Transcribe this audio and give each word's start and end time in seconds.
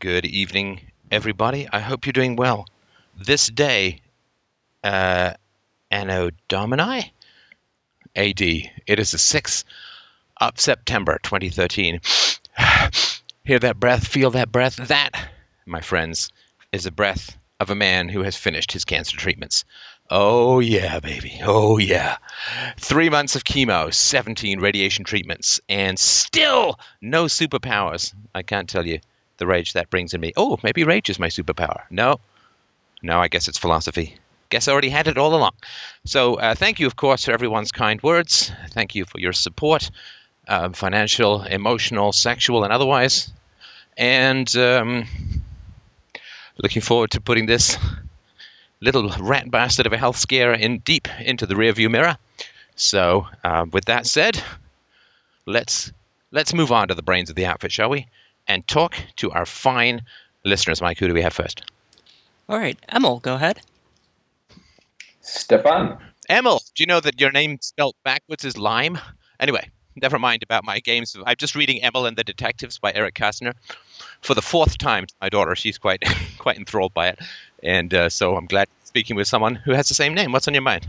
Good 0.00 0.24
evening, 0.24 0.80
everybody. 1.10 1.68
I 1.74 1.80
hope 1.80 2.06
you're 2.06 2.14
doing 2.14 2.34
well. 2.34 2.66
This 3.18 3.48
day, 3.48 4.00
uh, 4.82 5.34
Anno 5.90 6.30
Domini, 6.48 7.12
AD, 8.16 8.40
it 8.40 8.98
is 8.98 9.10
the 9.10 9.18
6th 9.18 9.62
of 10.40 10.58
September 10.58 11.20
2013. 11.22 12.00
Hear 13.44 13.58
that 13.58 13.78
breath, 13.78 14.08
feel 14.08 14.30
that 14.30 14.50
breath. 14.50 14.76
That, 14.76 15.10
my 15.66 15.82
friends, 15.82 16.30
is 16.72 16.84
the 16.84 16.90
breath 16.90 17.36
of 17.60 17.68
a 17.68 17.74
man 17.74 18.08
who 18.08 18.22
has 18.22 18.36
finished 18.36 18.72
his 18.72 18.86
cancer 18.86 19.18
treatments. 19.18 19.66
Oh, 20.08 20.60
yeah, 20.60 20.98
baby. 21.00 21.38
Oh, 21.44 21.76
yeah. 21.76 22.16
Three 22.78 23.10
months 23.10 23.36
of 23.36 23.44
chemo, 23.44 23.92
17 23.92 24.60
radiation 24.60 25.04
treatments, 25.04 25.60
and 25.68 25.98
still 25.98 26.80
no 27.02 27.26
superpowers. 27.26 28.14
I 28.34 28.40
can't 28.40 28.66
tell 28.66 28.86
you 28.86 28.98
the 29.40 29.46
rage 29.46 29.72
that 29.72 29.90
brings 29.90 30.14
in 30.14 30.20
me. 30.20 30.32
Oh, 30.36 30.58
maybe 30.62 30.84
rage 30.84 31.10
is 31.10 31.18
my 31.18 31.26
superpower. 31.28 31.82
No, 31.90 32.20
no, 33.02 33.18
I 33.18 33.26
guess 33.26 33.48
it's 33.48 33.58
philosophy. 33.58 34.16
Guess 34.50 34.68
I 34.68 34.72
already 34.72 34.90
had 34.90 35.08
it 35.08 35.18
all 35.18 35.34
along. 35.34 35.52
So, 36.04 36.34
uh, 36.34 36.54
thank 36.54 36.78
you, 36.78 36.86
of 36.86 36.96
course, 36.96 37.24
for 37.24 37.32
everyone's 37.32 37.72
kind 37.72 38.00
words. 38.02 38.52
Thank 38.70 38.94
you 38.94 39.04
for 39.04 39.18
your 39.18 39.32
support, 39.32 39.90
um, 40.48 40.72
financial, 40.72 41.42
emotional, 41.42 42.12
sexual, 42.12 42.62
and 42.64 42.72
otherwise. 42.72 43.32
And 43.96 44.54
um, 44.56 45.06
looking 46.62 46.82
forward 46.82 47.10
to 47.12 47.20
putting 47.20 47.46
this 47.46 47.76
little 48.80 49.10
rat 49.20 49.50
bastard 49.50 49.86
of 49.86 49.92
a 49.92 49.98
health 49.98 50.16
scare 50.16 50.52
in 50.52 50.78
deep 50.80 51.08
into 51.20 51.46
the 51.46 51.54
rearview 51.54 51.90
mirror. 51.90 52.16
So, 52.76 53.26
uh, 53.44 53.66
with 53.72 53.84
that 53.86 54.06
said, 54.06 54.42
let's 55.46 55.92
let's 56.32 56.54
move 56.54 56.72
on 56.72 56.88
to 56.88 56.94
the 56.94 57.02
brains 57.02 57.30
of 57.30 57.36
the 57.36 57.46
outfit, 57.46 57.72
shall 57.72 57.90
we? 57.90 58.06
And 58.48 58.66
talk 58.66 58.96
to 59.16 59.30
our 59.30 59.46
fine 59.46 60.02
listeners. 60.44 60.80
Mike, 60.82 60.98
who 60.98 61.06
do 61.06 61.14
we 61.14 61.22
have 61.22 61.32
first? 61.32 61.70
All 62.48 62.58
right, 62.58 62.78
Emil, 62.92 63.20
go 63.20 63.34
ahead. 63.34 63.60
Stefan. 65.20 65.98
Emil, 66.28 66.60
do 66.74 66.82
you 66.82 66.86
know 66.86 67.00
that 67.00 67.20
your 67.20 67.30
name 67.30 67.58
spelled 67.60 67.94
backwards 68.04 68.44
is 68.44 68.56
lime? 68.58 68.98
Anyway, 69.38 69.68
never 70.00 70.18
mind 70.18 70.42
about 70.42 70.64
my 70.64 70.80
games. 70.80 71.16
I'm 71.26 71.36
just 71.36 71.54
reading 71.54 71.82
Emil 71.82 72.06
and 72.06 72.16
the 72.16 72.24
Detectives 72.24 72.78
by 72.78 72.92
Erich 72.92 73.14
Kästner 73.14 73.54
for 74.22 74.34
the 74.34 74.42
fourth 74.42 74.78
time. 74.78 75.06
to 75.06 75.14
My 75.20 75.28
daughter, 75.28 75.54
she's 75.54 75.78
quite 75.78 76.02
quite 76.38 76.56
enthralled 76.56 76.94
by 76.94 77.08
it, 77.08 77.20
and 77.62 77.92
uh, 77.94 78.08
so 78.08 78.36
I'm 78.36 78.46
glad 78.46 78.68
speaking 78.84 79.16
with 79.16 79.28
someone 79.28 79.54
who 79.54 79.72
has 79.72 79.88
the 79.88 79.94
same 79.94 80.14
name. 80.14 80.32
What's 80.32 80.48
on 80.48 80.54
your 80.54 80.62
mind? 80.62 80.86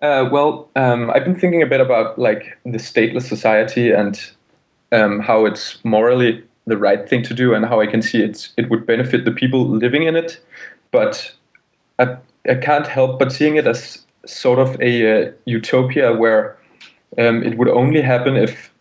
Uh, 0.00 0.28
well, 0.30 0.68
um, 0.74 1.10
I've 1.10 1.24
been 1.24 1.38
thinking 1.38 1.62
a 1.62 1.66
bit 1.66 1.80
about 1.80 2.18
like 2.18 2.58
the 2.64 2.78
stateless 2.78 3.28
society 3.28 3.90
and 3.90 4.20
um, 4.90 5.20
how 5.20 5.46
it's 5.46 5.82
morally 5.84 6.42
the 6.66 6.76
right 6.76 7.08
thing 7.08 7.22
to 7.24 7.34
do 7.34 7.54
and 7.54 7.66
how 7.66 7.80
I 7.80 7.86
can 7.86 8.02
see 8.02 8.22
it 8.22 8.48
it 8.56 8.70
would 8.70 8.86
benefit 8.86 9.24
the 9.24 9.32
people 9.32 9.66
living 9.66 10.04
in 10.04 10.16
it. 10.16 10.40
But 10.90 11.34
I, 11.98 12.16
I 12.48 12.54
can't 12.54 12.86
help 12.86 13.18
but 13.18 13.32
seeing 13.32 13.56
it 13.56 13.66
as 13.66 14.04
sort 14.26 14.58
of 14.58 14.80
a 14.80 15.28
uh, 15.28 15.32
utopia 15.46 16.14
where 16.14 16.56
um, 17.18 17.42
it 17.42 17.58
would 17.58 17.68
only 17.68 18.00
happen 18.00 18.36
if 18.36 18.72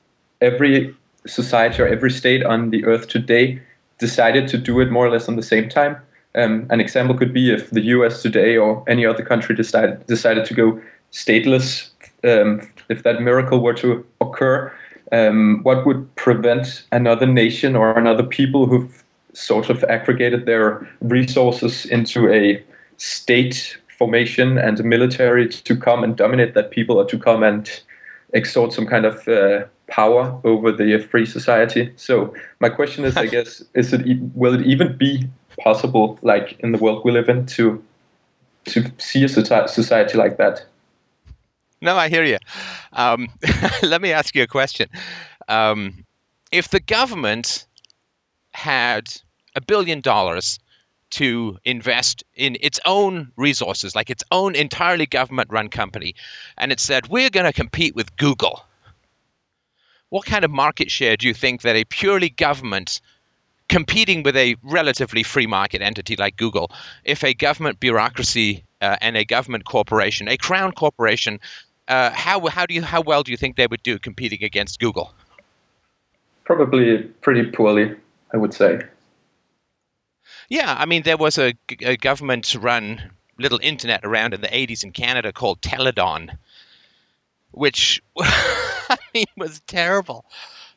every 0.41 0.95
society 1.27 1.81
or 1.81 1.87
every 1.87 2.11
state 2.11 2.43
on 2.43 2.69
the 2.69 2.85
earth 2.85 3.07
today 3.07 3.61
decided 3.99 4.47
to 4.49 4.57
do 4.57 4.79
it 4.79 4.91
more 4.91 5.05
or 5.05 5.11
less 5.11 5.27
on 5.27 5.35
the 5.35 5.43
same 5.43 5.69
time. 5.69 5.95
Um, 6.33 6.65
an 6.69 6.79
example 6.79 7.15
could 7.17 7.33
be 7.33 7.53
if 7.53 7.69
the 7.71 7.81
U.S. 7.95 8.21
today 8.21 8.57
or 8.57 8.83
any 8.87 9.05
other 9.05 9.23
country 9.23 9.53
decided 9.55 10.05
decided 10.07 10.45
to 10.45 10.53
go 10.53 10.81
stateless. 11.11 11.89
Um, 12.23 12.61
if 12.89 13.03
that 13.03 13.21
miracle 13.21 13.61
were 13.61 13.73
to 13.73 14.05
occur, 14.21 14.71
um, 15.11 15.59
what 15.63 15.85
would 15.85 16.15
prevent 16.15 16.83
another 16.91 17.25
nation 17.25 17.75
or 17.75 17.97
another 17.97 18.23
people 18.23 18.65
who've 18.65 19.03
sort 19.33 19.69
of 19.69 19.83
aggregated 19.85 20.45
their 20.45 20.87
resources 21.01 21.85
into 21.85 22.31
a 22.31 22.63
state 22.97 23.77
formation 23.97 24.57
and 24.57 24.79
a 24.79 24.83
military 24.83 25.47
to 25.47 25.75
come 25.75 26.03
and 26.03 26.15
dominate 26.15 26.53
that 26.53 26.71
people 26.71 26.97
or 26.97 27.05
to 27.05 27.17
come 27.17 27.43
and 27.43 27.81
exert 28.33 28.73
some 28.73 28.85
kind 28.85 29.05
of 29.05 29.27
uh, 29.27 29.63
power 29.87 30.39
over 30.43 30.71
the 30.71 30.97
free 31.11 31.25
society. 31.25 31.91
So 31.97 32.33
my 32.59 32.69
question 32.69 33.05
is, 33.05 33.17
I 33.17 33.25
guess, 33.35 33.63
is 33.73 33.93
it 33.93 34.01
will 34.33 34.55
it 34.59 34.65
even 34.65 34.97
be 34.97 35.27
possible, 35.59 36.17
like 36.21 36.59
in 36.59 36.71
the 36.71 36.77
world 36.77 37.03
we 37.05 37.11
live 37.11 37.29
in, 37.29 37.45
to 37.57 37.83
to 38.65 38.91
see 38.97 39.23
a 39.23 39.29
society 39.29 40.17
like 40.17 40.37
that? 40.37 40.65
No, 41.81 41.95
I 41.95 42.09
hear 42.09 42.23
you. 42.23 42.37
Um, 42.93 43.27
let 43.83 44.01
me 44.01 44.11
ask 44.11 44.35
you 44.35 44.43
a 44.43 44.47
question. 44.47 44.87
Um, 45.47 46.05
if 46.51 46.69
the 46.69 46.79
government 46.79 47.65
had 48.53 49.11
a 49.55 49.61
billion 49.61 50.01
dollars 50.01 50.59
to 51.11 51.57
invest 51.65 52.23
in 52.35 52.57
its 52.61 52.79
own 52.85 53.31
resources, 53.35 53.95
like 53.95 54.09
its 54.09 54.23
own 54.31 54.55
entirely 54.55 55.05
government 55.05 55.49
run 55.51 55.69
company, 55.69 56.15
and 56.57 56.71
it 56.71 56.79
said, 56.79 57.07
we're 57.09 57.29
going 57.29 57.45
to 57.45 57.53
compete 57.53 57.95
with 57.95 58.15
Google, 58.17 58.63
what 60.09 60.25
kind 60.25 60.45
of 60.45 60.51
market 60.51 60.91
share 60.91 61.17
do 61.17 61.27
you 61.27 61.33
think 61.33 61.61
that 61.61 61.75
a 61.75 61.83
purely 61.85 62.29
government 62.29 63.01
competing 63.69 64.21
with 64.21 64.35
a 64.35 64.55
relatively 64.63 65.23
free 65.23 65.47
market 65.47 65.81
entity 65.81 66.15
like 66.17 66.35
Google, 66.35 66.69
if 67.05 67.23
a 67.23 67.33
government 67.33 67.79
bureaucracy 67.79 68.63
uh, 68.81 68.97
and 69.01 69.15
a 69.15 69.23
government 69.23 69.65
corporation, 69.65 70.27
a 70.27 70.37
crown 70.37 70.73
corporation, 70.73 71.39
uh, 71.87 72.11
how 72.11 72.45
how 72.47 72.65
do 72.65 72.73
you 72.73 72.81
how 72.81 73.01
well 73.01 73.23
do 73.23 73.31
you 73.31 73.37
think 73.37 73.55
they 73.55 73.67
would 73.67 73.83
do 73.83 73.99
competing 73.99 74.43
against 74.43 74.79
Google? 74.79 75.13
Probably 76.43 77.03
pretty 77.21 77.49
poorly, 77.51 77.95
I 78.33 78.37
would 78.37 78.53
say. 78.53 78.81
Yeah, 80.49 80.75
I 80.77 80.85
mean 80.85 81.03
there 81.03 81.17
was 81.17 81.37
a, 81.37 81.53
a 81.81 81.97
government-run 81.97 83.01
little 83.39 83.59
internet 83.61 84.01
around 84.03 84.33
in 84.33 84.41
the 84.41 84.47
'80s 84.47 84.83
in 84.83 84.91
Canada 84.91 85.31
called 85.31 85.61
Telidon, 85.61 86.37
which 87.51 88.01
I 88.19 88.97
mean 89.13 89.25
was 89.37 89.61
terrible. 89.67 90.25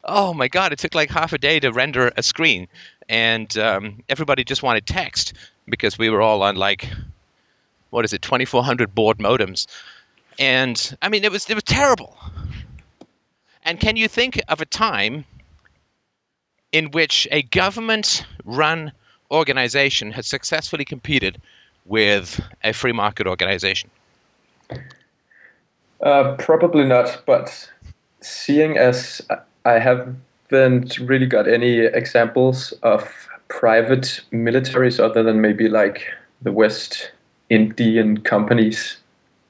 Oh 0.04 0.34
my 0.34 0.48
god, 0.48 0.72
it 0.72 0.78
took 0.78 0.94
like 0.94 1.10
half 1.10 1.32
a 1.32 1.38
day 1.38 1.60
to 1.60 1.72
render 1.72 2.12
a 2.16 2.22
screen, 2.22 2.68
and 3.08 3.56
um, 3.58 4.02
everybody 4.08 4.44
just 4.44 4.62
wanted 4.62 4.86
text 4.86 5.34
because 5.66 5.98
we 5.98 6.10
were 6.10 6.20
all 6.20 6.42
on 6.42 6.56
like 6.56 6.88
what 7.94 8.04
is 8.04 8.12
it, 8.12 8.22
2400 8.22 8.92
baud 8.92 9.18
modems 9.18 9.68
and 10.38 10.96
I 11.02 11.08
mean, 11.08 11.24
it 11.24 11.32
was 11.32 11.48
it 11.48 11.54
was 11.54 11.64
terrible. 11.64 12.16
And 13.64 13.80
can 13.80 13.96
you 13.96 14.08
think 14.08 14.40
of 14.48 14.60
a 14.60 14.66
time 14.66 15.24
in 16.72 16.90
which 16.90 17.26
a 17.30 17.42
government-run 17.42 18.92
organization 19.30 20.12
has 20.12 20.26
successfully 20.26 20.84
competed 20.84 21.40
with 21.86 22.40
a 22.62 22.72
free 22.72 22.92
market 22.92 23.26
organization? 23.26 23.90
Uh, 26.02 26.34
probably 26.38 26.84
not, 26.84 27.22
but 27.26 27.70
seeing 28.20 28.76
as 28.76 29.22
I 29.64 29.78
haven't 29.78 30.98
really 30.98 31.26
got 31.26 31.48
any 31.48 31.78
examples 31.80 32.72
of 32.82 33.08
private 33.48 34.20
militaries 34.32 35.00
other 35.00 35.22
than 35.22 35.40
maybe 35.40 35.68
like 35.68 36.06
the 36.42 36.52
West 36.52 37.12
Indian 37.48 38.20
companies 38.20 38.98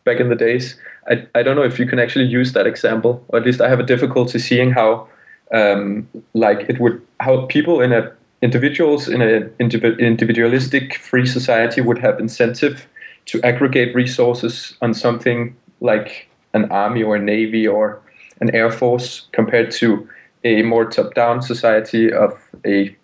back 0.05 0.21
in 0.21 0.29
the 0.29 0.37
days. 0.37 0.77
I, 1.09 1.27
I 1.35 1.43
don't 1.43 1.57
know 1.57 1.63
if 1.63 1.79
you 1.79 1.87
can 1.87 1.99
actually 1.99 2.27
use 2.27 2.53
that 2.53 2.67
example, 2.67 3.25
or 3.29 3.39
at 3.39 3.45
least 3.45 3.61
I 3.61 3.69
have 3.69 3.81
a 3.81 3.85
difficulty 3.85 4.39
seeing 4.39 4.71
how 4.71 5.09
um, 5.53 6.09
like 6.35 6.69
it 6.69 6.81
would 6.81 7.01
how 7.21 7.47
people 7.47 7.81
in 7.81 7.93
a 7.93 8.13
individuals 8.43 9.09
in 9.09 9.23
an 9.23 9.55
individualistic 9.59 10.99
free 10.99 11.27
society 11.27 11.81
would 11.81 11.99
have 11.99 12.21
incentive 12.21 12.87
to 13.27 13.41
aggregate 13.43 13.95
resources 13.95 14.77
on 14.83 14.93
something 14.93 15.57
like 15.81 16.29
an 16.53 16.71
army 16.71 17.03
or 17.03 17.17
a 17.17 17.21
navy 17.21 17.67
or 17.67 18.01
an 18.41 18.55
air 18.55 18.71
force 18.71 19.29
compared 19.33 19.71
to 19.71 20.07
a 20.45 20.63
more 20.63 20.85
top-down 20.85 21.41
society 21.41 22.13
of 22.13 22.39
a, 22.67 22.95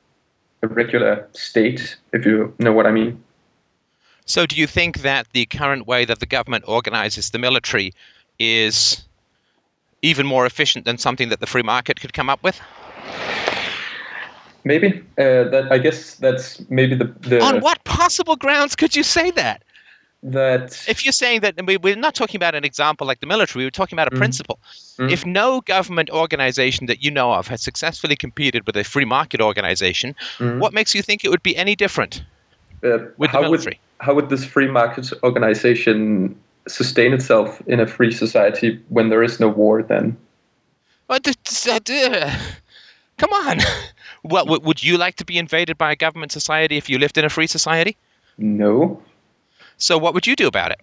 a 0.63 0.69
regular 0.69 1.27
state, 1.33 1.97
if 2.13 2.27
you 2.27 2.53
know 2.59 2.73
what 2.73 2.87
I 2.87 2.91
mean. 2.91 3.23
So, 4.27 4.47
do 4.47 4.57
you 4.57 4.67
think 4.67 4.99
that 4.99 5.27
the 5.33 5.47
current 5.47 5.87
way 5.87 6.05
that 6.05 6.21
the 6.21 6.27
government 6.27 6.65
organizes 6.67 7.31
the 7.31 7.39
military 7.39 7.93
is 8.39 9.05
even 10.03 10.27
more 10.27 10.47
efficient 10.47 10.85
than 10.85 10.99
something 10.99 11.29
that 11.29 11.41
the 11.41 11.47
free 11.47 11.63
market 11.63 12.01
could 12.01 12.13
come 12.13 12.31
up 12.31 12.43
with? 12.43 12.61
Maybe. 14.65 15.03
Uh, 15.19 15.45
that 15.45 15.69
I 15.71 15.79
guess 15.79 16.17
that's 16.17 16.69
maybe 16.71 16.95
the, 16.95 17.07
the. 17.21 17.43
On 17.43 17.61
what 17.61 17.83
possible 17.85 18.37
grounds 18.37 18.77
could 18.77 18.95
you 18.95 19.03
say 19.03 19.31
that? 19.33 19.63
That 20.23 20.85
if 20.87 21.03
you're 21.05 21.13
saying 21.13 21.41
that 21.41 21.55
we're 21.83 21.97
not 21.97 22.15
talking 22.15 22.37
about 22.37 22.55
an 22.55 22.63
example 22.63 23.07
like 23.07 23.21
the 23.21 23.27
military, 23.27 23.65
we're 23.65 23.71
talking 23.71 23.97
about 23.97 24.13
a 24.13 24.15
mm 24.15 24.19
principle. 24.19 24.59
mm 24.99 25.11
If 25.11 25.25
no 25.25 25.63
government 25.63 26.11
organization 26.11 26.87
that 26.87 27.03
you 27.03 27.11
know 27.11 27.33
of 27.33 27.49
has 27.49 27.63
successfully 27.63 28.17
competed 28.17 28.67
with 28.67 28.77
a 28.77 28.85
free 28.85 29.07
market 29.07 29.41
organization, 29.41 30.15
mm 30.39 30.59
what 30.59 30.75
makes 30.75 30.95
you 30.95 31.01
think 31.01 31.25
it 31.25 31.31
would 31.31 31.43
be 31.43 31.57
any 31.57 31.75
different 31.75 32.23
uh, 32.85 32.99
with 33.17 33.33
military? 33.33 33.81
Would, 33.99 34.07
how 34.07 34.15
would 34.15 34.29
this 34.29 34.45
free 34.45 34.69
market 34.69 35.13
organization 35.23 36.39
sustain 36.69 37.13
itself 37.13 37.61
in 37.67 37.81
a 37.81 37.87
free 37.87 38.13
society 38.13 38.81
when 38.89 39.09
there 39.09 39.23
is 39.23 39.41
no 39.41 39.49
war 39.49 39.83
then? 39.83 40.17
What? 41.07 41.27
Uh, 41.29 42.37
come 43.19 43.33
on. 43.33 43.59
Well, 44.23 44.45
would 44.47 44.85
you 44.85 44.99
like 44.99 45.17
to 45.17 45.25
be 45.25 45.39
invaded 45.39 45.79
by 45.79 45.93
a 45.93 45.97
government 45.97 46.31
society 46.31 46.77
if 46.77 46.91
you 46.91 46.99
lived 46.99 47.17
in 47.17 47.25
a 47.25 47.31
free 47.31 47.47
society? 47.47 47.97
No. 48.37 49.03
So 49.79 49.97
what 49.97 50.13
would 50.13 50.27
you 50.27 50.37
do 50.37 50.47
about 50.47 50.73
it? 50.73 50.81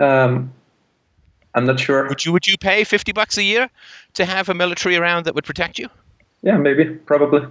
Um, 0.00 0.52
I'm 1.56 1.66
not 1.66 1.80
sure. 1.80 2.08
Would 2.08 2.24
you 2.24 2.32
would 2.32 2.46
you 2.46 2.56
pay 2.56 2.84
fifty 2.84 3.10
bucks 3.10 3.36
a 3.36 3.42
year 3.42 3.68
to 4.14 4.24
have 4.24 4.48
a 4.48 4.54
military 4.54 4.96
around 4.96 5.24
that 5.24 5.34
would 5.34 5.44
protect 5.44 5.76
you? 5.76 5.88
Yeah, 6.42 6.56
maybe, 6.56 6.84
probably. 6.84 7.48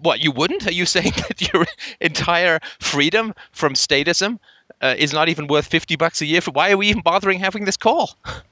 What 0.00 0.20
you 0.20 0.30
wouldn't? 0.30 0.66
Are 0.66 0.72
you 0.72 0.86
saying 0.96 1.12
that 1.28 1.52
your 1.52 1.66
entire 2.00 2.60
freedom 2.80 3.34
from 3.52 3.74
statism 3.74 4.38
uh, 4.80 4.94
is 4.98 5.12
not 5.12 5.28
even 5.28 5.46
worth 5.46 5.66
fifty 5.66 5.96
bucks 5.96 6.20
a 6.20 6.26
year? 6.26 6.40
For 6.40 6.50
why 6.50 6.70
are 6.70 6.76
we 6.76 6.88
even 6.88 7.02
bothering 7.02 7.40
having 7.40 7.64
this 7.64 7.76
call? 7.76 8.16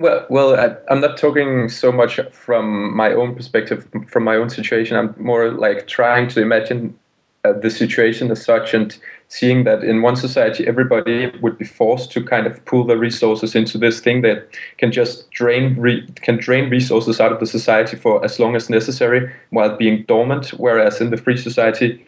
Well, 0.00 0.24
well, 0.30 0.54
I, 0.54 0.76
I'm 0.92 1.00
not 1.00 1.16
talking 1.16 1.68
so 1.68 1.90
much 1.90 2.20
from 2.30 2.96
my 2.96 3.12
own 3.12 3.34
perspective, 3.34 3.88
from 4.06 4.22
my 4.22 4.36
own 4.36 4.48
situation. 4.48 4.96
I'm 4.96 5.12
more 5.18 5.50
like 5.50 5.88
trying 5.88 6.28
to 6.28 6.40
imagine 6.40 6.96
uh, 7.44 7.52
the 7.52 7.68
situation 7.68 8.30
as 8.30 8.44
such, 8.44 8.74
and 8.74 8.96
seeing 9.28 9.64
that 9.64 9.84
in 9.84 10.00
one 10.02 10.16
society 10.16 10.66
everybody 10.66 11.30
would 11.42 11.58
be 11.58 11.64
forced 11.64 12.10
to 12.10 12.24
kind 12.24 12.46
of 12.46 12.64
pool 12.64 12.84
their 12.84 12.96
resources 12.96 13.54
into 13.54 13.76
this 13.78 14.00
thing 14.00 14.22
that 14.22 14.48
can 14.78 14.90
just 14.90 15.30
drain 15.30 15.76
re- 15.78 16.06
can 16.16 16.36
drain 16.38 16.70
resources 16.70 17.20
out 17.20 17.32
of 17.32 17.38
the 17.38 17.46
society 17.46 17.96
for 17.96 18.24
as 18.24 18.38
long 18.38 18.56
as 18.56 18.70
necessary 18.70 19.30
while 19.50 19.76
being 19.76 20.04
dormant. 20.04 20.48
Whereas 20.58 21.00
in 21.00 21.10
the 21.10 21.18
free 21.18 21.36
society, 21.36 22.04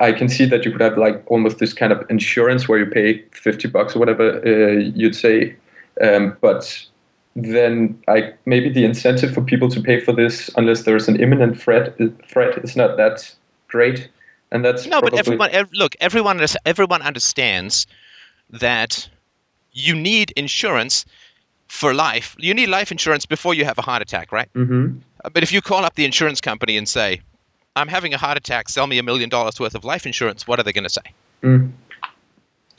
I 0.00 0.12
can 0.12 0.28
see 0.28 0.46
that 0.46 0.64
you 0.64 0.70
could 0.70 0.80
have 0.80 0.96
like 0.96 1.22
almost 1.26 1.58
this 1.58 1.72
kind 1.72 1.92
of 1.92 2.08
insurance 2.08 2.68
where 2.68 2.78
you 2.78 2.86
pay 2.86 3.24
fifty 3.32 3.66
bucks 3.68 3.96
or 3.96 3.98
whatever 3.98 4.40
uh, 4.46 4.78
you'd 4.94 5.16
say, 5.16 5.56
um, 6.00 6.36
but 6.40 6.86
then 7.34 8.00
I 8.06 8.32
maybe 8.46 8.68
the 8.68 8.84
incentive 8.84 9.34
for 9.34 9.42
people 9.42 9.68
to 9.70 9.80
pay 9.80 9.98
for 9.98 10.12
this, 10.12 10.50
unless 10.56 10.84
there 10.84 10.96
is 10.96 11.08
an 11.08 11.20
imminent 11.20 11.60
threat, 11.60 11.96
threat 12.28 12.58
is 12.64 12.76
not 12.76 12.96
that 12.96 13.34
great, 13.66 14.08
and 14.52 14.64
that's 14.64 14.86
No, 14.86 15.00
but 15.00 15.14
everyone 15.18 15.50
ev- 15.50 15.70
look. 15.72 15.94
Everyone 16.00 16.40
everyone 16.64 17.02
understands 17.02 17.86
that 18.50 19.08
you 19.72 19.94
need 19.94 20.32
insurance 20.36 21.04
for 21.68 21.92
life. 21.92 22.34
You 22.38 22.54
need 22.54 22.68
life 22.68 22.90
insurance 22.90 23.26
before 23.26 23.54
you 23.54 23.64
have 23.64 23.78
a 23.78 23.82
heart 23.82 24.02
attack, 24.02 24.32
right? 24.32 24.48
Mhm. 24.54 25.00
Uh, 25.24 25.28
But 25.30 25.42
if 25.42 25.52
you 25.52 25.60
call 25.60 25.84
up 25.84 25.94
the 25.94 26.04
insurance 26.04 26.40
company 26.40 26.76
and 26.78 26.88
say, 26.88 27.20
"I'm 27.76 27.88
having 27.88 28.14
a 28.14 28.18
heart 28.18 28.38
attack. 28.38 28.68
Sell 28.68 28.86
me 28.86 28.98
a 28.98 29.02
million 29.02 29.28
dollars 29.28 29.60
worth 29.60 29.74
of 29.74 29.84
life 29.84 30.06
insurance," 30.06 30.46
what 30.46 30.58
are 30.58 30.62
they 30.62 30.72
going 30.72 30.84
to 30.84 30.90
say? 30.90 31.12
Mm. 31.42 31.72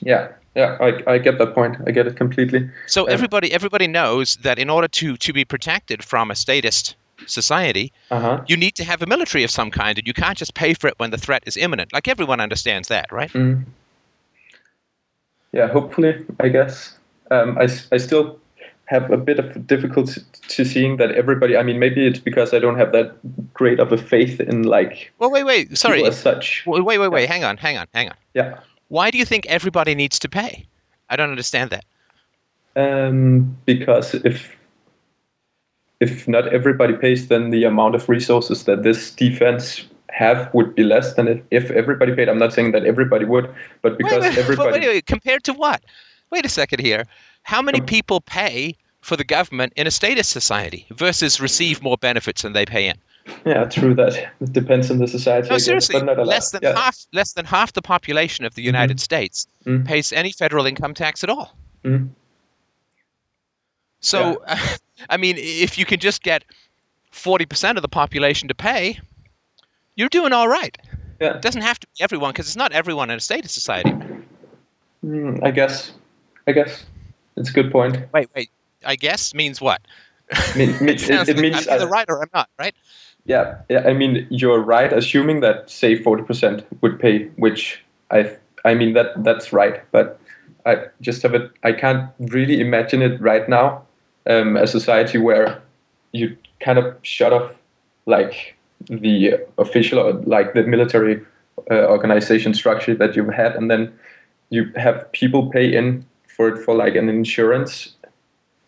Yeah, 0.02 0.30
yeah, 0.56 0.78
I, 0.80 1.14
I 1.14 1.18
get 1.18 1.38
that 1.38 1.54
point. 1.54 1.76
I 1.86 1.92
get 1.92 2.08
it 2.08 2.16
completely. 2.16 2.70
So 2.88 3.06
everybody 3.06 3.54
everybody 3.54 3.88
knows 3.88 4.38
that 4.38 4.58
in 4.58 4.70
order 4.70 4.88
to 4.88 5.18
to 5.18 5.34
be 5.34 5.46
protected 5.46 6.04
from 6.04 6.32
a 6.32 6.36
statist 6.36 6.96
society, 7.30 7.92
Uh 8.12 8.20
huh. 8.20 8.44
you 8.48 8.58
need 8.58 8.76
to 8.76 8.84
have 8.84 9.02
a 9.02 9.06
military 9.06 9.44
of 9.44 9.52
some 9.52 9.72
kind, 9.72 9.98
and 9.98 10.08
you 10.08 10.14
can't 10.14 10.38
just 10.38 10.54
pay 10.54 10.74
for 10.74 10.88
it 10.88 10.96
when 10.98 11.12
the 11.12 11.18
threat 11.18 11.44
is 11.46 11.56
imminent. 11.58 11.94
Like 11.94 12.08
everyone 12.08 12.40
understands 12.40 12.88
that, 12.90 13.12
right? 13.12 13.32
Mm. 13.34 13.64
Yeah, 15.52 15.68
hopefully, 15.68 16.26
I 16.40 16.50
guess. 16.50 16.98
Um, 17.32 17.58
I, 17.58 17.68
I 17.92 17.98
still 17.98 18.40
have 18.86 19.12
a 19.12 19.18
bit 19.18 19.40
of 19.40 19.68
difficulty 19.68 20.22
to 20.48 20.66
seeing 20.66 20.98
that 20.98 21.12
everybody. 21.12 21.56
I 21.58 21.64
mean, 21.64 21.80
maybe 21.80 22.06
it's 22.08 22.20
because 22.20 22.54
I 22.54 22.60
don't 22.60 22.78
have 22.78 22.92
that 22.92 23.16
great 23.54 23.80
of 23.80 23.92
a 23.92 23.98
faith 23.98 24.40
in 24.40 24.64
like 24.64 25.12
Well, 25.20 25.30
wait, 25.32 25.44
wait. 25.44 25.78
Sorry. 25.78 26.04
as 26.06 26.20
such. 26.20 26.64
Wait, 26.66 26.84
wait, 26.84 26.98
wait, 26.98 27.10
wait. 27.10 27.30
Hang 27.30 27.44
on, 27.44 27.58
hang 27.58 27.78
on, 27.78 27.88
hang 27.94 28.10
on. 28.10 28.16
Yeah. 28.34 28.60
Why 28.88 29.12
do 29.12 29.18
you 29.20 29.26
think 29.26 29.46
everybody 29.46 29.94
needs 29.96 30.18
to 30.20 30.30
pay? 30.30 30.66
I 31.10 31.16
don't 31.16 31.30
understand 31.30 31.70
that. 31.72 31.86
Um, 32.76 33.56
because 33.66 34.14
if 34.16 34.56
if 36.00 36.28
not 36.28 36.48
everybody 36.54 36.94
pays, 36.94 37.28
then 37.28 37.50
the 37.50 37.64
amount 37.64 37.96
of 37.96 38.08
resources 38.08 38.64
that 38.66 38.84
this 38.84 39.12
defense 39.12 39.86
have 40.10 40.52
would 40.54 40.76
be 40.76 40.84
less 40.84 41.14
than 41.14 41.28
if, 41.28 41.42
if 41.52 41.72
everybody 41.72 42.14
paid. 42.16 42.30
I'm 42.30 42.40
not 42.40 42.54
saying 42.54 42.72
that 42.72 42.86
everybody 42.86 43.26
would, 43.26 43.54
but 43.82 43.98
because 43.98 44.14
wait, 44.22 44.30
wait, 44.30 44.38
everybody. 44.38 44.80
Wait, 44.80 44.88
wait, 44.88 45.06
compared 45.06 45.44
to 45.46 45.54
what? 45.54 45.84
Wait 46.32 46.46
a 46.46 46.50
second 46.50 46.80
here. 46.80 47.06
How 47.44 47.62
many 47.62 47.82
people 47.82 48.22
pay 48.22 48.76
for 49.02 49.16
the 49.16 49.24
government 49.24 49.74
in 49.76 49.88
a 49.88 49.92
statist 49.92 50.30
society 50.30 50.86
versus 50.92 51.40
receive 51.40 51.82
more 51.82 51.98
benefits 51.98 52.42
than 52.42 52.54
they 52.54 52.66
pay 52.66 52.88
in? 52.88 52.96
Yeah, 53.46 53.66
true 53.66 53.94
that. 53.96 54.32
It 54.42 54.54
depends 54.54 54.90
on 54.90 54.98
the 54.98 55.08
society. 55.08 55.50
No, 55.50 55.58
seriously, 55.58 56.00
less 56.00 56.52
than 56.52 56.62
yeah. 56.64 56.78
half 56.78 57.06
less 57.14 57.34
than 57.34 57.46
half 57.46 57.74
the 57.74 57.82
population 57.82 58.46
of 58.46 58.56
the 58.56 58.62
United 58.64 59.00
States 59.00 59.48
Mhm. 59.66 59.86
pays 59.86 60.12
any 60.12 60.32
federal 60.32 60.66
income 60.66 60.94
tax 60.94 61.24
at 61.24 61.30
all. 61.30 61.56
Mhm. 61.84 62.10
So, 64.00 64.44
I 65.10 65.18
mean, 65.18 65.36
if 65.38 65.78
you 65.78 65.86
can 65.86 66.00
just 66.00 66.24
get 66.24 66.44
forty 67.12 67.46
percent 67.46 67.78
of 67.78 67.82
the 67.82 67.88
population 67.88 68.48
to 68.48 68.56
pay, 68.56 69.00
you're 69.96 70.10
doing 70.10 70.34
all 70.34 70.48
right. 70.48 70.78
Yeah, 71.22 71.36
It 71.36 71.42
doesn't 71.42 71.62
have 71.62 71.80
to 71.80 71.88
be 71.88 72.04
everyone 72.04 72.32
because 72.32 72.48
it's 72.48 72.56
not 72.56 72.72
everyone 72.72 73.10
in 73.10 73.18
a 73.18 73.20
statist 73.20 73.54
society. 73.54 73.92
Mm, 75.06 75.44
I 75.44 75.52
guess. 75.52 75.92
I 76.48 76.52
guess 76.54 76.86
it's 77.36 77.50
a 77.50 77.54
good 77.54 77.72
point. 77.72 77.98
Wait, 78.14 78.30
wait. 78.36 78.50
I 78.86 78.96
guess 78.96 79.34
means 79.34 79.62
what? 79.62 79.82
it- 80.56 81.00
sounds 81.00 81.30
it 81.30 81.36
like 81.36 81.42
means 81.42 81.68
I'm 81.68 81.74
either 81.76 81.88
right 81.88 82.06
or 82.10 82.22
I'm 82.22 82.30
not, 82.34 82.50
right? 82.58 82.74
Yeah, 83.26 83.58
yeah. 83.70 83.84
I 83.86 83.94
mean, 83.94 84.26
you're 84.30 84.60
right. 84.62 84.92
Assuming 84.94 85.42
that 85.42 85.70
say 85.70 86.02
forty 86.02 86.24
percent 86.24 86.66
would 86.82 87.00
pay, 87.00 87.26
which 87.36 87.84
I, 88.12 88.36
I 88.66 88.74
mean 88.74 88.94
that 88.94 89.24
that's 89.24 89.52
right. 89.52 89.82
But 89.92 90.20
I 90.66 90.86
just 91.02 91.22
have 91.24 91.34
it. 91.34 91.52
I 91.64 91.74
can't 91.74 92.10
really 92.20 92.62
imagine 92.62 93.02
it 93.02 93.20
right 93.22 93.48
now. 93.50 93.84
Um, 94.28 94.58
a 94.58 94.68
society 94.68 95.18
where 95.18 95.62
you 96.12 96.38
kind 96.60 96.78
of 96.78 96.96
shut 97.02 97.34
off 97.34 97.52
like 98.06 98.56
the 98.88 99.40
official 99.58 100.00
or 100.00 100.14
like 100.14 100.54
the 100.54 100.64
military 100.64 101.22
uh, 101.72 101.86
organization 101.88 102.54
structure 102.54 102.96
that 102.96 103.16
you've 103.16 103.34
had, 103.34 103.56
and 103.56 103.70
then 103.72 103.92
you 104.50 104.72
have 104.76 105.12
people 105.12 105.50
pay 105.50 105.74
in 105.74 106.06
for 106.28 106.50
it 106.50 106.64
for 106.64 106.76
like 106.76 106.96
an 106.96 107.10
insurance 107.10 107.96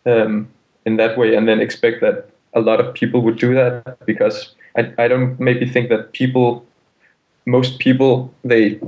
um, 0.05 0.47
in 0.85 0.97
that 0.97 1.17
way, 1.17 1.35
and 1.35 1.47
then 1.47 1.59
expect 1.59 2.01
that 2.01 2.29
a 2.53 2.61
lot 2.61 2.79
of 2.79 2.93
people 2.93 3.21
would 3.21 3.37
do 3.37 3.53
that 3.55 3.97
because 4.05 4.55
I, 4.77 4.93
I 4.97 5.07
don't 5.07 5.39
maybe 5.39 5.67
think 5.67 5.89
that 5.89 6.13
people, 6.13 6.65
most 7.45 7.79
people, 7.79 8.33
they 8.43 8.79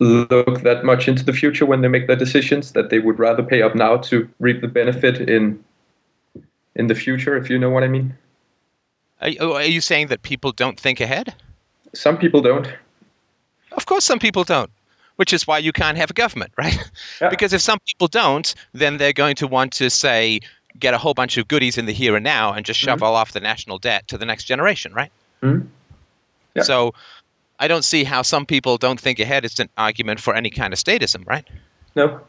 look 0.00 0.62
that 0.62 0.84
much 0.84 1.08
into 1.08 1.24
the 1.24 1.32
future 1.32 1.66
when 1.66 1.80
they 1.80 1.88
make 1.88 2.06
their 2.06 2.16
decisions 2.16 2.72
that 2.72 2.90
they 2.90 2.98
would 2.98 3.18
rather 3.18 3.42
pay 3.42 3.62
up 3.62 3.74
now 3.74 3.96
to 3.96 4.28
reap 4.38 4.60
the 4.60 4.68
benefit 4.68 5.28
in 5.28 5.62
in 6.78 6.86
the 6.86 6.94
future, 6.94 7.36
if 7.36 7.50
you 7.50 7.58
know 7.58 7.70
what 7.70 7.82
I 7.84 7.88
mean. 7.88 8.16
Are, 9.20 9.28
you- 9.28 9.52
are 9.52 9.62
you 9.64 9.80
saying 9.80 10.06
that 10.08 10.22
people 10.22 10.52
don't 10.52 10.78
think 10.78 11.00
ahead? 11.00 11.34
Some 11.94 12.16
people 12.16 12.40
don't. 12.40 12.68
Of 13.72 13.86
course, 13.86 14.04
some 14.04 14.18
people 14.18 14.44
don't, 14.44 14.70
which 15.16 15.32
is 15.32 15.46
why 15.46 15.58
you 15.58 15.72
can't 15.72 15.98
have 15.98 16.10
a 16.10 16.14
government, 16.14 16.52
right? 16.56 16.78
Yeah. 17.20 17.28
Because 17.30 17.52
if 17.52 17.60
some 17.60 17.78
people 17.86 18.06
don't, 18.08 18.54
then 18.72 18.96
they're 18.98 19.12
going 19.12 19.34
to 19.36 19.46
want 19.46 19.72
to 19.74 19.90
say 19.90 20.40
get 20.78 20.94
a 20.94 20.98
whole 20.98 21.14
bunch 21.14 21.36
of 21.36 21.48
goodies 21.48 21.76
in 21.76 21.86
the 21.86 21.92
here 21.92 22.14
and 22.14 22.22
now 22.24 22.52
and 22.52 22.64
just 22.64 22.78
shovel 22.78 23.08
off 23.14 23.32
the 23.32 23.40
national 23.40 23.78
debt 23.78 24.06
to 24.08 24.16
the 24.16 24.24
next 24.24 24.44
generation, 24.44 24.92
right? 24.94 25.10
Mhm. 25.42 25.66
Yeah. 26.54 26.62
So 26.62 26.94
I 27.58 27.66
don't 27.66 27.84
see 27.84 28.04
how 28.04 28.22
some 28.22 28.46
people 28.46 28.76
don't 28.78 29.00
think 29.00 29.18
ahead 29.18 29.44
is 29.44 29.58
an 29.58 29.68
argument 29.76 30.20
for 30.20 30.34
any 30.36 30.50
kind 30.50 30.72
of 30.72 30.78
statism, 30.78 31.26
right? 31.26 31.44
No. 31.96 32.20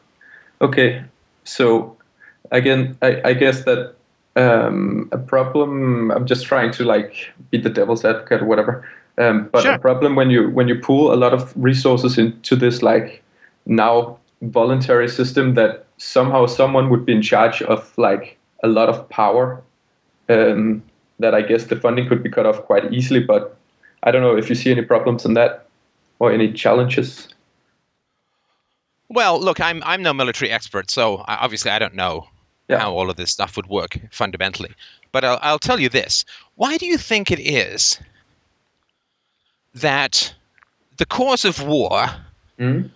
Okay. 0.61 1.03
So 1.43 1.95
again, 2.51 2.97
I, 3.03 3.21
I 3.23 3.33
guess 3.33 3.63
that 3.65 3.93
um, 4.39 5.09
a 5.11 5.17
problem. 5.17 6.11
I'm 6.11 6.25
just 6.25 6.45
trying 6.45 6.71
to 6.73 6.85
like 6.85 7.31
be 7.51 7.57
the 7.57 7.69
devil's 7.69 8.05
advocate 8.05 8.41
or 8.41 8.45
whatever. 8.45 8.87
Um, 9.17 9.49
but 9.51 9.63
Sure. 9.63 9.73
a 9.73 9.79
problem 9.79 10.15
when 10.15 10.29
you 10.29 10.49
when 10.49 10.67
you 10.69 10.79
pool 10.79 11.13
a 11.13 11.17
lot 11.17 11.33
of 11.33 11.53
resources 11.55 12.17
into 12.17 12.55
this 12.55 12.81
like 12.81 13.21
now 13.65 14.17
voluntary 14.41 15.09
system 15.09 15.55
that 15.55 15.85
somehow 15.97 16.45
someone 16.45 16.89
would 16.89 17.05
be 17.05 17.11
in 17.13 17.21
charge 17.21 17.61
of 17.63 17.91
like 17.97 18.37
a 18.63 18.67
lot 18.67 18.89
of 18.89 19.07
power. 19.09 19.61
Um, 20.29 20.83
that 21.19 21.35
I 21.35 21.41
guess 21.41 21.65
the 21.65 21.75
funding 21.75 22.07
could 22.07 22.23
be 22.23 22.29
cut 22.29 22.45
off 22.45 22.63
quite 22.63 22.93
easily. 22.93 23.19
But 23.19 23.57
I 24.03 24.11
don't 24.11 24.21
know 24.21 24.37
if 24.37 24.47
you 24.47 24.55
see 24.55 24.71
any 24.71 24.83
problems 24.83 25.25
in 25.25 25.33
that 25.33 25.65
or 26.19 26.31
any 26.31 26.53
challenges. 26.53 27.27
Well, 29.09 29.41
look, 29.41 29.59
I'm 29.59 29.83
I'm 29.85 30.01
no 30.01 30.13
military 30.13 30.51
expert, 30.51 30.89
so 30.91 31.25
obviously 31.27 31.71
I 31.71 31.79
don't 31.79 31.95
know 31.95 32.29
Yeah. 32.69 32.79
how 32.79 32.93
all 32.93 33.09
of 33.09 33.15
this 33.17 33.31
stuff 33.31 33.55
would 33.57 33.67
work 33.67 33.99
fundamentally. 34.11 34.71
But 35.11 35.25
I'll, 35.25 35.39
I'll 35.41 35.59
tell 35.59 35.79
you 35.79 35.89
this: 35.89 36.23
Why 36.55 36.77
do 36.77 36.85
you 36.85 36.97
think 36.97 37.31
it 37.31 37.39
is 37.39 37.99
that 39.75 40.33
the 40.97 41.05
cause 41.05 41.45
of 41.45 41.61
war 41.65 42.07
Mhm. 42.59 42.89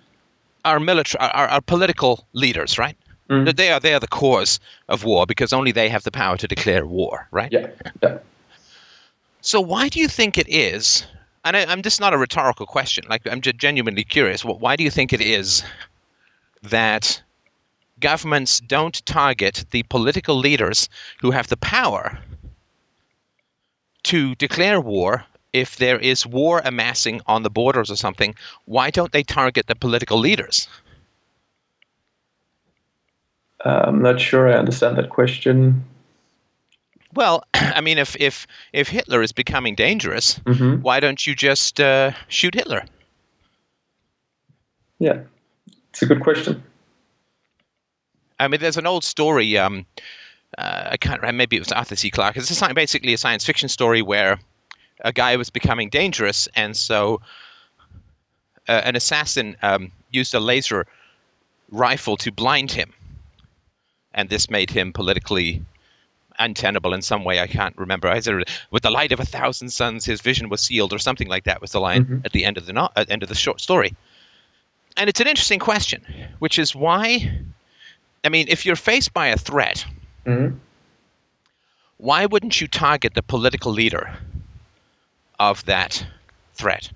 are 0.66 0.80
military, 0.80 1.22
are, 1.22 1.48
are 1.48 1.62
political 1.62 2.26
leaders, 2.34 2.78
right? 2.78 2.98
That 3.30 3.58
They 3.58 3.72
are 3.72 3.80
they 3.80 3.96
are 3.96 4.00
the 4.00 4.08
cause 4.08 4.60
of 4.90 5.04
war 5.06 5.26
because 5.26 5.54
only 5.54 5.72
they 5.72 5.90
have 5.90 6.04
the 6.04 6.12
power 6.12 6.38
to 6.38 6.48
declare 6.48 6.86
war, 6.86 7.28
right? 7.32 7.52
Yeah. 7.52 7.68
Yeah. 8.04 8.18
So 9.42 9.60
why 9.60 9.90
do 9.90 10.00
you 10.00 10.08
think 10.08 10.38
it 10.38 10.48
is? 10.48 11.08
And 11.44 11.58
I, 11.58 11.66
I'm 11.66 11.82
just 11.82 12.00
not 12.00 12.14
a 12.14 12.18
rhetorical 12.20 12.68
question. 12.68 13.06
Like 13.10 13.22
I'm 13.28 13.42
just 13.42 13.58
genuinely 13.58 14.04
curious. 14.04 14.46
Why 14.46 14.76
do 14.76 14.84
you 14.84 14.92
think 14.92 15.14
it 15.14 15.22
is 15.22 15.64
that 16.62 17.24
governments 18.04 18.60
don't 18.60 19.04
target 19.06 19.66
the 19.72 19.84
political 19.84 20.36
leaders 20.36 20.90
who 21.22 21.32
have 21.32 21.48
the 21.48 21.58
power 21.58 22.20
to 24.04 24.36
declare 24.36 24.82
war 24.82 25.26
if 25.54 25.78
there 25.78 26.00
is 26.00 26.28
war 26.28 26.62
amassing 26.66 27.22
on 27.28 27.44
the 27.44 27.50
borders 27.50 27.90
or 27.90 27.96
something, 27.96 28.36
why 28.66 28.90
don't 28.90 29.14
they 29.14 29.24
target 29.24 29.68
the 29.68 29.76
political 29.76 30.20
leaders? 30.20 30.68
Uh, 33.64 33.84
I'm 33.88 34.02
not 34.02 34.20
sure 34.20 34.50
I 34.50 34.58
understand 34.58 34.98
that 34.98 35.10
question. 35.10 35.86
Well, 37.14 37.46
I 37.54 37.80
mean, 37.82 37.98
if 37.98 38.18
if 38.20 38.46
if 38.74 38.90
Hitler 38.90 39.22
is 39.22 39.32
becoming 39.32 39.76
dangerous, 39.76 40.42
hmm 40.46 40.82
why 40.82 41.00
don't 41.00 41.26
you 41.26 41.36
just 41.36 41.80
uh, 41.80 42.12
shoot 42.28 42.56
Hitler? 42.56 42.84
Yeah, 45.00 45.22
it's 45.90 46.02
a 46.02 46.06
good 46.06 46.20
question. 46.20 46.62
I 48.44 48.48
mean, 48.48 48.60
there's 48.60 48.78
an 48.78 48.88
old 48.88 49.04
story. 49.04 49.58
Um, 49.58 49.86
uh, 50.58 50.90
I 50.92 50.98
can't 50.98 51.22
remember. 51.22 51.38
Maybe 51.38 51.56
it 51.56 51.60
was 51.60 51.72
Arthur 51.72 51.96
C. 51.96 52.12
Clarke. 52.12 52.38
It's 52.38 52.62
a, 52.62 52.74
basically 52.74 53.14
a 53.14 53.18
science 53.18 53.46
fiction 53.46 53.70
story 53.70 54.02
where 54.02 54.40
a 55.02 55.12
guy 55.12 55.36
was 55.36 55.50
becoming 55.50 55.90
dangerous, 55.90 56.48
and 56.56 56.76
so 56.78 57.22
uh, 58.68 58.82
an 58.84 58.96
assassin 58.96 59.56
um, 59.62 59.92
used 60.12 60.34
a 60.34 60.40
laser 60.40 60.86
rifle 61.72 62.18
to 62.18 62.32
blind 62.32 62.72
him, 62.72 62.94
and 64.14 64.30
this 64.30 64.50
made 64.50 64.70
him 64.70 64.94
politically 64.94 65.62
untenable 66.40 66.94
in 66.94 67.02
some 67.02 67.24
way. 67.24 67.40
I 67.40 67.48
can't 67.48 67.78
remember. 67.78 68.08
Either 68.08 68.44
with 68.72 68.84
the 68.84 68.92
light 68.92 69.12
of 69.12 69.20
a 69.20 69.26
thousand 69.26 69.70
suns, 69.70 70.06
his 70.06 70.22
vision 70.22 70.50
was 70.50 70.62
sealed, 70.62 70.94
or 70.94 71.00
something 71.00 71.28
like 71.30 71.46
that 71.46 71.62
was 71.62 71.72
the 71.72 71.80
line 71.80 72.06
Mhm. 72.06 72.26
at 72.26 72.32
the 72.32 72.46
end 72.46 72.58
of 72.58 72.66
the 72.66 72.74
no- 72.74 72.90
at 72.96 73.08
the 73.08 73.14
end 73.14 73.24
of 73.24 73.30
the 73.30 73.36
short 73.36 73.62
story. 73.62 73.94
And 74.98 75.10
it's 75.10 75.20
an 75.20 75.28
interesting 75.28 75.60
question, 75.60 76.06
which 76.40 76.60
is 76.60 76.76
why. 76.76 77.32
I 78.24 78.30
mean, 78.30 78.48
if 78.50 78.66
you're 78.66 78.76
faced 78.76 79.14
by 79.14 79.28
a 79.28 79.38
threat, 79.38 79.86
hmm 80.26 80.48
why 81.98 82.26
wouldn't 82.26 82.60
you 82.60 82.68
target 82.68 83.14
the 83.14 83.22
political 83.22 83.72
leader 83.72 84.18
of 85.40 85.64
that 85.66 86.06
threat? 86.54 86.92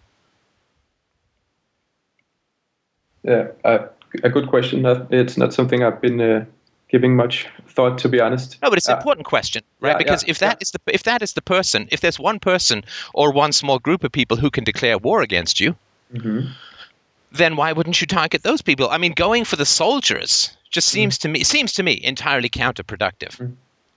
Yeah, 3.24 3.48
uh, 3.64 3.88
a 4.24 4.30
good 4.30 4.48
question. 4.48 4.86
It's 5.12 5.38
not 5.38 5.54
something 5.54 5.84
I've 5.84 6.02
been 6.02 6.20
uh, 6.20 6.46
giving 6.90 7.16
much 7.16 7.48
thought, 7.70 7.98
to 8.00 8.10
be 8.10 8.20
honest. 8.20 8.58
No, 8.62 8.70
but 8.70 8.78
it's 8.78 8.88
an 8.88 8.96
Uh, 8.96 8.98
important 8.98 9.26
question, 9.26 9.64
right? 9.80 9.92
yeah, 9.92 9.98
because 9.98 10.24
yeah, 10.24 10.32
if 10.32 10.40
that 10.40 10.58
yeah. 10.58 10.62
is 10.62 10.72
the 10.72 10.80
if 10.94 11.04
that 11.04 11.22
is 11.22 11.34
the 11.34 11.42
person, 11.42 11.88
if 11.92 12.00
there's 12.02 12.20
one 12.20 12.40
person 12.40 12.84
or 13.14 13.32
one 13.32 13.52
small 13.54 13.80
group 13.80 14.04
of 14.04 14.12
people 14.12 14.38
who 14.38 14.50
can 14.50 14.64
declare 14.64 14.98
war 14.98 15.22
against 15.22 15.60
you, 15.60 15.76
mhm. 16.14 16.50
Then 17.32 17.56
why 17.56 17.72
wouldn't 17.74 18.00
you 18.02 18.08
target 18.08 18.44
those 18.44 18.62
people? 18.62 18.90
I 18.90 18.98
mean, 18.98 19.14
going 19.14 19.46
for 19.46 19.56
the 19.56 19.66
soldiers 19.66 20.56
just 20.70 20.90
Mm. 20.90 20.92
seems 20.92 21.18
to 21.20 21.28
me 21.28 21.44
seems 21.44 21.74
to 21.74 21.84
me 21.84 22.00
entirely 22.04 22.50
counterproductive. 22.50 23.52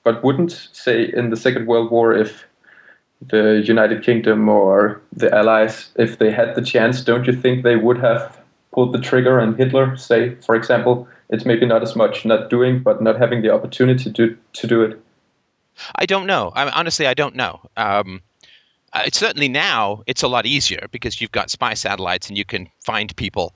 But 0.04 0.22
wouldn't 0.24 0.68
say 0.72 1.10
in 1.12 1.30
the 1.30 1.36
Second 1.36 1.66
World 1.66 1.90
War, 1.90 2.12
if 2.14 2.44
the 3.28 3.62
United 3.66 4.02
Kingdom 4.02 4.48
or 4.48 5.00
the 5.12 5.34
Allies, 5.34 5.90
if 5.96 6.18
they 6.18 6.30
had 6.30 6.54
the 6.54 6.62
chance, 6.62 7.02
don't 7.04 7.26
you 7.26 7.34
think 7.34 7.64
they 7.64 7.76
would 7.76 7.98
have 7.98 8.38
pulled 8.72 8.92
the 8.94 9.00
trigger 9.00 9.38
and 9.38 9.56
Hitler, 9.58 9.96
say, 9.96 10.34
for 10.36 10.54
example, 10.54 11.06
it's 11.28 11.44
maybe 11.44 11.66
not 11.66 11.82
as 11.82 11.94
much 11.94 12.24
not 12.24 12.48
doing, 12.50 12.82
but 12.82 13.02
not 13.02 13.18
having 13.18 13.42
the 13.42 13.50
opportunity 13.50 14.10
to 14.12 14.36
to 14.52 14.66
do 14.66 14.82
it. 14.82 14.98
I 15.96 16.06
don't 16.06 16.26
know. 16.26 16.52
I 16.54 16.68
honestly, 16.70 17.06
I 17.06 17.14
don't 17.14 17.34
know. 17.34 17.60
Um, 17.76 18.20
uh, 18.92 19.02
it's 19.06 19.18
certainly 19.18 19.48
now 19.48 20.02
it's 20.06 20.22
a 20.22 20.28
lot 20.28 20.46
easier 20.46 20.86
because 20.90 21.20
you've 21.20 21.32
got 21.32 21.50
spy 21.50 21.74
satellites 21.74 22.28
and 22.28 22.36
you 22.38 22.44
can 22.44 22.68
find 22.84 23.14
people 23.16 23.52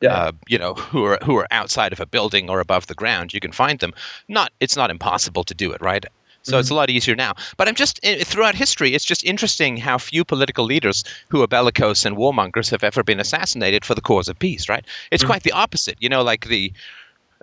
Yeah. 0.00 0.14
uh, 0.14 0.32
you 0.46 0.58
know, 0.58 0.74
who 0.74 1.04
are 1.04 1.18
who 1.24 1.36
are 1.36 1.46
outside 1.50 1.92
of 1.92 2.00
a 2.00 2.06
building 2.06 2.48
or 2.50 2.60
above 2.60 2.86
the 2.86 2.94
ground. 2.94 3.34
You 3.34 3.40
can 3.40 3.52
find 3.52 3.78
them. 3.80 3.92
Not, 4.28 4.50
it's 4.60 4.76
not 4.76 4.90
impossible 4.90 5.44
to 5.44 5.54
do 5.54 5.72
it, 5.72 5.80
right? 5.80 6.04
So 6.42 6.58
it's 6.58 6.70
a 6.70 6.74
lot 6.74 6.88
easier 6.88 7.14
now. 7.16 7.32
But 7.58 7.68
I'm 7.68 7.74
just 7.74 8.00
eh, 8.02 8.24
throughout 8.24 8.54
history, 8.54 8.94
it's 8.94 9.04
just 9.04 9.22
interesting 9.24 9.76
how 9.76 9.98
few 9.98 10.24
political 10.24 10.64
leaders 10.64 11.04
who 11.28 11.42
are 11.42 11.46
bellicose 11.48 12.06
and 12.06 12.16
warmongers 12.16 12.70
have 12.70 12.82
ever 12.84 13.02
been 13.02 13.20
assassinated 13.20 13.84
for 13.84 13.94
the 13.94 14.00
cause 14.00 14.28
of 14.30 14.38
peace, 14.38 14.66
right? 14.68 14.84
It's 15.10 15.24
quite 15.24 15.42
the 15.42 15.52
opposite. 15.52 15.96
You 16.00 16.08
know, 16.08 16.22
like 16.22 16.46
the 16.46 16.72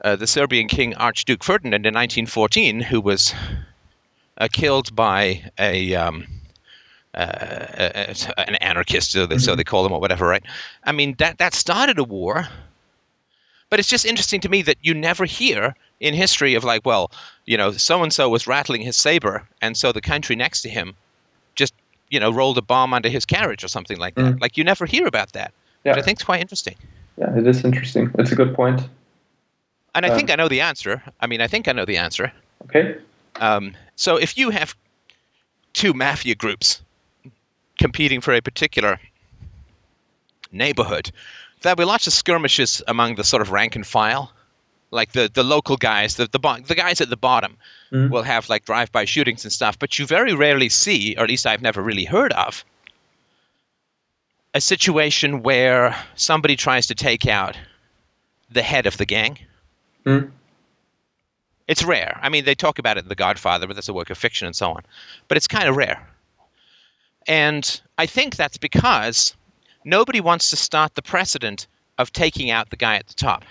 uh, 0.03 0.15
the 0.15 0.25
Serbian 0.27 0.67
king 0.67 0.95
Archduke 0.95 1.43
Ferdinand 1.43 1.85
in 1.85 1.93
1914, 1.93 2.79
who 2.81 2.99
was 2.99 3.33
uh, 4.39 4.47
killed 4.51 4.95
by 4.95 5.43
a 5.59 5.93
um, 5.93 6.25
uh, 7.15 8.13
a- 8.37 8.39
an 8.49 8.55
anarchist, 8.55 9.11
so 9.11 9.25
they, 9.25 9.37
so 9.37 9.55
they 9.55 9.63
call 9.63 9.83
them 9.83 9.91
or 9.93 9.99
whatever, 9.99 10.27
right? 10.27 10.43
I 10.83 10.91
mean, 10.91 11.15
that 11.17 11.37
that 11.37 11.53
started 11.53 11.97
a 11.99 12.03
war. 12.03 12.47
But 13.71 13.79
it's 13.79 13.89
just 13.89 14.05
interesting 14.05 14.41
to 14.41 14.49
me 14.49 14.61
that 14.61 14.77
you 14.83 14.93
never 14.93 15.25
hear 15.25 15.75
in 15.99 16.13
history 16.13 16.53
of 16.53 16.63
like, 16.63 16.85
well, 16.85 17.09
you 17.45 17.57
know, 17.57 17.71
so 17.71 18.03
and 18.03 18.13
so 18.13 18.29
was 18.29 18.45
rattling 18.45 18.81
his 18.81 18.95
saber, 18.95 19.43
and 19.61 19.75
so 19.75 19.91
the 19.91 20.01
country 20.01 20.35
next 20.35 20.61
to 20.61 20.69
him 20.69 20.93
just, 21.55 21.73
you 22.09 22.19
know, 22.19 22.31
rolled 22.31 22.57
a 22.59 22.61
bomb 22.61 22.93
under 22.93 23.09
his 23.09 23.25
carriage 23.25 23.63
or 23.63 23.67
something 23.67 23.97
like 23.97 24.13
that. 24.15 24.35
Mm. 24.35 24.41
Like 24.41 24.55
you 24.55 24.63
never 24.63 24.85
hear 24.85 25.07
about 25.07 25.33
that. 25.33 25.51
Yeah. 25.83 25.93
But 25.93 25.99
I 25.99 26.01
think 26.03 26.17
it's 26.17 26.23
quite 26.25 26.41
interesting. 26.41 26.75
Yeah, 27.17 27.35
it 27.37 27.47
is 27.47 27.63
interesting. 27.65 28.11
It's 28.19 28.31
a 28.31 28.35
good 28.35 28.53
point. 28.53 28.87
And 29.95 30.05
I 30.05 30.09
Um, 30.09 30.15
think 30.15 30.29
I 30.29 30.35
know 30.35 30.47
the 30.47 30.61
answer. 30.61 31.01
I 31.21 31.27
mean, 31.27 31.41
I 31.41 31.47
think 31.47 31.67
I 31.67 31.71
know 31.71 31.85
the 31.85 31.97
answer. 31.97 32.31
Okay. 32.65 32.97
Um, 33.39 33.75
so 33.95 34.15
if 34.17 34.37
you 34.37 34.51
have 34.51 34.75
two 35.73 35.93
mafia 35.93 36.35
groups 36.35 36.81
competing 37.79 38.21
for 38.21 38.33
a 38.33 38.41
particular 38.41 38.99
neighborhood, 40.51 41.11
there'll 41.61 41.75
be 41.75 41.83
lots 41.85 42.07
of 42.07 42.13
skirmishes 42.13 42.81
among 42.87 43.15
the 43.15 43.23
sort 43.23 43.41
of 43.41 43.51
rank 43.51 43.75
and 43.75 43.85
file. 43.85 44.31
Like 44.91 45.11
the, 45.11 45.29
the 45.33 45.43
local 45.43 45.75
guys, 45.77 46.15
the, 46.15 46.27
the 46.27 46.39
bo- 46.39 46.59
the 46.59 46.75
guys 46.75 47.01
at 47.01 47.09
the 47.09 47.17
bottom 47.17 47.57
Mhm. 47.91 48.09
will 48.09 48.23
have 48.23 48.49
like 48.49 48.65
drive-by 48.65 49.05
shootings 49.05 49.43
and 49.43 49.51
stuff, 49.53 49.77
but 49.77 49.99
you 49.99 50.05
very 50.07 50.33
rarely 50.33 50.69
see, 50.69 51.15
or 51.17 51.23
at 51.23 51.29
least 51.29 51.45
I've 51.45 51.61
never 51.61 51.81
really 51.81 52.05
heard 52.05 52.31
of, 52.33 52.63
a 54.53 54.61
situation 54.61 55.43
where 55.43 55.95
somebody 56.15 56.55
tries 56.55 56.87
to 56.87 56.95
take 56.95 57.27
out 57.27 57.57
the 58.49 58.61
head 58.63 58.85
of 58.85 58.97
the 58.97 59.05
gang. 59.05 59.37
Mm. 60.05 60.31
It's 61.67 61.83
rare. 61.83 62.19
I 62.21 62.29
mean, 62.29 62.45
they 62.45 62.55
talk 62.55 62.79
about 62.79 62.97
it 62.97 63.03
in 63.03 63.09
The 63.09 63.15
Godfather, 63.15 63.67
but 63.67 63.75
that's 63.75 63.89
a 63.89 63.93
work 63.93 64.09
of 64.09 64.17
fiction 64.17 64.45
and 64.45 64.55
so 64.55 64.71
on. 64.71 64.83
But 65.27 65.37
it's 65.37 65.47
kind 65.47 65.67
of 65.67 65.75
rare. 65.75 66.07
And 67.27 67.81
I 67.97 68.05
think 68.05 68.35
that's 68.35 68.57
because 68.57 69.35
nobody 69.83 70.19
wants 70.21 70.49
to 70.49 70.55
start 70.55 70.95
the 70.95 71.01
precedent 71.01 71.67
of 71.97 72.11
taking 72.11 72.51
out 72.51 72.69
the 72.69 72.75
guy 72.75 72.95
at 72.95 73.07
the 73.07 73.13
top. 73.13 73.43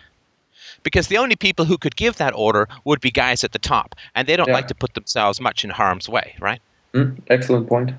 Because 0.83 1.09
the 1.09 1.17
only 1.19 1.37
people 1.37 1.65
who 1.65 1.79
could 1.79 1.97
give 1.97 2.17
that 2.17 2.35
order 2.35 2.69
would 2.85 3.01
be 3.01 3.11
guys 3.11 3.43
at 3.43 3.53
the 3.53 3.59
top, 3.59 3.95
and 4.15 4.29
they 4.29 4.37
don't 4.37 4.49
Yeah. 4.49 4.55
like 4.55 4.69
to 4.69 4.75
put 4.75 4.95
themselves 4.95 5.41
much 5.41 5.65
in 5.65 5.71
harm's 5.71 6.09
way, 6.09 6.35
right? 6.41 6.61
Mm. 6.93 7.17
Excellent 7.29 7.69
point. 7.69 7.93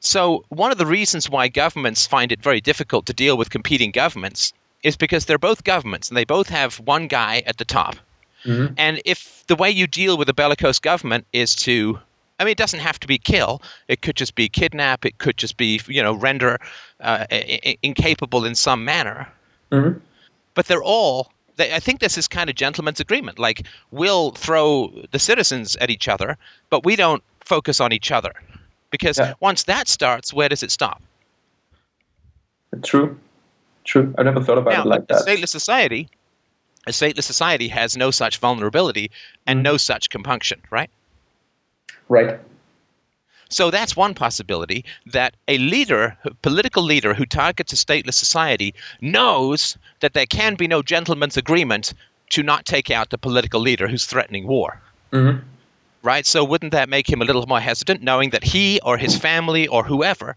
So, 0.00 0.44
one 0.48 0.70
of 0.70 0.78
the 0.78 0.86
reasons 0.86 1.28
why 1.28 1.48
governments 1.48 2.06
find 2.06 2.30
it 2.32 2.42
very 2.42 2.60
difficult 2.60 3.04
to 3.06 3.12
deal 3.12 3.36
with 3.36 3.50
competing 3.50 3.90
governments 3.90 4.52
is 4.82 4.96
because 4.96 5.24
they're 5.24 5.38
both 5.38 5.64
governments 5.64 6.08
and 6.08 6.16
they 6.16 6.24
both 6.24 6.48
have 6.48 6.76
one 6.80 7.08
guy 7.08 7.42
at 7.46 7.58
the 7.58 7.64
top. 7.64 7.96
Mhm. 8.44 8.74
And 8.78 9.02
if 9.04 9.44
the 9.48 9.56
way 9.56 9.70
you 9.70 9.86
deal 9.88 10.16
with 10.16 10.28
a 10.28 10.34
bellicose 10.34 10.78
government 10.78 11.26
is 11.32 11.54
to, 11.56 11.98
I 12.38 12.44
mean, 12.44 12.52
it 12.52 12.58
doesn't 12.58 12.80
have 12.80 13.00
to 13.00 13.06
be 13.08 13.18
kill. 13.18 13.60
It 13.88 14.02
could 14.02 14.16
just 14.16 14.34
be 14.34 14.48
kidnap. 14.48 15.04
It 15.04 15.18
could 15.18 15.36
just 15.36 15.56
be, 15.56 15.80
you 15.88 16.02
know, 16.02 16.14
render 16.14 16.58
uh, 17.00 17.26
i- 17.30 17.60
i- 17.66 17.78
incapable 17.82 18.44
in 18.44 18.54
some 18.54 18.84
manner. 18.84 19.26
Mhm. 19.72 20.00
But 20.54 20.66
they're 20.66 20.82
all. 20.82 21.32
They, 21.56 21.74
I 21.74 21.80
think 21.80 22.00
this 22.00 22.16
is 22.16 22.28
kind 22.28 22.48
of 22.48 22.56
gentleman's 22.56 23.00
agreement. 23.00 23.38
Like 23.38 23.66
we'll 23.90 24.30
throw 24.32 24.92
the 25.10 25.18
citizens 25.18 25.76
at 25.76 25.90
each 25.90 26.08
other, 26.08 26.36
but 26.70 26.84
we 26.84 26.94
don't 26.96 27.22
focus 27.40 27.80
on 27.80 27.92
each 27.92 28.12
other, 28.12 28.32
because 28.90 29.18
Yeah. 29.18 29.34
once 29.40 29.64
that 29.64 29.88
starts, 29.88 30.32
where 30.32 30.48
does 30.48 30.62
it 30.62 30.70
stop? 30.70 31.02
True. 32.84 33.18
True. 33.84 34.14
I 34.18 34.22
never 34.22 34.42
thought 34.42 34.58
about 34.58 34.72
now, 34.72 34.82
it 34.82 34.86
like 34.86 35.02
a 35.02 35.14
that. 35.14 35.26
stateless 35.26 35.48
society, 35.48 36.08
a 36.86 36.90
stateless 36.90 37.24
society 37.24 37.68
has 37.68 37.96
no 37.96 38.10
such 38.10 38.38
vulnerability 38.38 39.10
and 39.46 39.60
Mhm. 39.60 39.62
no 39.62 39.76
such 39.78 40.10
compunction, 40.10 40.60
right? 40.70 40.90
Right. 42.08 42.38
So 43.50 43.70
that's 43.70 43.96
one 43.96 44.14
possibility 44.14 44.84
that 45.06 45.34
a 45.48 45.56
leader, 45.58 46.16
a 46.24 46.34
political 46.34 46.82
leader 46.82 47.14
who 47.14 47.24
targets 47.24 47.72
a 47.72 47.76
stateless 47.76 48.14
society 48.14 48.74
knows 49.00 49.78
that 50.00 50.12
there 50.12 50.26
can 50.26 50.54
be 50.54 50.68
no 50.68 50.82
gentleman's 50.82 51.36
agreement 51.36 51.94
to 52.30 52.42
not 52.42 52.66
take 52.66 52.90
out 52.90 53.08
the 53.08 53.16
political 53.16 53.60
leader 53.60 53.88
who's 53.88 54.04
threatening 54.04 54.46
war. 54.46 54.80
Mhm. 55.12 55.40
Right? 56.02 56.26
So 56.26 56.44
wouldn't 56.44 56.72
that 56.72 56.90
make 56.90 57.08
him 57.08 57.22
a 57.22 57.24
little 57.24 57.46
more 57.46 57.60
hesitant 57.60 58.02
knowing 58.02 58.30
that 58.30 58.44
he 58.44 58.80
or 58.84 58.98
his 58.98 59.16
family 59.16 59.66
or 59.66 59.82
whoever 59.82 60.36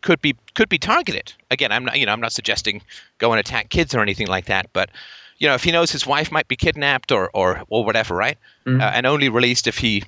could 0.00 0.20
be 0.20 0.34
could 0.54 0.68
be 0.68 0.78
targeted? 0.78 1.32
Again, 1.52 1.70
I'm 1.70 1.84
not 1.84 1.96
you 1.96 2.06
know, 2.06 2.12
I'm 2.12 2.20
not 2.20 2.32
suggesting 2.32 2.82
go 3.18 3.32
and 3.32 3.38
attack 3.38 3.68
kids 3.68 3.94
or 3.94 4.00
anything 4.00 4.26
like 4.26 4.46
that, 4.46 4.66
but 4.72 4.90
you 5.38 5.46
know, 5.46 5.54
if 5.54 5.62
he 5.62 5.70
knows 5.70 5.92
his 5.92 6.06
wife 6.06 6.32
might 6.32 6.48
be 6.48 6.56
kidnapped 6.56 7.12
or 7.12 7.30
or, 7.34 7.62
or 7.68 7.84
whatever, 7.84 8.16
right? 8.16 8.36
Mhm. 8.66 8.80
Uh, 8.80 8.90
and 8.94 9.06
only 9.06 9.28
released 9.28 9.68
if 9.68 9.78
he 9.78 10.02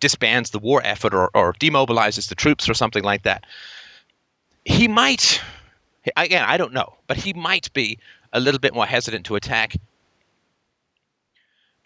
disbands 0.00 0.50
the 0.50 0.58
war 0.58 0.80
effort 0.84 1.14
or, 1.14 1.30
or 1.34 1.52
demobilizes 1.54 2.28
the 2.28 2.34
troops 2.34 2.68
or 2.68 2.74
something 2.74 3.04
like 3.04 3.22
that. 3.22 3.44
He 4.64 4.88
might, 4.88 5.40
again, 6.16 6.44
I 6.46 6.56
don't 6.56 6.72
know, 6.72 6.94
but 7.06 7.16
he 7.16 7.32
might 7.32 7.72
be 7.72 7.98
a 8.32 8.40
little 8.40 8.60
bit 8.60 8.74
more 8.74 8.86
hesitant 8.86 9.26
to 9.26 9.36
attack 9.36 9.76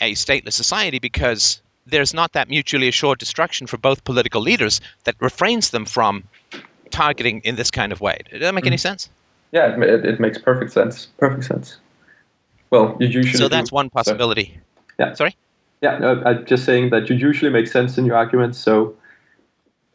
a 0.00 0.12
stateless 0.12 0.52
society 0.52 0.98
because 0.98 1.62
there's 1.86 2.14
not 2.14 2.32
that 2.32 2.48
mutually 2.48 2.88
assured 2.88 3.18
destruction 3.18 3.66
for 3.66 3.76
both 3.76 4.04
political 4.04 4.40
leaders 4.40 4.80
that 5.04 5.14
refrains 5.20 5.70
them 5.70 5.84
from 5.84 6.24
targeting 6.90 7.40
in 7.44 7.56
this 7.56 7.70
kind 7.70 7.92
of 7.92 8.00
way. 8.00 8.18
Does 8.30 8.40
that 8.40 8.54
make 8.54 8.66
any 8.66 8.76
mm. 8.76 8.80
sense? 8.80 9.10
Yeah, 9.52 9.76
it, 9.76 9.82
it, 9.82 10.04
it 10.04 10.20
makes 10.20 10.38
perfect 10.38 10.72
sense. 10.72 11.08
Perfect 11.18 11.44
sense. 11.44 11.78
Well, 12.70 12.96
you 12.98 13.06
usually 13.06 13.34
So 13.34 13.44
do- 13.44 13.48
that's 13.50 13.70
one 13.70 13.90
possibility. 13.90 14.58
Yeah. 14.98 15.14
Sorry? 15.14 15.36
Yeah, 15.84 15.98
no, 15.98 16.22
I'm 16.24 16.46
just 16.46 16.64
saying 16.64 16.88
that 16.90 17.10
you 17.10 17.14
usually 17.16 17.50
make 17.50 17.66
sense 17.66 17.98
in 17.98 18.06
your 18.06 18.16
arguments. 18.16 18.58
So 18.58 18.96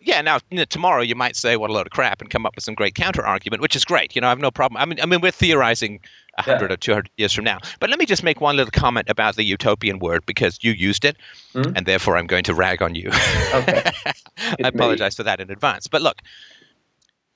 Yeah, 0.02 0.22
now 0.22 0.38
you 0.52 0.58
know, 0.58 0.66
tomorrow 0.66 1.02
you 1.02 1.16
might 1.16 1.36
say 1.36 1.58
what 1.58 1.70
a 1.72 1.74
load 1.74 1.88
of 1.88 1.92
crap 1.92 2.22
and 2.22 2.30
come 2.30 2.46
up 2.46 2.54
with 2.56 2.64
some 2.64 2.76
great 2.76 2.94
counter 2.94 3.26
argument, 3.26 3.62
which 3.64 3.76
is 3.76 3.84
great. 3.86 4.14
You 4.16 4.22
know, 4.22 4.28
I 4.28 4.30
have 4.30 4.40
no 4.40 4.52
problem. 4.52 4.78
I 4.82 4.86
mean, 4.86 5.00
I 5.02 5.08
mean, 5.08 5.20
we're 5.20 5.32
theorizing 5.32 5.94
a 6.38 6.44
Yeah. 6.46 6.54
hundred 6.54 6.72
or 6.72 6.78
two 6.78 6.94
hundred 6.94 7.10
years 7.18 7.34
from 7.34 7.44
now. 7.44 7.58
But 7.80 7.90
let 7.90 7.98
me 7.98 8.06
just 8.06 8.24
make 8.24 8.40
one 8.40 8.56
little 8.56 8.72
comment 8.72 9.10
about 9.10 9.36
the 9.36 9.44
utopian 9.44 9.98
word 9.98 10.22
because 10.28 10.60
you 10.62 10.72
used 10.90 11.04
it, 11.06 11.18
Mhm. 11.54 11.74
and 11.76 11.86
therefore 11.88 12.18
I'm 12.18 12.28
going 12.28 12.44
to 12.44 12.54
rag 12.54 12.84
on 12.84 12.94
you. 12.94 13.10
Okay. 13.56 13.82
I 14.06 14.56
may- 14.60 14.70
apologize 14.70 15.16
for 15.16 15.24
that 15.24 15.40
in 15.42 15.50
advance. 15.50 15.88
But 15.88 16.02
look, 16.04 16.22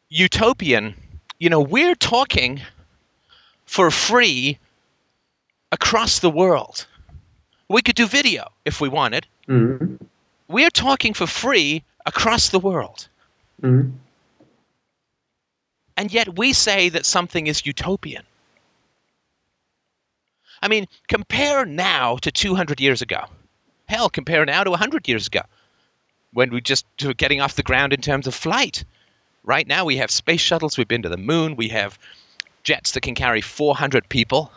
utopian. 0.09 0.93
You 1.39 1.49
know, 1.49 1.59
we're 1.59 1.95
talking 1.95 2.61
for 3.65 3.89
free 3.91 4.59
across 5.71 6.19
the 6.19 6.29
world. 6.29 6.85
We 7.69 7.81
could 7.81 7.95
do 7.95 8.07
video 8.07 8.51
if 8.65 8.81
we 8.81 8.89
wanted. 8.89 9.27
Mhm. 9.47 9.99
We're 10.47 10.69
talking 10.69 11.13
for 11.13 11.27
free 11.27 11.83
across 12.05 12.49
the 12.49 12.59
world. 12.59 13.07
Mhm. 13.61 13.93
and 15.95 16.11
yet 16.11 16.37
we 16.37 16.53
say 16.53 16.89
that 16.89 17.05
something 17.05 17.45
is 17.45 17.65
utopian. 17.65 18.23
I 20.61 20.67
mean, 20.67 20.87
compare 21.07 21.65
now 21.65 22.17
to 22.17 22.31
200 22.31 22.79
years 22.79 23.01
ago. 23.01 23.25
Hell, 23.87 24.09
compare 24.09 24.45
now 24.45 24.63
to 24.63 24.71
100 24.71 25.07
years 25.07 25.27
ago 25.27 25.41
when 26.31 26.49
we 26.51 26.61
just 26.61 26.85
were 27.03 27.13
getting 27.13 27.41
off 27.41 27.55
the 27.55 27.63
ground 27.63 27.93
in 27.93 28.01
terms 28.01 28.27
of 28.27 28.33
flight. 28.33 28.83
Right 29.43 29.67
now, 29.67 29.85
we 29.85 29.97
have 29.97 30.09
space 30.09 30.41
shuttles, 30.41 30.77
we've 30.77 30.87
been 30.87 31.01
to 31.03 31.09
the 31.09 31.17
moon, 31.17 31.55
we 31.55 31.67
have 31.69 31.99
jets 32.63 32.91
that 32.91 33.01
can 33.01 33.13
carry 33.13 33.41
400 33.41 34.07
people. 34.09 34.51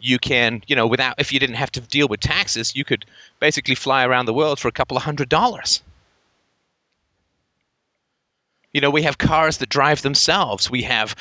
You 0.00 0.18
can, 0.18 0.62
you 0.66 0.74
know, 0.74 0.86
without, 0.86 1.14
if 1.18 1.32
you 1.32 1.38
didn't 1.38 1.56
have 1.56 1.70
to 1.72 1.80
deal 1.80 2.08
with 2.08 2.20
taxes, 2.20 2.74
you 2.74 2.84
could 2.84 3.04
basically 3.38 3.74
fly 3.74 4.04
around 4.04 4.26
the 4.26 4.34
world 4.34 4.58
for 4.58 4.68
a 4.68 4.72
couple 4.72 4.96
of 4.96 5.02
hundred 5.02 5.28
dollars. 5.28 5.82
You 8.72 8.80
know, 8.80 8.90
we 8.90 9.02
have 9.02 9.18
cars 9.18 9.58
that 9.58 9.68
drive 9.68 10.02
themselves. 10.02 10.70
We 10.70 10.82
have 10.82 11.16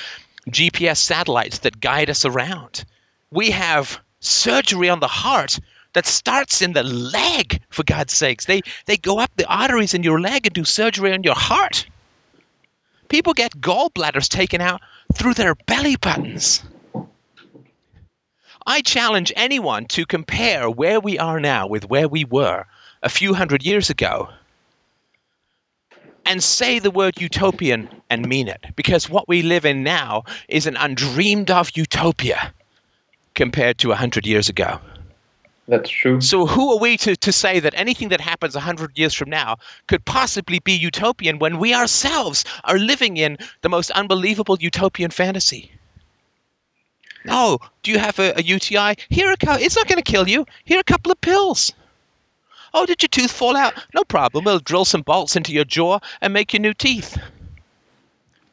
GPS 0.50 0.98
satellites 0.98 1.59
that 1.59 1.81
guide 1.81 2.09
us 2.09 2.24
around. 2.25 2.86
We 3.31 3.51
have 3.51 4.00
surgery 4.19 4.89
on 4.89 5.00
the 5.00 5.07
heart 5.07 5.59
that 5.93 6.05
starts 6.05 6.62
in 6.62 6.74
the 6.74 6.83
leg, 6.83 7.62
for 7.69 7.83
God's 7.83 8.13
sakes. 8.13 8.45
They, 8.45 8.62
they 8.86 8.98
go 8.98 9.19
up 9.19 9.31
the 9.36 9.48
arteries 9.48 9.93
in 9.93 10.03
your 10.03 10.19
leg 10.19 10.45
and 10.45 10.53
do 10.53 10.63
surgery 10.63 11.13
on 11.13 11.24
your 11.24 11.36
heart. 11.36 11.86
People 13.09 13.33
get 13.33 13.59
gallbladders 13.59 14.29
taken 14.29 14.62
out 14.62 14.81
through 15.15 15.33
their 15.33 15.55
belly 15.55 15.95
buttons. 15.95 16.63
I 18.69 18.81
challenge 18.81 19.33
anyone 19.35 19.85
to 19.85 20.05
compare 20.05 20.69
where 20.69 20.99
we 20.99 21.17
are 21.17 21.39
now 21.39 21.65
with 21.65 21.89
where 21.89 22.07
we 22.07 22.23
were 22.23 22.65
a 23.01 23.09
few 23.09 23.33
hundred 23.33 23.65
years 23.65 23.89
ago 23.89 24.29
and 26.23 26.43
say 26.43 26.77
the 26.77 26.91
word 26.91 27.19
utopian 27.19 27.89
and 28.11 28.29
mean 28.29 28.47
it. 28.47 28.63
Because 28.75 29.09
what 29.09 29.27
we 29.27 29.41
live 29.41 29.65
in 29.65 29.81
now 29.81 30.21
is 30.49 30.67
an 30.67 30.77
undreamed 30.77 31.49
of 31.49 31.75
utopia 31.75 32.53
compared 33.33 33.79
to 33.79 33.88
100 33.88 34.27
years 34.27 34.49
ago. 34.49 34.79
That's 35.67 35.89
true. 35.89 36.21
So, 36.21 36.45
who 36.45 36.71
are 36.71 36.79
we 36.79 36.95
to, 36.97 37.15
to 37.15 37.31
say 37.31 37.59
that 37.59 37.73
anything 37.75 38.09
that 38.09 38.21
happens 38.21 38.53
a 38.53 38.59
100 38.59 38.99
years 38.99 39.15
from 39.15 39.31
now 39.31 39.57
could 39.88 40.05
possibly 40.05 40.59
be 40.59 40.73
utopian 40.73 41.39
when 41.39 41.57
we 41.57 41.73
ourselves 41.73 42.45
are 42.65 42.77
living 42.77 43.17
in 43.17 43.39
the 43.61 43.69
most 43.69 43.89
unbelievable 43.91 44.57
utopian 44.59 45.09
fantasy? 45.09 45.71
No. 47.29 47.59
Oh, 47.62 47.67
do 47.83 47.92
you 47.92 48.00
have 48.00 48.20
a, 48.20 48.33
a 48.37 48.42
UTI? 48.42 48.96
Here, 49.09 49.31
a 49.31 49.37
co- 49.37 49.53
it's 49.53 49.75
not 49.75 49.87
going 49.87 50.01
to 50.01 50.11
kill 50.11 50.27
you. 50.27 50.46
Here, 50.65 50.79
a 50.79 50.83
couple 50.83 51.11
of 51.11 51.22
pills. 51.22 51.72
Oh, 52.74 52.85
did 52.85 53.01
your 53.01 53.09
tooth 53.09 53.31
fall 53.31 53.55
out? 53.55 53.74
No 53.94 54.03
problem. 54.03 54.46
We'll 54.46 54.59
drill 54.59 54.85
some 54.85 55.01
bolts 55.01 55.35
into 55.35 55.53
your 55.53 55.63
jaw 55.63 56.00
and 56.22 56.33
make 56.33 56.53
you 56.53 56.59
new 56.59 56.74
teeth. 56.74 57.18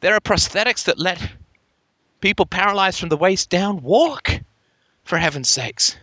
There 0.01 0.13
are 0.13 0.19
prosthetics 0.19 0.85
that 0.85 0.99
let 0.99 1.31
people 2.21 2.45
paralyzed 2.45 2.99
from 2.99 3.09
the 3.09 3.17
waist 3.17 3.49
down 3.49 3.81
walk, 3.81 4.29
for 5.03 5.17
heaven's 5.17 5.49
sakes. 5.49 5.97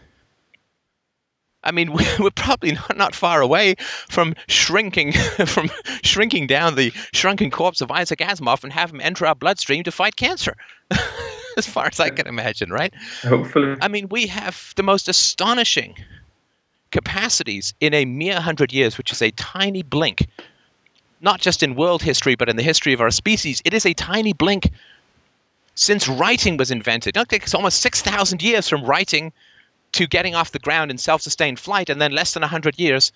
I 1.63 1.71
mean, 1.73 1.93
we're 2.19 2.31
probably 2.31 2.73
not, 2.73 2.97
not 2.97 3.15
far 3.15 3.41
away 3.41 3.77
from 4.09 4.35
shrinking, 4.49 5.13
from 5.47 5.71
shrinking 6.03 6.47
down 6.47 6.75
the 6.75 6.93
shrunken 7.13 7.51
corpse 7.51 7.81
of 7.81 7.91
Isaac 7.91 8.19
Asimov 8.21 8.65
and 8.65 8.73
have 8.73 8.91
him 8.91 9.01
enter 9.01 9.27
our 9.27 9.35
bloodstream 9.35 9.85
to 9.85 9.93
fight 9.93 10.17
cancer, 10.17 10.57
as 11.57 11.67
far 11.67 11.87
as 11.87 12.01
I 12.01 12.11
can 12.11 12.27
imagine, 12.27 12.71
right? 12.71 12.93
Hopefully. 13.23 13.77
I 13.81 13.89
mean, 13.89 14.09
we 14.09 14.27
have 14.27 14.73
the 14.77 14.83
most 14.83 15.09
astonishing 15.09 15.97
capacities 16.91 17.75
in 17.81 17.95
a 17.95 18.05
mere 18.05 18.41
hundred 18.41 18.73
years, 18.73 18.97
which 18.99 19.13
is 19.13 19.21
a 19.21 19.31
tiny 19.33 19.83
blink, 19.83 20.29
not 21.21 21.41
just 21.41 21.63
in 21.63 21.75
world 21.75 22.03
history, 22.03 22.35
but 22.35 22.49
in 22.49 22.57
the 22.57 22.63
history 22.63 22.93
of 22.93 23.01
our 23.01 23.11
species. 23.11 23.61
It 23.65 23.75
is 23.75 23.85
a 23.85 23.95
tiny 23.95 24.33
blink 24.33 24.71
since 25.75 26.09
writing 26.09 26.57
was 26.57 26.71
invented. 26.71 27.19
Okay, 27.19 27.37
it's 27.37 27.55
almost 27.55 27.81
6,000 27.81 28.43
years 28.43 28.69
from 28.69 28.85
writing 28.85 29.33
to 29.93 30.07
getting 30.07 30.35
off 30.35 30.53
the 30.53 30.59
ground 30.59 30.91
in 30.91 30.99
self 30.99 31.23
sustained 31.23 31.59
flight, 31.59 31.89
and 31.89 32.01
then 32.01 32.13
less 32.13 32.35
than 32.35 32.43
100 32.43 32.79
years, 32.79 33.13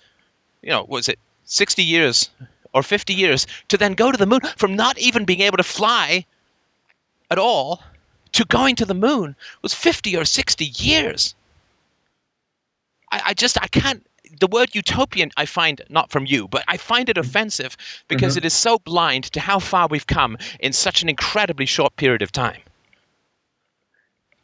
you 0.61 0.69
know, 0.69 0.85
was 0.87 1.07
it 1.07 1.19
60 1.45 1.83
years 1.83 2.29
or 2.73 2.83
50 2.83 3.13
years 3.13 3.47
to 3.69 3.77
then 3.77 3.93
go 3.93 4.11
to 4.11 4.17
the 4.17 4.25
moon 4.25 4.41
from 4.57 4.75
not 4.75 4.97
even 4.99 5.25
being 5.25 5.41
able 5.41 5.57
to 5.57 5.63
fly 5.63 6.25
at 7.31 7.39
all 7.39 7.81
to 8.33 8.45
going 8.45 8.75
to 8.75 8.85
the 8.85 8.93
moon 8.93 9.35
was 9.61 9.73
50 9.73 10.15
or 10.15 10.25
60 10.25 10.65
years. 10.65 11.35
I, 13.11 13.21
I 13.27 13.33
just, 13.33 13.57
I 13.61 13.67
can't. 13.67 14.05
The 14.39 14.47
word 14.47 14.75
utopian, 14.75 15.31
I 15.37 15.45
find 15.45 15.81
not 15.89 16.11
from 16.11 16.25
you, 16.27 16.47
but 16.47 16.63
I 16.67 16.77
find 16.77 17.09
it 17.09 17.17
offensive 17.17 17.75
because 18.07 18.35
Mhm. 18.35 18.37
it 18.37 18.45
is 18.45 18.53
so 18.53 18.77
blind 18.79 19.23
to 19.31 19.39
how 19.39 19.57
far 19.59 19.87
we've 19.87 20.05
come 20.05 20.37
in 20.59 20.71
such 20.71 21.01
an 21.01 21.09
incredibly 21.09 21.65
short 21.65 21.95
period 21.95 22.21
of 22.21 22.31
time. 22.31 22.61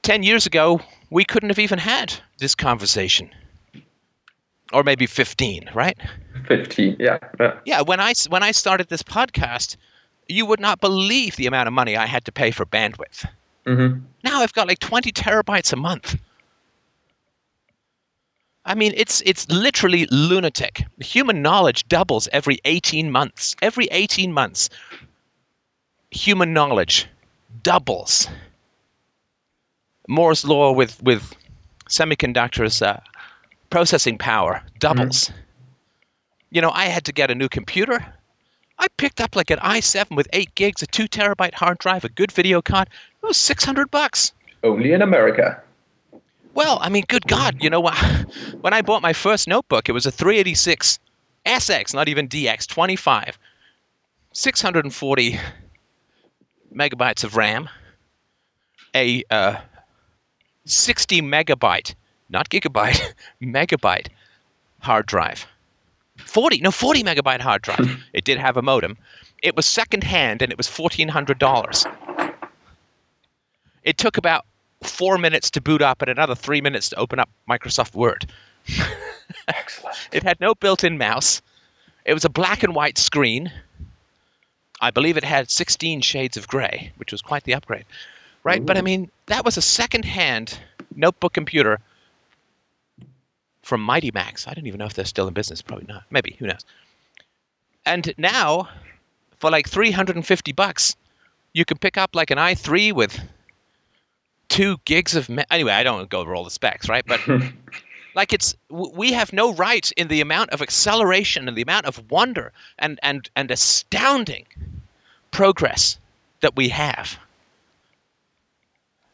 10 0.01 0.23
years 0.23 0.45
ago, 0.45 0.81
we 1.11 1.23
couldn't 1.23 1.49
have 1.49 1.59
even 1.59 1.79
had 1.79 2.13
this 2.39 2.55
conversation. 2.55 3.29
Or 4.73 4.83
maybe 4.83 5.05
15, 5.05 5.69
right? 5.75 5.97
15. 6.47 6.95
Yeah. 6.99 7.19
yeah. 7.39 7.59
Yeah, 7.65 7.81
when 7.81 7.99
I, 7.99 8.13
when 8.29 8.41
I 8.41 8.51
started 8.51 8.89
this 8.89 9.03
podcast, 9.03 9.77
you 10.27 10.45
would 10.47 10.59
not 10.59 10.81
believe 10.81 11.35
the 11.35 11.45
amount 11.45 11.67
of 11.67 11.73
money 11.73 11.95
I 11.95 12.07
had 12.07 12.25
to 12.25 12.31
pay 12.31 12.49
for 12.49 12.65
bandwidth. 12.65 13.27
Hmm 13.65 13.99
Now 14.23 14.41
I've 14.41 14.53
got 14.53 14.67
like 14.67 14.79
20 14.79 15.11
terabytes 15.11 15.73
a 15.73 15.75
month. 15.75 16.17
I 18.65 18.73
mean, 18.73 18.93
it's 18.97 19.21
it's 19.25 19.47
literally 19.49 20.07
lunatic. 20.09 20.83
Human 20.99 21.41
knowledge 21.43 21.87
doubles 21.87 22.27
every 22.33 22.59
18 22.65 23.11
months. 23.11 23.55
Every 23.61 23.87
18 23.91 24.31
months, 24.33 24.69
human 26.09 26.51
knowledge 26.51 27.07
doubles. 27.61 28.27
Moore's 30.07 30.45
law 30.45 30.71
with 30.71 31.01
with 31.03 31.33
semiconductors, 31.89 32.85
uh, 32.85 32.99
processing 33.69 34.17
power 34.17 34.63
doubles. 34.79 35.31
You 36.49 36.61
know, 36.61 36.71
I 36.71 36.85
had 36.85 37.05
to 37.05 37.13
get 37.13 37.29
a 37.29 37.35
new 37.35 37.49
computer. 37.49 38.03
I 38.79 38.87
picked 38.97 39.21
up 39.21 39.35
like 39.35 39.51
an 39.51 39.59
i7 39.59 40.15
with 40.15 40.27
eight 40.33 40.53
gigs, 40.55 40.81
a 40.81 40.87
two 40.87 41.07
terabyte 41.07 41.53
hard 41.53 41.77
drive, 41.77 42.03
a 42.03 42.09
good 42.09 42.31
video 42.31 42.61
card. 42.61 42.89
It 43.25 43.29
was 43.29 43.37
600 43.37 43.89
bucks. 43.89 44.33
Only 44.63 44.93
in 44.93 45.01
America. 45.01 45.59
Well, 46.53 46.77
I 46.79 46.89
mean, 46.89 47.05
good 47.07 47.25
God, 47.25 47.57
you 47.59 47.71
know 47.71 47.79
what? 47.79 47.97
When 48.61 48.71
I 48.71 48.83
bought 48.83 49.01
my 49.01 49.13
first 49.13 49.47
notebook, 49.47 49.89
it 49.89 49.93
was 49.93 50.05
a 50.05 50.11
386 50.11 50.99
SX, 51.43 51.93
not 51.95 52.07
even 52.07 52.27
DX, 52.27 52.67
25, 52.67 53.39
640 54.31 55.39
megabytes 56.71 57.23
of 57.23 57.35
RAM, 57.35 57.67
a 58.93 59.23
uh, 59.31 59.55
60 60.65 61.21
megabyte, 61.23 61.95
not 62.29 62.49
gigabyte, 62.49 63.11
megabyte 63.41 64.09
hard 64.81 65.07
drive. 65.07 65.47
40, 66.17 66.61
no, 66.61 66.69
40 66.69 67.01
megabyte 67.03 67.41
hard 67.41 67.63
drive. 67.63 68.03
It 68.13 68.23
did 68.23 68.37
have 68.37 68.55
a 68.55 68.61
modem. 68.61 68.97
It 69.41 69.55
was 69.55 69.65
secondhand 69.65 70.43
and 70.43 70.51
it 70.51 70.57
was 70.59 70.67
$1,400. 70.67 72.14
It 73.85 73.97
took 73.97 74.17
about 74.17 74.45
four 74.83 75.17
minutes 75.17 75.49
to 75.51 75.61
boot 75.61 75.81
up 75.81 76.01
and 76.01 76.11
another 76.11 76.35
three 76.35 76.59
minutes 76.59 76.89
to 76.89 76.97
open 76.97 77.19
up 77.19 77.29
Microsoft 77.49 77.95
Word. 77.95 78.29
Excellent. 79.47 79.95
It 80.11 80.23
had 80.23 80.39
no 80.39 80.53
built 80.55 80.83
in 80.83 80.97
mouse. 80.97 81.41
It 82.05 82.13
was 82.13 82.25
a 82.25 82.29
black 82.29 82.63
and 82.63 82.75
white 82.75 82.97
screen. 82.97 83.51
I 84.81 84.91
believe 84.91 85.17
it 85.17 85.23
had 85.23 85.49
16 85.49 86.01
shades 86.01 86.35
of 86.37 86.47
gray, 86.47 86.91
which 86.97 87.11
was 87.11 87.21
quite 87.21 87.43
the 87.43 87.53
upgrade. 87.53 87.85
Right? 88.43 88.63
But 88.65 88.77
I 88.77 88.81
mean, 88.81 89.09
that 89.27 89.43
was 89.45 89.57
a 89.57 89.61
second 89.61 90.05
hand 90.05 90.59
notebook 90.95 91.33
computer 91.33 91.79
from 93.63 93.81
Mighty 93.81 94.11
Max. 94.11 94.47
I 94.47 94.53
don't 94.53 94.67
even 94.67 94.77
know 94.77 94.85
if 94.85 94.93
they're 94.93 95.05
still 95.05 95.27
in 95.27 95.33
business. 95.33 95.61
Probably 95.61 95.87
not. 95.87 96.03
Maybe. 96.11 96.35
Who 96.39 96.45
knows? 96.47 96.65
And 97.85 98.13
now, 98.17 98.69
for 99.39 99.49
like 99.49 99.67
350 99.67 100.51
bucks, 100.51 100.95
you 101.53 101.65
can 101.65 101.77
pick 101.77 101.97
up 101.97 102.15
like 102.15 102.31
an 102.31 102.37
i3 102.37 102.93
with 102.93 103.19
two 104.49 104.77
gigs 104.85 105.15
of. 105.15 105.29
Me- 105.29 105.43
anyway, 105.51 105.73
I 105.73 105.83
don't 105.83 106.09
go 106.09 106.19
over 106.19 106.35
all 106.35 106.43
the 106.43 106.49
specs, 106.49 106.89
right? 106.89 107.05
But 107.05 107.19
like 108.15 108.33
it's 108.33 108.55
we 108.69 109.13
have 109.13 109.33
no 109.33 109.53
right 109.53 109.91
in 109.97 110.07
the 110.07 110.21
amount 110.21 110.51
of 110.51 110.61
acceleration 110.61 111.47
and 111.47 111.57
the 111.57 111.61
amount 111.61 111.85
of 111.85 112.09
wonder 112.09 112.51
and 112.79 112.99
and 113.03 113.29
and 113.35 113.51
astounding 113.51 114.45
progress 115.31 115.99
that 116.41 116.55
we 116.55 116.69
have. 116.69 117.17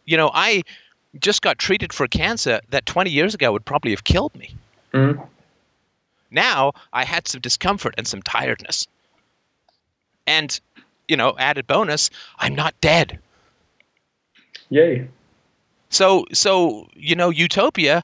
You 0.05 0.17
know, 0.17 0.31
I 0.33 0.63
just 1.19 1.41
got 1.41 1.57
treated 1.59 1.93
for 1.93 2.07
cancer 2.07 2.61
that 2.69 2.85
20 2.85 3.09
years 3.09 3.33
ago 3.33 3.51
would 3.51 3.65
probably 3.65 3.91
have 3.91 4.03
killed 4.03 4.33
me. 4.35 4.55
Mm. 4.93 5.27
Now 6.29 6.73
I 6.93 7.03
had 7.03 7.27
some 7.27 7.41
discomfort 7.41 7.93
and 7.97 8.07
some 8.07 8.21
tiredness. 8.21 8.87
And, 10.27 10.59
you 11.07 11.17
know, 11.17 11.35
added 11.37 11.67
bonus, 11.67 12.09
I'm 12.39 12.55
not 12.55 12.79
dead. 12.81 13.19
Yay. 14.69 15.07
So, 15.91 16.25
so 16.33 16.87
you 16.95 17.15
know, 17.15 17.29
utopia. 17.29 18.03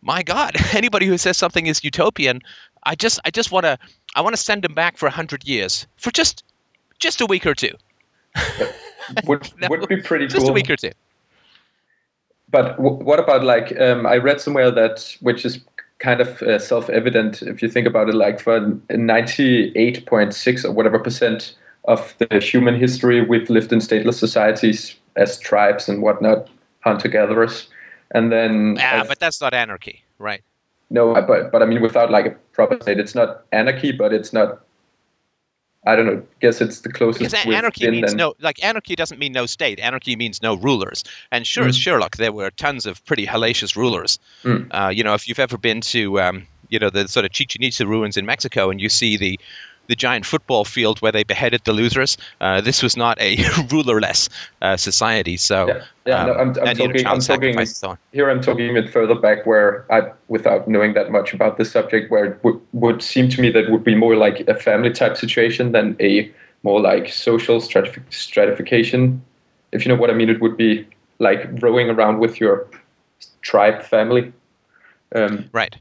My 0.00 0.22
God, 0.22 0.54
anybody 0.74 1.06
who 1.06 1.18
says 1.18 1.36
something 1.36 1.66
is 1.66 1.84
utopian, 1.84 2.40
I 2.84 2.94
just, 2.94 3.20
I 3.24 3.30
just 3.30 3.50
want 3.50 3.64
to, 3.64 3.78
I 4.14 4.20
want 4.20 4.34
to 4.34 4.40
send 4.40 4.62
them 4.62 4.74
back 4.74 4.96
for 4.96 5.06
a 5.06 5.10
hundred 5.10 5.46
years 5.46 5.86
for 5.96 6.10
just, 6.10 6.44
just 6.98 7.20
a 7.20 7.26
week 7.26 7.46
or 7.46 7.54
two. 7.54 7.72
Would 9.24 9.50
would 9.70 9.88
be 9.88 9.98
pretty 9.98 10.26
Just 10.26 10.42
cool. 10.42 10.50
a 10.50 10.52
week 10.52 10.70
or 10.70 10.76
two. 10.76 10.92
But 12.50 12.76
w- 12.76 12.96
what 12.96 13.18
about 13.18 13.44
like 13.44 13.78
um, 13.80 14.06
I 14.06 14.16
read 14.16 14.40
somewhere 14.40 14.70
that 14.70 15.16
which 15.20 15.44
is 15.44 15.60
kind 15.98 16.20
of 16.20 16.40
uh, 16.42 16.58
self-evident 16.58 17.42
if 17.42 17.60
you 17.60 17.68
think 17.68 17.86
about 17.86 18.08
it, 18.08 18.14
like 18.14 18.40
for 18.40 18.60
98.6 18.60 20.64
or 20.64 20.72
whatever 20.72 20.98
percent 20.98 21.56
of 21.84 22.14
the 22.18 22.38
human 22.38 22.78
history, 22.78 23.20
we've 23.20 23.50
lived 23.50 23.72
in 23.72 23.80
stateless 23.80 24.14
societies 24.14 24.96
as 25.16 25.38
tribes 25.40 25.88
and 25.88 26.02
whatnot, 26.02 26.48
hunter-gatherers, 26.80 27.68
and 28.12 28.30
then 28.32 28.76
Ah, 28.80 29.00
I- 29.00 29.06
but 29.06 29.18
that's 29.18 29.40
not 29.40 29.54
anarchy, 29.54 30.02
right? 30.18 30.42
no, 30.90 31.12
but 31.14 31.52
but 31.52 31.62
I 31.62 31.66
mean 31.66 31.82
without 31.82 32.10
like 32.10 32.26
a 32.26 32.30
proper 32.52 32.78
state, 32.80 32.98
it's 32.98 33.14
not 33.14 33.44
anarchy, 33.52 33.92
but 33.92 34.12
it's 34.12 34.32
not. 34.32 34.60
I 35.86 35.94
don't 35.96 36.06
know. 36.06 36.22
Guess 36.40 36.60
it's 36.60 36.80
the 36.80 36.92
closest. 36.92 37.20
Because 37.32 37.46
anarchy 37.46 37.88
means 37.90 38.14
no, 38.14 38.34
like 38.40 38.62
anarchy 38.64 38.94
doesn't 38.96 39.18
mean 39.18 39.32
no 39.32 39.46
state. 39.46 39.78
Anarchy 39.80 40.16
means 40.16 40.42
no 40.42 40.54
rulers. 40.56 41.04
And 41.30 41.46
sure 41.46 41.66
as 41.68 41.78
Mm. 41.78 41.82
Sherlock, 41.82 42.16
there 42.16 42.32
were 42.32 42.50
tons 42.50 42.84
of 42.84 43.02
pretty 43.06 43.26
hellacious 43.26 43.76
rulers. 43.76 44.18
Mm. 44.42 44.66
Uh, 44.70 44.88
you 44.88 45.02
know, 45.04 45.14
if 45.14 45.28
you've 45.28 45.38
ever 45.38 45.56
been 45.56 45.80
to, 45.82 46.20
um, 46.20 46.46
you 46.68 46.78
know, 46.78 46.90
the 46.90 47.06
sort 47.08 47.24
of 47.24 47.32
Chichen 47.32 47.62
Itza 47.62 47.86
ruins 47.86 48.16
in 48.16 48.26
Mexico, 48.26 48.70
and 48.70 48.80
you 48.80 48.88
see 48.88 49.16
the 49.16 49.38
the 49.88 49.96
giant 49.96 50.24
football 50.26 50.64
field 50.64 51.00
where 51.00 51.10
they 51.10 51.24
beheaded 51.24 51.62
the 51.64 51.72
losers, 51.72 52.16
uh, 52.40 52.60
this 52.60 52.82
was 52.82 52.96
not 52.96 53.18
a 53.20 53.38
rulerless 53.70 54.28
uh, 54.62 54.76
society. 54.76 55.36
So, 55.36 55.66
Yeah, 55.68 55.82
yeah, 56.06 56.26
no, 56.26 56.32
I'm- 56.34 56.54
I'm 56.60 56.68
and, 56.68 56.78
you 56.78 56.86
know, 56.88 56.92
talking- 56.92 57.06
I'm 57.06 57.20
talking- 57.20 57.66
so 57.66 57.98
here 58.12 58.30
I'm 58.30 58.40
talking 58.40 58.86
further 58.88 59.14
back 59.14 59.46
where 59.46 59.84
I, 59.90 60.12
without 60.28 60.68
knowing 60.68 60.94
that 60.94 61.10
much 61.10 61.32
about 61.32 61.56
the 61.58 61.64
subject, 61.64 62.10
where 62.10 62.24
it 62.26 62.44
would, 62.44 62.60
would 62.72 63.02
seem 63.02 63.28
to 63.30 63.40
me 63.40 63.50
that 63.50 63.70
would 63.70 63.82
be 63.82 63.94
more 63.94 64.14
like 64.14 64.40
a 64.48 64.54
family 64.54 64.90
type 64.90 65.16
situation 65.16 65.72
than 65.72 65.96
a 66.00 66.30
more 66.62 66.80
like 66.80 67.08
social 67.08 67.58
stratif- 67.60 68.02
stratification. 68.12 69.22
If 69.72 69.84
you 69.84 69.88
know 69.92 70.00
what 70.00 70.10
I 70.10 70.14
mean, 70.14 70.28
it 70.28 70.40
would 70.40 70.56
be 70.56 70.86
like 71.18 71.48
rowing 71.62 71.88
around 71.88 72.18
with 72.18 72.40
your 72.40 72.66
tribe 73.42 73.82
family. 73.82 74.32
Um, 75.14 75.48
Right. 75.52 75.76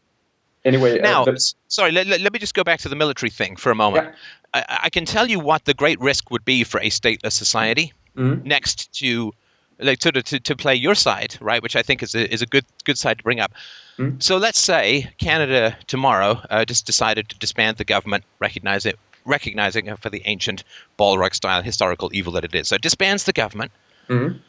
Anyway, 0.68 1.00
Now, 1.00 1.24
uh, 1.26 1.36
sorry, 1.68 1.92
let, 1.92 2.08
let, 2.08 2.32
me 2.34 2.40
just 2.40 2.54
go 2.54 2.64
back 2.64 2.80
to 2.82 2.90
the 2.90 2.96
military 2.96 3.30
thing 3.30 3.56
for 3.56 3.72
a 3.72 3.76
moment. 3.76 4.06
Yeah. 4.06 4.14
I, 4.54 4.80
I 4.84 4.90
can 4.90 5.06
tell 5.06 5.28
you 5.28 5.40
what 5.40 5.66
the 5.66 5.74
great 5.74 6.00
risk 6.00 6.30
would 6.32 6.46
be 6.46 6.64
for 6.64 6.80
a 6.80 6.90
stateless 6.90 7.34
society 7.34 7.94
Mhm. 8.16 8.44
next 8.46 8.92
to, 9.00 9.32
like, 9.80 10.02
sort 10.02 10.18
of 10.18 10.24
to, 10.26 10.40
to 10.40 10.56
play 10.56 10.74
your 10.74 10.96
side, 10.96 11.38
right? 11.40 11.62
Which 11.62 11.76
I 11.76 11.84
think 11.84 12.02
is 12.02 12.16
a, 12.16 12.32
is 12.34 12.42
a 12.42 12.48
good 12.48 12.66
good 12.84 12.98
side 12.98 13.18
to 13.20 13.24
bring 13.24 13.40
up. 13.40 13.52
Mhm. 14.00 14.22
So 14.22 14.38
let's 14.38 14.60
say 14.60 15.12
Canada 15.20 15.78
tomorrow 15.88 16.42
uh, 16.50 16.66
just 16.66 16.86
decided 16.86 17.30
to 17.30 17.38
disband 17.38 17.78
the 17.78 17.86
government, 17.86 18.24
recognize 18.40 18.86
it, 18.88 18.98
recognizing 19.26 19.86
it 19.88 20.00
for 20.00 20.10
the 20.10 20.22
ancient 20.26 20.64
Balrog 20.98 21.36
style 21.36 21.62
historical 21.62 22.10
evil 22.12 22.34
that 22.34 22.44
it 22.44 22.56
is. 22.56 22.68
So 22.70 22.76
it 22.76 22.82
disbands 22.82 23.26
the 23.26 23.34
government, 23.34 23.72
Mhm. 24.10 24.40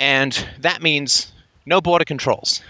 and 0.00 0.48
that 0.58 0.82
means 0.82 1.32
no 1.64 1.80
border 1.80 2.04
controls, 2.04 2.60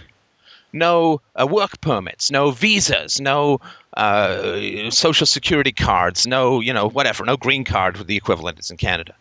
no 0.72 1.20
uh, 1.36 1.46
work 1.46 1.80
permits, 1.80 2.30
no 2.30 2.50
visas, 2.50 3.20
no 3.20 3.60
uh, 3.96 4.90
social 4.90 5.26
security 5.26 5.72
cards, 5.72 6.26
no 6.26 6.60
you 6.60 6.72
know 6.72 6.88
whatever, 6.88 7.24
no 7.24 7.36
green 7.36 7.64
card, 7.64 7.96
with 7.96 8.06
the 8.06 8.16
equivalent 8.16 8.58
is 8.58 8.70
in 8.70 8.76
Canada. 8.76 9.14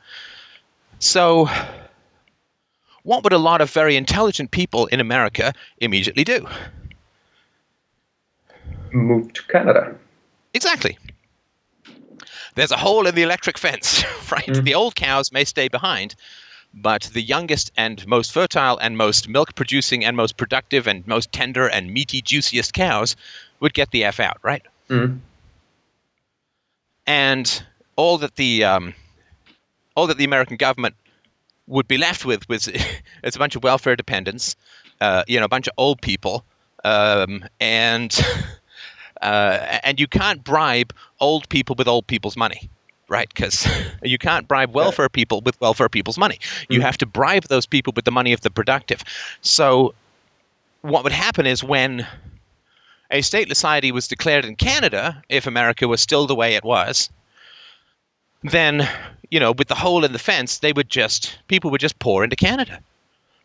So, 1.00 1.50
what 3.04 3.24
would 3.24 3.34
a 3.34 3.38
lot 3.38 3.62
of 3.62 3.72
very 3.72 3.96
intelligent 3.96 4.52
people 4.52 4.86
in 4.88 5.00
America 5.00 5.54
immediately 5.80 6.24
do? 6.24 6.48
move 8.94 9.34
to 9.34 9.44
Canada. 9.44 9.96
Exactly. 10.54 10.98
There's 12.56 12.72
a 12.72 12.78
hole 12.78 13.08
in 13.08 13.16
the 13.16 13.22
electric 13.22 13.58
fence, 13.58 14.04
right? 14.32 14.46
Mm. 14.46 14.64
The 14.64 14.76
old 14.76 14.96
cows 14.96 15.32
may 15.32 15.46
stay 15.46 15.68
behind, 15.68 16.16
but 16.74 17.04
the 17.14 17.22
youngest 17.22 17.72
and 17.78 18.06
most 18.08 18.32
fertile 18.32 18.78
and 18.78 18.98
most 18.98 19.28
milk 19.28 19.56
producing 19.56 20.06
and 20.06 20.16
most 20.16 20.38
productive 20.38 20.88
and 20.88 21.06
most 21.08 21.32
tender 21.32 21.68
and 21.68 21.94
meaty, 21.94 22.22
juiciest 22.22 22.74
cows 22.74 23.16
would 23.60 23.74
get 23.74 23.92
the 23.92 24.04
F 24.04 24.20
out, 24.20 24.38
right? 24.42 24.64
Mhm. 24.90 25.20
And 27.08 27.64
all 27.96 28.18
that 28.20 28.36
the 28.36 28.64
um, 28.64 28.94
all 29.96 30.08
that 30.08 30.18
the 30.18 30.24
American 30.24 30.58
government 30.58 30.96
would 31.68 31.88
be 31.88 31.98
left 31.98 32.26
with 32.26 32.48
was 32.50 32.68
it's 33.24 33.36
a 33.36 33.40
bunch 33.40 33.56
of 33.56 33.64
welfare 33.64 33.96
dependents, 33.96 34.56
uh, 35.02 35.24
you 35.28 35.40
know, 35.40 35.46
a 35.46 35.50
bunch 35.50 35.68
of 35.68 35.74
old 35.78 36.02
people, 36.02 36.46
um, 36.84 37.44
and 37.60 38.20
uh, 39.22 39.80
and 39.84 40.00
you 40.00 40.08
can't 40.08 40.44
bribe 40.44 40.94
old 41.20 41.48
people 41.50 41.76
with 41.78 41.88
old 41.88 42.08
people's 42.08 42.38
money, 42.38 42.70
right? 43.12 43.28
Because 43.34 43.68
you 44.04 44.18
can't 44.18 44.48
bribe 44.48 44.74
welfare 44.74 45.10
people 45.10 45.42
with 45.42 45.60
welfare 45.62 45.90
people's 45.90 46.18
money. 46.18 46.40
You 46.70 46.80
Mhm. 46.80 46.84
have 46.84 46.98
to 47.00 47.06
bribe 47.06 47.44
those 47.44 47.68
people 47.68 47.94
with 47.96 48.06
the 48.06 48.12
money 48.12 48.34
of 48.34 48.42
the 48.42 48.50
productive. 48.50 49.04
So, 49.42 49.94
what 50.82 51.04
would 51.04 51.14
happen 51.14 51.46
is 51.46 51.64
when 51.64 52.08
a 53.12 53.20
stateless 53.22 53.58
society 53.58 53.92
was 53.92 54.08
declared 54.08 54.46
in 54.46 54.56
Canada, 54.56 55.22
if 55.30 55.46
America 55.46 55.88
was 55.88 56.02
still 56.02 56.26
the 56.26 56.34
way 56.34 56.56
it 56.56 56.64
was, 56.64 57.10
then 58.44 58.88
you 59.30 59.40
know, 59.40 59.52
with 59.54 59.68
the 59.68 59.76
hole 59.76 60.04
in 60.04 60.12
the 60.14 60.20
fence, 60.20 60.60
they 60.60 60.74
would 60.74 60.90
just 60.90 61.38
people 61.48 61.70
would 61.72 61.82
just 61.82 62.00
pour 62.00 62.24
into 62.24 62.36
Canada, 62.36 62.80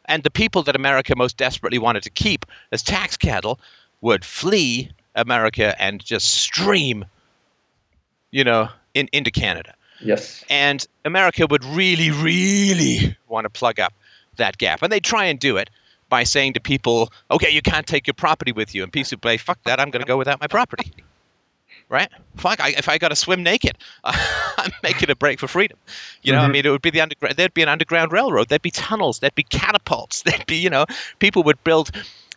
and 0.06 0.22
the 0.22 0.30
people 0.30 0.62
that 0.62 0.76
America 0.76 1.14
most 1.16 1.36
desperately 1.36 1.78
wanted 1.78 2.02
to 2.04 2.10
keep 2.10 2.46
as 2.72 2.82
tax 2.82 3.16
cattle 3.16 3.58
would 4.00 4.24
flee 4.24 4.90
America 5.14 5.80
and 5.80 6.04
just 6.04 6.34
stream, 6.34 7.04
you 8.30 8.44
know, 8.44 8.68
in, 8.96 9.08
into 9.12 9.30
Canada. 9.30 9.74
Yes. 10.00 10.44
And 10.50 10.84
America 11.04 11.46
would 11.46 11.64
really, 11.64 12.10
really 12.10 13.16
want 13.28 13.44
to 13.44 13.50
plug 13.50 13.78
up 13.80 13.92
that 14.36 14.58
gap. 14.58 14.82
And 14.82 14.90
they 14.90 15.00
try 15.00 15.24
and 15.26 15.38
do 15.38 15.56
it 15.56 15.70
by 16.08 16.22
saying 16.24 16.52
to 16.54 16.60
people, 16.60 17.10
okay, 17.30 17.50
you 17.50 17.62
can't 17.62 17.86
take 17.86 18.06
your 18.06 18.14
property 18.14 18.52
with 18.52 18.74
you. 18.74 18.82
And 18.82 18.92
people 18.92 19.18
say, 19.22 19.36
fuck 19.36 19.58
that, 19.64 19.80
I'm 19.80 19.90
going 19.90 20.02
to 20.02 20.06
go 20.06 20.16
without 20.16 20.40
my 20.40 20.46
property. 20.46 20.92
Right? 21.88 22.08
Fuck, 22.36 22.60
I, 22.60 22.70
if 22.70 22.88
I 22.88 22.98
got 22.98 23.08
to 23.08 23.16
swim 23.16 23.42
naked, 23.42 23.78
I'm 24.04 24.72
making 24.82 25.08
a 25.10 25.14
break 25.14 25.38
for 25.38 25.46
freedom. 25.46 25.78
You 26.22 26.32
know, 26.32 26.40
I 26.40 26.46
Mhm. 26.48 26.52
mean, 26.52 26.66
it 26.66 26.70
would 26.70 26.82
be 26.82 26.90
the 26.90 27.00
underground, 27.00 27.36
there'd 27.36 27.54
be 27.54 27.62
an 27.62 27.68
underground 27.68 28.12
railroad, 28.12 28.48
there'd 28.48 28.62
be 28.62 28.72
tunnels, 28.72 29.20
there'd 29.20 29.34
be 29.36 29.44
catapults, 29.44 30.22
there'd 30.26 30.46
be, 30.46 30.56
you 30.56 30.70
know, 30.70 30.84
people 31.20 31.42
would 31.44 31.62
build 31.64 31.90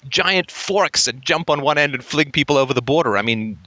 giant 0.08 0.50
forks 0.52 1.08
and 1.08 1.22
jump 1.24 1.50
on 1.50 1.62
one 1.62 1.78
end 1.80 1.94
and 1.96 2.04
fling 2.04 2.32
people 2.32 2.58
over 2.58 2.74
the 2.74 2.82
border. 2.82 3.18
I 3.18 3.22
mean, 3.24 3.58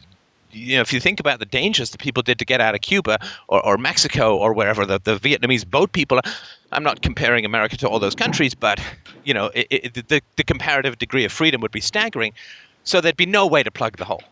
you 0.52 0.76
know, 0.76 0.82
if 0.82 0.92
you 0.92 1.00
think 1.00 1.18
about 1.20 1.38
the 1.38 1.46
dangers 1.46 1.90
that 1.90 2.00
people 2.00 2.22
did 2.22 2.38
to 2.38 2.44
get 2.44 2.60
out 2.60 2.74
of 2.74 2.80
Cuba 2.80 3.18
or, 3.48 3.64
or 3.64 3.78
Mexico 3.78 4.36
or 4.36 4.52
wherever 4.52 4.84
the, 4.84 5.00
the 5.02 5.16
Vietnamese 5.16 5.68
boat 5.68 5.92
people, 5.92 6.20
I'm 6.72 6.82
not 6.82 7.02
comparing 7.02 7.44
America 7.44 7.76
to 7.78 7.88
all 7.88 7.98
those 7.98 8.14
countries, 8.14 8.54
but 8.54 8.80
you 9.24 9.34
know, 9.34 9.46
it, 9.54 9.66
it, 9.70 10.08
the, 10.08 10.20
the 10.36 10.44
comparative 10.44 10.98
degree 10.98 11.24
of 11.24 11.32
freedom 11.32 11.60
would 11.60 11.72
be 11.72 11.80
staggering. 11.80 12.32
So 12.84 13.00
there'd 13.00 13.16
be 13.16 13.26
no 13.26 13.46
way 13.46 13.62
to 13.62 13.70
plug 13.70 13.96
the 13.96 14.04
hole, 14.04 14.22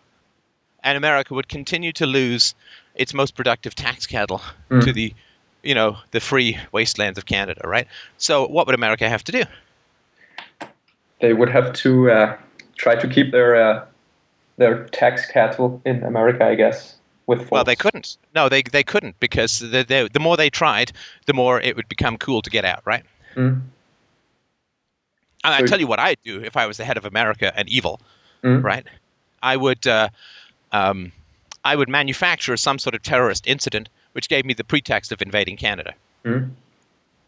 and 0.83 0.99
America 0.99 1.35
would 1.35 1.49
continue 1.49 1.93
to 1.93 2.07
lose 2.07 2.55
its 2.97 3.15
most 3.15 3.35
productive 3.35 3.75
tax 3.75 4.07
cattle 4.07 4.43
Mm. 4.71 4.85
to 4.85 4.93
the, 4.93 5.15
you 5.63 5.75
know, 5.75 5.97
the 6.13 6.21
free 6.21 6.59
wastelands 6.73 7.19
of 7.19 7.27
Canada, 7.27 7.61
right? 7.65 7.87
So 8.19 8.47
what 8.47 8.67
would 8.67 8.75
America 8.75 9.09
have 9.09 9.25
to 9.25 9.33
do? 9.33 9.43
They 11.21 11.33
would 11.33 11.49
have 11.51 11.73
to 11.75 12.11
uh, 12.11 12.37
try 12.77 12.97
to 12.97 13.09
keep 13.09 13.31
their 13.33 13.57
uh, 13.57 13.85
their 14.61 14.85
tax 14.89 15.27
cattle 15.27 15.81
in 15.87 16.05
America, 16.05 16.45
I 16.45 16.55
guess. 16.55 16.97
With 17.27 17.51
Well, 17.51 17.65
they 17.65 17.77
couldn't. 17.77 18.19
No, 18.35 18.49
they 18.49 18.63
they 18.63 18.85
couldn't 18.85 19.19
because 19.21 19.59
the, 19.61 19.83
the 19.85 20.09
the 20.13 20.21
more 20.21 20.37
they 20.37 20.51
tried, 20.51 20.93
the 21.27 21.33
more 21.33 21.61
it 21.61 21.75
would 21.77 21.89
become 21.89 22.19
cool 22.19 22.43
to 22.43 22.51
get 22.51 22.65
out, 22.65 22.83
right? 22.85 23.05
Mm. 23.37 23.63
I, 25.45 25.63
I 25.63 25.63
tell 25.63 25.81
you 25.81 25.87
what 25.87 25.99
I'd 25.99 26.19
do 26.25 26.43
if 26.43 26.57
I 26.57 26.67
was 26.67 26.77
the 26.77 26.85
head 26.85 26.97
of 26.97 27.05
America 27.05 27.53
and 27.57 27.69
evil, 27.69 28.01
Mm. 28.43 28.63
right? 28.63 28.87
I 29.43 29.57
would 29.57 29.87
uh, 29.87 30.09
um, 30.73 31.13
I 31.65 31.77
would 31.77 31.89
manufacture 31.89 32.57
some 32.57 32.79
sort 32.79 32.95
of 32.95 33.03
terrorist 33.03 33.47
incident 33.47 33.89
which 34.13 34.29
gave 34.29 34.45
me 34.45 34.53
the 34.55 34.65
pretext 34.65 35.13
of 35.13 35.23
invading 35.23 35.57
Canada. 35.57 35.95
Mhm. 36.25 36.51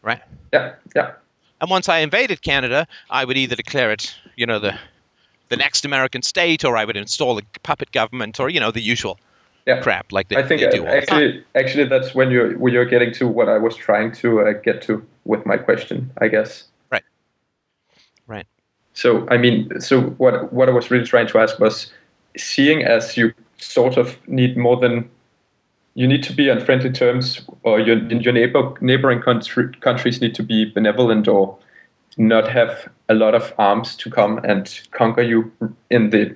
Right. 0.03 0.21
Yeah, 0.53 0.75
yeah, 0.97 1.13
And 1.61 1.71
once 1.71 1.89
I 1.89 1.99
invaded 1.99 2.43
Canada, 2.43 2.87
I 3.09 3.25
would 3.25 3.37
either 3.37 3.55
declare 3.55 3.93
it, 3.93 4.13
you 4.37 4.47
know, 4.47 4.59
the 4.59 4.75
the 5.53 5.57
next 5.59 5.85
American 5.85 6.23
state, 6.23 6.65
or 6.65 6.79
I 6.79 6.85
would 6.87 6.97
install 6.97 7.39
a 7.39 7.43
puppet 7.63 7.93
government, 7.93 8.41
or 8.41 8.49
you 8.49 8.59
know, 8.59 8.71
the 8.71 8.81
usual 8.81 9.21
yeah. 9.67 9.81
crap 9.83 10.11
like 10.11 10.29
they, 10.29 10.37
I 10.37 10.43
think 10.43 10.63
they 10.63 10.71
do 10.71 10.87
actually, 10.87 11.45
actually, 11.55 11.85
that's 11.85 12.15
when 12.15 12.31
you're 12.31 12.59
when 12.59 12.73
you're 12.73 12.87
getting 12.87 13.13
to 13.15 13.29
what 13.29 13.49
I 13.51 13.59
was 13.59 13.77
trying 13.77 14.13
to 14.23 14.41
uh, 14.41 14.53
get 14.65 14.81
to 14.87 15.07
with 15.25 15.45
my 15.45 15.59
question, 15.59 16.11
I 16.19 16.29
guess. 16.29 16.65
Right. 16.91 17.05
Right. 18.27 18.47
So 18.95 19.29
I 19.29 19.37
mean, 19.37 19.79
so 19.79 20.01
what 20.23 20.53
what 20.53 20.71
I 20.71 20.73
was 20.73 20.91
really 20.91 21.07
trying 21.07 21.29
to 21.29 21.39
ask 21.39 21.59
was, 21.59 21.93
seeing 22.37 22.83
as 22.83 23.17
you 23.19 23.35
sort 23.59 23.99
of 23.99 24.17
need 24.27 24.57
more 24.57 24.79
than 24.81 25.09
you 25.95 26.09
need 26.09 26.23
to 26.23 26.33
be 26.33 26.51
on 26.51 26.65
friendly 26.65 26.91
terms, 26.91 27.43
or 27.63 27.79
your 27.79 27.99
your 27.99 28.33
neighbor 28.33 28.73
neighboring 28.81 29.21
country, 29.21 29.69
countries 29.81 30.23
need 30.23 30.35
to 30.35 30.43
be 30.43 30.65
benevolent 30.65 31.29
or 31.29 31.59
not 32.17 32.49
have 32.49 32.89
a 33.09 33.15
lot 33.15 33.35
of 33.35 33.53
arms 33.59 33.97
to 33.97 34.11
come 34.11 34.39
and 34.45 34.81
conquer 34.91 35.23
you 35.23 35.51
in 35.91 36.11
the 36.11 36.35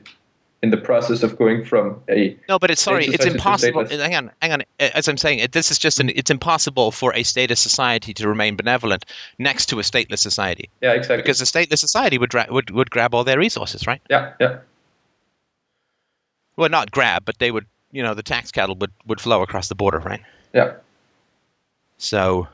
in 0.62 0.70
the 0.70 0.76
process 0.76 1.22
of 1.22 1.38
going 1.38 1.64
from 1.64 2.00
a 2.08 2.36
No, 2.48 2.58
but 2.58 2.70
it's 2.70 2.82
sorry, 2.82 3.04
it's 3.06 3.26
impossible. 3.26 3.86
Hang 3.86 4.14
on, 4.14 4.30
hang 4.40 4.52
on. 4.52 4.62
As 4.80 5.06
I'm 5.06 5.18
saying, 5.18 5.46
this 5.52 5.70
is 5.70 5.78
just 5.78 6.00
an. 6.00 6.08
It's 6.10 6.30
impossible 6.30 6.90
for 6.92 7.14
a 7.14 7.22
statist 7.22 7.62
society 7.62 8.14
to 8.14 8.26
remain 8.26 8.56
benevolent 8.56 9.04
next 9.38 9.66
to 9.66 9.78
a 9.78 9.82
stateless 9.82 10.18
society 10.18 10.70
yeah 10.80 10.92
exactly 10.92 11.22
because 11.22 11.40
a 11.40 11.44
stateless 11.44 11.78
society 11.78 12.18
would 12.18 12.30
dra- 12.30 12.46
would 12.50 12.70
would 12.70 12.90
grab 12.90 13.14
all 13.14 13.22
their 13.24 13.38
resources, 13.38 13.86
right? 13.86 14.00
yeah 14.10 14.32
yeah 14.40 14.58
Well, 16.56 16.70
not 16.70 16.90
grab, 16.90 17.24
but 17.24 17.38
they 17.38 17.50
would. 17.50 17.66
You 17.92 18.02
know, 18.02 18.14
the 18.14 18.22
tax 18.22 18.50
cattle 18.50 18.74
would 18.76 18.92
would 19.06 19.20
flow 19.20 19.42
across 19.42 19.68
the 19.68 19.74
border, 19.74 19.98
right? 20.00 20.22
yeah 20.52 20.72
So, 21.98 22.48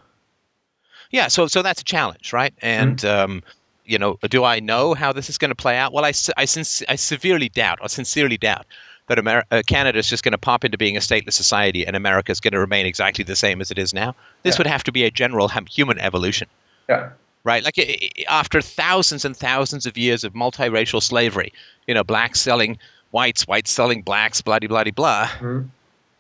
yeah, 1.13 1.29
so 1.29 1.47
so 1.47 1.63
that's 1.63 1.81
a 1.81 1.85
challenge, 1.85 2.33
right? 2.33 2.53
And 2.63 3.05
um, 3.05 3.43
you 3.85 3.99
know, 3.99 4.19
do 4.31 4.45
I 4.45 4.61
know 4.61 4.95
how 4.95 5.13
this 5.13 5.29
is 5.31 5.39
going 5.39 5.51
to 5.51 5.55
play 5.55 5.77
out? 5.79 5.93
Well, 5.93 6.05
I 6.05 6.13
I, 6.37 6.43
I 6.89 6.97
severely 6.97 7.49
doubt, 7.49 7.79
or 7.81 7.89
sincerely 7.89 8.39
doubt, 8.39 8.67
that 9.09 9.19
Amer- 9.19 9.45
uh, 9.51 9.63
Canada 9.67 9.99
is 9.99 10.09
just 10.09 10.25
going 10.25 10.33
to 10.33 10.39
pop 10.39 10.65
into 10.65 10.77
being 10.79 10.97
a 10.97 11.01
stateless 11.01 11.35
society, 11.35 11.87
and 11.87 11.95
America 11.97 12.33
is 12.33 12.41
going 12.41 12.53
to 12.53 12.59
remain 12.61 12.87
exactly 12.87 13.25
the 13.25 13.37
same 13.37 13.61
as 13.61 13.71
it 13.71 13.79
is 13.79 13.93
now. 13.95 14.15
This 14.43 14.55
Yeah. 14.55 14.59
would 14.61 14.67
have 14.69 14.85
to 14.85 14.93
be 14.93 15.05
a 15.05 15.11
general 15.11 15.49
human 15.71 15.99
evolution, 15.99 16.49
yeah 16.89 17.11
right? 17.45 17.65
Like 17.65 17.77
after 18.31 18.63
thousands 18.63 19.25
and 19.25 19.37
thousands 19.37 19.85
of 19.85 19.99
years 19.99 20.23
of 20.23 20.33
multiracial 20.33 21.03
slavery, 21.03 21.53
you 21.89 21.95
know, 21.95 22.05
blacks 22.05 22.41
selling 22.41 22.79
whites, 23.11 23.49
whites 23.49 23.73
selling 23.73 24.01
blacks, 24.03 24.41
blah 24.41 24.61
blah 24.61 24.69
blah 24.85 24.93
blah. 24.93 25.27
Mhm. 25.41 25.69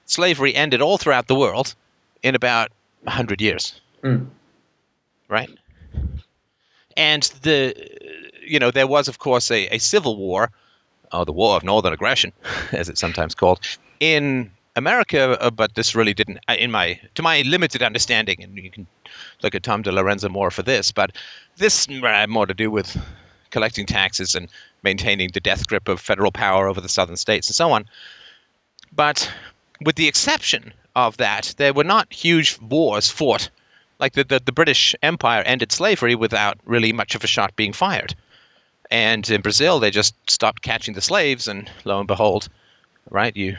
Slavery 0.07 0.53
ended 0.55 0.83
all 0.83 0.99
throughout 0.99 1.29
the 1.29 1.37
world 1.37 1.77
in 2.25 2.35
about 2.35 2.71
hundred 3.07 3.41
years 3.41 3.81
Mm. 4.03 4.27
Right? 5.33 5.51
And 6.97 7.23
the, 7.43 7.75
you 8.47 8.59
know, 8.59 8.71
there 8.71 8.87
was, 8.87 9.09
of 9.09 9.19
course, 9.19 9.51
a, 9.51 9.67
a 9.75 9.79
civil 9.79 10.17
war, 10.17 10.51
or 11.13 11.25
the 11.25 11.33
War 11.33 11.57
of 11.57 11.65
Northern 11.65 11.95
Aggression, 11.95 12.33
as 12.73 12.89
it's 12.91 13.01
sometimes 13.01 13.35
called, 13.35 13.61
in 13.99 14.51
America. 14.77 15.41
uh, 15.41 15.51
But 15.51 15.75
this 15.75 15.95
really 15.95 16.13
didn't, 16.13 16.39
uh, 16.49 16.57
in 16.59 16.71
my, 16.71 17.01
to 17.15 17.23
my 17.23 17.43
limited 17.43 17.83
understanding, 17.83 18.43
and 18.43 18.57
you 18.59 18.71
can 18.71 18.87
look 19.43 19.55
at 19.55 19.63
Tom 19.63 19.83
DiLorenzo 19.83 20.31
more 20.31 20.51
for 20.51 20.63
this, 20.63 20.93
but 20.93 21.17
this 21.57 21.87
had 21.87 22.29
more 22.29 22.47
to 22.47 22.55
do 22.55 22.71
with 22.71 22.97
collecting 23.51 23.87
taxes 23.87 24.35
and 24.35 24.49
maintaining 24.83 25.31
the 25.33 25.41
death 25.41 25.67
grip 25.67 25.89
of 25.89 26.01
federal 26.01 26.33
power 26.33 26.69
over 26.69 26.81
the 26.81 26.89
southern 26.89 27.17
states 27.17 27.49
and 27.49 27.55
so 27.55 27.73
on. 27.73 27.85
But 28.93 29.31
with 29.85 29.97
the 29.97 30.09
exception 30.09 30.73
of 30.95 31.17
that, 31.17 31.55
there 31.57 31.73
were 31.73 31.85
not 31.85 32.13
huge 32.13 32.59
wars 32.61 33.11
fought 33.11 33.49
like 34.03 34.15
the, 34.15 34.25
the, 34.25 34.43
the 34.45 34.53
British 34.53 34.97
Empire 35.03 35.43
ended 35.47 35.71
slavery 35.71 36.17
without 36.17 36.59
really 36.65 36.93
much 36.93 37.15
of 37.15 37.23
a 37.23 37.29
shot 37.29 37.55
being 37.55 37.73
fired. 37.73 38.15
And 38.91 39.31
in 39.31 39.41
Brazil, 39.41 39.79
they 39.79 39.93
just 39.93 40.15
stopped 40.29 40.63
catching 40.63 40.95
the 40.95 41.01
slaves, 41.01 41.47
and 41.47 41.71
lo 41.85 41.99
and 42.01 42.09
behold, 42.09 42.49
right, 43.09 43.35
you 43.35 43.57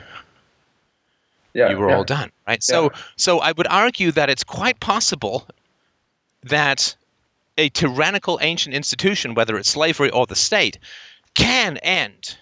yeah 1.53 1.69
you 1.69 1.77
were 1.77 1.89
yeah. 1.89 1.95
all 1.95 2.03
done, 2.03 2.29
right? 2.45 2.61
So 2.61 2.91
so 3.15 3.39
I 3.39 3.53
would 3.53 3.67
argue 3.67 4.11
that 4.11 4.29
it's 4.29 4.43
quite 4.43 4.79
possible 4.79 5.47
that 6.43 6.95
a 7.57 7.69
tyrannical 7.69 8.37
ancient 8.41 8.75
institution, 8.75 9.33
whether 9.33 9.57
it's 9.57 9.69
slavery 9.69 10.09
or 10.11 10.25
the 10.27 10.35
state, 10.35 10.77
can 11.35 11.77
end 11.77 12.37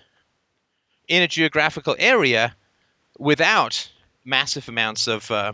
in 1.08 1.22
a 1.22 1.28
geographical 1.28 1.96
area 2.00 2.56
without 3.20 3.90
massive 4.26 4.68
amounts 4.68 5.08
of 5.08 5.30
uh, 5.30 5.54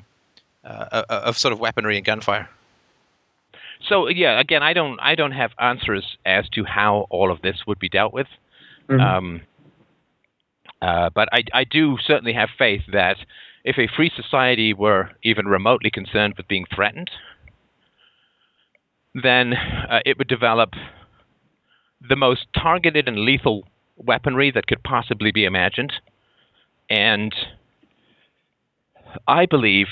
uh, 0.68 1.04
of 1.10 1.38
sort 1.38 1.54
of 1.54 1.60
weaponry 1.60 1.98
and 1.98 2.06
gunfire. 2.06 2.50
So 3.88 4.08
yeah, 4.08 4.40
again, 4.40 4.64
I 4.64 4.74
don't 4.74 5.00
I 5.00 5.16
don't 5.16 5.32
have 5.32 5.52
answers 5.60 6.18
as 6.26 6.50
to 6.50 6.64
how 6.66 7.08
all 7.10 7.32
of 7.32 7.42
this 7.42 7.66
would 7.68 7.80
be 7.80 7.90
dealt 7.90 8.14
with. 8.14 8.28
Mhm. 8.90 9.02
Um, 9.02 9.42
uh, 10.82 11.10
but 11.14 11.30
I, 11.32 11.44
I 11.54 11.64
do 11.64 11.98
certainly 11.98 12.34
have 12.34 12.50
faith 12.58 12.84
that 12.92 13.18
if 13.64 13.78
a 13.78 13.88
free 13.88 14.12
society 14.16 14.74
were 14.74 15.12
even 15.24 15.48
remotely 15.48 15.90
concerned 15.90 16.36
with 16.38 16.48
being 16.48 16.66
threatened, 16.74 17.10
then 19.14 19.54
uh, 19.54 20.00
it 20.06 20.18
would 20.18 20.28
develop 20.28 20.74
the 22.08 22.16
most 22.16 22.46
targeted 22.56 23.08
and 23.08 23.20
lethal 23.20 23.68
weaponry 23.98 24.52
that 24.52 24.68
could 24.68 24.84
possibly 24.84 25.32
be 25.32 25.46
imagined. 25.46 25.94
And 26.90 27.34
I 29.28 29.46
believe 29.48 29.88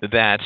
that 0.00 0.40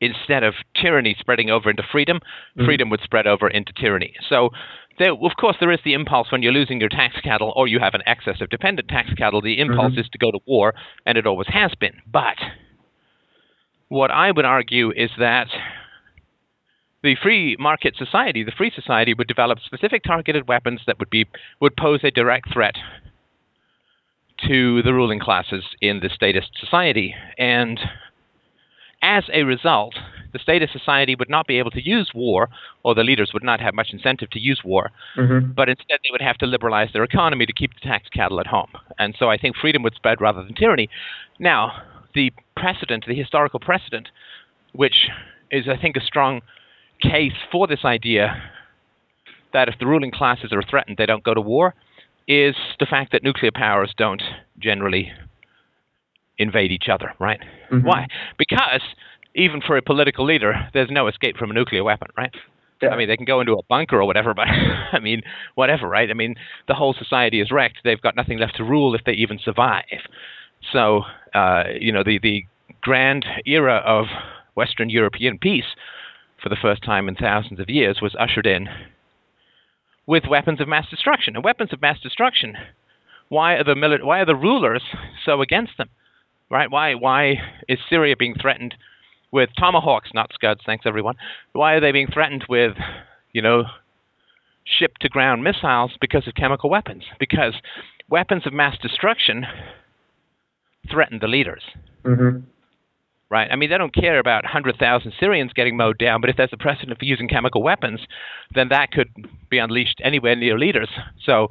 instead 0.00 0.42
of 0.42 0.54
tyranny 0.74 1.14
spreading 1.18 1.48
over 1.50 1.70
into 1.70 1.82
freedom, 1.82 2.20
Mhm. 2.56 2.64
freedom 2.64 2.90
would 2.90 3.00
spread 3.02 3.26
over 3.26 3.48
into 3.48 3.72
tyranny. 3.72 4.14
So, 4.28 4.50
there, 4.98 5.12
of 5.12 5.36
course, 5.36 5.56
there 5.58 5.70
is 5.70 5.80
the 5.82 5.94
impulse 5.94 6.30
when 6.32 6.42
you're 6.42 6.52
losing 6.52 6.80
your 6.80 6.88
tax 6.88 7.20
cattle 7.20 7.52
or 7.56 7.68
you 7.68 7.78
have 7.78 7.94
an 7.94 8.02
excess 8.04 8.40
of 8.40 8.50
dependent 8.50 8.88
tax 8.88 9.14
cattle, 9.14 9.40
the 9.40 9.60
impulse 9.60 9.94
Mhm. 9.94 9.98
is 9.98 10.08
to 10.10 10.18
go 10.18 10.30
to 10.32 10.40
war, 10.44 10.74
and 11.06 11.16
it 11.16 11.26
always 11.26 11.48
has 11.48 11.74
been. 11.76 12.02
But 12.06 12.38
what 13.88 14.10
I 14.10 14.32
would 14.32 14.44
argue 14.44 14.90
is 14.90 15.14
that 15.16 15.48
the 17.02 17.14
free 17.16 17.56
market 17.58 17.96
society, 17.96 18.42
the 18.42 18.52
free 18.52 18.70
society, 18.70 19.14
would 19.14 19.28
develop 19.28 19.60
specific 19.60 20.02
targeted 20.02 20.48
weapons 20.48 20.84
that 20.86 20.98
would 20.98 21.10
be 21.10 21.26
would 21.60 21.76
pose 21.76 22.02
a 22.04 22.10
direct 22.10 22.52
threat 22.52 22.76
to 24.46 24.82
the 24.82 24.94
ruling 24.94 25.20
classes 25.20 25.64
in 25.80 26.00
the 26.00 26.08
statist 26.08 26.50
society, 26.58 27.14
and 27.38 27.78
as 29.02 29.24
a 29.32 29.42
result, 29.42 29.98
the 30.32 30.38
statist 30.38 30.72
society 30.72 31.14
would 31.14 31.28
not 31.28 31.46
be 31.46 31.58
able 31.58 31.70
to 31.72 31.84
use 31.84 32.12
war, 32.14 32.48
or 32.82 32.94
the 32.94 33.04
leaders 33.04 33.32
would 33.32 33.42
not 33.42 33.60
have 33.60 33.74
much 33.74 33.92
incentive 33.92 34.30
to 34.30 34.40
use 34.40 34.62
war, 34.64 34.90
Mhm. 35.16 35.54
but 35.54 35.68
instead 35.68 35.98
they 36.02 36.10
would 36.10 36.22
have 36.22 36.38
to 36.38 36.46
liberalize 36.46 36.92
their 36.92 37.04
economy 37.04 37.44
to 37.44 37.52
keep 37.52 37.74
the 37.74 37.80
tax 37.80 38.08
cattle 38.08 38.40
at 38.40 38.46
home. 38.46 38.70
And 38.98 39.14
so 39.16 39.28
I 39.28 39.36
think 39.36 39.56
freedom 39.56 39.82
would 39.82 39.94
spread 39.94 40.20
rather 40.20 40.42
than 40.42 40.54
tyranny. 40.54 40.88
Now, 41.38 41.82
the 42.14 42.32
precedent, 42.56 43.04
the 43.06 43.14
historical 43.14 43.60
precedent, 43.60 44.10
which 44.72 45.10
is, 45.50 45.68
I 45.68 45.76
think, 45.76 45.96
a 45.96 46.00
strong 46.00 46.40
case 47.00 47.34
for 47.50 47.66
this 47.66 47.84
idea 47.84 48.40
that 49.52 49.68
if 49.68 49.78
the 49.78 49.86
ruling 49.86 50.10
classes 50.10 50.52
are 50.52 50.62
threatened, 50.62 50.96
they 50.96 51.06
don't 51.06 51.24
go 51.24 51.34
to 51.34 51.40
war, 51.40 51.74
is 52.28 52.56
the 52.78 52.86
fact 52.86 53.12
that 53.12 53.22
nuclear 53.22 53.50
powers 53.52 53.92
don't 53.96 54.22
generally 54.58 55.12
invade 56.38 56.72
each 56.72 56.88
other, 56.88 57.12
right? 57.18 57.40
Mhm. 57.70 57.84
Why? 57.84 58.06
Because 58.38 58.82
even 59.34 59.60
for 59.60 59.76
a 59.76 59.82
political 59.82 60.24
leader, 60.24 60.68
there's 60.72 60.90
no 60.90 61.06
escape 61.06 61.36
from 61.36 61.50
a 61.50 61.54
nuclear 61.54 61.84
weapon, 61.84 62.08
right? 62.16 62.34
Yeah. 62.82 62.90
I 62.90 62.96
mean, 62.96 63.08
they 63.08 63.16
can 63.16 63.26
go 63.26 63.40
into 63.40 63.52
a 63.52 63.62
bunker 63.64 64.00
or 64.00 64.04
whatever, 64.06 64.34
but 64.40 64.48
I 64.48 64.98
mean, 64.98 65.22
whatever, 65.54 65.88
right? 65.88 66.10
I 66.10 66.14
mean, 66.14 66.34
the 66.68 66.74
whole 66.74 66.94
society 66.94 67.40
is 67.40 67.50
wrecked. 67.50 67.78
They've 67.84 68.00
got 68.00 68.16
nothing 68.16 68.38
left 68.38 68.56
to 68.56 68.64
rule 68.64 68.94
if 68.94 69.04
they 69.04 69.12
even 69.12 69.38
survive. 69.38 70.06
So, 70.72 71.04
uh, 71.34 71.64
you 71.80 71.92
know, 71.92 72.02
the, 72.02 72.18
the 72.18 72.44
grand 72.80 73.24
era 73.46 73.76
of 73.84 74.06
Western 74.54 74.90
European 74.90 75.38
peace 75.38 75.76
for 76.42 76.48
the 76.48 76.56
first 76.56 76.82
time 76.82 77.08
in 77.08 77.14
thousands 77.14 77.60
of 77.60 77.70
years 77.70 78.00
was 78.00 78.14
ushered 78.18 78.46
in 78.46 78.68
with 80.06 80.24
weapons 80.26 80.60
of 80.60 80.68
mass 80.68 80.88
destruction. 80.88 81.36
And 81.36 81.44
weapons 81.44 81.72
of 81.72 81.80
mass 81.80 82.00
destruction, 82.00 82.56
why 83.28 83.54
are 83.54 83.64
the 83.64 83.74
mili- 83.74 84.02
why 84.02 84.20
are 84.20 84.26
the 84.26 84.36
rulers 84.36 84.82
so 85.24 85.40
against 85.40 85.76
them? 85.78 85.90
Right? 86.50 86.70
Why 86.70 86.94
why 86.94 87.40
is 87.68 87.78
Syria 87.88 88.16
being 88.16 88.34
threatened 88.34 88.74
with 89.30 89.50
tomahawks, 89.58 90.10
not 90.12 90.32
scuds? 90.34 90.60
Thanks 90.66 90.86
everyone. 90.86 91.16
Why 91.52 91.74
are 91.74 91.80
they 91.80 91.92
being 91.92 92.08
threatened 92.08 92.44
with, 92.48 92.76
you 93.32 93.40
know, 93.40 93.64
ship 94.64 94.98
to 94.98 95.08
ground 95.08 95.42
missiles 95.42 95.96
because 96.00 96.26
of 96.26 96.34
chemical 96.34 96.68
weapons? 96.68 97.04
Because 97.18 97.54
weapons 98.10 98.46
of 98.46 98.52
mass 98.52 98.76
destruction 98.78 99.46
threaten 100.90 101.20
the 101.20 101.28
leaders. 101.28 101.62
Mhm. 102.04 102.42
Right. 103.32 103.48
I 103.50 103.56
mean, 103.56 103.70
they 103.70 103.78
don't 103.78 103.94
care 103.94 104.18
about 104.18 104.44
100,000 104.44 105.14
Syrians 105.18 105.54
getting 105.54 105.74
mowed 105.74 105.96
down, 105.96 106.20
but 106.20 106.28
if 106.28 106.36
there's 106.36 106.52
a 106.52 106.58
precedent 106.58 106.98
for 106.98 107.06
using 107.06 107.28
chemical 107.28 107.62
weapons, 107.62 108.00
then 108.54 108.68
that 108.68 108.90
could 108.90 109.08
be 109.48 109.56
unleashed 109.56 110.02
anywhere 110.04 110.36
near 110.36 110.58
leaders. 110.58 110.90
So 111.24 111.48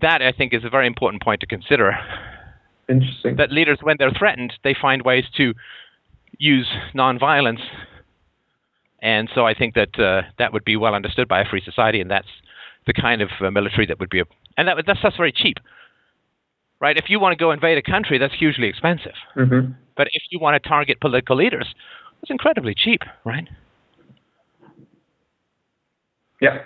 that 0.00 0.22
I 0.22 0.30
think 0.30 0.54
is 0.54 0.62
a 0.62 0.70
very 0.70 0.86
important 0.86 1.20
point 1.20 1.40
to 1.40 1.48
consider. 1.48 1.98
Interesting. 2.88 3.34
That 3.34 3.50
leaders, 3.50 3.78
when 3.82 3.96
they're 3.98 4.12
threatened, 4.12 4.52
they 4.62 4.72
find 4.80 5.02
ways 5.02 5.24
to 5.36 5.52
use 6.38 6.68
nonviolence, 6.94 7.62
and 9.00 9.28
so 9.34 9.44
I 9.44 9.54
think 9.54 9.74
that 9.74 9.98
uh, 9.98 10.22
that 10.38 10.52
would 10.52 10.64
be 10.64 10.76
well 10.76 10.94
understood 10.94 11.26
by 11.26 11.40
a 11.40 11.44
free 11.44 11.62
society, 11.64 12.00
and 12.00 12.08
that's 12.08 12.28
the 12.86 12.92
kind 12.92 13.20
of 13.20 13.30
uh, 13.40 13.50
military 13.50 13.86
that 13.86 13.98
would 13.98 14.10
be, 14.10 14.20
a, 14.20 14.24
and 14.56 14.68
that 14.68 14.76
that's 14.86 15.00
that's 15.02 15.16
very 15.16 15.32
cheap, 15.32 15.58
right? 16.82 16.98
If 16.98 17.08
you 17.08 17.20
want 17.20 17.32
to 17.32 17.42
go 17.42 17.52
invade 17.52 17.78
a 17.78 17.82
country, 17.82 18.18
that's 18.18 18.34
hugely 18.34 18.66
expensive. 18.66 19.14
Mm-hmm. 19.36 19.72
But 19.96 20.08
if 20.12 20.24
you 20.30 20.38
want 20.40 20.60
to 20.60 20.68
target 20.68 21.00
political 21.00 21.36
leaders, 21.36 21.74
it's 22.20 22.30
incredibly 22.30 22.74
cheap, 22.74 23.02
right? 23.24 23.48
Yeah. 26.40 26.64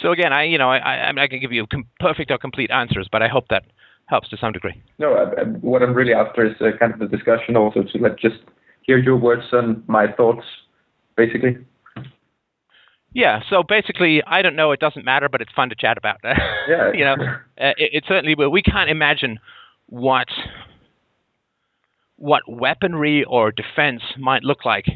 So 0.00 0.12
again, 0.12 0.32
I 0.32 0.44
you 0.44 0.58
know 0.58 0.70
I 0.70 0.78
I, 0.78 1.08
I 1.10 1.26
can 1.26 1.40
give 1.40 1.52
you 1.52 1.66
com- 1.66 1.86
perfect 1.98 2.30
or 2.30 2.38
complete 2.38 2.70
answers, 2.70 3.08
but 3.10 3.20
I 3.20 3.28
hope 3.28 3.48
that 3.48 3.64
helps 4.06 4.28
to 4.28 4.36
some 4.36 4.52
degree. 4.52 4.80
No, 4.98 5.14
I, 5.14 5.40
I, 5.40 5.44
what 5.60 5.82
I'm 5.82 5.94
really 5.94 6.14
after 6.14 6.46
is 6.46 6.54
uh, 6.60 6.76
kind 6.78 6.92
of 6.92 6.98
the 7.00 7.08
discussion 7.08 7.56
also 7.56 7.82
to 7.82 7.98
like 7.98 8.18
just 8.18 8.40
hear 8.82 8.98
your 8.98 9.16
words 9.16 9.44
and 9.50 9.86
my 9.88 10.12
thoughts, 10.12 10.44
basically. 11.16 11.56
Yeah. 13.14 13.42
So 13.48 13.62
basically, 13.62 14.22
I 14.26 14.42
don't 14.42 14.56
know. 14.56 14.72
It 14.72 14.80
doesn't 14.80 15.04
matter, 15.04 15.28
but 15.28 15.40
it's 15.40 15.52
fun 15.52 15.70
to 15.70 15.74
chat 15.74 15.96
about. 15.96 16.20
Yeah. 16.66 16.92
you 16.94 17.04
know, 17.04 17.12
uh, 17.60 17.74
it, 17.76 17.90
it 17.92 18.04
certainly. 18.08 18.34
We 18.34 18.62
can't 18.62 18.88
imagine 18.88 19.38
what 19.86 20.28
what 22.16 22.42
weaponry 22.48 23.22
or 23.24 23.52
defense 23.52 24.02
might 24.18 24.42
look 24.42 24.64
like 24.64 24.86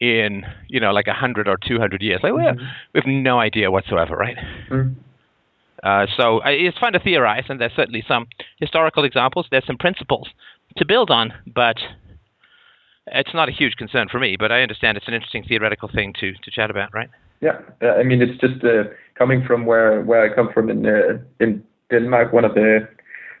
in 0.00 0.44
you 0.68 0.80
know 0.80 0.92
like 0.92 1.06
a 1.06 1.14
hundred 1.14 1.48
or 1.48 1.56
two 1.56 1.78
hundred 1.78 2.02
years. 2.02 2.20
Like 2.22 2.34
we 2.34 2.44
have, 2.44 2.58
we 2.58 3.00
have 3.00 3.06
no 3.06 3.40
idea 3.40 3.70
whatsoever, 3.70 4.16
right? 4.16 4.36
Mm. 4.70 4.96
Uh, 5.82 6.06
so 6.16 6.40
it's 6.44 6.76
fun 6.78 6.92
to 6.92 6.98
theorize, 6.98 7.44
and 7.48 7.60
there's 7.60 7.72
certainly 7.74 8.04
some 8.06 8.26
historical 8.58 9.04
examples. 9.04 9.46
There's 9.50 9.66
some 9.66 9.78
principles 9.78 10.28
to 10.76 10.84
build 10.84 11.10
on, 11.10 11.32
but 11.46 11.76
it's 13.06 13.32
not 13.32 13.48
a 13.48 13.52
huge 13.52 13.76
concern 13.76 14.08
for 14.10 14.18
me. 14.18 14.36
But 14.36 14.52
I 14.52 14.62
understand 14.62 14.96
it's 14.96 15.08
an 15.08 15.14
interesting 15.14 15.44
theoretical 15.44 15.88
thing 15.88 16.12
to 16.20 16.32
to 16.32 16.50
chat 16.50 16.70
about, 16.70 16.92
right? 16.92 17.08
Yeah, 17.40 17.60
I 17.80 18.02
mean 18.02 18.20
it's 18.20 18.38
just 18.40 18.64
uh, 18.64 18.84
coming 19.14 19.44
from 19.44 19.66
where 19.66 20.02
where 20.02 20.22
I 20.22 20.34
come 20.34 20.52
from 20.52 20.70
in 20.70 20.86
uh, 20.86 21.18
in 21.38 21.62
Denmark, 21.90 22.32
one 22.32 22.44
of 22.44 22.54
the 22.54 22.88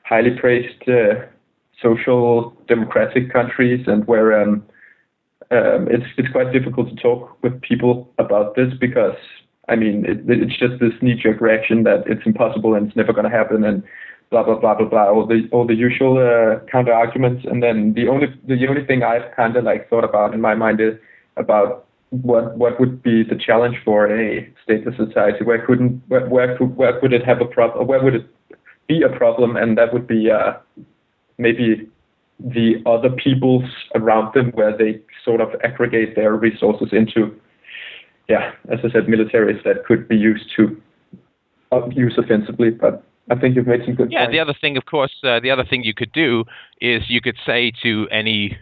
highly 0.04 0.30
praised 0.30 0.88
uh, 0.88 1.26
social 1.82 2.56
democratic 2.68 3.32
countries, 3.32 3.86
and 3.88 4.06
where 4.06 4.40
um, 4.40 4.64
um, 5.50 5.88
it's 5.90 6.06
it's 6.16 6.30
quite 6.30 6.52
difficult 6.52 6.88
to 6.90 6.96
talk 6.96 7.42
with 7.42 7.60
people 7.62 8.12
about 8.18 8.54
this 8.54 8.72
because 8.80 9.16
I 9.68 9.76
mean 9.76 10.04
it, 10.06 10.20
it's 10.28 10.56
just 10.56 10.78
this 10.78 10.92
knee-jerk 11.02 11.40
reaction 11.40 11.84
that 11.84 12.06
it's 12.06 12.24
impossible 12.24 12.74
and 12.74 12.86
it's 12.86 12.96
never 12.96 13.12
going 13.12 13.28
to 13.30 13.36
happen 13.36 13.64
and 13.64 13.82
blah 14.30 14.44
blah 14.44 14.58
blah 14.58 14.74
blah 14.74 14.86
blah 14.88 15.08
all 15.10 15.26
the 15.26 15.48
all 15.50 15.66
the 15.66 15.74
usual 15.74 16.18
uh, 16.18 16.60
counter 16.70 16.92
arguments 16.92 17.44
and 17.50 17.62
then 17.62 17.94
the 17.94 18.08
only 18.08 18.28
the 18.46 18.68
only 18.68 18.84
thing 18.84 19.02
I've 19.02 19.34
kind 19.34 19.56
of 19.56 19.64
like 19.64 19.88
thought 19.90 20.04
about 20.04 20.34
in 20.34 20.40
my 20.40 20.54
mind 20.54 20.80
is 20.80 20.94
about 21.36 21.87
what 22.10 22.56
what 22.56 22.80
would 22.80 23.02
be 23.02 23.22
the 23.22 23.36
challenge 23.36 23.76
for 23.84 24.06
a 24.06 24.50
stateless 24.66 24.96
society 24.96 25.44
where 25.44 25.64
couldn't 25.64 26.02
where 26.08 26.26
where 26.26 26.56
could, 26.56 26.76
where 26.76 26.98
could 27.00 27.12
it 27.12 27.24
have 27.24 27.40
a 27.40 27.44
problem 27.44 27.86
where 27.86 28.02
would 28.02 28.14
it 28.14 28.26
be 28.86 29.02
a 29.02 29.08
problem 29.08 29.56
and 29.56 29.76
that 29.76 29.92
would 29.92 30.06
be 30.06 30.30
uh, 30.30 30.54
maybe 31.36 31.88
the 32.40 32.82
other 32.86 33.10
peoples 33.10 33.64
around 33.94 34.32
them 34.32 34.50
where 34.52 34.74
they 34.76 35.00
sort 35.24 35.40
of 35.40 35.54
aggregate 35.62 36.16
their 36.16 36.34
resources 36.34 36.88
into 36.92 37.38
yeah 38.28 38.52
as 38.70 38.78
I 38.82 38.90
said 38.90 39.06
militaries 39.06 39.62
that 39.64 39.84
could 39.84 40.08
be 40.08 40.16
used 40.16 40.50
to 40.56 40.80
uh, 41.72 41.86
use 41.90 42.16
offensively 42.16 42.70
but 42.70 43.04
I 43.30 43.34
think 43.34 43.56
you've 43.56 43.66
made 43.66 43.84
some 43.84 43.94
good 43.94 44.10
Yeah. 44.10 44.20
points. 44.20 44.32
The 44.32 44.40
other 44.40 44.54
thing, 44.54 44.78
of 44.78 44.86
course, 44.86 45.12
uh, 45.22 45.38
the 45.38 45.50
other 45.50 45.64
thing 45.64 45.84
you 45.84 45.92
could 45.92 46.12
do 46.12 46.44
is 46.80 47.10
you 47.10 47.20
could 47.20 47.36
say 47.44 47.72
to 47.82 48.08
any 48.10 48.56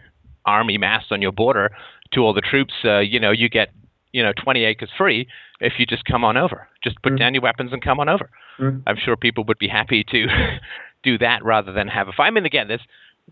army 0.45 0.77
massed 0.77 1.11
on 1.11 1.21
your 1.21 1.31
border, 1.31 1.71
to 2.11 2.21
all 2.21 2.33
the 2.33 2.41
troops, 2.41 2.73
uh, 2.85 2.99
you 2.99 3.19
know, 3.19 3.31
you 3.31 3.49
get 3.49 3.69
you 4.13 4.23
know 4.23 4.33
20 4.33 4.63
acres 4.63 4.89
free 4.97 5.27
if 5.59 5.73
you 5.77 5.85
just 5.85 6.05
come 6.05 6.23
on 6.23 6.37
over. 6.37 6.67
Just 6.83 7.01
put 7.01 7.13
Mm. 7.13 7.19
down 7.19 7.33
your 7.33 7.43
weapons 7.43 7.73
and 7.73 7.81
come 7.81 7.99
on 7.99 8.09
over. 8.09 8.29
Mm. 8.59 8.81
I'm 8.87 8.95
sure 8.97 9.15
people 9.15 9.43
would 9.45 9.59
be 9.59 9.67
happy 9.67 10.03
to 10.05 10.27
do 11.03 11.17
that 11.19 11.43
rather 11.43 11.71
than 11.71 11.87
have 11.89 12.07
a 12.07 12.11
fight. 12.11 12.27
I 12.27 12.31
mean, 12.31 12.45
again, 12.45 12.67
there's 12.67 12.81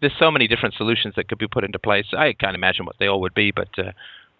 there's 0.02 0.14
so 0.20 0.30
many 0.30 0.48
different 0.48 0.76
solutions 0.76 1.14
that 1.16 1.30
could 1.30 1.38
be 1.38 1.48
put 1.48 1.64
into 1.64 1.80
place. 1.80 2.08
I 2.18 2.34
can't 2.34 2.56
imagine 2.56 2.86
what 2.86 2.98
they 3.00 3.08
all 3.08 3.22
would 3.22 3.34
be, 3.34 3.52
but 3.52 3.70
uh, 3.80 3.92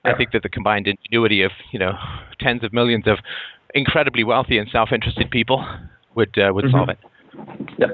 I 0.04 0.14
think 0.14 0.32
that 0.34 0.44
the 0.44 0.50
combined 0.50 0.88
ingenuity 0.88 1.42
of 1.44 1.52
you 1.72 1.80
know 1.80 1.94
tens 2.40 2.64
of 2.64 2.74
millions 2.74 3.08
of 3.08 3.20
incredibly 3.74 4.24
wealthy 4.24 4.58
and 4.58 4.70
self-interested 4.70 5.32
people 5.32 5.66
would 6.16 6.38
uh, 6.38 6.52
would 6.54 6.66
Mhm. 6.66 6.72
solve 6.72 6.90
it. 6.90 7.00
yeah 7.78 7.88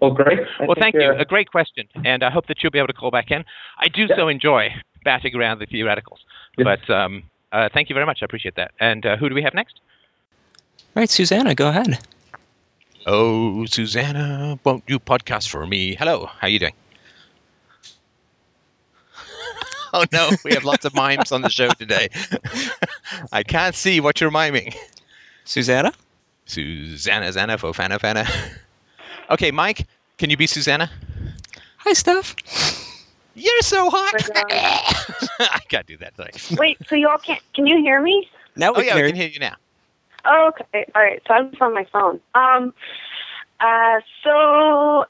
well 0.00 0.10
great 0.10 0.40
I 0.60 0.66
Well, 0.66 0.74
think, 0.74 0.78
thank 0.78 0.94
you. 0.96 1.10
uh, 1.10 1.16
A 1.18 1.24
great 1.24 1.50
question, 1.50 1.88
and 2.04 2.22
I 2.22 2.30
hope 2.30 2.46
that 2.48 2.62
you'll 2.62 2.70
be 2.72 2.78
able 2.78 2.88
to 2.88 2.92
call 2.92 3.10
back 3.10 3.30
in. 3.30 3.44
I 3.78 3.88
do 3.88 4.06
Yeah. 4.10 4.16
so 4.16 4.28
enjoy 4.28 4.72
batting 5.04 5.34
around 5.36 5.58
the 5.60 5.66
theoreticals, 5.66 6.18
Yes. 6.56 6.64
but 6.64 6.90
um, 6.90 7.22
uh, 7.52 7.68
thank 7.72 7.88
you 7.88 7.94
very 7.94 8.06
much. 8.06 8.22
I 8.22 8.24
appreciate 8.24 8.56
that. 8.56 8.72
And 8.80 9.04
uh, 9.06 9.16
who 9.16 9.28
do 9.28 9.34
we 9.34 9.42
have 9.42 9.54
next? 9.54 9.80
All 10.96 11.00
right, 11.02 11.10
Susanna, 11.10 11.54
go 11.54 11.68
ahead. 11.68 11.98
Oh, 13.06 13.66
Susanna, 13.66 14.58
won't 14.64 14.82
you 14.86 14.98
podcast 14.98 15.48
for 15.50 15.66
me? 15.66 15.94
Hello, 15.94 16.26
how 16.26 16.46
are 16.46 16.50
you 16.50 16.58
doing? 16.58 16.72
oh 19.92 20.04
no, 20.12 20.30
we 20.44 20.52
have 20.54 20.64
lots 20.64 20.84
of 20.84 20.94
mimes 20.94 21.30
on 21.32 21.42
the 21.42 21.50
show 21.50 21.68
today. 21.68 22.08
I 23.32 23.42
can't 23.42 23.74
see 23.74 24.00
what 24.00 24.20
you're 24.20 24.30
miming. 24.30 24.72
Susanna? 25.44 25.92
Susanna, 26.46 27.26
Zanna, 27.26 27.58
Fofana, 27.58 27.98
Fana. 27.98 28.26
Okay, 29.30 29.50
Mike, 29.50 29.86
can 30.18 30.30
you 30.30 30.36
be 30.36 30.46
Susanna? 30.46 30.90
Hi, 31.78 31.92
Steph. 31.92 32.34
You're 33.34 33.60
so 33.62 33.90
hot. 33.90 34.14
I 35.40 35.60
can't 35.68 35.86
do 35.86 35.96
that. 35.98 36.16
Sorry. 36.16 36.32
Wait, 36.58 36.78
so 36.86 36.94
you 36.94 37.08
all 37.08 37.18
can't? 37.18 37.42
Can 37.54 37.66
you 37.66 37.78
hear 37.78 38.00
me? 38.00 38.28
Now 38.56 38.72
Oh 38.74 38.80
yeah, 38.80 38.92
can 38.92 38.96
we 38.96 39.00
hear 39.02 39.06
can 39.08 39.16
hear 39.16 39.28
you 39.28 39.40
now. 39.40 39.56
Oh, 40.24 40.48
okay. 40.48 40.86
All 40.94 41.02
right. 41.02 41.20
So 41.26 41.34
I'm 41.34 41.50
just 41.50 41.60
on 41.62 41.74
my 41.74 41.84
phone. 41.92 42.20
Um. 42.34 42.72
Uh. 43.60 44.00
So. 44.22 45.06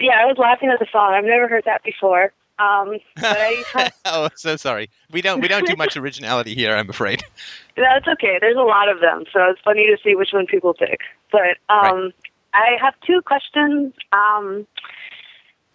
Yeah, 0.00 0.18
I 0.20 0.24
was 0.24 0.36
laughing 0.38 0.68
at 0.70 0.80
the 0.80 0.86
song. 0.90 1.12
I've 1.14 1.24
never 1.24 1.46
heard 1.46 1.64
that 1.66 1.82
before. 1.84 2.32
Um. 2.58 2.98
But 3.16 3.36
I. 3.38 3.90
Oh, 4.04 4.28
so 4.34 4.56
sorry. 4.56 4.90
We 5.12 5.22
don't 5.22 5.40
we 5.40 5.48
don't 5.48 5.66
do 5.66 5.76
much 5.76 5.96
originality 5.98 6.54
here. 6.54 6.74
I'm 6.74 6.90
afraid. 6.90 7.22
that's 7.76 8.08
okay. 8.08 8.38
There's 8.40 8.56
a 8.56 8.62
lot 8.62 8.88
of 8.88 9.00
them, 9.00 9.24
so 9.32 9.44
it's 9.50 9.60
funny 9.60 9.86
to 9.86 9.96
see 10.02 10.16
which 10.16 10.32
one 10.32 10.46
people 10.46 10.74
pick. 10.74 11.00
But 11.30 11.58
um, 11.68 12.12
I 12.52 12.76
have 12.80 12.94
two 13.06 13.22
questions. 13.22 13.94
Um. 14.12 14.66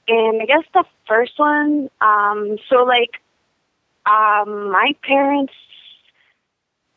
And 0.07 0.41
I 0.41 0.45
guess 0.45 0.63
the 0.73 0.85
first 1.07 1.37
one. 1.37 1.89
Um. 2.01 2.57
So 2.69 2.83
like. 2.83 3.21
Um. 4.05 4.71
My 4.71 4.95
parents 5.03 5.53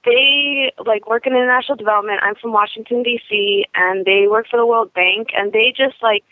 they 0.05 0.73
like 0.85 1.09
work 1.09 1.27
in 1.27 1.35
international 1.35 1.77
development. 1.77 2.20
I'm 2.23 2.35
from 2.35 2.53
Washington 2.53 3.03
D.C. 3.03 3.66
and 3.75 4.05
they 4.05 4.27
work 4.29 4.46
for 4.51 4.57
the 4.57 4.66
World 4.66 4.92
Bank 4.94 5.29
and 5.37 5.53
they 5.53 5.73
just 5.77 5.96
like 6.03 6.25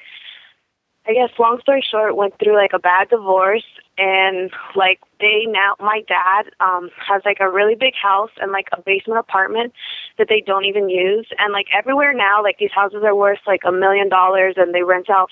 I 1.06 1.14
guess 1.14 1.30
long 1.38 1.58
story 1.60 1.82
short 1.82 2.16
went 2.16 2.38
through 2.38 2.54
like 2.54 2.72
a 2.74 2.78
bad 2.78 3.08
divorce 3.08 3.64
and 3.96 4.50
like 4.76 5.00
they 5.20 5.46
now 5.46 5.74
my 5.80 6.02
dad 6.06 6.50
um 6.60 6.90
has 6.96 7.22
like 7.24 7.38
a 7.40 7.50
really 7.50 7.74
big 7.74 7.94
house 7.94 8.30
and 8.40 8.52
like 8.52 8.68
a 8.72 8.80
basement 8.80 9.18
apartment 9.18 9.72
that 10.18 10.28
they 10.28 10.42
don't 10.42 10.66
even 10.66 10.88
use 10.88 11.26
and 11.38 11.52
like 11.52 11.66
everywhere 11.72 12.12
now 12.12 12.42
like 12.42 12.58
these 12.58 12.72
houses 12.72 13.02
are 13.04 13.14
worth 13.14 13.40
like 13.46 13.62
a 13.64 13.72
million 13.72 14.08
dollars 14.08 14.54
and 14.56 14.74
they 14.74 14.82
rent 14.82 15.08
out 15.08 15.30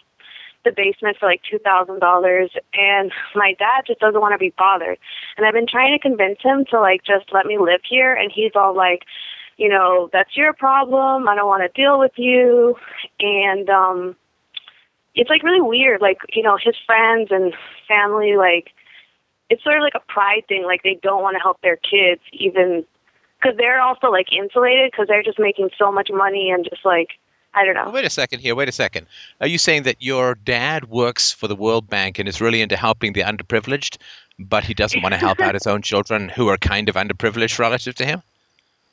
the 0.67 0.73
basement 0.73 1.17
for 1.19 1.27
like 1.27 1.41
two 1.49 1.59
thousand 1.59 2.01
dollars 2.01 2.51
and 2.75 3.13
my 3.35 3.55
dad 3.59 3.83
just 3.87 4.01
doesn't 4.01 4.21
want 4.21 4.33
to 4.33 4.39
be 4.39 4.53
bothered. 4.59 4.99
And 5.37 5.47
i've 5.47 5.55
been 5.55 5.67
trying 5.67 5.97
to 5.97 6.03
convince 6.03 6.43
him 6.43 6.65
to 6.71 6.81
like 6.81 7.03
just 7.05 7.33
let 7.33 7.47
me 7.47 7.57
live 7.57 7.81
here 7.89 8.13
and 8.13 8.31
he's 8.31 8.53
all 8.55 8.77
like 8.77 9.05
you 9.57 9.69
know 9.69 10.11
that's 10.13 10.37
your 10.37 10.53
problem 10.53 11.29
i 11.29 11.35
don't 11.35 11.47
want 11.47 11.63
to 11.63 11.81
deal 11.81 11.99
with 11.99 12.13
you. 12.17 12.77
And 13.21 13.71
um 13.71 14.17
it's 15.15 15.31
like 15.31 15.43
really 15.43 15.63
weird 15.63 16.03
like 16.03 16.19
you 16.35 16.43
know 16.43 16.59
his 16.63 16.77
friends 16.85 17.29
and 17.31 17.55
family 17.89 18.37
like 18.37 18.73
it's 19.49 19.63
sort 19.63 19.77
of 19.77 19.83
like 19.83 19.95
a 19.95 20.13
pride 20.13 20.43
thing 20.49 20.65
like 20.65 20.83
they 20.83 20.99
don't 21.03 21.23
want 21.23 21.37
to 21.37 21.41
help 21.41 21.61
their 21.63 21.77
kids 21.77 22.21
even 22.33 22.85
because 23.41 23.57
they're 23.57 23.81
also 23.81 24.11
like 24.11 24.33
insulated 24.33 24.91
because 24.91 25.07
they're 25.09 25.23
just 25.23 25.39
making 25.39 25.71
so 25.79 25.93
much 25.93 26.11
money 26.13 26.51
and 26.51 26.67
just 26.69 26.85
like 26.85 27.19
i 27.57 27.65
don't 27.65 27.75
know 27.75 27.91
Wait 27.91 28.05
a 28.05 28.11
second 28.11 28.41
here. 28.41 28.55
Wait 28.55 28.69
a 28.69 28.73
second. 28.73 29.07
Are 29.41 29.47
you 29.47 29.57
saying 29.57 29.85
that 29.85 29.97
your 30.01 30.35
dad 30.35 30.91
works 30.91 31.33
for 31.33 31.49
the 31.49 31.57
World 31.57 31.89
Bank 31.89 32.19
and 32.19 32.29
is 32.29 32.41
really 32.41 32.61
into 32.61 32.77
helping 32.77 33.15
the 33.15 33.23
underprivileged, 33.23 33.97
but 34.39 34.65
he 34.65 34.75
doesn't 34.75 35.03
want 35.03 35.15
to 35.15 35.19
help 35.19 35.41
out 35.41 35.55
his 35.55 35.67
own 35.67 35.81
children 35.81 36.29
who 36.29 36.49
are 36.49 36.59
kind 36.59 36.89
of 36.91 36.95
underprivileged 36.95 37.59
relative 37.59 37.95
to 37.95 38.05
him? 38.05 38.23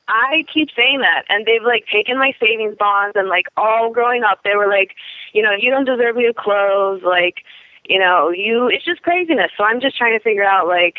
I 0.07 0.45
keep 0.53 0.69
saying 0.75 0.99
that, 0.99 1.23
and 1.29 1.45
they've 1.45 1.63
like 1.63 1.85
taken 1.87 2.17
my 2.17 2.33
savings 2.39 2.75
bonds, 2.77 3.15
and 3.15 3.27
like 3.29 3.47
all 3.57 3.91
growing 3.91 4.23
up, 4.23 4.39
they 4.43 4.55
were 4.55 4.67
like, 4.67 4.95
you 5.33 5.41
know, 5.41 5.51
you 5.51 5.69
don't 5.69 5.85
deserve 5.85 6.15
new 6.15 6.33
clothes, 6.33 7.03
like, 7.03 7.43
you 7.85 7.99
know, 7.99 8.29
you. 8.29 8.67
It's 8.67 8.85
just 8.85 9.01
craziness. 9.01 9.51
So 9.57 9.63
I'm 9.63 9.81
just 9.81 9.97
trying 9.97 10.17
to 10.17 10.23
figure 10.23 10.45
out, 10.45 10.67
like, 10.67 10.97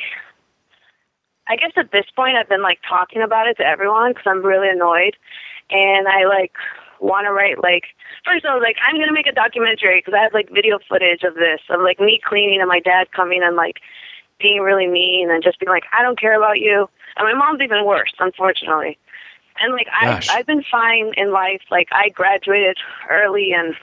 I 1.48 1.56
guess 1.56 1.72
at 1.76 1.90
this 1.90 2.06
point, 2.14 2.36
I've 2.36 2.48
been 2.48 2.62
like 2.62 2.80
talking 2.86 3.22
about 3.22 3.46
it 3.46 3.56
to 3.58 3.66
everyone 3.66 4.12
because 4.12 4.26
I'm 4.26 4.44
really 4.44 4.68
annoyed, 4.68 5.16
and 5.70 6.06
I 6.06 6.24
like 6.24 6.52
want 7.04 7.26
to 7.26 7.32
write 7.32 7.62
like 7.62 7.84
first 8.24 8.44
I 8.44 8.54
was 8.54 8.62
like 8.62 8.76
I'm 8.86 8.98
gonna 8.98 9.12
make 9.12 9.26
a 9.26 9.32
documentary 9.32 9.98
because 10.00 10.14
I 10.14 10.22
have 10.22 10.32
like 10.32 10.48
video 10.50 10.78
footage 10.88 11.22
of 11.22 11.34
this 11.34 11.60
of 11.68 11.80
like 11.82 12.00
me 12.00 12.20
cleaning 12.24 12.60
and 12.60 12.68
my 12.68 12.80
dad 12.80 13.12
coming 13.12 13.42
and 13.42 13.56
like 13.56 13.80
being 14.40 14.60
really 14.60 14.86
mean 14.86 15.30
and 15.30 15.42
just 15.42 15.60
being 15.60 15.70
like 15.70 15.84
I 15.92 16.02
don't 16.02 16.18
care 16.18 16.36
about 16.36 16.60
you 16.60 16.88
and 17.16 17.26
my 17.26 17.34
mom's 17.34 17.60
even 17.60 17.84
worse 17.84 18.12
unfortunately 18.18 18.98
and 19.60 19.72
like 19.72 19.86
I. 19.92 20.20
I've 20.30 20.46
been 20.46 20.64
fine 20.70 21.12
in 21.16 21.30
life 21.30 21.62
like 21.70 21.88
I 21.92 22.08
graduated 22.08 22.78
early 23.10 23.52
and 23.52 23.74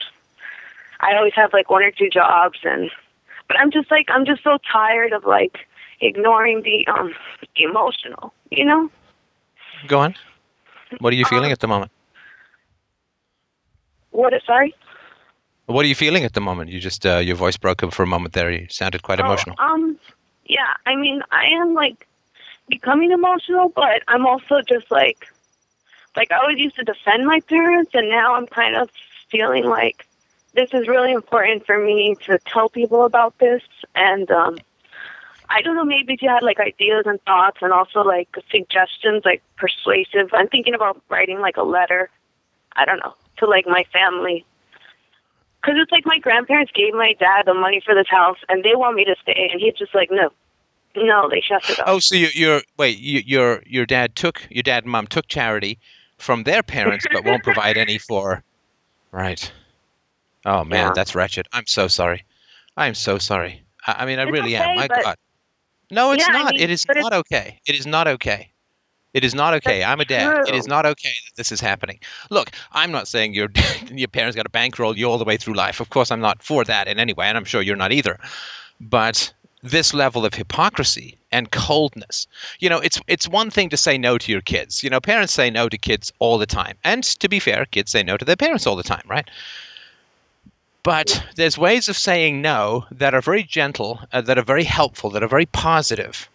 I 1.00 1.16
always 1.16 1.34
have 1.34 1.52
like 1.52 1.70
one 1.70 1.82
or 1.82 1.90
two 1.90 2.10
jobs 2.10 2.58
and 2.64 2.90
but 3.48 3.58
I'm 3.58 3.70
just 3.70 3.90
like 3.90 4.06
I'm 4.10 4.24
just 4.24 4.42
so 4.42 4.58
tired 4.70 5.12
of 5.12 5.24
like 5.24 5.66
ignoring 6.00 6.62
the 6.62 6.86
um 6.88 7.14
emotional 7.56 8.34
you 8.50 8.64
know 8.64 8.90
Go 9.88 10.00
on. 10.00 10.14
What 10.98 11.12
are 11.12 11.16
you 11.16 11.24
feeling 11.24 11.46
Um, 11.46 11.52
at 11.52 11.60
the 11.60 11.66
moment? 11.68 11.90
What 14.12 14.32
sorry 14.46 14.74
What 15.66 15.84
are 15.84 15.88
you 15.88 15.94
feeling 15.94 16.24
at 16.24 16.34
the 16.34 16.40
moment? 16.40 16.70
You 16.70 16.80
just 16.80 17.04
uh, 17.04 17.18
your 17.18 17.36
voice 17.36 17.56
broke 17.56 17.82
up 17.82 17.92
for 17.92 18.02
a 18.02 18.06
moment 18.06 18.34
there. 18.34 18.50
You 18.50 18.66
sounded 18.68 19.02
quite 19.02 19.20
Oh, 19.20 19.24
emotional. 19.24 19.56
Um, 19.58 19.98
yeah, 20.46 20.74
I 20.86 20.96
mean, 20.96 21.22
I 21.30 21.44
am 21.46 21.74
like 21.74 22.06
becoming 22.68 23.10
emotional, 23.12 23.68
but 23.68 24.02
I'm 24.08 24.26
also 24.26 24.60
just 24.62 24.90
like, 24.90 25.26
like 26.16 26.30
I 26.32 26.36
always 26.36 26.58
used 26.58 26.76
to 26.76 26.84
defend 26.84 27.26
my 27.26 27.40
parents, 27.40 27.92
and 27.94 28.08
now 28.08 28.34
I'm 28.34 28.46
kind 28.46 28.76
of 28.76 28.90
feeling 29.30 29.64
like 29.64 30.06
this 30.54 30.70
is 30.72 30.88
really 30.88 31.12
important 31.12 31.64
for 31.64 31.78
me 31.78 32.16
to 32.26 32.38
tell 32.46 32.68
people 32.68 33.04
about 33.04 33.38
this, 33.38 33.62
and 33.94 34.30
um, 34.30 34.58
I 35.48 35.62
don't 35.62 35.76
know, 35.76 35.84
maybe 35.84 36.14
if 36.14 36.22
you 36.22 36.28
had 36.28 36.42
like 36.42 36.60
ideas 36.60 37.04
and 37.06 37.22
thoughts, 37.24 37.58
and 37.62 37.72
also 37.72 38.02
like 38.02 38.28
suggestions, 38.50 39.24
like 39.24 39.42
persuasive. 39.56 40.28
I'm 40.32 40.48
thinking 40.48 40.74
about 40.74 41.00
writing 41.08 41.40
like 41.40 41.56
a 41.56 41.62
letter. 41.62 42.10
I 42.74 42.84
don't 42.84 42.98
know 42.98 43.14
to 43.38 43.46
like 43.46 43.66
my 43.66 43.84
family 43.92 44.44
because 45.60 45.76
it's 45.80 45.92
like 45.92 46.04
my 46.06 46.18
grandparents 46.18 46.72
gave 46.74 46.92
my 46.92 47.14
dad 47.20 47.44
the 47.46 47.54
money 47.54 47.80
for 47.84 47.94
this 47.94 48.08
house, 48.08 48.38
and 48.48 48.64
they 48.64 48.74
want 48.74 48.96
me 48.96 49.04
to 49.04 49.14
stay, 49.22 49.48
and 49.52 49.60
he's 49.60 49.74
just 49.74 49.94
like, 49.94 50.10
no, 50.10 50.30
no, 50.96 51.28
they 51.30 51.40
shut 51.40 51.62
it 51.70 51.78
up. 51.78 51.86
Oh, 51.88 51.98
so 52.00 52.16
you, 52.16 52.28
you're 52.34 52.62
wait, 52.78 52.98
you, 52.98 53.22
your 53.24 53.62
your 53.66 53.86
dad 53.86 54.16
took 54.16 54.46
your 54.50 54.62
dad 54.62 54.84
and 54.84 54.92
mom 54.92 55.06
took 55.06 55.28
charity 55.28 55.78
from 56.18 56.42
their 56.44 56.62
parents, 56.62 57.06
but 57.12 57.24
won't 57.24 57.42
provide 57.44 57.76
any 57.76 57.98
for. 58.08 58.42
Right. 59.12 59.52
Oh 60.44 60.64
man, 60.64 60.86
Yeah. 60.86 60.92
that's 60.94 61.14
wretched. 61.14 61.46
I'm 61.52 61.66
so 61.66 61.88
sorry. 61.88 62.24
I'm 62.76 62.94
so 62.94 63.18
sorry. 63.18 63.62
I, 63.86 63.96
I 64.00 64.06
mean, 64.06 64.18
I 64.18 64.22
It's 64.24 64.32
really 64.32 64.56
okay, 64.56 64.70
am. 64.70 64.76
My 64.76 64.88
God. 64.88 65.16
No, 65.90 66.12
it's 66.12 66.26
Yeah, 66.26 66.34
I 66.34 66.42
not. 66.42 66.52
mean, 66.54 66.62
it 66.62 66.70
is 66.70 66.86
not 66.96 67.12
okay. 67.12 67.60
It 67.66 67.74
is 67.74 67.86
not 67.86 68.08
okay. 68.08 68.51
It 69.14 69.24
is 69.24 69.34
not 69.34 69.52
okay. 69.54 69.84
I'm 69.84 70.00
a 70.00 70.04
dad. 70.04 70.48
It 70.48 70.54
is 70.54 70.66
not 70.66 70.86
okay 70.86 71.14
that 71.26 71.36
this 71.36 71.52
is 71.52 71.60
happening. 71.60 71.98
Look, 72.30 72.50
I'm 72.72 72.90
not 72.90 73.08
saying 73.08 73.34
your 73.34 73.48
your 73.90 74.08
parents 74.08 74.36
got 74.36 74.44
to 74.44 74.50
bankroll 74.50 74.96
you 74.96 75.10
all 75.10 75.18
the 75.18 75.24
way 75.24 75.36
through 75.36 75.54
life. 75.54 75.80
Of 75.80 75.90
course, 75.90 76.10
I'm 76.10 76.20
not 76.20 76.42
for 76.42 76.64
that 76.64 76.88
in 76.88 76.98
any 76.98 77.12
way, 77.12 77.26
and 77.26 77.36
I'm 77.36 77.44
sure 77.44 77.62
you're 77.62 77.76
not 77.76 77.92
either. 77.92 78.18
But 78.80 79.32
this 79.62 79.94
level 79.94 80.24
of 80.24 80.34
hypocrisy 80.34 81.16
and 81.30 81.50
coldness, 81.50 82.26
you 82.58 82.68
know, 82.68 82.78
it's 82.78 83.00
it's 83.06 83.28
one 83.28 83.50
thing 83.50 83.68
to 83.68 83.76
say 83.76 83.98
no 83.98 84.18
to 84.18 84.32
your 84.32 84.40
kids. 84.40 84.82
You 84.82 84.90
know, 84.90 85.00
parents 85.00 85.32
say 85.32 85.50
no 85.50 85.68
to 85.68 85.78
kids 85.78 86.12
all 86.18 86.38
the 86.38 86.46
time, 86.46 86.76
and 86.84 87.04
to 87.04 87.28
be 87.28 87.38
fair, 87.38 87.66
kids 87.66 87.90
say 87.90 88.02
no 88.02 88.16
to 88.16 88.24
their 88.24 88.36
parents 88.36 88.66
all 88.66 88.76
the 88.76 88.82
time, 88.82 89.04
right? 89.08 89.28
But 90.82 91.24
there's 91.36 91.56
ways 91.56 91.88
of 91.88 91.96
saying 91.96 92.42
no 92.42 92.86
that 92.90 93.14
are 93.14 93.20
very 93.20 93.44
gentle, 93.44 94.00
uh, 94.12 94.20
that 94.22 94.36
are 94.36 94.42
very 94.42 94.64
helpful, 94.64 95.10
that 95.10 95.22
are 95.22 95.28
very 95.28 95.46
positive. 95.46 96.28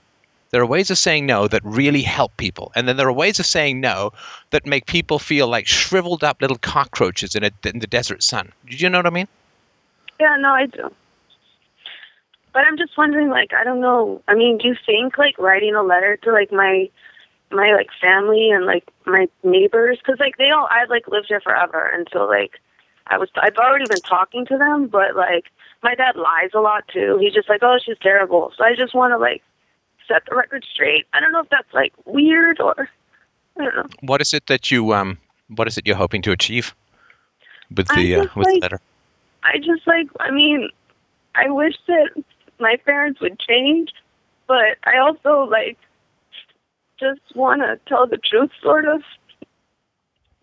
There 0.51 0.61
are 0.61 0.65
ways 0.65 0.89
of 0.89 0.97
saying 0.97 1.25
no 1.25 1.47
that 1.47 1.61
really 1.63 2.01
help 2.01 2.35
people. 2.37 2.71
And 2.75 2.87
then 2.87 2.97
there 2.97 3.07
are 3.07 3.13
ways 3.13 3.39
of 3.39 3.45
saying 3.45 3.81
no 3.81 4.11
that 4.51 4.65
make 4.65 4.85
people 4.85 5.19
feel 5.19 5.47
like 5.47 5.67
shriveled 5.67 6.23
up 6.23 6.41
little 6.41 6.57
cockroaches 6.57 7.35
in, 7.35 7.43
a, 7.43 7.51
in 7.65 7.79
the 7.79 7.87
desert 7.87 8.23
sun. 8.23 8.51
Do 8.65 8.75
you 8.75 8.89
know 8.89 8.99
what 8.99 9.07
I 9.07 9.11
mean? 9.11 9.27
Yeah, 10.19 10.37
no, 10.39 10.53
I 10.53 10.65
do. 10.65 10.91
But 12.53 12.65
I'm 12.65 12.77
just 12.77 12.97
wondering, 12.97 13.29
like, 13.29 13.53
I 13.53 13.63
don't 13.63 13.81
know. 13.81 14.21
I 14.27 14.33
mean, 14.33 14.57
do 14.57 14.69
you 14.69 14.75
think 14.85 15.17
like 15.17 15.37
writing 15.37 15.75
a 15.75 15.83
letter 15.83 16.17
to 16.23 16.31
like 16.31 16.51
my 16.51 16.89
my 17.51 17.71
like 17.73 17.89
family 18.01 18.49
and 18.49 18.65
like 18.65 18.83
my 19.05 19.27
neighbors? 19.43 19.99
Because 19.99 20.19
like 20.19 20.37
they 20.37 20.49
all, 20.49 20.67
I've 20.71 20.89
like 20.89 21.07
lived 21.07 21.27
here 21.27 21.39
forever, 21.39 21.91
and 21.93 22.07
so 22.11 22.25
like 22.25 22.59
I 23.07 23.17
was, 23.17 23.29
I've 23.35 23.57
already 23.57 23.85
been 23.87 24.01
talking 24.01 24.45
to 24.47 24.57
them, 24.57 24.87
but 24.87 25.15
like 25.15 25.45
my 25.83 25.93
dad 25.93 26.15
lies 26.15 26.49
a 26.55 26.59
lot 26.59 26.87
too. 26.87 27.19
He's 27.21 27.33
just 27.33 27.47
like, 27.47 27.61
oh, 27.61 27.77
she's 27.83 27.99
terrible. 27.99 28.51
So 28.57 28.63
I 28.63 28.75
just 28.75 28.95
want 28.95 29.11
to 29.11 29.17
like 29.17 29.43
set 30.07 30.23
the 30.29 30.35
record 30.35 30.65
straight. 30.69 31.05
I 31.13 31.19
don't 31.19 31.31
know 31.31 31.41
if 31.41 31.49
that's 31.49 31.73
like 31.73 31.93
weird 32.05 32.59
or 32.59 32.89
I 33.59 33.63
don't 33.63 33.75
know. 33.75 33.85
What 34.01 34.21
is 34.21 34.33
it 34.33 34.47
that 34.47 34.71
you 34.71 34.93
um? 34.93 35.17
What 35.55 35.67
is 35.67 35.77
it 35.77 35.87
you're 35.87 35.95
hoping 35.95 36.21
to 36.23 36.31
achieve 36.31 36.75
with 37.75 37.87
the 37.89 38.15
uh, 38.15 38.25
with 38.35 38.47
the 38.47 38.59
letter? 38.61 38.79
I 39.43 39.57
just 39.57 39.87
like 39.87 40.07
I 40.19 40.31
mean, 40.31 40.69
I 41.35 41.49
wish 41.49 41.75
that 41.87 42.23
my 42.59 42.77
parents 42.85 43.21
would 43.21 43.39
change, 43.39 43.93
but 44.47 44.77
I 44.85 44.97
also 44.97 45.43
like 45.43 45.77
just 46.99 47.21
want 47.35 47.61
to 47.61 47.79
tell 47.85 48.07
the 48.07 48.17
truth, 48.17 48.51
sort 48.61 48.85
of, 48.85 49.01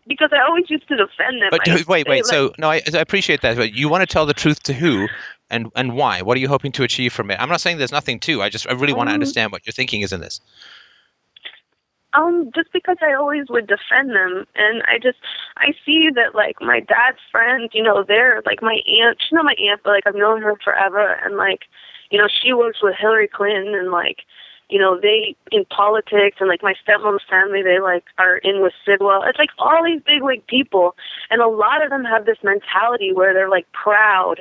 because 0.06 0.30
I 0.32 0.40
always 0.40 0.70
used 0.70 0.86
to 0.88 0.96
defend 0.96 1.42
them. 1.42 1.48
But 1.50 1.66
wait, 1.66 1.86
wait. 1.88 2.06
like, 2.06 2.24
So 2.26 2.52
no, 2.58 2.70
I, 2.70 2.80
I 2.92 2.98
appreciate 2.98 3.42
that. 3.42 3.56
But 3.56 3.74
you 3.74 3.88
want 3.88 4.02
to 4.02 4.06
tell 4.06 4.26
the 4.26 4.34
truth 4.34 4.62
to 4.64 4.72
who, 4.72 5.08
and 5.50 5.70
and 5.74 5.96
why? 5.96 6.22
What 6.22 6.36
are 6.36 6.40
you 6.40 6.48
hoping 6.48 6.72
to 6.72 6.82
achieve 6.82 7.12
from 7.12 7.30
it? 7.30 7.40
I'm 7.40 7.48
not 7.48 7.60
saying 7.60 7.78
there's 7.78 7.92
nothing 7.92 8.20
to. 8.20 8.42
I 8.42 8.48
just 8.48 8.68
I 8.68 8.72
really 8.72 8.92
want 8.94 9.08
to 9.08 9.12
Um, 9.12 9.14
understand 9.14 9.52
what 9.52 9.66
your 9.66 9.72
thinking 9.72 10.02
is 10.02 10.12
in 10.12 10.20
this. 10.20 10.40
Um, 12.12 12.50
just 12.54 12.72
because 12.72 12.96
I 13.02 13.12
always 13.14 13.48
would 13.48 13.66
defend 13.66 14.10
them, 14.10 14.46
and 14.54 14.82
I 14.86 14.98
just 15.02 15.18
I 15.56 15.74
see 15.84 16.10
that 16.14 16.34
like 16.34 16.60
my 16.60 16.78
dad's 16.80 17.18
friends, 17.32 17.70
you 17.74 17.82
know, 17.82 18.04
they're 18.04 18.40
like 18.46 18.62
my 18.62 18.80
aunt. 18.86 19.20
She's 19.20 19.32
not 19.32 19.44
my 19.44 19.56
aunt, 19.58 19.80
but 19.82 19.90
like 19.90 20.06
I've 20.06 20.14
known 20.14 20.40
her 20.42 20.54
forever, 20.62 21.18
and 21.24 21.36
like, 21.36 21.62
you 22.10 22.18
know, 22.18 22.28
she 22.28 22.52
works 22.52 22.80
with 22.82 22.94
Hillary 22.96 23.26
Clinton, 23.26 23.74
and 23.74 23.90
like, 23.90 24.22
you 24.68 24.78
know, 24.78 24.98
they 25.00 25.34
in 25.50 25.64
politics, 25.66 26.36
and 26.38 26.48
like 26.48 26.62
my 26.62 26.74
stepmom's 26.86 27.24
family, 27.28 27.62
they 27.62 27.80
like 27.80 28.04
are 28.18 28.36
in 28.38 28.62
with 28.62 28.74
Sidwell. 28.86 29.24
It's 29.24 29.38
like 29.38 29.50
all 29.58 29.82
these 29.84 30.00
big 30.02 30.22
wig 30.22 30.46
people, 30.46 30.94
and 31.30 31.42
a 31.42 31.48
lot 31.48 31.82
of 31.82 31.90
them 31.90 32.04
have 32.04 32.26
this 32.26 32.38
mentality 32.44 33.12
where 33.12 33.34
they're 33.34 33.50
like 33.50 33.70
proud 33.72 34.40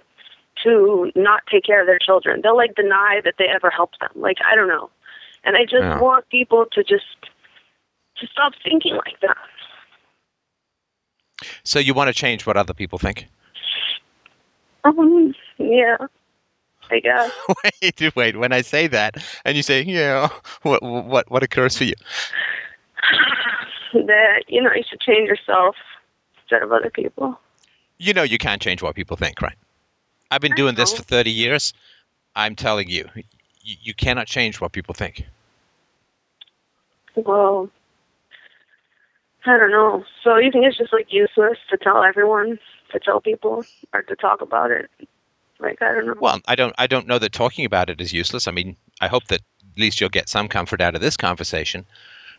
to 0.63 1.11
not 1.15 1.45
take 1.47 1.63
care 1.63 1.81
of 1.81 1.87
their 1.87 1.99
children. 1.99 2.41
They'll 2.41 2.57
like 2.57 2.75
deny 2.75 3.21
that 3.23 3.35
they 3.37 3.47
ever 3.47 3.69
helped 3.69 3.99
them. 3.99 4.11
Like 4.15 4.37
I 4.45 4.55
don't 4.55 4.67
know, 4.67 4.89
and 5.43 5.55
I 5.57 5.63
just 5.65 5.81
Yeah. 5.81 5.99
want 5.99 6.27
people 6.29 6.65
to 6.71 6.83
just 6.83 7.05
to 8.17 8.27
stop 8.27 8.53
thinking 8.63 8.95
like 8.95 9.19
that. 9.21 9.37
So 11.63 11.79
you 11.79 11.93
want 11.93 12.07
to 12.07 12.13
change 12.13 12.45
what 12.45 12.57
other 12.57 12.73
people 12.73 12.99
think? 12.99 13.27
Um, 14.85 15.33
yeah, 15.57 15.97
I 16.91 16.99
guess. 16.99 17.31
wait, 17.81 18.15
wait. 18.15 18.37
When 18.37 18.51
I 18.51 18.61
say 18.61 18.87
that, 18.87 19.15
and 19.45 19.55
you 19.55 19.63
say, 19.63 19.81
"Yeah," 19.81 20.29
what 20.63 20.81
what 20.83 21.29
what 21.31 21.43
occurs 21.43 21.77
for 21.77 21.85
you? 21.85 21.93
that 23.93 24.43
you 24.47 24.61
know 24.61 24.71
you 24.73 24.83
should 24.89 24.99
change 24.99 25.27
yourself 25.27 25.75
instead 26.41 26.61
of 26.63 26.71
other 26.71 26.89
people. 26.89 27.39
You 27.97 28.13
know, 28.13 28.23
you 28.23 28.37
can't 28.37 28.61
change 28.61 28.81
what 28.81 28.95
people 28.95 29.15
think, 29.15 29.41
right? 29.41 29.55
I've 30.33 30.41
been 30.41 30.55
doing 30.55 30.73
this 30.73 30.91
for 30.91 31.03
30 31.03 31.29
years. 31.29 31.73
I'm 32.35 32.55
telling 32.55 32.89
you, 32.89 33.07
you, 33.61 33.75
you 33.83 33.93
cannot 33.93 34.25
change 34.25 34.59
what 34.59 34.71
people 34.71 34.95
think. 34.95 35.27
Well, 37.15 37.69
I 39.45 39.57
don't 39.57 39.69
know. 39.69 40.03
So 40.23 40.37
you 40.37 40.51
think 40.51 40.65
it's 40.65 40.77
just 40.77 40.91
like 40.91 41.13
useless 41.13 41.59
to 41.69 41.77
tell 41.77 42.03
everyone, 42.03 42.57
to 42.91 42.99
tell 42.99 43.21
people, 43.21 43.63
or 43.93 44.01
to 44.01 44.15
talk 44.15 44.41
about 44.41 44.71
it? 44.71 44.89
Like 45.59 45.83
I 45.83 45.93
don't 45.93 46.07
know. 46.07 46.15
Well, 46.19 46.41
I 46.47 46.55
don't 46.55 46.73
I 46.79 46.87
don't 46.87 47.05
know 47.05 47.19
that 47.19 47.31
talking 47.31 47.63
about 47.63 47.91
it 47.91 48.01
is 48.01 48.11
useless. 48.11 48.47
I 48.47 48.51
mean, 48.51 48.75
I 49.01 49.07
hope 49.07 49.27
that 49.27 49.41
at 49.41 49.77
least 49.79 50.01
you'll 50.01 50.09
get 50.09 50.29
some 50.29 50.47
comfort 50.47 50.81
out 50.81 50.95
of 50.95 51.01
this 51.01 51.15
conversation. 51.15 51.85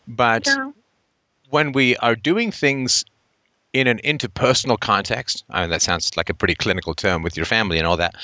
But 0.09 0.47
yeah. 0.47 0.73
when 1.51 1.71
we 1.71 1.97
are 1.99 2.17
doing 2.17 2.51
things 2.51 3.05
in 3.75 3.89
an 3.89 3.99
interpersonal 4.05 4.79
context, 4.79 5.45
I 5.51 5.63
mean, 5.63 5.71
that 5.71 5.83
sounds 5.83 6.17
like 6.17 6.31
a 6.31 6.35
pretty 6.35 6.55
clinical 6.55 6.95
term 6.95 7.23
with 7.23 7.37
your 7.37 7.45
family 7.45 7.77
and 7.77 7.87
all 7.87 7.97
that, 7.99 8.15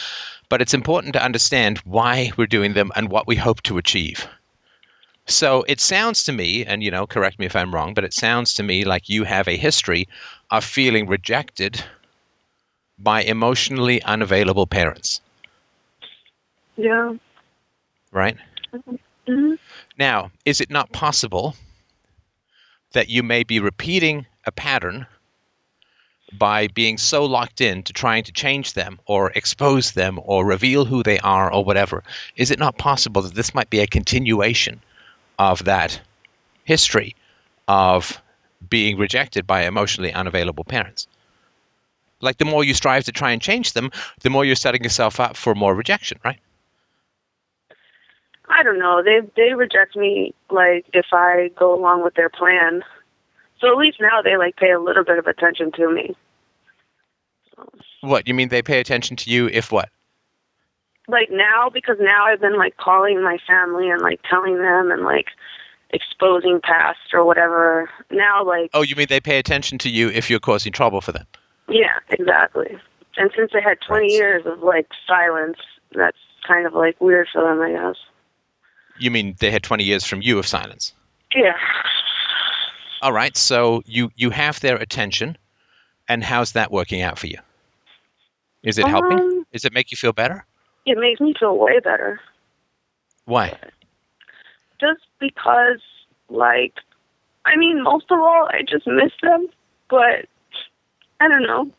but 0.49 0.63
it's 0.63 0.73
important 0.73 1.13
to 1.15 1.23
understand 1.25 1.79
why 1.79 2.31
we're 2.37 2.47
doing 2.47 2.73
them 2.73 2.91
and 2.95 3.11
what 3.11 3.27
we 3.27 3.35
hope 3.37 3.61
to 3.63 3.77
achieve. 3.77 4.27
So 5.27 5.65
it 5.69 5.81
sounds 5.81 6.23
to 6.25 6.33
me, 6.33 6.65
and 6.65 6.83
you 6.83 6.91
know, 6.91 7.07
correct 7.07 7.39
me 7.39 7.47
if 7.47 7.57
I'm 7.57 7.75
wrong, 7.75 7.95
but 7.95 8.05
it 8.05 8.15
sounds 8.15 8.55
to 8.55 8.63
me 8.63 8.85
like 8.85 9.09
you 9.09 9.25
have 9.25 9.49
a 9.49 9.57
history 9.57 10.09
of 10.51 10.65
feeling 10.65 11.07
rejected 11.09 11.85
by 12.99 13.23
emotionally 13.23 14.03
unavailable 14.05 14.67
parents, 14.67 15.21
Yeah. 16.77 17.15
right? 18.13 18.37
hmm 19.27 19.55
Now, 19.99 20.31
is 20.45 20.61
it 20.61 20.71
not 20.71 20.93
possible 20.93 21.57
that 22.93 23.09
you 23.09 23.23
may 23.23 23.43
be 23.43 23.59
repeating 23.59 24.27
a 24.47 24.53
pattern 24.53 25.07
by 26.39 26.69
being 26.69 26.99
so 26.99 27.25
locked 27.25 27.61
in 27.61 27.83
to 27.83 27.93
trying 27.93 28.25
to 28.25 28.33
change 28.33 28.75
them 28.75 29.01
or 29.07 29.31
expose 29.33 29.93
them 29.93 30.21
or 30.25 30.45
reveal 30.45 30.85
who 30.85 31.03
they 31.03 31.19
are 31.21 31.53
or 31.53 31.65
whatever? 31.65 32.03
Is 32.37 32.51
it 32.51 32.59
not 32.59 32.79
possible 32.79 33.23
that 33.23 33.35
this 33.35 33.55
might 33.55 33.71
be 33.71 33.81
a 33.81 33.87
continuation 33.87 34.81
of 35.39 35.65
that 35.65 36.01
history 36.65 37.17
of 37.67 38.21
being 38.69 38.99
rejected 38.99 39.47
by 39.47 39.65
emotionally 39.65 40.13
unavailable 40.13 40.65
parents. 40.65 41.07
Like 42.21 42.39
the 42.39 42.45
more 42.45 42.63
you 42.63 42.75
strive 42.75 43.05
to 43.05 43.13
try 43.13 43.31
and 43.31 43.41
change 43.41 43.73
them, 43.73 43.91
the 44.21 44.31
more 44.31 44.45
you're 44.45 44.55
setting 44.55 44.83
yourself 44.83 45.19
up 45.19 45.37
for 45.37 45.55
more 45.55 45.75
rejection, 45.75 46.19
right? 46.25 46.39
I 48.49 48.63
don't 48.63 48.79
know. 48.79 49.03
They 49.03 49.21
they 49.37 49.55
reject 49.55 49.97
me 49.97 50.35
like 50.51 50.85
if 50.93 51.07
I 51.13 51.51
go 51.57 51.73
along 51.73 52.03
with 52.03 52.15
their 52.15 52.29
plan. 52.29 52.83
So 53.61 53.71
at 53.71 53.77
least 53.77 53.99
now 54.01 54.23
they 54.23 54.37
like 54.37 54.57
pay 54.57 54.71
a 54.71 54.81
little 54.81 55.05
bit 55.05 55.19
of 55.19 55.27
attention 55.27 55.71
to 55.73 55.93
me. 55.93 56.17
What 58.01 58.27
you 58.27 58.35
mean 58.35 58.49
they 58.49 58.63
pay 58.63 58.81
attention 58.81 59.17
to 59.17 59.31
you 59.31 59.49
if 59.49 59.71
what? 59.71 59.91
Like 61.09 61.29
now 61.31 61.69
because 61.73 61.97
now 62.01 62.25
I've 62.27 62.41
been 62.41 62.57
like 62.57 62.77
calling 62.77 63.23
my 63.23 63.39
family 63.47 63.91
and 63.91 64.01
like 64.01 64.21
telling 64.29 64.57
them 64.59 64.91
and 64.91 65.03
like 65.03 65.27
exposing 65.91 66.61
past 66.63 66.99
or 67.13 67.25
whatever. 67.25 67.91
Now 68.11 68.45
like 68.45 68.71
Oh, 68.73 68.83
you 68.83 68.97
mean 68.97 69.07
they 69.11 69.21
pay 69.21 69.39
attention 69.39 69.77
to 69.79 69.91
you 69.91 70.09
if 70.11 70.31
you're 70.31 70.41
causing 70.41 70.73
trouble 70.73 71.01
for 71.01 71.13
them? 71.13 71.27
yeah, 71.69 71.99
exactly. 72.09 72.77
And 73.17 73.31
since 73.37 73.53
they 73.53 73.61
had 73.61 73.81
20 73.81 74.05
Right. 74.05 74.11
years 74.11 74.47
of 74.47 74.61
like 74.61 74.89
silence, 75.07 75.59
that's 75.95 76.17
kind 76.47 76.67
of 76.67 76.73
like 76.75 76.99
weird 77.01 77.29
for 77.33 77.43
them, 77.43 77.61
I 77.61 77.73
guess. 77.73 77.97
You 78.99 79.11
mean 79.11 79.35
they 79.41 79.51
had 79.51 79.63
20 79.63 79.85
years 79.85 80.05
from 80.07 80.23
you 80.23 80.39
of 80.39 80.47
silence? 80.47 80.95
Yeah. 81.35 81.57
All 83.03 83.13
right, 83.13 83.37
so 83.37 83.83
you 83.87 84.11
you 84.17 84.31
have 84.31 84.61
their 84.61 84.77
attention, 84.77 85.37
and 86.09 86.23
how's 86.23 86.53
that 86.53 86.71
working 86.71 87.03
out 87.03 87.19
for 87.19 87.27
you? 87.27 87.39
Is 88.63 88.79
it 88.79 88.87
helping? 88.87 89.19
Um, 89.19 89.47
Does 89.53 89.65
it 89.65 89.73
make 89.73 89.91
you 89.91 89.97
feel 89.97 90.13
better? 90.13 90.45
It 90.85 90.99
makes 90.99 91.21
me 91.21 91.35
feel 91.39 91.57
way 91.57 91.81
better. 91.81 92.21
Why? 93.25 93.57
just 94.81 95.03
because 95.19 95.81
like 96.29 96.75
I 97.45 97.57
mean 97.57 97.83
most 97.83 98.07
of 98.11 98.19
all 98.19 98.49
I 98.51 98.63
just 98.63 98.87
miss 98.87 99.13
them, 99.23 99.47
but 99.89 100.27
I 101.21 101.29
don't 101.29 101.43
know. 101.43 101.71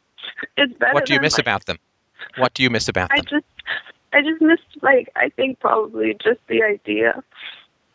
It's 0.56 0.74
better 0.78 0.94
What 0.94 1.06
do 1.06 1.14
you 1.14 1.20
miss 1.20 1.34
like, 1.34 1.42
about 1.42 1.66
them? 1.66 1.80
What 2.38 2.54
do 2.54 2.64
you 2.64 2.70
miss 2.70 2.88
about 2.88 3.12
I 3.12 3.18
them? 3.18 3.26
just 3.30 3.46
I 4.14 4.22
just 4.22 4.42
miss 4.42 4.60
like 4.82 5.10
I 5.16 5.30
think 5.30 5.60
probably 5.60 6.14
just 6.24 6.40
the 6.48 6.64
idea 6.64 7.24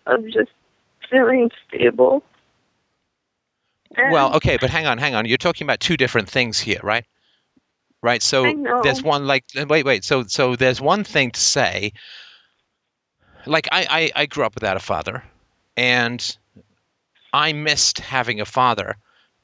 of 0.07 0.24
just 0.27 0.51
feeling 1.09 1.51
stable. 1.68 2.24
Well, 3.97 4.34
okay, 4.37 4.57
but 4.61 4.70
hang 4.70 4.87
on, 4.87 4.99
hang 4.99 5.14
on. 5.14 5.26
You're 5.26 5.39
talking 5.39 5.66
about 5.66 5.80
two 5.80 5.97
different 5.97 6.28
things 6.28 6.59
here, 6.59 6.80
right? 6.82 7.05
Right. 8.03 8.22
So 8.22 8.45
there's 8.82 9.03
one 9.03 9.26
like 9.26 9.45
wait, 9.68 9.84
wait. 9.84 10.05
So 10.05 10.24
so 10.24 10.55
there's 10.57 10.80
one 10.80 11.05
thing 11.05 11.30
to 11.32 11.41
say. 11.41 11.93
Like 13.47 13.68
I, 13.72 14.11
I 14.16 14.22
I 14.22 14.26
grew 14.26 14.45
up 14.45 14.55
without 14.55 14.76
a 14.76 14.80
father, 14.80 15.22
and 15.76 16.37
I 17.32 17.53
missed 17.53 17.99
having 17.99 18.41
a 18.41 18.45
father, 18.45 18.97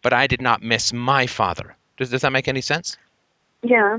but 0.02 0.12
I 0.12 0.26
did 0.26 0.40
not 0.40 0.62
miss 0.62 0.92
my 0.92 1.26
father. 1.26 1.76
Does 1.96 2.10
does 2.10 2.22
that 2.22 2.32
make 2.32 2.48
any 2.48 2.60
sense? 2.60 2.96
Yeah. 3.62 3.98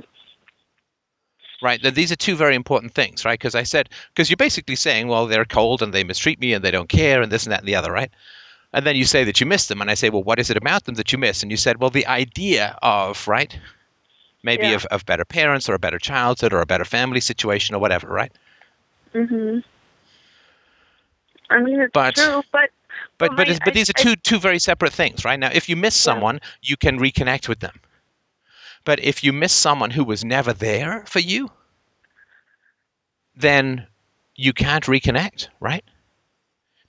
Right. 1.62 1.82
Th- 1.82 1.94
These 1.94 2.12
are 2.12 2.18
two 2.18 2.36
very 2.36 2.56
important 2.56 2.94
things, 2.94 3.24
right? 3.24 3.39
Because 3.39 3.56
I 3.56 3.64
said 3.64 3.89
because 4.14 4.30
you're 4.30 4.38
basically 4.38 4.76
saying, 4.76 5.08
well, 5.08 5.28
they're 5.28 5.46
cold 5.46 5.82
and 5.82 5.94
they 5.94 6.04
mistreat 6.04 6.39
me 6.39 6.54
and 6.54 6.64
they 6.64 6.72
don't 6.72 6.89
care 6.89 7.22
and 7.22 7.32
this 7.32 7.46
and 7.46 7.52
that 7.52 7.60
and 7.60 7.68
the 7.68 7.76
other, 7.76 7.91
right? 7.91 8.12
And 8.74 8.86
then 8.88 8.96
you 8.96 9.06
say 9.06 9.24
that 9.24 9.40
you 9.40 9.46
miss 9.46 9.68
them, 9.68 9.82
and 9.82 9.92
I 9.92 9.94
say, 9.94 10.10
well, 10.10 10.24
what 10.24 10.40
is 10.40 10.50
it 10.50 10.58
about 10.58 10.86
them 10.86 10.96
that 10.96 11.12
you 11.12 11.18
miss? 11.20 11.44
And 11.44 11.52
you 11.52 11.58
said, 11.58 11.80
well, 11.80 11.92
the 11.92 12.08
idea 12.08 12.78
of 12.82 13.28
right, 13.28 13.58
maybe 14.42 14.64
Yeah. 14.68 14.76
of, 14.76 14.86
of 14.86 15.06
better 15.06 15.26
parents 15.26 15.70
or 15.70 15.76
a 15.76 15.80
better 15.80 16.00
childhood 16.00 16.54
or 16.54 16.62
a 16.62 16.66
better 16.66 16.86
family 16.86 17.20
situation 17.20 17.76
or 17.76 17.80
whatever, 17.80 18.08
right? 18.08 18.32
Mm 19.14 19.30
Mhm. 19.30 19.64
I 21.52 21.62
mean 21.62 21.80
it's 21.82 21.92
But- 21.94 22.16
true, 22.16 22.42
but 22.52 22.72
But 23.20 23.30
Well, 23.30 23.38
but, 23.38 23.48
my- 23.48 23.60
but 23.66 23.68
I- 23.70 23.72
these 23.76 23.90
are 23.90 23.94
I- 23.98 24.02
two 24.04 24.16
two 24.16 24.40
very 24.40 24.60
separate 24.60 24.94
things, 24.94 25.24
right? 25.26 25.40
Now, 25.40 25.50
if 25.54 25.68
you 25.70 25.76
miss 25.76 25.96
Yeah. 25.96 26.14
someone, 26.14 26.40
you 26.64 26.76
can 26.78 27.00
reconnect 27.00 27.48
with 27.48 27.60
them. 27.60 27.80
But 28.86 29.00
if 29.04 29.24
you 29.24 29.32
miss 29.34 29.54
someone 29.54 29.92
who 29.92 30.04
was 30.04 30.24
never 30.26 30.52
there 30.54 31.04
for 31.08 31.20
you, 31.20 31.52
then 33.36 33.88
you 34.36 34.52
can't 34.54 34.86
reconnect, 34.86 35.48
right? 35.60 35.84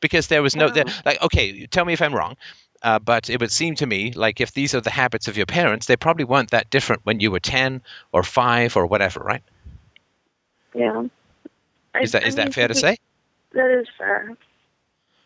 Because 0.09 0.27
there 0.29 0.43
was 0.43 0.55
no 0.55 0.69
there, 0.69 0.85
like 1.09 1.19
okay, 1.23 1.65
tell 1.75 1.87
me 1.87 1.95
if 1.95 2.03
I'm 2.03 2.15
wrong. 2.15 2.37
Uh, 2.83 2.99
but 2.99 3.31
it 3.31 3.41
would 3.41 3.51
seem 3.51 3.75
to 3.77 3.87
me 3.87 4.13
like 4.13 4.37
if 4.47 4.53
these 4.53 4.75
are 4.75 4.81
the 4.83 4.91
habits 5.03 5.27
of 5.29 5.35
your 5.39 5.47
parents, 5.47 5.87
they 5.87 5.97
probably 5.97 6.25
weren't 6.33 6.51
that 6.51 6.69
different 6.69 7.01
when 7.07 7.21
you 7.21 7.31
were 7.31 7.41
ten 7.41 7.81
or 8.13 8.23
five 8.23 8.77
or 8.77 8.85
whatever, 8.87 9.21
right? 9.21 9.43
yeah. 10.75 11.05
I- 11.95 12.03
Is 12.03 12.13
that 12.13 12.25
I 12.25 12.27
is 12.29 12.37
mean, 12.37 12.47
that 12.47 12.55
fair 12.55 12.69
to 12.69 12.75
say? 12.75 12.99
That 13.53 13.71
is 13.81 13.87
fair. 13.97 14.37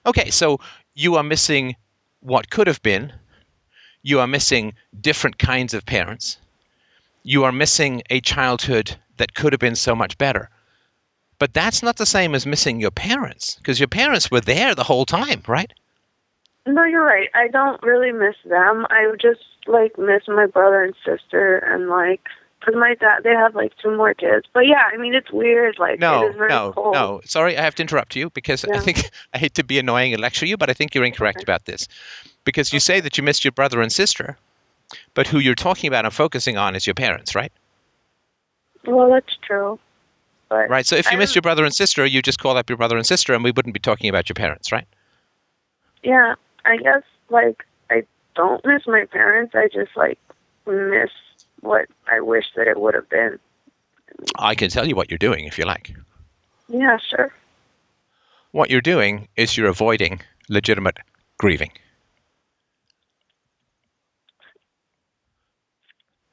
Okay, 0.07 0.31
so 0.31 0.61
you 0.95 1.16
are 1.16 1.24
missing 1.24 1.74
what 2.20 2.51
could 2.51 2.66
have 2.68 2.83
been. 2.83 3.12
You 4.03 4.20
are 4.20 4.29
missing 4.29 4.74
different 5.01 5.39
kinds 5.39 5.74
of 5.74 5.85
parents. 5.85 6.39
You 7.24 7.43
are 7.45 7.53
missing 7.53 8.03
a 8.11 8.20
childhood 8.20 8.97
that 9.16 9.35
could 9.35 9.53
have 9.53 9.61
been 9.61 9.74
so 9.76 9.95
much 9.97 10.16
better. 10.18 10.49
But 11.39 11.55
that's 11.55 11.82
not 11.82 11.97
the 11.97 12.07
same 12.07 12.34
as 12.34 12.47
missing 12.47 12.80
your 12.80 12.91
parents, 12.91 13.55
because 13.57 13.78
your 13.78 13.89
parents 13.89 14.30
were 14.30 14.41
there 14.41 14.74
the 14.74 14.84
whole 14.84 15.07
time, 15.07 15.43
right? 15.47 15.72
No, 16.66 16.84
you're 16.84 17.05
right. 17.05 17.28
I 17.34 17.49
don't 17.49 17.82
really 17.82 18.12
miss 18.12 18.36
them. 18.45 18.86
I 18.91 19.11
just 19.20 19.41
like 19.66 19.97
miss 19.99 20.22
my 20.28 20.47
brother 20.47 20.82
and 20.82 20.95
sister, 21.05 21.59
and 21.59 21.89
like, 21.89 22.20
cause 22.61 22.74
my 22.76 22.95
dad 22.95 23.20
they 23.22 23.30
have 23.30 23.55
like 23.55 23.72
two 23.78 23.97
more 23.97 24.14
kids. 24.14 24.47
But 24.53 24.66
yeah, 24.66 24.82
I 24.93 24.97
mean 24.97 25.14
it's 25.14 25.30
weird. 25.32 25.78
Like 25.78 26.01
No, 26.01 26.24
it 26.24 26.30
is 26.30 26.36
very 26.36 26.51
no, 26.51 26.72
cold. 26.72 26.95
no. 26.95 27.20
Sorry, 27.24 27.57
I 27.57 27.62
have 27.62 27.74
to 27.76 27.82
interrupt 27.82 28.16
you 28.16 28.30
because 28.30 28.64
I 28.64 28.80
think 28.80 29.09
I 29.34 29.39
hate 29.39 29.55
to 29.55 29.64
be 29.64 29.78
annoying 29.78 30.12
and 30.12 30.20
lecture 30.20 30.47
you, 30.47 30.57
but 30.57 30.68
I 30.68 30.74
think 30.74 30.95
you're 30.95 31.05
incorrect 31.05 31.39
Okay. 31.39 31.45
about 31.45 31.64
this. 31.66 31.89
Because 32.45 32.72
you 32.72 32.80
say 32.80 33.01
that 33.01 33.16
you 33.16 33.24
missed 33.24 33.45
your 33.45 33.53
brother 33.53 33.80
and 33.80 33.93
sister, 33.93 34.36
but 35.14 35.26
who 35.26 35.39
you're 35.39 35.55
talking 35.55 35.89
about 35.89 36.05
and 36.05 36.12
focusing 36.12 36.57
on 36.57 36.74
is 36.74 36.86
your 36.86 36.95
parents, 36.95 37.34
right? 37.34 37.53
Well, 38.86 39.11
that's 39.11 39.36
true. 39.47 39.78
But 40.49 40.70
Right. 40.70 40.86
So 40.86 40.96
if 40.96 41.07
you 41.11 41.16
I 41.16 41.20
missed 41.20 41.34
your 41.34 41.42
brother 41.42 41.64
and 41.64 41.74
sister, 41.74 42.07
you 42.07 42.22
just 42.22 42.38
call 42.38 42.57
up 42.57 42.70
your 42.70 42.76
brother 42.76 42.96
and 42.96 43.07
sister, 43.07 43.34
and 43.34 43.44
we 43.44 43.51
wouldn't 43.51 43.74
be 43.74 43.80
talking 43.80 44.09
about 44.09 44.28
your 44.28 44.34
parents, 44.34 44.72
right? 44.72 44.86
yeah, 46.03 46.34
I 46.64 46.76
guess 46.76 47.03
like 47.28 47.64
I 47.90 48.05
don't 48.34 48.64
miss 48.64 48.86
my 48.86 49.05
parents. 49.07 49.55
I 49.55 49.68
just 49.68 49.96
like 49.96 50.18
miss 50.66 51.11
what 51.61 51.86
I 52.11 52.20
wish 52.20 52.46
that 52.57 52.66
it 52.66 52.80
would 52.80 52.94
have 52.94 53.09
been. 53.09 53.38
I 54.38 54.55
can 54.55 54.70
tell 54.70 54.86
you 54.86 54.96
what 54.96 55.11
you're 55.11 55.18
doing 55.18 55.44
if 55.44 55.59
you 55.59 55.64
like. 55.64 55.94
Yeah, 56.68 56.99
sure. 56.99 57.32
What 58.53 58.70
you're 58.70 58.80
doing 58.80 59.28
is 59.36 59.57
you're 59.57 59.68
avoiding 59.68 60.20
legitimate 60.49 60.99
grieving. 61.38 61.70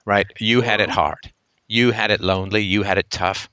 Right? 0.05 0.27
You 0.39 0.61
had 0.61 0.81
it 0.81 0.89
hard. 0.89 1.31
You 1.67 1.91
had 1.91 2.11
it 2.11 2.21
lonely. 2.21 2.61
You 2.61 2.83
had 2.83 2.97
it 2.97 3.09
tough. 3.09 3.49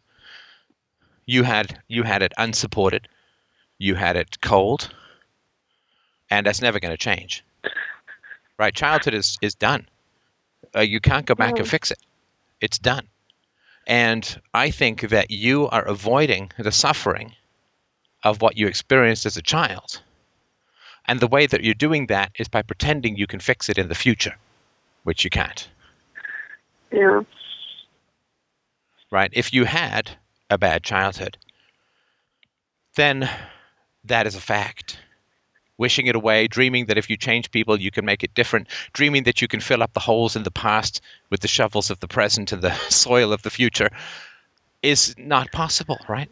You 1.26 1.42
had 1.44 1.80
you 1.88 2.02
had 2.02 2.22
it 2.22 2.32
unsupported. 2.38 3.08
You 3.78 3.94
had 3.94 4.16
it 4.16 4.40
cold. 4.40 4.94
And 6.30 6.46
that's 6.46 6.62
never 6.62 6.80
going 6.80 6.92
to 6.92 6.96
change. 6.96 7.44
Right? 8.58 8.74
Childhood 8.74 9.14
is 9.14 9.38
is 9.42 9.54
done. 9.54 9.88
Uh, 10.74 10.80
you 10.80 11.00
can't 11.00 11.26
go 11.26 11.34
back 11.34 11.58
and 11.58 11.66
Mhm. 11.66 11.70
fix 11.70 11.90
it. 11.90 11.98
It's 12.60 12.78
done. 12.78 13.08
And 13.86 14.40
I 14.54 14.70
think 14.70 15.08
that 15.08 15.30
you 15.30 15.68
are 15.70 15.82
avoiding 15.82 16.52
the 16.56 16.72
suffering 16.72 17.34
of 18.22 18.40
what 18.40 18.56
you 18.56 18.68
experienced 18.68 19.26
as 19.26 19.36
a 19.36 19.42
child. 19.42 20.00
And 21.06 21.18
the 21.18 21.26
way 21.26 21.46
that 21.46 21.64
you're 21.64 21.74
doing 21.74 22.06
that 22.06 22.30
is 22.38 22.48
by 22.48 22.62
pretending 22.62 23.16
you 23.16 23.26
can 23.26 23.40
fix 23.40 23.68
it 23.68 23.76
in 23.78 23.88
the 23.88 23.94
future, 23.96 24.36
which 25.02 25.24
you 25.24 25.30
can't. 25.30 25.68
Yeah. 26.92 27.22
Right? 29.10 29.30
If 29.32 29.52
you 29.52 29.64
had 29.64 30.16
a 30.52 30.58
bad 30.58 30.82
childhood, 30.82 31.36
then 32.94 33.28
that 34.04 34.26
is 34.26 34.34
a 34.34 34.40
fact. 34.40 34.98
Wishing 35.78 36.06
it 36.06 36.14
away, 36.14 36.46
dreaming 36.46 36.86
that 36.86 36.98
if 36.98 37.10
you 37.10 37.16
change 37.16 37.50
people, 37.50 37.80
you 37.80 37.90
can 37.90 38.04
make 38.04 38.22
it 38.22 38.34
different, 38.34 38.68
dreaming 38.92 39.24
that 39.24 39.42
you 39.42 39.48
can 39.48 39.60
fill 39.60 39.82
up 39.82 39.94
the 39.94 40.00
holes 40.00 40.36
in 40.36 40.42
the 40.42 40.50
past 40.50 41.00
with 41.30 41.40
the 41.40 41.48
shovels 41.48 41.90
of 41.90 41.98
the 42.00 42.06
present 42.06 42.52
and 42.52 42.62
the 42.62 42.74
soil 42.88 43.32
of 43.32 43.42
the 43.42 43.50
future 43.50 43.88
is 44.82 45.14
not 45.18 45.50
possible, 45.52 45.98
right? 46.08 46.30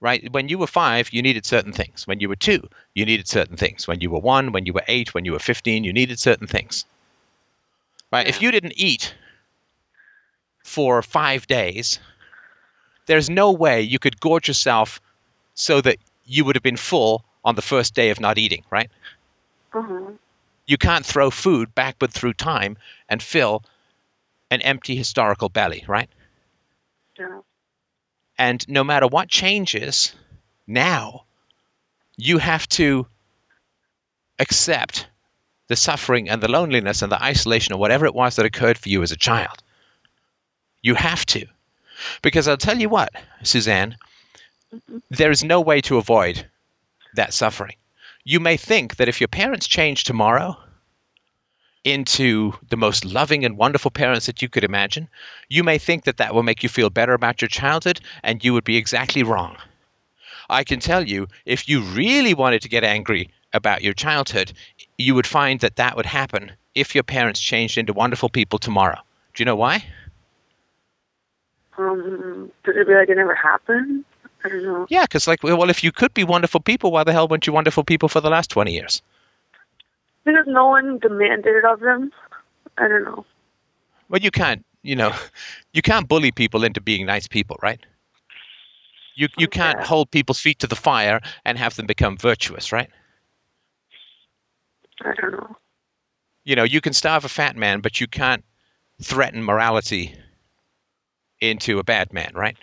Right? 0.00 0.30
When 0.32 0.48
you 0.48 0.58
were 0.58 0.66
five, 0.66 1.12
you 1.12 1.22
needed 1.22 1.44
certain 1.44 1.72
things. 1.72 2.06
When 2.06 2.20
you 2.20 2.28
were 2.28 2.36
two, 2.36 2.68
you 2.94 3.04
needed 3.04 3.28
certain 3.28 3.56
things. 3.56 3.86
When 3.86 4.00
you 4.00 4.10
were 4.10 4.18
one, 4.18 4.52
when 4.52 4.66
you 4.66 4.72
were 4.72 4.84
eight, 4.88 5.14
when 5.14 5.24
you 5.24 5.32
were 5.32 5.38
15, 5.38 5.84
you 5.84 5.92
needed 5.92 6.18
certain 6.18 6.46
things. 6.46 6.84
Right? 8.12 8.26
If 8.26 8.40
you 8.40 8.50
didn't 8.50 8.74
eat 8.76 9.14
for 10.64 11.02
five 11.02 11.46
days, 11.46 12.00
there's 13.10 13.28
no 13.28 13.50
way 13.50 13.82
you 13.82 13.98
could 13.98 14.20
gorge 14.20 14.46
yourself 14.46 15.00
so 15.54 15.80
that 15.80 15.96
you 16.26 16.44
would 16.44 16.54
have 16.54 16.62
been 16.62 16.76
full 16.76 17.24
on 17.44 17.56
the 17.56 17.62
first 17.62 17.92
day 17.92 18.10
of 18.10 18.20
not 18.20 18.38
eating, 18.38 18.62
right? 18.70 18.88
Uh-huh. 19.72 20.12
You 20.66 20.78
can't 20.78 21.04
throw 21.04 21.28
food 21.28 21.74
backward 21.74 22.12
through 22.12 22.34
time 22.34 22.78
and 23.08 23.20
fill 23.20 23.64
an 24.52 24.60
empty 24.60 24.94
historical 24.94 25.48
belly, 25.48 25.84
right? 25.88 26.08
Yeah. 27.18 27.40
And 28.38 28.64
no 28.68 28.84
matter 28.84 29.08
what 29.08 29.28
changes 29.28 30.14
now, 30.68 31.24
you 32.16 32.38
have 32.38 32.68
to 32.68 33.08
accept 34.38 35.08
the 35.66 35.74
suffering 35.74 36.28
and 36.28 36.40
the 36.40 36.50
loneliness 36.50 37.02
and 37.02 37.10
the 37.10 37.20
isolation 37.20 37.74
or 37.74 37.80
whatever 37.80 38.06
it 38.06 38.14
was 38.14 38.36
that 38.36 38.46
occurred 38.46 38.78
for 38.78 38.88
you 38.88 39.02
as 39.02 39.10
a 39.10 39.16
child. 39.16 39.64
You 40.82 40.94
have 40.94 41.26
to. 41.26 41.44
Because 42.22 42.48
I'll 42.48 42.56
tell 42.56 42.78
you 42.78 42.88
what, 42.88 43.12
Suzanne, 43.42 43.96
there 45.10 45.30
is 45.30 45.44
no 45.44 45.60
way 45.60 45.80
to 45.82 45.98
avoid 45.98 46.46
that 47.14 47.32
suffering. 47.32 47.74
You 48.24 48.40
may 48.40 48.56
think 48.56 48.96
that 48.96 49.08
if 49.08 49.20
your 49.20 49.28
parents 49.28 49.66
change 49.66 50.04
tomorrow 50.04 50.56
into 51.84 52.52
the 52.68 52.76
most 52.76 53.04
loving 53.04 53.44
and 53.44 53.56
wonderful 53.56 53.90
parents 53.90 54.26
that 54.26 54.42
you 54.42 54.48
could 54.48 54.64
imagine, 54.64 55.08
you 55.48 55.64
may 55.64 55.78
think 55.78 56.04
that 56.04 56.18
that 56.18 56.34
will 56.34 56.42
make 56.42 56.62
you 56.62 56.68
feel 56.68 56.90
better 56.90 57.14
about 57.14 57.40
your 57.40 57.48
childhood, 57.48 58.00
and 58.22 58.44
you 58.44 58.52
would 58.52 58.64
be 58.64 58.76
exactly 58.76 59.22
wrong. 59.22 59.56
I 60.50 60.62
can 60.64 60.80
tell 60.80 61.08
you, 61.08 61.26
if 61.46 61.68
you 61.68 61.80
really 61.80 62.34
wanted 62.34 62.60
to 62.62 62.68
get 62.68 62.84
angry 62.84 63.30
about 63.52 63.82
your 63.82 63.94
childhood, 63.94 64.52
you 64.98 65.14
would 65.14 65.26
find 65.26 65.60
that 65.60 65.76
that 65.76 65.96
would 65.96 66.06
happen 66.06 66.52
if 66.74 66.94
your 66.94 67.04
parents 67.04 67.40
changed 67.40 67.78
into 67.78 67.92
wonderful 67.92 68.28
people 68.28 68.58
tomorrow. 68.58 68.98
Do 69.34 69.40
you 69.40 69.46
know 69.46 69.56
why? 69.56 69.84
Um, 71.80 72.52
does 72.64 72.76
it 72.76 72.86
be 72.86 72.94
like 72.94 73.08
it 73.08 73.16
never 73.16 73.34
happened? 73.34 74.04
I 74.44 74.48
don't 74.48 74.62
know. 74.62 74.86
Yeah, 74.90 75.04
because 75.04 75.26
like, 75.26 75.42
well, 75.42 75.70
if 75.70 75.82
you 75.82 75.92
could 75.92 76.12
be 76.14 76.24
wonderful 76.24 76.60
people, 76.60 76.92
why 76.92 77.04
the 77.04 77.12
hell 77.12 77.26
weren't 77.28 77.46
you 77.46 77.52
wonderful 77.52 77.84
people 77.84 78.08
for 78.08 78.20
the 78.20 78.30
last 78.30 78.50
twenty 78.50 78.72
years? 78.72 79.02
Because 80.24 80.44
no 80.46 80.68
one 80.68 80.98
demanded 80.98 81.56
it 81.56 81.64
of 81.64 81.80
them. 81.80 82.10
I 82.76 82.88
don't 82.88 83.04
know. 83.04 83.24
Well, 84.08 84.20
you 84.20 84.30
can't, 84.30 84.64
you 84.82 84.94
know, 84.94 85.14
you 85.72 85.82
can't 85.82 86.08
bully 86.08 86.32
people 86.32 86.64
into 86.64 86.80
being 86.80 87.06
nice 87.06 87.26
people, 87.26 87.56
right? 87.62 87.80
You 89.14 89.28
you 89.38 89.48
can't 89.48 89.80
hold 89.80 90.10
people's 90.10 90.40
feet 90.40 90.58
to 90.60 90.66
the 90.66 90.76
fire 90.76 91.20
and 91.44 91.58
have 91.58 91.76
them 91.76 91.86
become 91.86 92.16
virtuous, 92.16 92.72
right? 92.72 92.90
I 95.02 95.14
don't 95.14 95.32
know. 95.32 95.56
You 96.44 96.56
know, 96.56 96.64
you 96.64 96.80
can 96.80 96.92
starve 96.92 97.24
a 97.24 97.28
fat 97.28 97.56
man, 97.56 97.80
but 97.80 98.00
you 98.00 98.06
can't 98.06 98.44
threaten 99.02 99.42
morality 99.42 100.14
into 101.40 101.78
a 101.78 101.84
bad 101.84 102.12
man, 102.12 102.32
right? 102.34 102.56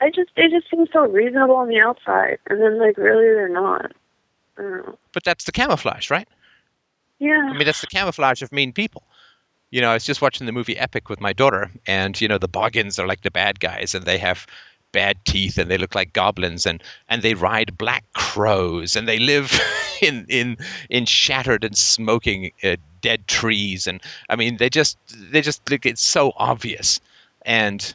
I 0.00 0.10
just 0.10 0.30
they 0.36 0.48
just 0.48 0.70
seem 0.70 0.86
so 0.92 1.06
reasonable 1.06 1.56
on 1.56 1.68
the 1.68 1.80
outside, 1.80 2.38
and 2.48 2.60
then 2.60 2.78
like 2.78 2.98
really 2.98 3.24
they're 3.24 3.48
not. 3.48 3.92
I 4.58 4.62
don't 4.62 4.86
know. 4.86 4.98
But 5.12 5.24
that's 5.24 5.44
the 5.44 5.52
camouflage, 5.52 6.10
right? 6.10 6.28
Yeah. 7.18 7.48
I 7.50 7.52
mean, 7.52 7.64
that's 7.64 7.80
the 7.80 7.86
camouflage 7.86 8.42
of 8.42 8.52
mean 8.52 8.72
people. 8.72 9.02
You 9.70 9.80
know, 9.80 9.90
I 9.90 9.94
was 9.94 10.04
just 10.04 10.22
watching 10.22 10.46
the 10.46 10.52
movie 10.52 10.78
Epic 10.78 11.08
with 11.08 11.20
my 11.20 11.32
daughter, 11.32 11.70
and 11.86 12.20
you 12.20 12.28
know, 12.28 12.38
the 12.38 12.48
Boggans 12.48 12.98
are 12.98 13.06
like 13.06 13.22
the 13.22 13.30
bad 13.30 13.60
guys, 13.60 13.94
and 13.94 14.04
they 14.04 14.18
have 14.18 14.46
bad 14.92 15.16
teeth, 15.24 15.58
and 15.58 15.70
they 15.70 15.78
look 15.78 15.94
like 15.94 16.12
goblins, 16.12 16.66
and 16.66 16.82
and 17.08 17.22
they 17.22 17.34
ride 17.34 17.76
black 17.78 18.04
crows, 18.12 18.96
and 18.96 19.08
they 19.08 19.18
live 19.18 19.58
in 20.02 20.26
in 20.28 20.56
in 20.90 21.06
shattered 21.06 21.64
and 21.64 21.76
smoking 21.76 22.52
uh, 22.62 22.76
dead 23.00 23.26
trees, 23.28 23.86
and 23.86 24.00
I 24.28 24.36
mean, 24.36 24.58
they 24.58 24.68
just 24.68 24.98
they 25.30 25.40
just 25.40 25.68
look 25.70 25.86
it's 25.86 26.02
so 26.02 26.32
obvious, 26.36 27.00
and 27.46 27.94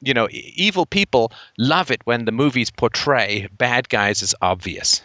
you 0.00 0.14
know, 0.14 0.28
evil 0.30 0.86
people 0.86 1.32
love 1.58 1.90
it 1.90 2.00
when 2.04 2.24
the 2.24 2.30
movies 2.32 2.70
portray 2.70 3.48
bad 3.58 3.88
guys 3.88 4.22
as 4.22 4.32
obvious 4.42 5.02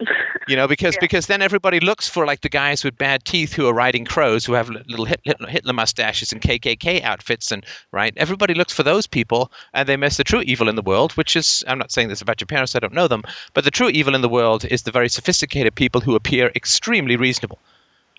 you 0.48 0.56
know 0.56 0.66
because 0.66 0.94
Yeah. 0.94 1.00
because 1.00 1.26
then 1.28 1.40
everybody 1.40 1.78
looks 1.80 2.08
for 2.08 2.26
like 2.26 2.40
the 2.40 2.48
guys 2.48 2.82
with 2.84 2.98
bad 2.98 3.24
teeth 3.24 3.52
who 3.52 3.66
are 3.68 3.72
riding 3.72 4.04
crows 4.04 4.44
who 4.44 4.52
have 4.54 4.68
little 4.68 5.04
Hitler, 5.04 5.46
Hitler 5.48 5.72
mustaches 5.72 6.32
and 6.32 6.42
KKK 6.42 7.02
outfits 7.02 7.52
and 7.52 7.64
right 7.92 8.12
everybody 8.16 8.54
looks 8.54 8.72
for 8.72 8.82
those 8.82 9.06
people 9.06 9.52
and 9.72 9.88
they 9.88 9.96
miss 9.96 10.16
the 10.16 10.24
true 10.24 10.42
evil 10.42 10.68
in 10.68 10.74
the 10.74 10.82
world 10.82 11.12
which 11.12 11.36
is 11.36 11.64
I'm 11.68 11.78
not 11.78 11.92
saying 11.92 12.08
this 12.08 12.20
about 12.20 12.40
your 12.40 12.46
parents 12.46 12.74
I 12.74 12.80
don't 12.80 12.92
know 12.92 13.06
them 13.08 13.22
but 13.54 13.62
the 13.64 13.70
true 13.70 13.88
evil 13.88 14.14
in 14.16 14.20
the 14.20 14.28
world 14.28 14.64
is 14.64 14.82
the 14.82 14.90
very 14.90 15.08
sophisticated 15.08 15.76
people 15.76 16.00
who 16.00 16.16
appear 16.16 16.50
extremely 16.56 17.16
reasonable 17.16 17.60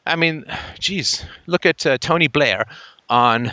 I 0.06 0.16
mean 0.16 0.46
geez 0.80 1.26
look 1.48 1.66
at 1.66 1.86
uh, 1.86 1.98
Tony 1.98 2.28
Blair 2.28 2.66
on 3.10 3.52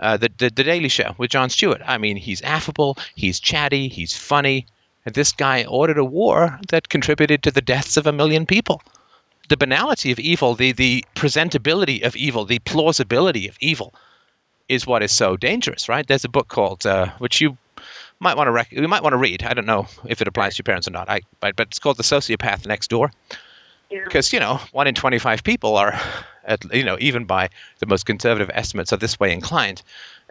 uh, 0.00 0.16
the, 0.16 0.30
the 0.38 0.50
the 0.50 0.64
Daily 0.64 0.88
Show 0.88 1.14
with 1.18 1.30
Jon 1.30 1.50
Stewart. 1.50 1.80
I 1.84 1.98
mean, 1.98 2.16
he's 2.16 2.42
affable, 2.42 2.98
he's 3.14 3.40
chatty, 3.40 3.88
he's 3.88 4.16
funny. 4.16 4.66
And 5.06 5.14
this 5.14 5.32
guy 5.32 5.64
ordered 5.64 5.98
a 5.98 6.04
war 6.04 6.58
that 6.68 6.88
contributed 6.88 7.42
to 7.42 7.50
the 7.50 7.60
deaths 7.60 7.96
of 7.96 8.06
a 8.06 8.12
million 8.12 8.46
people. 8.46 8.82
The 9.48 9.56
banality 9.56 10.10
of 10.10 10.18
evil, 10.18 10.54
the 10.54 10.72
the 10.72 11.04
presentability 11.14 12.02
of 12.02 12.16
evil, 12.16 12.44
the 12.44 12.58
plausibility 12.60 13.46
of 13.46 13.56
evil, 13.60 13.94
is 14.68 14.86
what 14.86 15.02
is 15.02 15.12
so 15.12 15.36
dangerous, 15.36 15.88
right? 15.88 16.06
There's 16.06 16.24
a 16.24 16.30
book 16.30 16.48
called 16.48 16.86
uh, 16.86 17.10
which 17.18 17.40
you 17.40 17.56
might 18.20 18.36
want 18.36 18.48
to 18.48 18.52
rec- 18.52 18.72
you 18.72 18.88
might 18.88 19.02
want 19.02 19.12
to 19.12 19.18
read. 19.18 19.42
I 19.42 19.54
don't 19.54 19.66
know 19.66 19.86
if 20.06 20.22
it 20.22 20.28
applies 20.28 20.54
to 20.54 20.60
your 20.60 20.64
parents 20.64 20.88
or 20.88 20.92
not. 20.92 21.08
I 21.10 21.20
but, 21.40 21.56
but 21.56 21.68
it's 21.68 21.78
called 21.78 21.98
The 21.98 22.02
Sociopath 22.02 22.66
Next 22.66 22.88
Door 22.88 23.12
because 23.90 24.32
you 24.32 24.40
know 24.40 24.60
one 24.72 24.86
in 24.86 24.94
25 24.94 25.44
people 25.44 25.76
are 25.76 25.98
at, 26.46 26.64
you 26.74 26.84
know 26.84 26.96
even 27.00 27.24
by 27.24 27.48
the 27.78 27.86
most 27.86 28.06
conservative 28.06 28.50
estimates 28.54 28.92
are 28.92 28.96
this 28.96 29.18
way 29.20 29.32
inclined 29.32 29.82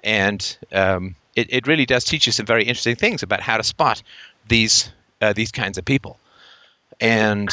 and 0.03 0.57
um, 0.73 1.15
it, 1.35 1.47
it 1.51 1.67
really 1.67 1.85
does 1.85 2.03
teach 2.03 2.25
you 2.25 2.31
some 2.31 2.45
very 2.45 2.63
interesting 2.63 2.95
things 2.95 3.23
about 3.23 3.39
how 3.39 3.57
to 3.57 3.63
spot 3.63 4.01
these 4.47 4.91
uh, 5.21 5.33
these 5.33 5.51
kinds 5.51 5.77
of 5.77 5.85
people 5.85 6.17
and 6.99 7.49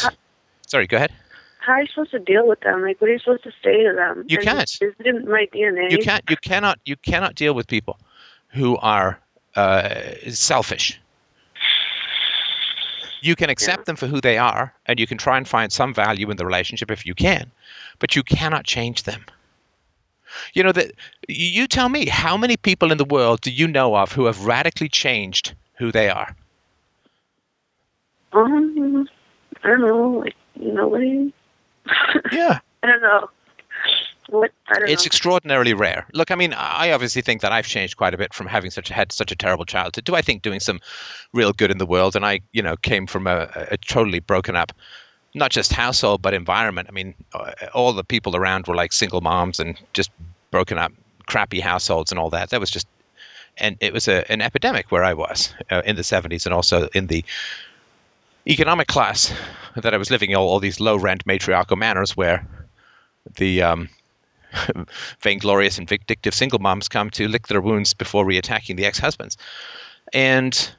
sorry 0.66 0.86
go 0.86 0.96
ahead 0.96 1.12
How 1.61 1.74
are 1.74 1.82
you 1.82 1.86
supposed 1.88 2.11
to 2.12 2.18
deal 2.18 2.48
with 2.48 2.61
them? 2.61 2.82
Like, 2.82 3.00
what 3.00 3.11
are 3.11 3.12
you 3.12 3.18
supposed 3.18 3.44
to 3.44 3.52
say 3.62 3.84
to 3.84 3.92
them? 3.94 4.24
You 4.28 4.38
And 4.38 4.46
can't. 4.46 4.70
Is 4.80 4.94
it 4.98 5.06
in 5.06 5.28
my 5.28 5.46
DNA? 5.54 5.90
you 5.90 5.98
can't 5.98 6.24
you 6.28 6.36
cannot 6.36 6.78
you 6.86 6.96
cannot 6.96 7.34
deal 7.34 7.54
with 7.54 7.66
people 7.66 7.98
who 8.48 8.76
are 8.78 9.20
uh, 9.56 9.90
selfish 10.30 10.98
you 13.22 13.36
can 13.36 13.50
accept 13.50 13.80
Yeah. 13.80 13.84
them 13.84 13.96
for 13.96 14.06
who 14.06 14.20
they 14.20 14.38
are 14.38 14.74
and 14.86 14.98
you 14.98 15.06
can 15.06 15.18
try 15.18 15.36
and 15.36 15.46
find 15.48 15.72
some 15.72 15.92
value 15.94 16.30
in 16.30 16.36
the 16.36 16.46
relationship 16.46 16.90
if 16.90 17.04
you 17.06 17.14
can 17.14 17.50
but 17.98 18.16
you 18.16 18.22
cannot 18.22 18.64
change 18.64 19.02
them 19.04 19.24
you 20.54 20.62
know 20.62 20.72
that 20.72 20.92
you 21.28 21.66
tell 21.66 21.88
me 21.88 22.06
how 22.06 22.36
many 22.36 22.56
people 22.56 22.92
in 22.92 22.98
the 22.98 23.04
world 23.04 23.40
do 23.40 23.50
you 23.50 23.66
know 23.66 23.96
of 23.96 24.12
who 24.12 24.24
have 24.26 24.46
radically 24.46 24.88
changed 24.88 25.54
who 25.78 25.90
they 25.92 26.08
are 26.08 26.34
Um, 28.32 29.08
I 29.64 29.68
don't 29.68 29.80
know. 29.80 30.08
Like, 30.24 30.36
nobody. 30.56 31.32
yeah 32.32 32.60
I 32.82 32.86
don't 32.86 33.02
know. 33.02 33.28
What? 34.30 34.52
I 34.68 34.78
don't 34.78 34.88
it's 34.88 35.02
know. 35.02 35.06
extraordinarily 35.06 35.74
rare. 35.74 36.06
Look, 36.12 36.30
I 36.30 36.36
mean, 36.36 36.54
I 36.54 36.92
obviously 36.92 37.20
think 37.20 37.40
that 37.40 37.50
I've 37.50 37.66
changed 37.66 37.96
quite 37.96 38.14
a 38.14 38.16
bit 38.18 38.32
from 38.32 38.46
having 38.46 38.70
such 38.70 38.88
a, 38.88 38.94
had 38.94 39.10
such 39.10 39.32
a 39.32 39.36
terrible 39.36 39.64
childhood. 39.64 40.04
Do 40.04 40.14
I 40.14 40.22
think 40.22 40.42
doing 40.42 40.60
some 40.60 40.78
real 41.32 41.52
good 41.52 41.70
in 41.70 41.78
the 41.78 41.86
world? 41.86 42.14
And 42.14 42.24
I, 42.24 42.40
you 42.52 42.62
know, 42.62 42.76
came 42.76 43.08
from 43.08 43.26
a, 43.26 43.50
a 43.72 43.76
totally 43.78 44.20
broken 44.20 44.54
up, 44.54 44.72
not 45.34 45.50
just 45.50 45.72
household 45.72 46.22
but 46.22 46.32
environment. 46.32 46.88
I 46.88 46.92
mean, 46.92 47.14
uh, 47.34 47.52
all 47.74 47.92
the 47.92 48.04
people 48.04 48.36
around 48.36 48.68
were 48.68 48.76
like 48.76 48.92
single 48.92 49.20
moms 49.20 49.58
and 49.58 49.80
just 49.94 50.10
broken 50.52 50.78
up, 50.78 50.92
crappy 51.26 51.58
households 51.58 52.12
and 52.12 52.18
all 52.20 52.30
that. 52.30 52.50
That 52.50 52.60
was 52.60 52.70
just, 52.70 52.86
and 53.58 53.76
it 53.80 53.92
was 53.92 54.06
a, 54.06 54.30
an 54.30 54.42
epidemic 54.42 54.92
where 54.92 55.02
I 55.02 55.12
was 55.12 55.52
uh, 55.72 55.82
in 55.84 55.96
the 55.96 56.02
'70s 56.02 56.46
and 56.46 56.54
also 56.54 56.88
in 56.94 57.08
the 57.08 57.24
economic 58.46 58.86
class 58.86 59.34
that 59.74 59.92
I 59.92 59.96
was 59.96 60.08
living 60.08 60.30
in. 60.30 60.36
All, 60.36 60.48
all 60.48 60.60
these 60.60 60.78
low 60.78 60.96
rent 60.96 61.26
matriarchal 61.26 61.76
manors 61.76 62.16
where 62.16 62.46
the 63.36 63.62
um, 63.62 63.88
vainglorious 65.20 65.78
and 65.78 65.88
vindictive 65.88 66.34
single 66.34 66.59
moms 66.59 66.88
come 66.88 67.11
to 67.11 67.28
lick 67.28 67.48
their 67.48 67.61
wounds 67.61 67.94
before 67.94 68.24
reattacking 68.24 68.76
the 68.76 68.84
ex-husbands. 68.84 69.36
And 70.12 70.70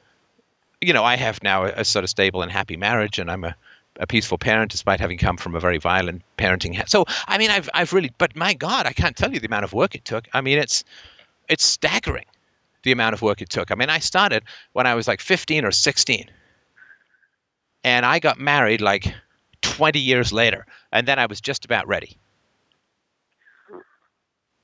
you 0.82 0.92
know, 0.92 1.04
I 1.04 1.16
have 1.16 1.42
now 1.42 1.64
a, 1.64 1.72
a 1.76 1.84
sort 1.84 2.04
of 2.04 2.10
stable 2.10 2.42
and 2.42 2.50
happy 2.50 2.76
marriage, 2.76 3.18
and 3.18 3.30
I'm 3.30 3.44
a, 3.44 3.54
a 4.00 4.06
peaceful 4.06 4.36
parent, 4.36 4.72
despite 4.72 5.00
having 5.00 5.16
come 5.16 5.36
from 5.36 5.54
a 5.54 5.60
very 5.60 5.78
violent 5.78 6.22
parenting. 6.36 6.74
Ha- 6.76 6.84
so, 6.86 7.04
I 7.28 7.38
mean, 7.38 7.50
I've 7.50 7.70
I've 7.72 7.92
really, 7.92 8.12
but 8.18 8.36
my 8.36 8.52
God, 8.52 8.84
I 8.84 8.92
can't 8.92 9.16
tell 9.16 9.32
you 9.32 9.40
the 9.40 9.46
amount 9.46 9.64
of 9.64 9.72
work 9.72 9.94
it 9.94 10.04
took. 10.04 10.28
I 10.34 10.40
mean, 10.40 10.58
it's 10.58 10.84
it's 11.48 11.64
staggering 11.64 12.26
the 12.82 12.92
amount 12.92 13.14
of 13.14 13.22
work 13.22 13.40
it 13.40 13.48
took. 13.48 13.70
I 13.70 13.76
mean, 13.76 13.90
I 13.90 14.00
started 14.00 14.42
when 14.72 14.86
I 14.86 14.94
was 14.94 15.06
like 15.06 15.20
15 15.20 15.64
or 15.64 15.70
16, 15.70 16.28
and 17.84 18.04
I 18.04 18.18
got 18.18 18.40
married 18.40 18.80
like 18.80 19.14
20 19.62 20.00
years 20.00 20.32
later, 20.32 20.66
and 20.90 21.06
then 21.06 21.20
I 21.20 21.26
was 21.26 21.40
just 21.40 21.64
about 21.64 21.86
ready. 21.86 22.18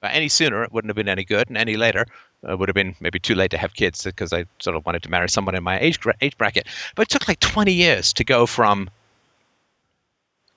Uh, 0.03 0.09
any 0.13 0.29
sooner, 0.29 0.63
it 0.63 0.73
wouldn't 0.73 0.89
have 0.89 0.97
been 0.97 1.09
any 1.09 1.25
good, 1.25 1.49
and 1.49 1.57
any 1.57 1.77
later, 1.77 2.07
uh, 2.49 2.57
would 2.57 2.69
have 2.69 2.75
been 2.75 2.95
maybe 3.01 3.19
too 3.19 3.35
late 3.35 3.51
to 3.51 3.59
have 3.59 3.75
kids 3.75 4.05
because 4.05 4.33
I 4.33 4.45
sort 4.61 4.77
of 4.77 4.87
wanted 4.87 5.03
to 5.03 5.11
marry 5.11 5.29
someone 5.29 5.55
in 5.55 5.63
my 5.65 5.79
age 5.81 5.99
age 6.21 6.37
bracket. 6.39 6.67
But 6.95 7.03
it 7.03 7.09
took 7.09 7.27
like 7.27 7.41
20 7.41 7.73
years 7.73 8.13
to 8.13 8.25
go 8.25 8.47
from 8.47 8.89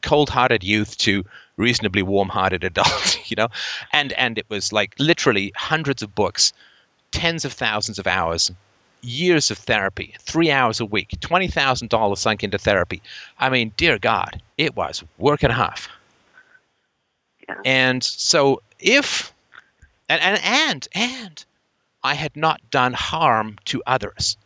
cold-hearted 0.03 0.63
youth 0.63 0.97
to 0.97 1.23
reasonably 1.57 2.01
warm-hearted 2.01 2.63
adult, 2.63 3.19
you 3.29 3.35
know, 3.35 3.47
and 3.93 4.13
and 4.13 4.37
it 4.37 4.45
was 4.49 4.71
like 4.71 4.93
literally 4.99 5.51
hundreds 5.55 6.01
of 6.01 6.13
books, 6.13 6.53
tens 7.11 7.45
of 7.45 7.53
thousands 7.53 7.97
of 7.97 8.07
hours, 8.07 8.51
years 9.01 9.49
of 9.49 9.57
therapy, 9.57 10.13
three 10.19 10.51
hours 10.51 10.79
a 10.79 10.85
week, 10.85 11.15
twenty 11.19 11.47
thousand 11.47 11.89
dollars 11.89 12.19
sunk 12.19 12.43
into 12.43 12.57
therapy. 12.57 13.01
I 13.39 13.49
mean, 13.49 13.73
dear 13.77 13.97
God, 13.97 14.41
it 14.57 14.75
was 14.75 15.03
work 15.17 15.43
and 15.43 15.51
a 15.51 15.55
half. 15.55 15.87
Yeah. 17.47 17.55
And 17.65 18.03
so 18.03 18.61
if 18.81 19.33
and 20.09 20.21
and 20.21 20.39
and 20.43 20.87
and 20.95 21.45
I 22.03 22.15
had 22.15 22.35
not 22.35 22.59
done 22.71 22.93
harm 22.93 23.57
to 23.65 23.81
others. 23.87 24.37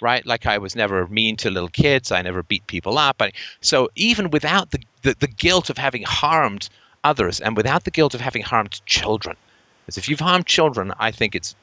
right? 0.00 0.24
Like 0.26 0.46
I 0.46 0.58
was 0.58 0.76
never 0.76 1.06
mean 1.08 1.36
to 1.38 1.50
little 1.50 1.68
kids. 1.68 2.12
I 2.12 2.22
never 2.22 2.42
beat 2.42 2.66
people 2.66 2.98
up. 2.98 3.20
I, 3.20 3.32
so 3.60 3.88
even 3.96 4.30
without 4.30 4.70
the, 4.70 4.80
the, 5.02 5.16
the 5.18 5.26
guilt 5.26 5.70
of 5.70 5.78
having 5.78 6.02
harmed 6.02 6.68
others 7.04 7.40
and 7.40 7.56
without 7.56 7.84
the 7.84 7.90
guilt 7.90 8.14
of 8.14 8.20
having 8.20 8.42
harmed 8.42 8.80
children, 8.86 9.36
because 9.84 9.98
if 9.98 10.08
you've 10.08 10.20
harmed 10.20 10.46
children, 10.46 10.92
I 10.98 11.10
think 11.10 11.34
it's 11.34 11.54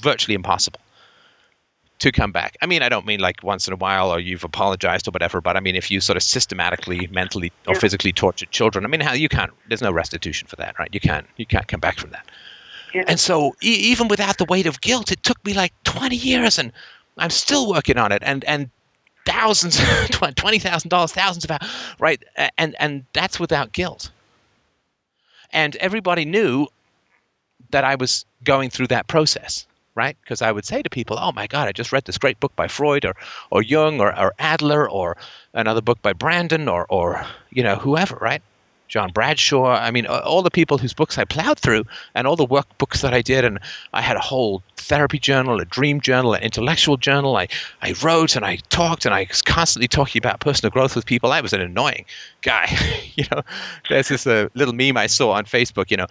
virtually 0.00 0.34
impossible 0.34 0.80
to 2.02 2.12
come 2.12 2.32
back. 2.32 2.56
I 2.62 2.66
mean, 2.66 2.82
I 2.82 2.88
don't 2.88 3.06
mean 3.06 3.20
like 3.20 3.42
once 3.42 3.66
in 3.66 3.72
a 3.72 3.76
while 3.76 4.10
or 4.12 4.18
you've 4.20 4.44
apologized 4.44 5.08
or 5.08 5.12
whatever, 5.12 5.40
but 5.40 5.56
I 5.56 5.60
mean 5.60 5.76
if 5.76 5.90
you 5.90 6.00
sort 6.00 6.16
of 6.16 6.22
systematically, 6.22 7.06
mentally 7.12 7.52
or 7.66 7.74
Yeah. 7.74 7.80
physically 7.80 8.12
tortured 8.12 8.50
children, 8.50 8.84
I 8.84 8.88
mean 8.88 9.00
how 9.00 9.12
you 9.14 9.28
can't. 9.28 9.52
There's 9.68 9.82
no 9.82 9.92
restitution 9.92 10.48
for 10.48 10.56
that, 10.56 10.78
right? 10.78 10.90
You 10.92 11.00
can't. 11.00 11.26
You 11.36 11.46
can't 11.46 11.66
come 11.68 11.80
back 11.80 11.98
from 11.98 12.10
that. 12.10 12.26
Yeah. 12.94 13.04
And 13.08 13.18
so 13.18 13.54
e- 13.62 13.68
even 13.92 14.08
without 14.08 14.38
the 14.38 14.44
weight 14.46 14.66
of 14.66 14.80
guilt, 14.80 15.10
it 15.12 15.22
took 15.22 15.42
me 15.44 15.54
like 15.54 15.72
20 15.84 16.14
years, 16.16 16.58
and 16.58 16.72
I'm 17.18 17.30
still 17.30 17.68
working 17.70 17.98
on 17.98 18.10
it. 18.12 18.22
And 18.24 18.44
and 18.44 18.68
thousands, 19.24 19.80
twenty 20.10 20.58
thousand 20.58 20.88
dollars, 20.90 21.12
thousands 21.12 21.44
of 21.44 21.50
hours, 21.52 21.70
right? 22.00 22.22
And 22.58 22.74
and 22.80 23.04
that's 23.12 23.38
without 23.40 23.72
guilt. 23.72 24.10
And 25.52 25.76
everybody 25.76 26.24
knew 26.24 26.66
that 27.70 27.84
I 27.84 27.94
was 27.94 28.24
going 28.44 28.70
through 28.70 28.88
that 28.88 29.06
process, 29.06 29.66
right? 29.94 30.16
Because 30.22 30.42
I 30.42 30.52
would 30.52 30.64
say 30.64 30.82
to 30.82 30.90
people, 30.90 31.16
"Oh 31.18 31.32
my 31.32 31.46
God, 31.46 31.68
I 31.68 31.72
just 31.72 31.92
read 31.92 32.04
this 32.04 32.18
great 32.18 32.40
book 32.40 32.54
by 32.56 32.68
Freud 32.68 33.04
or 33.04 33.14
or 33.50 33.62
Jung 33.62 34.00
or, 34.00 34.18
or 34.18 34.32
Adler 34.38 34.88
or 34.88 35.16
another 35.54 35.80
book 35.80 36.00
by 36.02 36.12
Branden 36.12 36.70
or 36.70 36.86
or 36.88 37.24
you 37.50 37.62
know 37.62 37.76
whoever, 37.76 38.16
right?" 38.16 38.42
John 38.92 39.10
Bradshaw. 39.10 39.68
I 39.68 39.90
mean, 39.90 40.04
all 40.06 40.42
the 40.42 40.50
people 40.50 40.76
whose 40.76 40.92
books 40.92 41.16
I 41.16 41.24
plowed 41.24 41.58
through, 41.58 41.84
and 42.14 42.26
all 42.26 42.36
the 42.36 42.46
workbooks 42.46 43.00
that 43.00 43.14
I 43.14 43.22
did, 43.22 43.42
and 43.42 43.58
I 43.94 44.02
had 44.02 44.18
a 44.18 44.20
whole 44.20 44.62
therapy 44.76 45.18
journal, 45.18 45.58
a 45.60 45.64
dream 45.64 45.98
journal, 45.98 46.34
an 46.34 46.42
intellectual 46.42 46.98
journal. 46.98 47.38
I, 47.38 47.48
I 47.80 47.94
wrote 48.02 48.36
and 48.36 48.44
I 48.44 48.56
talked, 48.68 49.06
and 49.06 49.14
I 49.14 49.24
was 49.30 49.40
constantly 49.40 49.88
talking 49.88 50.20
about 50.20 50.40
personal 50.40 50.70
growth 50.70 50.94
with 50.94 51.06
people. 51.06 51.32
I 51.32 51.40
was 51.40 51.54
an 51.54 51.62
annoying 51.62 52.04
guy. 52.42 52.68
you 53.14 53.24
know, 53.32 53.40
there's 53.88 54.08
this 54.08 54.26
uh, 54.26 54.48
little 54.54 54.74
meme 54.74 54.98
I 54.98 55.06
saw 55.06 55.32
on 55.32 55.44
Facebook. 55.46 55.90
You 55.90 55.96
know, 55.96 56.06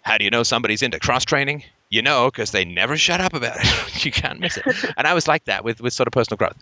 how 0.00 0.16
do 0.16 0.24
you 0.24 0.30
know 0.30 0.42
somebody's 0.42 0.80
into 0.80 0.98
cross 0.98 1.26
training? 1.26 1.64
You 1.92 2.00
know, 2.00 2.30
because 2.30 2.52
they 2.52 2.64
never 2.64 2.96
shut 2.96 3.20
up 3.20 3.34
about 3.34 3.58
it. 3.58 4.04
you 4.04 4.10
can't 4.10 4.40
miss 4.40 4.56
it. 4.56 4.64
And 4.96 5.06
I 5.06 5.12
was 5.12 5.28
like 5.28 5.44
that 5.44 5.62
with, 5.62 5.82
with 5.82 5.92
sort 5.92 6.06
of 6.06 6.12
personal 6.12 6.38
growth. 6.38 6.56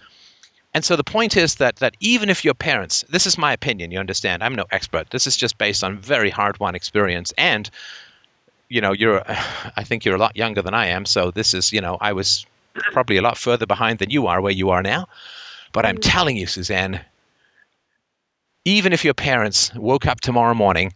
And 0.74 0.85
so 0.85 0.97
the 0.97 1.05
point 1.05 1.37
is 1.37 1.55
that 1.55 1.76
that 1.76 1.97
even 2.01 2.28
if 2.28 2.45
your 2.45 2.55
parents, 2.55 3.05
this 3.11 3.26
is 3.26 3.39
my 3.39 3.53
opinion, 3.53 3.93
you 3.93 4.01
understand, 4.01 4.43
I'm 4.43 4.57
no 4.57 4.66
expert. 4.72 5.11
This 5.11 5.28
is 5.28 5.37
just 5.37 5.57
based 5.57 5.85
on 5.85 5.99
very 5.99 6.31
hard-won 6.31 6.74
experience, 6.74 7.33
and 7.39 7.70
you 8.70 8.81
know, 8.81 8.93
you're, 8.93 9.22
I 9.76 9.85
think 9.85 10.05
you're 10.05 10.16
a 10.16 10.18
lot 10.18 10.37
younger 10.37 10.62
than 10.62 10.74
I 10.74 10.87
am, 10.87 11.07
so 11.07 11.31
this 11.31 11.55
is, 11.55 11.72
you 11.72 11.81
know, 11.81 11.97
I 12.01 12.12
was 12.12 12.45
probably 12.93 13.16
a 13.16 13.22
lot 13.22 13.39
further 13.39 13.66
behind 13.66 13.99
than 13.99 14.11
you 14.11 14.26
are 14.26 14.41
where 14.41 14.53
you 14.53 14.70
are 14.70 14.83
now. 14.83 15.07
But 15.72 15.87
I'm 15.87 15.97
mm. 15.97 16.03
telling 16.03 16.37
you, 16.37 16.47
Suzanne, 16.47 17.01
even 18.64 18.93
if 18.93 19.05
your 19.05 19.14
parents 19.14 19.72
woke 19.74 20.07
up 20.07 20.20
tomorrow 20.20 20.55
morning 20.55 20.93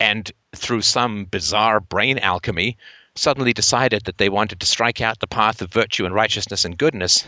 and 0.00 0.32
through 0.56 0.82
some 0.82 1.26
bizarre 1.26 1.80
brain 1.80 2.18
alchemy 2.18 2.76
suddenly 3.14 3.52
decided 3.52 4.04
that 4.04 4.18
they 4.18 4.28
wanted 4.28 4.60
to 4.60 4.66
strike 4.66 5.00
out 5.00 5.20
the 5.20 5.26
path 5.26 5.62
of 5.62 5.72
virtue 5.72 6.04
and 6.04 6.14
righteousness 6.14 6.64
and 6.64 6.76
goodness, 6.76 7.26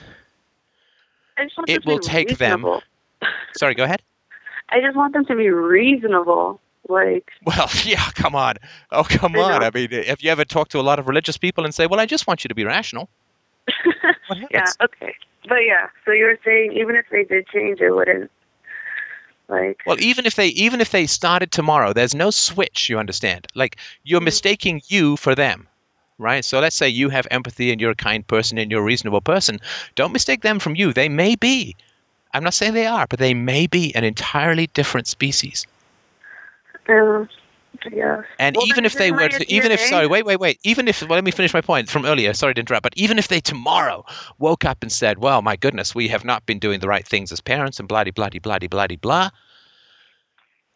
I 1.39 1.45
just 1.45 1.57
want 1.57 1.69
it 1.71 1.85
will 1.87 1.99
take 1.99 2.39
them- 2.39 2.65
sorry, 3.57 3.75
go 3.75 3.85
ahead. 3.85 4.03
I 4.71 4.81
just 4.81 4.97
want 4.97 5.13
them 5.13 5.25
to 5.27 5.37
be 5.37 5.49
reasonable. 5.51 6.61
Like, 6.89 7.31
Well, 7.45 7.69
yeah, 7.85 8.11
come 8.15 8.35
on. 8.35 8.55
Oh, 8.91 9.05
come 9.05 9.37
I 9.37 9.41
on. 9.41 9.61
know. 9.61 9.67
I 9.67 9.71
mean, 9.73 9.91
have 10.05 10.21
you 10.21 10.31
ever 10.31 10.45
talked 10.45 10.71
to 10.73 10.81
a 10.81 10.83
lot 10.83 10.99
of 10.99 11.07
religious 11.09 11.37
people 11.37 11.65
and 11.65 11.75
say, 11.75 11.87
"Well, 11.87 12.01
I 12.01 12.07
just 12.07 12.27
want 12.27 12.45
you 12.45 12.49
to 12.49 12.55
be 12.55 12.65
rational"? 12.65 13.09
Yeah, 14.51 14.71
okay. 14.81 15.15
But 15.49 15.61
yeah, 15.65 15.89
so 16.05 16.11
you 16.13 16.25
were 16.25 16.39
saying 16.45 16.73
even 16.73 16.97
if 16.97 17.07
they 17.11 17.23
did 17.25 17.47
change, 17.49 17.81
it 17.81 17.91
wouldn't. 17.91 18.31
Like, 19.49 19.81
Well, 19.87 20.01
even 20.01 20.27
if 20.27 20.35
they 20.35 20.49
even 20.49 20.81
if 20.81 20.91
they 20.91 21.07
started 21.07 21.53
tomorrow, 21.53 21.93
there's 21.93 22.15
no 22.15 22.31
switch. 22.31 22.89
You 22.89 22.99
understand? 22.99 23.47
Like 23.55 23.77
you're 24.03 24.21
Mhm. 24.21 24.25
mistaking 24.25 24.83
you 24.89 25.17
for 25.17 25.35
them, 25.37 25.69
right? 26.19 26.45
So 26.45 26.61
let's 26.61 26.77
say 26.77 26.89
you 26.89 27.09
have 27.09 27.27
empathy 27.31 27.71
and 27.71 27.81
you're 27.81 27.91
a 27.91 27.97
kind 27.97 28.27
person 28.27 28.59
and 28.59 28.71
you're 28.71 28.81
a 28.81 28.85
reasonable 28.85 29.21
person. 29.21 29.59
Don't 29.95 30.13
mistake 30.13 30.43
them 30.43 30.59
from 30.59 30.75
you. 30.75 30.93
They 30.93 31.09
may 31.09 31.37
be. 31.37 31.77
I'm 32.35 32.45
not 32.45 32.55
saying 32.55 32.75
they 32.75 32.87
are, 32.87 33.07
but 33.09 33.19
they 33.19 33.35
may 33.35 33.67
be 33.67 33.95
an 33.95 34.05
entirely 34.05 34.67
different 34.69 35.07
species. 35.07 35.67
um, 36.89 37.29
yeah. 37.91 38.23
And 38.39 38.57
Well, 38.57 38.67
even 38.67 38.85
if 38.85 38.95
they 38.95 39.13
were, 39.13 39.29
to, 39.29 39.53
even 39.53 39.71
if 39.71 39.81
sorry, 39.81 40.07
wait, 40.07 40.25
wait, 40.25 40.41
wait. 40.41 40.59
Even 40.65 40.89
if 40.89 41.03
well, 41.03 41.17
let 41.17 41.25
me 41.25 41.31
finish 41.31 41.53
my 41.53 41.61
point 41.61 41.89
from 41.89 42.05
earlier. 42.05 42.33
Sorry 42.33 42.55
to 42.55 42.61
interrupt, 42.61 42.83
but 42.83 42.95
even 42.97 43.19
if 43.19 43.29
they 43.29 43.41
tomorrow 43.41 44.05
woke 44.39 44.65
up 44.65 44.79
and 44.83 44.91
said, 44.91 45.19
"Well, 45.19 45.43
my 45.43 45.57
goodness, 45.57 45.95
we 45.95 46.09
have 46.09 46.25
not 46.25 46.45
been 46.47 46.59
doing 46.59 46.81
the 46.81 46.89
right 46.89 47.07
things 47.07 47.33
as 47.33 47.41
parents," 47.41 47.79
and 47.79 47.89
blah, 47.89 48.05
blah, 48.05 48.29
blah, 48.29 48.59
blah, 48.59 48.87
blah. 49.01 49.31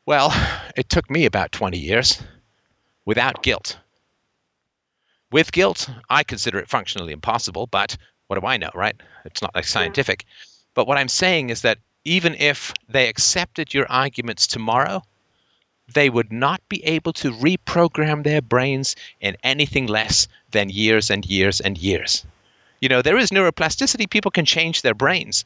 Well, 0.06 0.32
it 0.76 0.88
took 0.88 1.10
me 1.10 1.24
about 1.24 1.52
twenty 1.52 1.78
years 1.78 2.22
without 3.06 3.42
guilt. 3.42 3.78
With 5.32 5.52
guilt, 5.52 5.88
I 6.08 6.24
consider 6.24 6.58
it 6.58 6.68
functionally 6.68 7.12
impossible. 7.12 7.66
But 7.66 7.96
what 8.26 8.40
do 8.40 8.46
I 8.46 8.56
know, 8.56 8.70
right? 8.74 8.96
It's 9.24 9.42
not 9.42 9.54
like 9.54 9.64
scientific. 9.64 10.24
But 10.74 10.86
what 10.86 10.98
I'm 10.98 11.08
saying 11.08 11.50
is 11.50 11.62
that 11.62 11.78
even 12.04 12.34
if 12.36 12.72
they 12.88 13.08
accepted 13.08 13.74
your 13.74 13.86
arguments 13.90 14.46
tomorrow, 14.46 15.02
they 15.92 16.08
would 16.08 16.32
not 16.32 16.60
be 16.68 16.84
able 16.84 17.12
to 17.14 17.32
reprogram 17.32 18.22
their 18.24 18.40
brains 18.40 18.94
in 19.20 19.36
anything 19.42 19.86
less 19.86 20.28
than 20.50 20.70
years 20.70 21.10
and 21.10 21.26
years 21.26 21.60
and 21.60 21.76
years. 21.76 22.24
You 22.80 22.88
know, 22.88 23.02
there 23.02 23.18
is 23.18 23.30
neuroplasticity, 23.30 24.08
people 24.08 24.30
can 24.30 24.44
change 24.44 24.82
their 24.82 24.94
brains. 24.94 25.44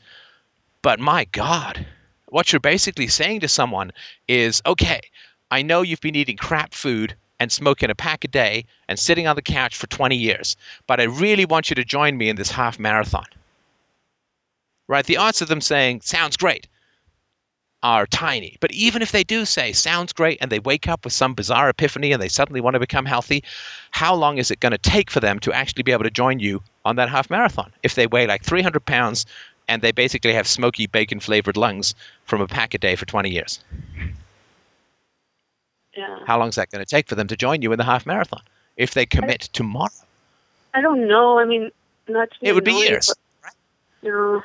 But 0.82 1.00
my 1.00 1.24
God, 1.32 1.86
what 2.28 2.52
you're 2.52 2.60
basically 2.60 3.08
saying 3.08 3.40
to 3.40 3.48
someone 3.48 3.90
is 4.28 4.60
okay, 4.66 5.00
I 5.50 5.62
know 5.62 5.82
you've 5.82 6.00
been 6.00 6.14
eating 6.16 6.36
crap 6.36 6.74
food 6.74 7.16
and 7.40 7.50
smoking 7.50 7.90
a 7.90 7.94
pack 7.94 8.24
a 8.24 8.28
day 8.28 8.64
and 8.88 8.98
sitting 8.98 9.26
on 9.26 9.36
the 9.36 9.42
couch 9.42 9.76
for 9.76 9.86
20 9.88 10.16
years, 10.16 10.56
but 10.86 11.00
I 11.00 11.04
really 11.04 11.44
want 11.44 11.70
you 11.70 11.76
to 11.76 11.84
join 11.84 12.16
me 12.16 12.28
in 12.28 12.36
this 12.36 12.50
half 12.50 12.78
marathon. 12.78 13.26
Right? 14.86 15.06
The 15.06 15.16
odds 15.16 15.40
of 15.40 15.48
them 15.48 15.60
saying, 15.60 16.02
sounds 16.02 16.36
great, 16.36 16.68
are 17.82 18.06
tiny. 18.06 18.56
But 18.60 18.72
even 18.72 19.02
if 19.02 19.12
they 19.12 19.22
do 19.22 19.44
say, 19.44 19.72
sounds 19.72 20.12
great, 20.12 20.38
and 20.40 20.50
they 20.50 20.58
wake 20.58 20.88
up 20.88 21.04
with 21.04 21.12
some 21.12 21.34
bizarre 21.34 21.68
epiphany 21.68 22.12
and 22.12 22.20
they 22.20 22.28
suddenly 22.28 22.60
want 22.60 22.74
to 22.74 22.80
become 22.80 23.04
healthy, 23.04 23.44
how 23.90 24.14
long 24.14 24.38
is 24.38 24.50
it 24.50 24.60
going 24.60 24.72
to 24.72 24.78
take 24.78 25.10
for 25.10 25.20
them 25.20 25.38
to 25.40 25.52
actually 25.52 25.82
be 25.82 25.92
able 25.92 26.04
to 26.04 26.10
join 26.10 26.38
you 26.38 26.62
on 26.84 26.96
that 26.96 27.10
half 27.10 27.28
marathon? 27.28 27.70
If 27.82 27.94
they 27.94 28.06
weigh 28.06 28.26
like 28.26 28.42
300 28.42 28.84
pounds 28.84 29.26
and 29.68 29.82
they 29.82 29.92
basically 29.92 30.32
have 30.32 30.46
smoky 30.46 30.86
bacon 30.86 31.20
flavored 31.20 31.56
lungs 31.56 31.94
from 32.24 32.40
a 32.40 32.46
pack 32.46 32.74
a 32.74 32.78
day 32.78 32.96
for 32.96 33.06
20 33.06 33.30
years, 33.30 33.60
Yeah. 35.96 36.18
how 36.26 36.38
long 36.38 36.48
is 36.48 36.56
that 36.56 36.70
going 36.70 36.84
to 36.84 36.88
take 36.88 37.08
for 37.08 37.14
them 37.14 37.28
to 37.28 37.36
join 37.36 37.62
you 37.62 37.70
in 37.72 37.78
the 37.78 37.84
half 37.84 38.04
marathon? 38.04 38.42
If 38.76 38.94
they 38.94 39.06
commit 39.06 39.42
tomorrow, 39.52 39.90
I 40.74 40.80
don't 40.80 41.06
know. 41.06 41.38
I 41.38 41.44
mean, 41.44 41.70
not 42.08 42.30
to 42.32 42.36
it 42.42 42.52
would 42.54 42.64
be 42.64 42.72
years. 42.72 43.14
but, 43.42 43.52
you 44.02 44.10
know, 44.10 44.42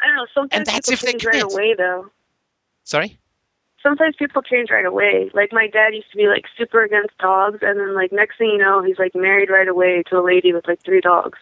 I 0.00 0.06
don't 0.06 0.16
know. 0.16 0.26
Sometimes 0.34 0.58
and 0.58 0.66
that's 0.66 0.88
people 0.88 0.92
if 0.94 1.00
they 1.00 1.12
change 1.12 1.24
right 1.24 1.42
away, 1.42 1.74
though. 1.74 2.10
Sorry? 2.84 3.18
Sometimes 3.82 4.16
people 4.16 4.42
change 4.42 4.70
right 4.70 4.86
away. 4.86 5.30
Like 5.34 5.52
my 5.52 5.68
dad 5.68 5.94
used 5.94 6.10
to 6.10 6.16
be 6.16 6.26
like 6.26 6.46
super 6.56 6.82
against 6.82 7.16
dogs, 7.18 7.58
and 7.62 7.78
then 7.78 7.94
like 7.94 8.10
next 8.10 8.38
thing 8.38 8.48
you 8.48 8.58
know, 8.58 8.82
he's 8.82 8.98
like 8.98 9.14
married 9.14 9.50
right 9.50 9.68
away 9.68 10.02
to 10.08 10.18
a 10.18 10.22
lady 10.24 10.52
with 10.52 10.66
like 10.66 10.82
three 10.82 11.00
dogs. 11.00 11.38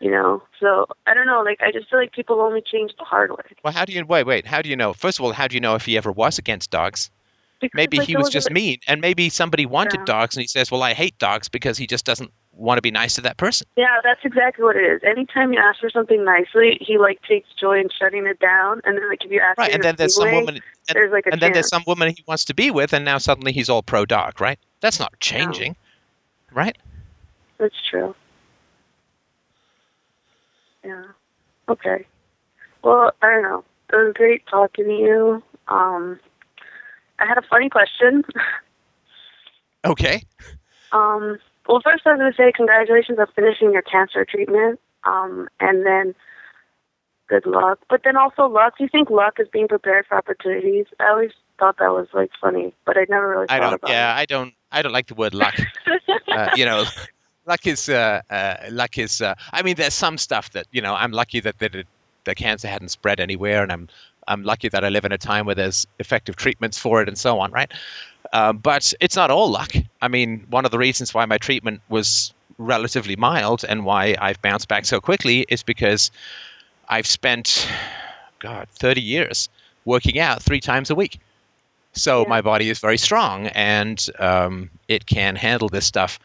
You 0.00 0.10
know, 0.10 0.42
so 0.58 0.86
I 1.06 1.14
don't 1.14 1.26
know. 1.26 1.42
Like 1.42 1.62
I 1.62 1.70
just 1.70 1.88
feel 1.88 2.00
like 2.00 2.12
people 2.12 2.40
only 2.40 2.60
change 2.60 2.92
the 2.98 3.04
hard 3.04 3.30
way. 3.30 3.44
Well, 3.62 3.72
how 3.72 3.84
do 3.84 3.92
you 3.92 4.04
wait? 4.04 4.26
Wait, 4.26 4.46
how 4.46 4.60
do 4.60 4.68
you 4.68 4.76
know? 4.76 4.92
First 4.92 5.18
of 5.20 5.24
all, 5.24 5.32
how 5.32 5.46
do 5.46 5.54
you 5.54 5.60
know 5.60 5.76
if 5.76 5.84
he 5.84 5.96
ever 5.96 6.10
was 6.10 6.38
against 6.38 6.72
dogs? 6.72 7.08
Because, 7.62 7.76
Maybe 7.76 8.00
he 8.00 8.16
was 8.16 8.28
just 8.28 8.50
mean, 8.50 8.78
and 8.88 9.00
maybe 9.00 9.28
somebody 9.30 9.66
wanted 9.66 10.00
Yeah. 10.00 10.04
dogs, 10.04 10.34
and 10.34 10.40
he 10.40 10.48
says, 10.48 10.72
"Well, 10.72 10.82
I 10.82 10.94
hate 10.94 11.16
dogs 11.18 11.48
because 11.48 11.78
he 11.78 11.86
just 11.86 12.04
doesn't 12.04 12.32
want 12.50 12.76
to 12.78 12.82
be 12.82 12.90
nice 12.90 13.14
to 13.14 13.20
that 13.20 13.36
person." 13.36 13.68
Yeah, 13.76 14.00
that's 14.02 14.24
exactly 14.24 14.64
what 14.64 14.74
it 14.74 14.84
is. 14.84 15.00
Anytime 15.04 15.52
you 15.52 15.60
ask 15.60 15.78
for 15.78 15.88
something 15.88 16.24
nicely, 16.24 16.76
he 16.80 16.98
like 16.98 17.22
takes 17.22 17.48
joy 17.54 17.78
in 17.78 17.88
shutting 17.88 18.26
it 18.26 18.40
down, 18.40 18.80
and 18.84 18.98
then 18.98 19.08
like 19.08 19.24
if 19.24 19.30
you 19.30 19.40
ask 19.40 19.56
Right, 19.58 19.72
and 19.72 19.82
then 19.84 19.94
there's 19.96 20.16
some 20.16 20.26
way, 20.26 20.34
woman, 20.34 20.54
and, 20.56 20.94
there's 20.96 21.12
like 21.12 21.26
a 21.28 21.32
and 21.32 21.40
then 21.40 21.52
there's 21.52 21.68
some 21.68 21.84
woman 21.86 22.08
he 22.08 22.24
wants 22.26 22.44
to 22.46 22.54
be 22.54 22.72
with, 22.72 22.92
and 22.92 23.04
now 23.04 23.18
suddenly 23.18 23.52
he's 23.52 23.68
all 23.70 23.82
pro 23.82 24.04
dog, 24.04 24.40
right? 24.40 24.58
That's 24.80 24.98
not 24.98 25.12
changing, 25.20 25.76
right? 26.50 26.76
That's 27.58 27.80
true. 27.88 28.16
Yeah. 30.84 31.04
Okay. 31.68 32.04
Well, 32.82 33.12
I 33.22 33.30
don't 33.30 33.42
know. 33.44 33.64
It 33.92 33.96
was 33.96 34.14
great 34.14 34.44
talking 34.48 34.86
to 34.86 34.96
you. 34.96 35.42
Um, 35.68 36.18
I 37.22 37.26
had 37.26 37.38
a 37.38 37.42
funny 37.42 37.68
question. 37.68 38.24
Okay. 39.84 40.22
Um, 40.90 41.38
well, 41.68 41.80
first 41.82 42.04
I 42.04 42.12
was 42.12 42.18
going 42.18 42.32
to 42.32 42.36
say 42.36 42.52
congratulations 42.52 43.18
on 43.18 43.26
finishing 43.34 43.72
your 43.72 43.82
cancer 43.82 44.24
treatment. 44.24 44.80
Um, 45.04 45.48
and 45.60 45.86
then 45.86 46.14
good 47.28 47.46
luck. 47.46 47.78
But 47.88 48.02
then 48.04 48.16
also 48.16 48.46
luck. 48.46 48.76
Do 48.76 48.84
you 48.84 48.90
think 48.90 49.08
luck 49.08 49.38
is 49.38 49.48
being 49.52 49.68
prepared 49.68 50.06
for 50.06 50.16
opportunities? 50.16 50.86
I 50.98 51.08
always 51.10 51.30
thought 51.58 51.78
that 51.78 51.92
was 51.92 52.08
like 52.12 52.30
funny, 52.40 52.74
but 52.84 52.96
I 52.96 53.06
never 53.08 53.28
really 53.28 53.46
I 53.48 53.58
thought 53.58 53.80
don't. 53.80 53.90
Yeah, 53.90 54.14
I 54.16 54.26
don't. 54.26 54.52
I 54.72 54.82
don't 54.82 54.92
like 54.92 55.06
the 55.06 55.14
word 55.14 55.34
luck. 55.34 55.54
Uh, 56.28 56.50
you 56.56 56.64
know, 56.64 56.84
luck 57.46 57.66
is 57.66 57.88
uh, 57.88 58.20
uh, 58.30 58.56
luck 58.70 58.98
is. 58.98 59.20
Uh, 59.20 59.34
I 59.52 59.62
mean, 59.62 59.76
there's 59.76 59.94
some 59.94 60.18
stuff 60.18 60.50
that 60.52 60.66
you 60.72 60.82
know. 60.82 60.94
I'm 60.94 61.12
lucky 61.12 61.40
that 61.40 61.58
that 61.58 61.74
it, 61.74 61.86
the 62.24 62.34
cancer 62.34 62.68
hadn't 62.68 62.90
spread 62.90 63.20
anywhere, 63.20 63.62
and 63.62 63.72
I'm 63.72 63.88
I'm 64.28 64.42
lucky 64.42 64.68
that 64.68 64.84
I 64.84 64.88
live 64.88 65.04
in 65.04 65.12
a 65.12 65.18
time 65.18 65.46
where 65.46 65.54
there's 65.54 65.86
effective 65.98 66.36
treatments 66.36 66.78
for 66.78 67.02
it 67.02 67.08
and 67.08 67.18
so 67.18 67.38
on, 67.40 67.50
right? 67.52 67.70
Uh, 68.32 68.52
but 68.52 68.92
it's 69.00 69.16
not 69.16 69.30
all 69.30 69.50
luck. 69.50 69.72
I 70.00 70.08
mean, 70.08 70.46
one 70.48 70.64
of 70.64 70.70
the 70.70 70.78
reasons 70.78 71.12
why 71.12 71.24
my 71.26 71.38
treatment 71.38 71.80
was 71.88 72.32
relatively 72.58 73.16
mild 73.16 73.64
and 73.68 73.84
why 73.84 74.16
I've 74.20 74.40
bounced 74.42 74.68
back 74.68 74.84
so 74.84 75.00
quickly 75.00 75.44
is 75.48 75.62
because 75.62 76.10
I've 76.88 77.06
spent, 77.06 77.68
God, 78.38 78.68
30 78.70 79.00
years 79.00 79.48
working 79.84 80.18
out 80.18 80.42
three 80.42 80.60
times 80.60 80.90
a 80.90 80.94
week. 80.94 81.18
So 81.92 82.22
Yeah. 82.22 82.28
my 82.28 82.40
body 82.40 82.70
is 82.70 82.78
very 82.78 82.96
strong 82.98 83.48
and 83.48 84.06
um, 84.18 84.70
it 84.88 85.06
can 85.06 85.36
handle 85.36 85.68
this 85.68 85.86
stuff 85.86 86.18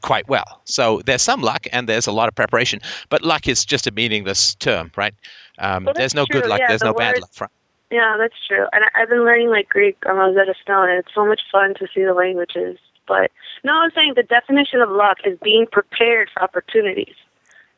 quite 0.00 0.28
well. 0.28 0.60
So 0.64 1.02
there's 1.04 1.22
some 1.22 1.42
luck 1.42 1.66
and 1.72 1.88
there's 1.88 2.06
a 2.06 2.12
lot 2.12 2.28
of 2.28 2.34
preparation, 2.34 2.80
but 3.10 3.22
luck 3.22 3.48
is 3.48 3.64
just 3.64 3.86
a 3.86 3.90
meaningless 3.90 4.54
term, 4.54 4.90
right? 4.96 5.14
Um, 5.58 5.84
Well, 5.84 5.94
there's 5.94 6.14
no 6.14 6.26
good 6.26 6.46
luck, 6.46 6.60
Yeah, 6.60 6.68
there's 6.68 6.80
the 6.80 6.86
no 6.86 6.94
bad 6.94 7.20
luck. 7.20 7.50
Yeah, 7.90 8.16
that's 8.18 8.34
true. 8.46 8.66
And 8.72 8.84
I- 8.84 9.02
I've 9.02 9.08
been 9.10 9.24
learning 9.24 9.50
like 9.50 9.68
Greek 9.68 9.96
on 10.06 10.16
Rosetta 10.16 10.54
Stone, 10.62 10.88
and 10.88 10.98
it's 10.98 11.12
so 11.14 11.26
much 11.26 11.42
fun 11.50 11.74
to 11.74 11.86
see 11.94 12.02
the 12.02 12.14
languages. 12.14 12.78
But 13.06 13.30
no, 13.64 13.80
I 13.80 13.84
was 13.84 13.92
saying 13.94 14.14
the 14.14 14.22
definition 14.22 14.80
of 14.80 14.88
luck 14.90 15.18
is 15.24 15.38
being 15.42 15.66
prepared 15.66 16.30
for 16.30 16.42
opportunities. 16.42 17.14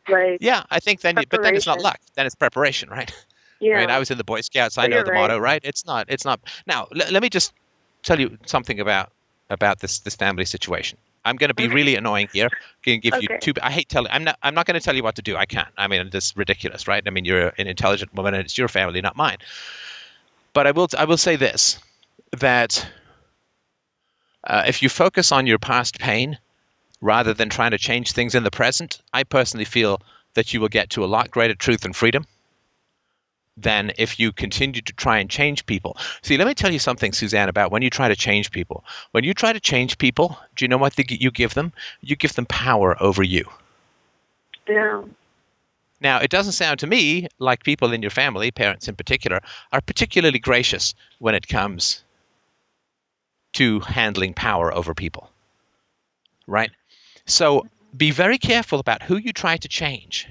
Like, 0.08 0.38
Yeah, 0.40 0.62
I 0.70 0.78
think 0.80 1.00
then, 1.00 1.16
you, 1.16 1.24
but 1.28 1.42
then 1.42 1.56
it's 1.56 1.66
not 1.66 1.80
luck. 1.80 1.98
Then 2.14 2.26
it's 2.26 2.34
preparation, 2.34 2.90
right? 2.90 3.10
yeah, 3.60 3.76
Right. 3.78 3.90
I 3.90 3.98
was 3.98 4.10
in 4.10 4.18
the 4.18 4.24
Boy 4.24 4.42
Scouts. 4.42 4.78
I 4.78 4.86
know 4.86 5.02
the 5.02 5.10
right. 5.10 5.20
motto, 5.20 5.38
right? 5.38 5.60
It's 5.64 5.84
not. 5.86 6.06
It's 6.08 6.24
not. 6.24 6.40
Now, 6.66 6.86
l- 6.94 7.10
let 7.10 7.22
me 7.22 7.28
just 7.30 7.52
tell 8.02 8.20
you 8.20 8.36
something 8.46 8.78
about 8.80 9.10
about 9.50 9.80
this 9.80 9.98
this 10.00 10.14
family 10.14 10.44
situation. 10.44 10.98
I'm 11.24 11.36
going 11.36 11.48
to 11.48 11.54
be 11.54 11.64
Okay. 11.64 11.74
really 11.74 11.96
annoying 11.96 12.28
here. 12.32 12.48
To 12.84 12.98
give 12.98 13.14
you 13.22 13.28
two. 13.40 13.52
I 13.62 13.70
hate 13.70 13.88
telling. 13.88 14.10
I'm 14.12 14.24
not. 14.24 14.38
I'm 14.42 14.54
not 14.54 14.66
going 14.66 14.78
to 14.78 14.84
tell 14.84 14.94
you 14.94 15.02
what 15.02 15.14
to 15.16 15.22
do. 15.22 15.36
I 15.36 15.46
can't. 15.46 15.68
I 15.78 15.86
mean, 15.88 16.10
it's 16.12 16.36
ridiculous, 16.36 16.86
right? 16.86 17.02
I 17.06 17.10
mean, 17.10 17.24
you're 17.24 17.48
an 17.58 17.66
intelligent 17.66 18.14
woman, 18.14 18.34
and 18.34 18.44
it's 18.44 18.58
your 18.58 18.68
family, 18.68 19.00
not 19.00 19.16
mine. 19.16 19.38
But 20.52 20.66
I 20.66 20.70
will. 20.70 20.88
I 20.98 21.04
will 21.04 21.16
say 21.16 21.36
this: 21.36 21.78
that 22.38 22.86
uh, 24.44 24.64
if 24.66 24.82
you 24.82 24.88
focus 24.88 25.32
on 25.32 25.46
your 25.46 25.58
past 25.58 25.98
pain 25.98 26.38
rather 27.00 27.34
than 27.34 27.48
trying 27.48 27.70
to 27.70 27.78
change 27.78 28.12
things 28.12 28.34
in 28.34 28.44
the 28.44 28.50
present, 28.50 29.00
I 29.12 29.24
personally 29.24 29.64
feel 29.64 30.00
that 30.34 30.52
you 30.52 30.60
will 30.60 30.68
get 30.68 30.90
to 30.90 31.04
a 31.04 31.06
lot 31.06 31.30
greater 31.30 31.54
truth 31.54 31.84
and 31.84 31.94
freedom 31.94 32.26
than 33.56 33.92
if 33.98 34.18
you 34.18 34.32
continue 34.32 34.80
to 34.82 34.92
try 34.92 35.18
and 35.18 35.30
change 35.30 35.64
people. 35.66 35.96
See, 36.22 36.36
let 36.36 36.46
me 36.46 36.54
tell 36.54 36.72
you 36.72 36.78
something, 36.78 37.12
Suzanne, 37.12 37.48
about 37.48 37.70
when 37.70 37.82
you 37.82 37.90
try 37.90 38.08
to 38.08 38.16
change 38.16 38.50
people. 38.50 38.84
When 39.12 39.24
you 39.24 39.32
try 39.32 39.52
to 39.52 39.60
change 39.60 39.98
people, 39.98 40.38
do 40.56 40.64
you 40.64 40.68
know 40.68 40.76
what 40.76 40.98
you 40.98 41.30
give 41.30 41.54
them? 41.54 41.72
You 42.00 42.16
give 42.16 42.34
them 42.34 42.46
power 42.46 43.00
over 43.00 43.22
you. 43.22 43.44
yeah, 44.68 45.02
Now, 46.00 46.18
it 46.18 46.30
doesn't 46.30 46.52
sound 46.52 46.80
to 46.80 46.86
me 46.86 47.28
like 47.38 47.62
people 47.62 47.92
in 47.92 48.02
your 48.02 48.10
family, 48.10 48.50
parents 48.50 48.88
in 48.88 48.96
particular, 48.96 49.40
are 49.72 49.80
particularly 49.80 50.40
gracious 50.40 50.94
when 51.18 51.34
it 51.34 51.46
comes 51.46 52.02
to 53.52 53.80
handling 53.80 54.34
power 54.34 54.74
over 54.74 54.94
people. 54.94 55.30
Right? 56.46 56.70
So 57.26 57.66
be 57.96 58.10
very 58.10 58.38
careful 58.38 58.80
about 58.80 59.02
who 59.02 59.16
you 59.16 59.32
try 59.32 59.56
to 59.56 59.68
change. 59.68 60.28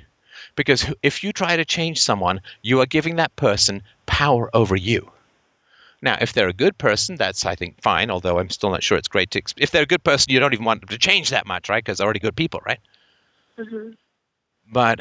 Because 0.55 0.93
if 1.01 1.23
you 1.23 1.33
try 1.33 1.55
to 1.55 1.65
change 1.65 1.99
someone, 1.99 2.41
you 2.61 2.79
are 2.81 2.85
giving 2.85 3.15
that 3.15 3.35
person 3.35 3.81
power 4.05 4.49
over 4.53 4.75
you. 4.75 5.11
Now, 6.01 6.17
if 6.19 6.33
they're 6.33 6.49
a 6.49 6.53
good 6.53 6.77
person, 6.77 7.15
that's, 7.15 7.45
I 7.45 7.55
think, 7.55 7.81
fine, 7.81 8.11
although 8.11 8.37
I'm 8.39 8.49
still 8.49 8.69
not 8.69 8.83
sure 8.83 8.97
it's 8.97 9.07
great 9.07 9.31
to. 9.31 9.39
Ex- 9.39 9.53
if 9.57 9.71
they're 9.71 9.83
a 9.83 9.87
good 9.87 10.03
person, 10.03 10.31
you 10.33 10.39
don't 10.39 10.53
even 10.53 10.65
want 10.65 10.81
them 10.81 10.89
to 10.89 10.97
change 10.97 11.29
that 11.29 11.47
much, 11.47 11.69
right? 11.69 11.83
Because 11.83 11.97
they're 11.97 12.05
already 12.05 12.19
good 12.19 12.35
people, 12.35 12.59
right? 12.65 12.79
hmm 13.57 13.93
But 14.71 14.99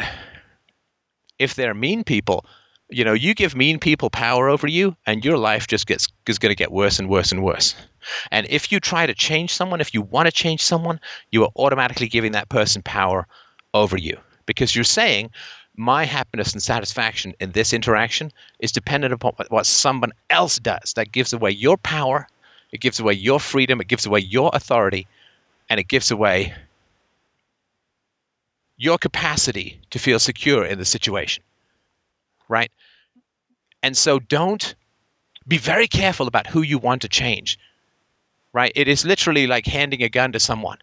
if 1.38 1.54
they're 1.54 1.74
mean 1.74 2.04
people, 2.04 2.44
you 2.88 3.04
know, 3.04 3.12
you 3.14 3.34
give 3.34 3.56
mean 3.56 3.78
people 3.78 4.10
power 4.10 4.48
over 4.48 4.66
you, 4.68 4.96
and 5.06 5.24
your 5.24 5.38
life 5.38 5.66
just 5.66 5.86
gets 5.86 6.08
is 6.28 6.38
going 6.38 6.50
to 6.50 6.56
get 6.56 6.72
worse 6.72 6.98
and 6.98 7.08
worse 7.08 7.32
and 7.32 7.42
worse. 7.42 7.74
And 8.30 8.46
if 8.50 8.70
you 8.70 8.80
try 8.80 9.06
to 9.06 9.14
change 9.14 9.52
someone, 9.52 9.80
if 9.80 9.94
you 9.94 10.02
want 10.02 10.26
to 10.26 10.32
change 10.32 10.62
someone, 10.62 11.00
you 11.30 11.42
are 11.44 11.50
automatically 11.56 12.08
giving 12.08 12.32
that 12.32 12.48
person 12.48 12.82
power 12.82 13.26
over 13.74 13.96
you 13.96 14.18
because 14.52 14.74
you're 14.74 14.84
saying 14.84 15.30
my 15.76 16.04
happiness 16.04 16.52
and 16.52 16.62
satisfaction 16.62 17.32
in 17.40 17.52
this 17.52 17.72
interaction 17.72 18.30
is 18.58 18.70
dependent 18.70 19.14
upon 19.14 19.32
what- 19.48 19.66
someone 19.66 20.12
else 20.28 20.58
does. 20.58 20.92
That 20.92 21.12
gives 21.12 21.32
away 21.32 21.50
your 21.50 21.78
power, 21.78 22.28
it 22.70 22.80
gives 22.80 23.00
away 23.00 23.14
your 23.14 23.40
freedom, 23.40 23.80
it 23.80 23.88
gives 23.88 24.04
away 24.04 24.20
your 24.20 24.50
authority, 24.52 25.06
and 25.70 25.80
it 25.80 25.88
gives 25.88 26.10
away 26.10 26.54
your 28.76 28.98
capacity 28.98 29.80
to 29.90 29.98
feel 29.98 30.18
secure 30.18 30.66
in 30.66 30.78
the 30.78 30.84
situation. 30.84 31.42
Right? 32.48 32.70
And 33.82 33.96
so 33.96 34.18
don't 34.18 34.74
be 35.48 35.56
very 35.56 35.88
careful 35.88 36.26
about 36.28 36.46
who 36.46 36.60
you 36.62 36.78
want 36.78 37.00
to 37.02 37.08
change. 37.08 37.58
Right? 38.52 38.72
It 38.74 38.88
is 38.88 39.06
literally 39.06 39.46
like 39.46 39.66
handing 39.66 40.02
a 40.02 40.10
gun 40.10 40.32
to 40.32 40.40
someone. 40.40 40.78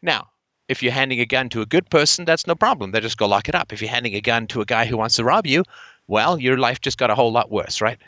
Now, 0.00 0.31
if 0.72 0.82
you're 0.82 0.92
handing 0.92 1.20
a 1.20 1.26
gun 1.26 1.48
to 1.50 1.60
a 1.60 1.66
good 1.66 1.88
person, 1.90 2.24
that's 2.24 2.46
no 2.48 2.56
problem. 2.56 2.90
They 2.90 3.00
just 3.00 3.18
go 3.18 3.28
lock 3.28 3.48
it 3.48 3.54
up. 3.54 3.72
If 3.72 3.80
you're 3.80 3.90
handing 3.90 4.14
a 4.14 4.20
gun 4.20 4.48
to 4.48 4.60
a 4.60 4.64
guy 4.64 4.86
who 4.86 4.96
wants 4.96 5.14
to 5.16 5.24
rob 5.24 5.46
you, 5.46 5.62
well, 6.08 6.38
your 6.40 6.58
life 6.58 6.80
just 6.80 6.98
got 6.98 7.10
a 7.10 7.14
whole 7.14 7.30
lot 7.30 7.50
worse, 7.50 7.80
right? 7.80 7.98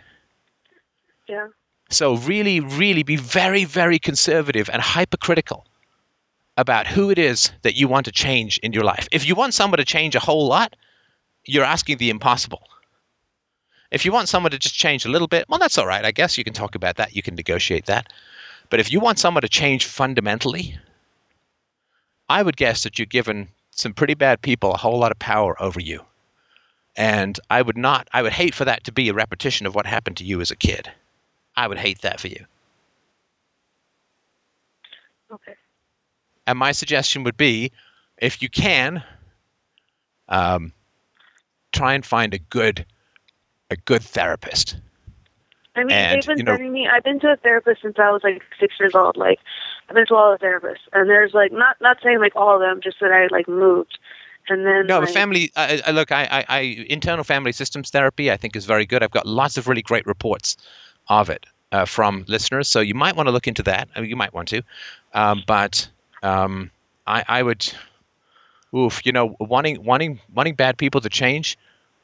yeah, 1.29 1.49
So 1.91 2.17
really, 2.17 2.61
really 2.61 3.03
be 3.03 3.17
very, 3.17 3.65
very 3.65 3.99
conservative 3.99 4.69
and 4.73 4.83
hypercritical 4.83 5.67
about 6.57 6.87
who 6.87 7.11
it 7.11 7.19
is 7.19 7.53
that 7.63 7.77
you 7.77 7.89
want 7.89 8.05
to 8.07 8.13
change 8.13 8.59
in 8.59 8.73
your 8.73 8.85
life. 8.85 9.09
If 9.13 9.27
you 9.27 9.35
want 9.35 9.55
someone 9.55 9.79
to 9.79 9.85
change 9.85 10.15
a 10.15 10.21
whole 10.21 10.47
lot, 10.47 10.77
you're 11.47 11.65
asking 11.65 11.99
the 11.99 12.11
impossible. 12.11 12.63
If 13.91 14.05
you 14.05 14.13
want 14.13 14.29
someone 14.29 14.51
to 14.51 14.59
just 14.59 14.75
change 14.75 15.05
a 15.05 15.09
little 15.09 15.29
bit, 15.29 15.47
well, 15.49 15.59
that's 15.59 15.79
all 15.79 15.87
right. 15.87 16.05
I 16.05 16.11
guess 16.13 16.37
you 16.37 16.45
can 16.45 16.53
talk 16.53 16.75
about 16.75 16.97
that. 16.97 17.15
You 17.15 17.23
can 17.23 17.35
negotiate 17.35 17.87
that. 17.87 18.13
But 18.71 18.81
if 18.81 18.93
you 18.93 18.99
want 19.01 19.19
someone 19.19 19.43
to 19.43 19.49
change 19.49 19.87
fundamentally, 19.87 20.79
I 22.29 22.43
would 22.43 22.57
guess 22.57 22.83
that 22.83 22.99
you've 22.99 23.09
given 23.11 23.49
some 23.71 23.93
pretty 23.93 24.15
bad 24.15 24.41
people 24.43 24.73
a 24.73 24.77
whole 24.79 24.99
lot 24.99 25.13
of 25.13 25.19
power 25.19 25.61
over 25.61 25.81
you. 25.81 26.05
And 26.97 27.39
I 27.51 27.61
would 27.63 27.77
not, 27.77 28.09
I 28.13 28.23
would 28.23 28.33
hate 28.33 28.55
for 28.55 28.65
that 28.65 28.85
to 28.85 28.93
be 28.93 29.09
a 29.09 29.15
repetition 29.15 29.67
of 29.67 29.75
what 29.75 29.85
happened 29.87 30.17
to 30.19 30.25
you 30.25 30.41
as 30.41 30.51
a 30.51 30.57
kid. 30.57 30.91
I 31.57 31.67
would 31.67 31.79
hate 31.79 32.01
that 32.03 32.21
for 32.21 32.29
you. 32.29 32.45
okay, 35.33 35.55
And 36.47 36.59
my 36.59 36.73
suggestion 36.73 37.25
would 37.25 37.37
be, 37.37 37.73
if 38.19 38.41
you 38.43 38.49
can, 38.49 39.03
um, 40.29 40.73
try 41.73 41.95
and 41.95 42.07
find 42.07 42.33
a 42.33 42.39
good, 42.39 42.87
a 43.71 43.77
good 43.77 44.03
therapist. 44.03 44.77
I 45.77 45.81
mean, 45.83 45.91
And, 45.91 46.23
they've 46.23 46.27
been 46.27 46.39
you 46.39 46.45
know- 46.45 46.53
sending 46.53 46.73
me. 46.73 46.87
I've 46.89 47.03
been 47.03 47.19
to 47.21 47.33
a 47.33 47.37
therapist 47.37 47.83
since 47.83 47.97
I 47.99 48.11
was 48.11 48.23
like 48.23 48.43
six 48.61 48.75
years 48.79 48.95
old. 48.95 49.17
Like, 49.17 49.41
I've 49.89 49.95
been 49.95 50.07
to 50.07 50.15
all 50.15 50.33
the 50.33 50.45
therapists, 50.45 50.89
and 50.93 51.09
there's 51.09 51.35
like 51.35 51.53
not 51.53 51.77
not 51.81 51.99
saying 52.03 52.21
like 52.21 52.35
all 52.35 52.55
of 52.55 52.61
them, 52.61 52.81
just 52.81 53.01
that 53.01 53.13
I 53.13 53.27
like 53.27 53.49
moved, 53.49 53.99
and 54.49 54.67
then 54.67 54.87
No, 54.87 55.01
like, 55.01 55.11
family. 55.11 55.51
Uh, 55.57 55.79
uh, 55.87 55.91
look, 55.93 56.11
I, 56.11 56.25
I, 56.25 56.45
I, 56.49 56.61
internal 56.89 57.25
family 57.25 57.53
systems 57.53 57.91
therapy, 57.91 58.31
I 58.31 58.37
think, 58.37 58.57
is 58.57 58.65
very 58.65 58.87
good. 58.87 59.03
I've 59.03 59.11
got 59.11 59.27
lots 59.27 59.57
of 59.57 59.69
really 59.69 59.83
great 59.83 60.07
reports 60.07 60.57
of 61.09 61.29
it 61.29 61.45
uh, 61.73 61.85
from 61.85 62.25
listeners, 62.29 62.69
so 62.69 62.81
you 62.81 62.95
might 62.95 63.15
want 63.17 63.27
to 63.27 63.33
look 63.33 63.47
into 63.47 63.63
that. 63.65 63.89
I 63.95 64.01
mean, 64.01 64.11
you 64.11 64.17
might 64.17 64.33
want 64.33 64.49
to, 64.49 64.63
um, 65.13 65.43
but 65.47 65.87
um, 66.23 66.71
I, 67.07 67.25
I 67.29 67.43
would, 67.43 67.71
oof, 68.75 69.05
you 69.05 69.13
know, 69.13 69.37
wanting, 69.39 69.85
wanting, 69.85 70.19
wanting 70.33 70.55
bad 70.55 70.79
people 70.79 71.03
to 71.03 71.11
change. 71.11 71.59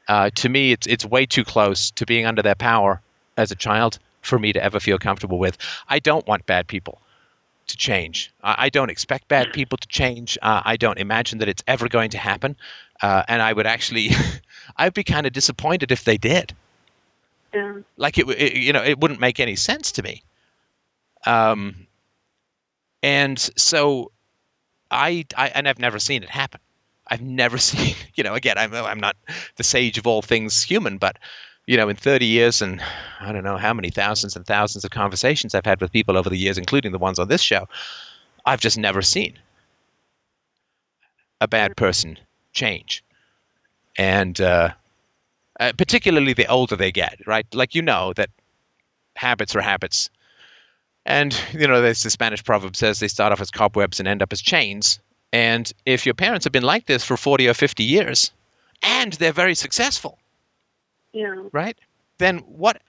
Uh, 0.07 0.29
to 0.35 0.49
me, 0.49 0.71
it's 0.71 0.85
it's 0.87 1.05
way 1.05 1.25
too 1.25 1.43
close 1.43 1.89
to 1.91 2.05
being 2.05 2.25
under 2.25 2.41
their 2.41 2.55
power 2.55 3.01
as 3.37 3.51
a 3.51 3.55
child 3.55 3.97
for 4.21 4.37
me 4.37 4.53
to 4.53 4.63
ever 4.63 4.79
feel 4.79 4.99
comfortable 4.99 5.39
with. 5.39 5.57
I 5.89 5.97
don't 5.99 6.27
want 6.27 6.45
bad 6.45 6.67
people 6.67 7.01
to 7.67 7.77
change. 7.77 8.31
I, 8.43 8.65
I 8.65 8.69
don't 8.69 8.89
expect 8.89 9.27
bad 9.27 9.53
people 9.53 9.77
to 9.77 9.87
change. 9.87 10.37
Uh, 10.41 10.61
I 10.63 10.77
don't 10.77 10.99
imagine 10.99 11.39
that 11.39 11.49
it's 11.49 11.63
ever 11.67 11.87
going 11.87 12.09
to 12.11 12.17
happen. 12.17 12.55
Uh, 13.01 13.23
and 13.27 13.41
I 13.41 13.53
would 13.53 13.65
actually, 13.65 14.09
I'd 14.77 14.93
be 14.93 15.03
kind 15.03 15.25
of 15.25 15.33
disappointed 15.33 15.91
if 15.91 16.03
they 16.03 16.17
did. 16.17 16.53
yeah, 17.53 17.79
Like 17.97 18.17
it, 18.17 18.29
it, 18.29 18.53
you 18.53 18.73
know, 18.73 18.83
it 18.83 18.99
wouldn't 18.99 19.19
make 19.19 19.39
any 19.39 19.55
sense 19.55 19.91
to 19.93 20.03
me. 20.03 20.23
Um, 21.25 21.87
and 23.03 23.39
so, 23.55 24.11
I, 24.89 25.25
I, 25.37 25.47
and 25.49 25.67
I've 25.67 25.79
never 25.79 25.99
seen 25.99 26.23
it 26.23 26.29
happen. 26.29 26.59
I've 27.07 27.21
never 27.21 27.57
seen, 27.69 27.95
you 28.15 28.23
know, 28.23 28.35
again, 28.35 28.57
I'm, 28.57 28.73
I'm 28.73 28.99
not 28.99 29.15
the 29.55 29.63
sage 29.63 29.97
of 29.97 30.05
all 30.07 30.21
things 30.21 30.61
human, 30.63 30.97
but 30.97 31.17
you 31.67 31.77
know, 31.77 31.89
in 31.89 31.95
30 31.95 32.25
years 32.25 32.61
and 32.61 32.81
I 33.19 33.31
don't 33.31 33.43
know 33.43 33.57
how 33.57 33.73
many 33.73 33.89
thousands 33.89 34.35
and 34.35 34.45
thousands 34.45 34.83
of 34.83 34.91
conversations 34.91 35.53
I've 35.53 35.65
had 35.65 35.79
with 35.79 35.91
people 35.91 36.17
over 36.17 36.29
the 36.29 36.37
years, 36.37 36.57
including 36.57 36.91
the 36.91 36.97
ones 36.97 37.19
on 37.19 37.27
this 37.27 37.41
show, 37.41 37.67
I've 38.45 38.61
just 38.61 38.77
never 38.77 39.01
seen 39.01 39.37
a 41.39 41.47
bad 41.47 41.75
person 41.75 42.17
change. 42.53 43.03
And 43.97 44.39
uh, 44.41 44.71
uh, 45.59 45.73
particularly 45.77 46.33
the 46.33 46.47
older 46.47 46.75
they 46.75 46.91
get, 46.91 47.19
right? 47.27 47.45
Like, 47.53 47.75
you 47.75 47.81
know 47.81 48.13
that 48.13 48.29
habits 49.15 49.55
are 49.55 49.61
habits. 49.61 50.09
And, 51.05 51.39
you 51.53 51.67
know, 51.67 51.81
there's 51.81 52.03
the 52.03 52.09
Spanish 52.09 52.43
proverb 52.43 52.75
says 52.75 52.99
they 52.99 53.07
start 53.07 53.31
off 53.31 53.41
as 53.41 53.51
cobwebs 53.51 53.99
and 53.99 54.07
end 54.07 54.21
up 54.21 54.31
as 54.31 54.41
chains. 54.41 54.99
And 55.33 55.71
if 55.85 56.05
your 56.05 56.15
parents 56.15 56.45
have 56.45 56.53
been 56.53 56.63
like 56.63 56.85
this 56.85 57.03
for 57.03 57.17
40 57.17 57.47
or 57.47 57.53
50 57.53 57.83
years 57.83 58.31
and 58.83 59.13
they're 59.13 59.31
very 59.31 59.55
successful, 59.55 60.17
Yeah. 61.13 61.43
right? 61.51 61.77
Then 62.17 62.39
what 62.39 62.81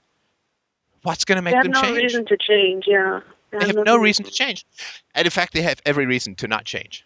what's 1.03 1.25
going 1.25 1.37
to 1.37 1.43
make 1.43 1.55
them 1.55 1.73
change? 1.73 1.75
They 1.75 1.87
have 1.87 1.95
no 1.95 2.03
reason 2.03 2.25
to 2.27 2.37
change. 2.37 2.85
Yeah. 2.87 3.21
they 3.51 3.67
have 3.67 3.85
no 3.85 3.97
reason 3.97 4.25
to 4.25 4.31
change. 4.31 4.65
And 5.15 5.27
in 5.27 5.31
fact, 5.31 5.53
they 5.53 5.63
have 5.63 5.81
every 5.85 6.07
reason 6.07 6.35
to 6.37 6.49
not 6.49 6.65
change. 6.65 7.05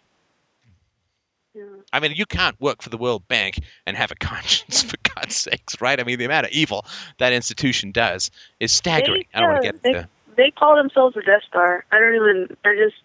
Yeah. 1.53 1.63
I 1.91 1.99
mean, 1.99 2.11
you 2.11 2.27
can't 2.27 2.59
work 2.61 2.83
for 2.83 2.89
the 2.89 2.97
World 2.97 3.27
Bank 3.27 3.59
and 3.87 3.97
have 3.97 4.11
a 4.11 4.15
conscience, 4.19 4.83
for 4.83 4.97
God's 5.15 5.35
sakes, 5.35 5.81
right? 5.81 5.99
I 5.99 6.03
mean, 6.03 6.19
the 6.19 6.25
amount 6.25 6.45
of 6.45 6.51
evil 6.51 6.85
that 7.17 7.33
institution 7.33 7.91
does 7.91 8.29
is 8.59 8.71
staggering. 8.71 9.25
I 9.33 9.39
don't 9.39 9.49
want 9.51 9.63
to 9.63 9.71
get 9.71 9.83
they, 9.83 9.89
into 9.89 10.09
they 10.37 10.51
call 10.51 10.75
themselves 10.75 11.15
the 11.15 11.21
Death 11.23 11.41
Star. 11.47 11.83
I 11.91 11.99
don't 11.99 12.15
even. 12.15 12.57
I 12.63 12.75
just. 12.75 12.95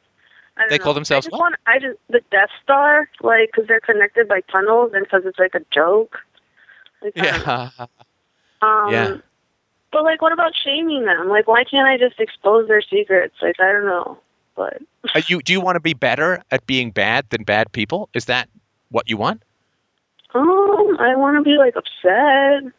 I 0.56 0.60
don't 0.60 0.70
They 0.70 0.78
know. 0.78 0.84
call 0.84 0.94
themselves 0.94 1.26
I 1.26 1.30
just 1.30 1.32
what? 1.32 1.40
Want, 1.40 1.54
I 1.66 1.78
just 1.78 1.98
the 2.10 2.20
Death 2.30 2.50
Star, 2.62 3.08
like, 3.22 3.50
because 3.50 3.66
they're 3.66 3.80
connected 3.80 4.28
by 4.28 4.42
tunnels 4.42 4.92
and 4.94 5.02
because 5.04 5.22
it's 5.24 5.38
like 5.38 5.54
a 5.54 5.64
joke. 5.70 6.18
Like, 6.18 6.18
I 6.18 6.18
don't 6.18 6.18
know. 6.18 6.91
Yeah. 7.14 7.70
Um, 8.62 8.92
Yeah. 8.92 9.16
But 9.90 10.04
like, 10.04 10.22
what 10.22 10.32
about 10.32 10.52
shaming 10.54 11.04
them? 11.04 11.28
Like, 11.28 11.46
why 11.48 11.64
can't 11.64 11.86
I 11.86 11.98
just 11.98 12.18
expose 12.20 12.68
their 12.68 12.80
secrets? 12.80 13.34
Like, 13.42 13.56
I 13.60 13.72
don't 13.72 13.84
know. 13.86 14.18
But 14.54 14.80
Are 15.14 15.20
you, 15.26 15.42
do 15.42 15.52
you 15.52 15.60
want 15.60 15.76
to 15.76 15.80
be 15.80 15.94
better 15.94 16.42
at 16.50 16.64
being 16.66 16.90
bad 16.92 17.28
than 17.30 17.42
bad 17.42 17.72
people? 17.72 18.08
Is 18.14 18.26
that 18.26 18.48
what 18.90 19.08
you 19.10 19.16
want? 19.16 19.42
um, 20.34 20.96
I 20.98 21.14
want 21.16 21.36
to 21.36 21.42
be 21.42 21.58
like 21.58 21.74
upset. 21.76 22.72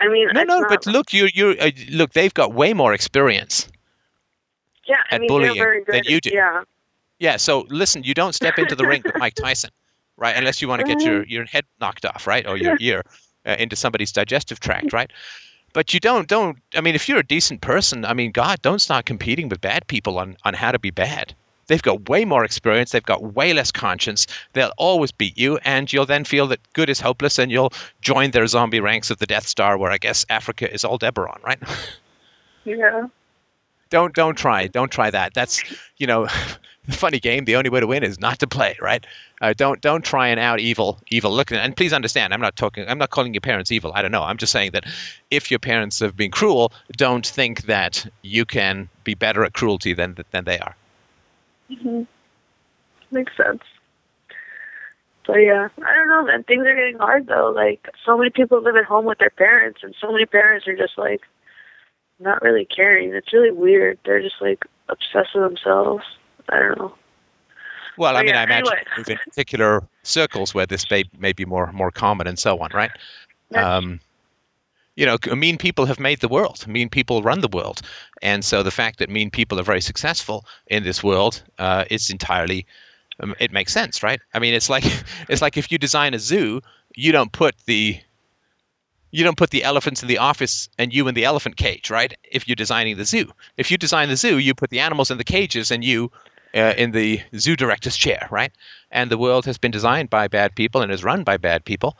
I 0.00 0.08
mean, 0.08 0.28
No, 0.34 0.42
no, 0.42 0.64
but 0.68 0.84
look, 0.86 1.12
you, 1.14 1.28
you, 1.32 1.56
uh, 1.60 1.70
look, 1.90 2.12
they've 2.12 2.34
got 2.34 2.52
way 2.52 2.74
more 2.74 2.92
experience. 2.92 3.68
yeah, 4.86 4.96
I 5.10 5.14
at 5.14 5.20
mean, 5.22 5.28
bullying 5.28 5.84
than 5.88 6.02
you 6.04 6.20
do. 6.20 6.30
Yeah, 6.30 6.62
Yeah. 7.20 7.36
So 7.36 7.66
listen, 7.70 8.02
you 8.02 8.12
don't 8.14 8.34
step 8.34 8.58
into 8.58 8.74
the 8.74 8.86
ring 8.86 9.02
with 9.04 9.16
Mike 9.16 9.34
Tyson, 9.42 9.70
right? 10.16 10.36
Unless 10.36 10.60
you 10.60 10.68
want 10.68 10.80
to 10.80 10.86
get 10.86 11.00
your, 11.02 11.24
your 11.24 11.44
head 11.44 11.64
knocked 11.80 12.04
off, 12.04 12.26
right, 12.26 12.46
or 12.46 12.56
your 12.58 12.76
ear 12.80 13.02
uh, 13.46 13.56
into 13.58 13.76
somebody's 13.76 14.12
digestive 14.12 14.60
tract, 14.60 14.92
right? 14.92 15.10
But 15.72 15.92
you 15.92 16.00
don't, 16.00 16.28
don't. 16.28 16.58
I 16.74 16.80
mean, 16.80 16.94
if 16.94 17.08
you're 17.08 17.18
a 17.18 17.26
decent 17.26 17.60
person, 17.60 18.04
I 18.04 18.14
mean, 18.14 18.30
God, 18.30 18.62
don't 18.62 18.80
start 18.80 19.06
competing 19.06 19.48
with 19.48 19.60
bad 19.60 19.86
people 19.88 20.18
on 20.18 20.36
on 20.44 20.54
how 20.54 20.72
to 20.72 20.78
be 20.78 20.90
bad. 20.90 21.34
They've 21.66 21.82
got 21.82 22.08
way 22.08 22.24
more 22.24 22.44
experience. 22.44 22.92
They've 22.92 23.02
got 23.02 23.34
way 23.34 23.52
less 23.52 23.72
conscience. 23.72 24.26
They'll 24.52 24.72
always 24.76 25.10
beat 25.12 25.36
you, 25.38 25.58
and 25.64 25.92
you'll 25.92 26.06
then 26.06 26.24
feel 26.24 26.46
that 26.48 26.60
good 26.74 26.90
is 26.90 27.00
hopeless, 27.00 27.38
and 27.38 27.50
you'll 27.50 27.72
join 28.02 28.30
their 28.30 28.46
zombie 28.46 28.80
ranks 28.80 29.10
of 29.10 29.18
the 29.18 29.26
Death 29.26 29.46
Star, 29.46 29.78
where 29.78 29.90
I 29.90 29.98
guess 29.98 30.26
Africa 30.28 30.72
is 30.72 30.84
all 30.84 30.98
Deberon, 30.98 31.42
right? 31.42 31.58
yeah. 32.64 33.08
don't 33.90 34.14
don't 34.14 34.36
try 34.36 34.66
don't 34.66 34.90
try 34.90 35.10
that 35.10 35.34
that's 35.34 35.62
you 35.98 36.06
know 36.06 36.26
funny 36.90 37.18
game 37.18 37.44
the 37.44 37.56
only 37.56 37.70
way 37.70 37.80
to 37.80 37.86
win 37.86 38.02
is 38.02 38.20
not 38.20 38.38
to 38.38 38.46
play 38.46 38.76
right 38.80 39.06
uh, 39.40 39.52
don't 39.56 39.80
don't 39.80 40.04
try 40.04 40.28
and 40.28 40.38
out 40.38 40.60
evil 40.60 41.00
evil 41.08 41.30
look 41.32 41.50
and 41.50 41.76
please 41.76 41.92
understand 41.92 42.34
i'm 42.34 42.40
not 42.40 42.56
talking 42.56 42.84
i'm 42.88 42.98
not 42.98 43.10
calling 43.10 43.32
your 43.32 43.40
parents 43.40 43.72
evil 43.72 43.92
i 43.94 44.02
don't 44.02 44.12
know 44.12 44.22
i'm 44.22 44.36
just 44.36 44.52
saying 44.52 44.70
that 44.72 44.84
if 45.30 45.50
your 45.50 45.60
parents 45.60 45.98
have 45.98 46.16
been 46.16 46.30
cruel 46.30 46.72
don't 46.96 47.26
think 47.26 47.62
that 47.62 48.06
you 48.22 48.44
can 48.44 48.88
be 49.02 49.14
better 49.14 49.44
at 49.44 49.54
cruelty 49.54 49.92
than 49.94 50.16
than 50.30 50.44
they 50.44 50.58
are 50.58 50.76
hmm 51.68 52.02
Makes 53.14 53.36
sense. 53.36 53.62
But 55.24 55.36
yeah, 55.36 55.68
I 55.78 55.94
don't 55.94 56.08
know, 56.08 56.24
man. 56.24 56.42
Things 56.42 56.66
are 56.66 56.74
getting 56.74 56.98
hard 56.98 57.28
though. 57.28 57.50
Like 57.50 57.88
so 58.04 58.18
many 58.18 58.30
people 58.30 58.60
live 58.60 58.76
at 58.76 58.84
home 58.84 59.04
with 59.04 59.18
their 59.18 59.30
parents, 59.30 59.80
and 59.82 59.94
so 59.98 60.12
many 60.12 60.26
parents 60.26 60.66
are 60.66 60.76
just 60.76 60.98
like 60.98 61.22
not 62.18 62.42
really 62.42 62.64
caring. 62.64 63.14
It's 63.14 63.32
really 63.32 63.52
weird. 63.52 63.98
They're 64.04 64.20
just 64.20 64.42
like 64.42 64.64
obsessed 64.88 65.34
with 65.34 65.44
themselves. 65.44 66.04
I 66.50 66.58
don't 66.58 66.78
know. 66.78 66.94
well 67.96 68.16
i 68.16 68.20
Oh, 68.20 68.24
mean 68.24 68.34
yeah, 68.34 68.40
i 68.40 68.44
imagine 68.44 68.72
anyway. 68.96 69.04
in 69.08 69.18
particular 69.30 69.82
circles 70.02 70.54
where 70.54 70.66
this 70.66 70.88
may, 70.90 71.04
may 71.18 71.32
be 71.32 71.44
more 71.44 71.70
more 71.72 71.90
common 71.90 72.26
and 72.26 72.38
so 72.38 72.58
on 72.60 72.70
right 72.74 72.90
um, 73.54 74.00
you 74.96 75.04
know, 75.06 75.16
mean 75.34 75.58
people 75.58 75.86
have 75.86 75.98
made 76.00 76.20
the 76.20 76.28
world. 76.28 76.66
Mean 76.68 76.88
people 76.88 77.22
run 77.22 77.40
the 77.40 77.48
world, 77.48 77.82
and 78.22 78.44
so 78.44 78.62
the 78.62 78.70
fact 78.70 78.98
that 78.98 79.10
mean 79.10 79.30
people 79.30 79.58
are 79.60 79.64
very 79.64 79.80
successful 79.80 80.44
in 80.68 80.82
this 80.84 81.02
world 81.04 81.42
uh, 81.58 81.84
is 81.90 82.10
entirely. 82.10 82.64
Um, 83.20 83.34
it 83.38 83.52
makes 83.52 83.72
sense, 83.72 84.02
right? 84.02 84.20
I 84.34 84.38
mean, 84.40 84.54
it's 84.54 84.68
like 84.70 84.84
it's 85.28 85.42
like 85.42 85.56
if 85.56 85.70
you 85.70 85.78
design 85.78 86.14
a 86.14 86.18
zoo, 86.18 86.60
you 86.96 87.12
don't 87.12 87.32
put 87.32 87.54
the 87.66 88.00
you 89.10 89.22
don't 89.24 89.36
put 89.36 89.50
the 89.50 89.62
elephants 89.64 90.02
in 90.02 90.08
the 90.08 90.18
office 90.18 90.68
and 90.78 90.92
you 90.92 91.06
in 91.08 91.14
the 91.14 91.24
elephant 91.24 91.56
cage, 91.56 91.90
right? 91.90 92.14
If 92.32 92.48
you're 92.48 92.56
designing 92.56 92.96
the 92.96 93.04
zoo, 93.04 93.30
if 93.56 93.70
you 93.70 93.76
design 93.78 94.08
the 94.08 94.16
zoo, 94.16 94.38
you 94.38 94.54
put 94.54 94.70
the 94.70 94.80
animals 94.80 95.10
in 95.12 95.18
the 95.18 95.24
cages 95.24 95.70
and 95.70 95.84
you 95.84 96.10
uh, 96.54 96.74
in 96.76 96.92
the 96.92 97.20
zoo 97.36 97.56
director's 97.56 97.96
chair, 97.96 98.28
right? 98.30 98.52
And 98.90 99.10
the 99.10 99.18
world 99.18 99.44
has 99.46 99.58
been 99.58 99.70
designed 99.70 100.10
by 100.10 100.28
bad 100.28 100.54
people 100.54 100.82
and 100.82 100.92
is 100.92 101.04
run 101.04 101.24
by 101.24 101.36
bad 101.36 101.64
people. 101.64 101.96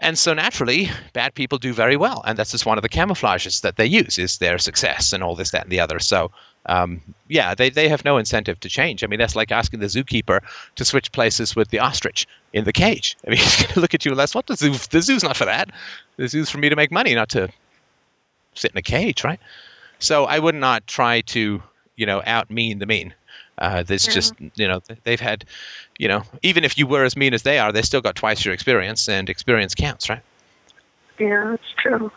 And 0.00 0.16
so 0.16 0.32
naturally, 0.32 0.90
bad 1.12 1.34
people 1.34 1.58
do 1.58 1.72
very 1.72 1.96
well, 1.96 2.22
and 2.24 2.38
that's 2.38 2.52
just 2.52 2.66
one 2.66 2.78
of 2.78 2.82
the 2.82 2.88
camouflages 2.88 3.62
that 3.62 3.76
they 3.76 3.86
use 3.86 4.16
is 4.16 4.38
their 4.38 4.56
success 4.58 5.12
and 5.12 5.24
all 5.24 5.34
this, 5.34 5.50
that, 5.50 5.64
and 5.64 5.72
the 5.72 5.80
other. 5.80 5.98
So, 5.98 6.30
um, 6.66 7.00
yeah, 7.26 7.52
they, 7.54 7.68
they 7.68 7.88
have 7.88 8.04
no 8.04 8.16
incentive 8.16 8.60
to 8.60 8.68
change. 8.68 9.02
I 9.02 9.08
mean, 9.08 9.18
that's 9.18 9.34
like 9.34 9.50
asking 9.50 9.80
the 9.80 9.86
zookeeper 9.86 10.40
to 10.76 10.84
switch 10.84 11.10
places 11.10 11.56
with 11.56 11.70
the 11.70 11.80
ostrich 11.80 12.28
in 12.52 12.64
the 12.64 12.72
cage. 12.72 13.16
I 13.26 13.30
mean, 13.30 13.38
he's 13.40 13.56
going 13.56 13.74
to 13.74 13.80
look 13.80 13.94
at 13.94 14.04
you 14.04 14.12
and 14.12 14.20
that's 14.20 14.36
what 14.36 14.46
the 14.46 14.56
zoo. 14.56 14.74
The 14.90 15.02
zoo's 15.02 15.24
not 15.24 15.36
for 15.36 15.46
that. 15.46 15.70
The 16.16 16.28
zoo's 16.28 16.50
for 16.50 16.58
me 16.58 16.68
to 16.68 16.76
make 16.76 16.92
money, 16.92 17.14
not 17.16 17.30
to 17.30 17.48
sit 18.54 18.70
in 18.70 18.78
a 18.78 18.82
cage, 18.82 19.24
right? 19.24 19.40
So 19.98 20.26
I 20.26 20.38
would 20.38 20.54
not 20.54 20.86
try 20.86 21.22
to, 21.22 21.60
you 21.96 22.06
know, 22.06 22.22
out 22.24 22.50
mean 22.50 22.78
the 22.78 22.86
mean. 22.86 23.14
Uh, 23.58 23.82
there's 23.82 24.06
Yeah. 24.06 24.14
just, 24.14 24.34
you 24.54 24.68
know, 24.68 24.80
they've 25.04 25.20
had, 25.20 25.44
you 25.98 26.08
know, 26.08 26.22
even 26.42 26.64
if 26.64 26.78
you 26.78 26.86
were 26.86 27.04
as 27.04 27.16
mean 27.16 27.34
as 27.34 27.42
they 27.42 27.58
are, 27.58 27.72
they 27.72 27.82
still 27.82 28.00
got 28.00 28.14
twice 28.14 28.44
your 28.44 28.54
experience, 28.54 29.08
and 29.08 29.28
experience 29.28 29.74
counts, 29.74 30.08
right? 30.08 30.22
Yeah, 31.18 31.50
that's 31.50 31.72
true. 31.76 32.10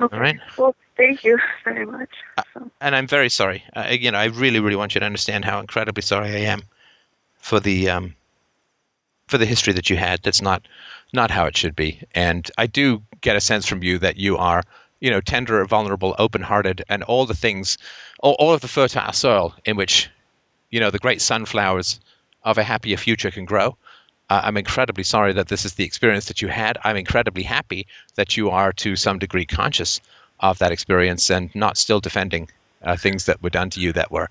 Okay. 0.00 0.16
All 0.16 0.20
right. 0.20 0.38
Well, 0.58 0.74
thank 0.96 1.22
you 1.24 1.38
very 1.64 1.86
much. 1.86 2.10
Uh, 2.38 2.42
And 2.80 2.96
I'm 2.96 3.06
very 3.06 3.28
sorry. 3.28 3.62
Uh, 3.76 3.88
you 3.90 4.10
know, 4.10 4.18
I 4.18 4.24
really, 4.26 4.60
really 4.60 4.76
want 4.76 4.94
you 4.94 4.98
to 4.98 5.06
understand 5.06 5.44
how 5.44 5.60
incredibly 5.60 6.02
sorry 6.02 6.30
I 6.30 6.40
am 6.40 6.62
for 7.38 7.60
the 7.60 7.88
um, 7.90 8.14
for 9.28 9.38
the 9.38 9.46
history 9.46 9.72
that 9.72 9.88
you 9.88 9.96
had. 9.96 10.20
That's 10.22 10.42
not 10.42 10.66
not 11.12 11.30
how 11.30 11.44
it 11.46 11.56
should 11.56 11.76
be. 11.76 12.00
And 12.14 12.50
I 12.58 12.66
do 12.66 13.00
get 13.20 13.36
a 13.36 13.40
sense 13.40 13.66
from 13.68 13.84
you 13.84 13.98
that 14.00 14.16
you 14.16 14.36
are, 14.36 14.64
you 15.00 15.10
know, 15.10 15.20
tender, 15.20 15.64
vulnerable, 15.64 16.16
open-hearted, 16.18 16.82
and 16.88 17.04
all 17.04 17.24
the 17.24 17.34
things, 17.34 17.78
all, 18.18 18.34
all 18.40 18.52
of 18.52 18.62
the 18.62 18.68
fertile 18.68 19.12
soil 19.12 19.54
in 19.64 19.76
which, 19.76 20.10
you 20.74 20.80
know, 20.80 20.90
the 20.90 20.98
great 20.98 21.22
sunflowers 21.22 22.00
of 22.42 22.58
a 22.58 22.64
happier 22.64 22.96
future 22.96 23.30
can 23.30 23.44
grow. 23.44 23.76
Uh, 24.28 24.40
I'm 24.42 24.56
incredibly 24.56 25.04
sorry 25.04 25.32
that 25.32 25.46
this 25.46 25.64
is 25.64 25.74
the 25.74 25.84
experience 25.84 26.26
that 26.26 26.42
you 26.42 26.48
had. 26.48 26.76
I'm 26.82 26.96
incredibly 26.96 27.44
happy 27.44 27.86
that 28.16 28.36
you 28.36 28.50
are 28.50 28.72
to 28.72 28.96
some 28.96 29.20
degree 29.20 29.46
conscious 29.46 30.00
of 30.40 30.58
that 30.58 30.72
experience 30.72 31.30
and 31.30 31.54
not 31.54 31.76
still 31.76 32.00
defending 32.00 32.48
uh, 32.82 32.96
things 32.96 33.26
that 33.26 33.40
were 33.40 33.50
done 33.50 33.70
to 33.70 33.80
you 33.80 33.92
that 33.92 34.10
were 34.10 34.28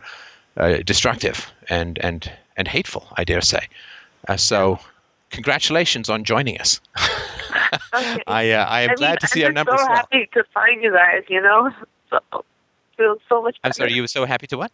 uh, 0.58 0.80
destructive 0.86 1.50
and 1.70 1.98
and 2.00 2.30
and 2.58 2.68
hateful. 2.68 3.08
I 3.16 3.24
dare 3.24 3.40
say. 3.42 3.66
Uh, 4.28 4.36
so, 4.36 4.80
congratulations 5.30 6.10
on 6.10 6.26
joining 6.26 6.60
us. 6.60 6.82
okay. 7.96 8.22
I 8.28 8.52
uh, 8.52 8.66
I 8.66 8.82
am 8.82 8.92
I 8.92 8.96
glad 8.96 9.10
mean, 9.12 9.18
to 9.20 9.28
see 9.28 9.42
I'm 9.44 9.48
our 9.48 9.54
numbers 9.54 9.80
so 9.80 9.86
swell. 9.86 9.96
happy 9.96 10.30
to 10.34 10.44
find 10.54 10.84
you 10.84 10.92
guys. 10.92 11.24
You 11.30 11.42
know, 11.42 11.72
so 12.10 12.44
feels 12.98 13.20
so 13.30 13.42
much. 13.42 13.56
Better. 13.62 13.68
I'm 13.70 13.74
sorry, 13.74 13.94
you 13.94 14.02
were 14.02 14.08
so 14.08 14.26
happy 14.26 14.48
to 14.48 14.58
what? 14.58 14.72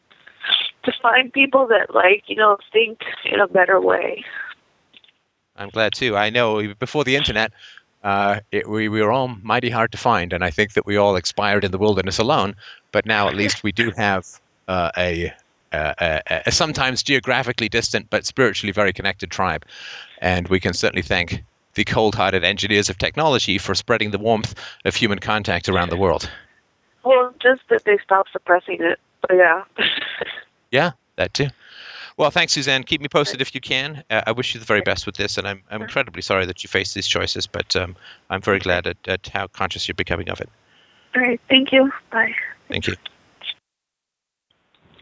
To 0.91 1.01
find 1.01 1.31
people 1.31 1.67
that 1.67 1.93
like 1.93 2.23
you 2.27 2.35
know 2.35 2.57
think 2.71 3.01
in 3.25 3.39
a 3.39 3.47
better 3.47 3.79
way. 3.79 4.23
I'm 5.55 5.69
glad 5.69 5.93
too. 5.93 6.15
I 6.15 6.29
know 6.29 6.73
before 6.75 7.03
the 7.03 7.15
internet, 7.15 7.51
uh, 8.03 8.39
it, 8.51 8.69
we, 8.69 8.87
we 8.87 9.01
were 9.01 9.11
all 9.11 9.27
mighty 9.43 9.69
hard 9.69 9.91
to 9.91 9.97
find, 9.97 10.31
and 10.31 10.43
I 10.43 10.49
think 10.49 10.73
that 10.73 10.85
we 10.85 10.95
all 10.95 11.15
expired 11.15 11.65
in 11.65 11.71
the 11.71 11.77
wilderness 11.77 12.17
alone. 12.17 12.55
But 12.91 13.05
now 13.05 13.27
at 13.27 13.35
least 13.35 13.61
we 13.61 13.71
do 13.71 13.91
have 13.91 14.25
uh, 14.67 14.91
a, 14.97 15.33
a, 15.73 15.93
a, 15.99 16.43
a 16.47 16.51
sometimes 16.51 17.03
geographically 17.03 17.67
distant 17.67 18.09
but 18.09 18.25
spiritually 18.25 18.71
very 18.71 18.93
connected 18.93 19.31
tribe, 19.31 19.65
and 20.19 20.47
we 20.47 20.59
can 20.59 20.73
certainly 20.73 21.01
thank 21.03 21.43
the 21.75 21.83
cold-hearted 21.83 22.43
engineers 22.43 22.89
of 22.89 22.97
technology 22.97 23.57
for 23.57 23.75
spreading 23.75 24.11
the 24.11 24.17
warmth 24.17 24.55
of 24.85 24.95
human 24.95 25.19
contact 25.19 25.69
around 25.69 25.89
the 25.89 25.97
world. 25.97 26.29
Well, 27.03 27.33
just 27.39 27.61
that 27.69 27.85
they 27.85 27.97
stop 28.03 28.27
suppressing 28.31 28.77
it. 28.81 28.99
But 29.21 29.35
yeah. 29.35 29.63
Yeah, 30.71 30.91
that 31.15 31.33
too. 31.33 31.47
Well, 32.17 32.31
thanks, 32.31 32.53
Suzanne. 32.53 32.83
Keep 32.83 33.01
me 33.01 33.07
posted 33.07 33.41
if 33.41 33.55
you 33.55 33.61
can. 33.61 34.03
Uh, 34.09 34.21
I 34.27 34.31
wish 34.33 34.53
you 34.53 34.59
the 34.59 34.65
very 34.65 34.81
best 34.81 35.05
with 35.05 35.15
this, 35.15 35.37
and 35.37 35.47
I'm, 35.47 35.63
I'm 35.71 35.81
incredibly 35.81 36.21
sorry 36.21 36.45
that 36.45 36.63
you 36.63 36.67
faced 36.67 36.93
these 36.93 37.07
choices, 37.07 37.47
but 37.47 37.75
um, 37.77 37.95
I'm 38.29 38.41
very 38.41 38.59
glad 38.59 38.87
at, 38.87 38.97
at 39.07 39.27
how 39.29 39.47
conscious 39.47 39.87
you're 39.87 39.95
becoming 39.95 40.29
of 40.29 40.41
it. 40.41 40.49
All 41.15 41.21
right. 41.21 41.39
Thank 41.49 41.71
you. 41.71 41.91
Bye. 42.11 42.33
Thank 42.67 42.87
you. 42.87 42.95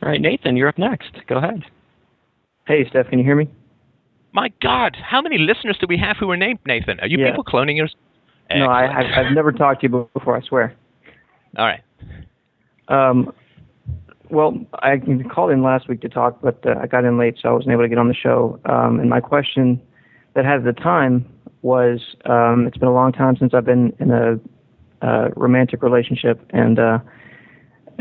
All 0.04 0.10
right, 0.10 0.22
Nathan, 0.22 0.56
you're 0.56 0.68
up 0.68 0.78
next. 0.78 1.12
Go 1.28 1.38
ahead. 1.38 1.66
Hey, 2.68 2.88
Steph, 2.88 3.10
can 3.10 3.18
you 3.18 3.26
hear 3.26 3.36
me? 3.36 3.48
My 4.32 4.50
God, 4.62 4.96
how 4.96 5.22
many 5.22 5.40
listeners 5.40 5.78
do 5.80 5.88
we 5.90 5.98
have 5.98 6.18
who 6.18 6.30
are 6.30 6.38
named 6.38 6.60
Nathan? 6.68 7.00
Are 7.00 7.08
you 7.08 7.18
Yeah. 7.18 7.32
people 7.32 7.44
cloning 7.44 7.78
yours? 7.78 7.96
No, 8.54 8.68
I, 8.68 9.00
I've, 9.00 9.26
I've 9.26 9.34
never 9.34 9.52
talked 9.52 9.82
to 9.82 9.88
you 9.88 10.10
before, 10.14 10.38
I 10.38 10.42
swear. 10.42 10.76
All 11.58 11.66
right. 11.66 11.82
Um, 12.88 13.34
well, 14.30 14.58
I 14.74 14.98
called 15.30 15.52
in 15.52 15.64
last 15.64 15.88
week 15.88 16.02
to 16.02 16.10
talk, 16.10 16.40
but 16.42 16.66
uh, 16.66 16.76
I 16.82 16.88
got 16.88 17.06
in 17.06 17.18
late, 17.18 17.38
so 17.42 17.50
I 17.50 17.52
wasn't 17.54 17.74
able 17.74 17.84
to 17.84 17.90
get 17.90 17.98
on 17.98 18.08
the 18.08 18.14
show. 18.14 18.60
Um, 18.66 19.00
and 19.00 19.10
my 19.10 19.20
question 19.20 19.82
that 20.34 20.46
I 20.46 20.50
had 20.50 20.60
at 20.60 20.76
the 20.76 20.82
time 20.82 21.26
was, 21.62 22.16
um, 22.26 22.68
it's 22.68 22.78
been 22.78 22.88
a 22.88 22.94
long 22.94 23.12
time 23.12 23.38
since 23.38 23.54
I've 23.54 23.66
been 23.66 23.94
in 24.00 24.12
a 24.12 24.40
uh, 25.06 25.30
romantic 25.36 25.84
relationship, 25.84 26.42
and 26.52 26.80
uh, 26.80 27.00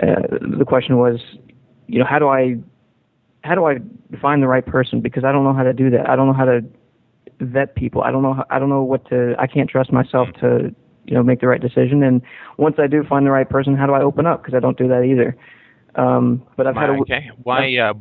uh, 0.02 0.14
the 0.58 0.64
question 0.66 0.98
was, 0.98 1.20
you 1.86 1.98
know, 1.98 2.04
how 2.04 2.18
do 2.18 2.28
I, 2.28 2.56
how 3.44 3.54
do 3.54 3.64
I 3.66 3.78
find 4.20 4.42
the 4.42 4.48
right 4.48 4.64
person? 4.64 5.00
Because 5.00 5.24
I 5.24 5.32
don't 5.32 5.44
know 5.44 5.54
how 5.54 5.62
to 5.62 5.72
do 5.72 5.90
that. 5.90 6.08
I 6.08 6.16
don't 6.16 6.26
know 6.26 6.32
how 6.32 6.44
to 6.44 6.64
vet 7.40 7.74
people. 7.74 8.02
I 8.02 8.10
don't 8.10 8.22
know. 8.22 8.34
How, 8.34 8.46
I 8.50 8.58
don't 8.58 8.68
know 8.68 8.82
what 8.82 9.08
to. 9.10 9.34
I 9.38 9.46
can't 9.46 9.70
trust 9.70 9.92
myself 9.92 10.28
to, 10.40 10.74
you 11.04 11.14
know, 11.14 11.22
make 11.22 11.40
the 11.40 11.46
right 11.46 11.60
decision. 11.60 12.02
And 12.02 12.22
once 12.56 12.76
I 12.78 12.86
do 12.86 13.04
find 13.04 13.26
the 13.26 13.30
right 13.30 13.48
person, 13.48 13.76
how 13.76 13.86
do 13.86 13.92
I 13.92 14.02
open 14.02 14.26
up? 14.26 14.42
Because 14.42 14.54
I 14.54 14.60
don't 14.60 14.76
do 14.76 14.88
that 14.88 15.02
either. 15.02 15.36
Um, 15.96 16.46
but 16.56 16.66
I've 16.66 16.76
had 16.76 16.90
a, 16.90 16.92
okay. 16.94 17.30
Why 17.42 17.76
uh, 17.76 17.94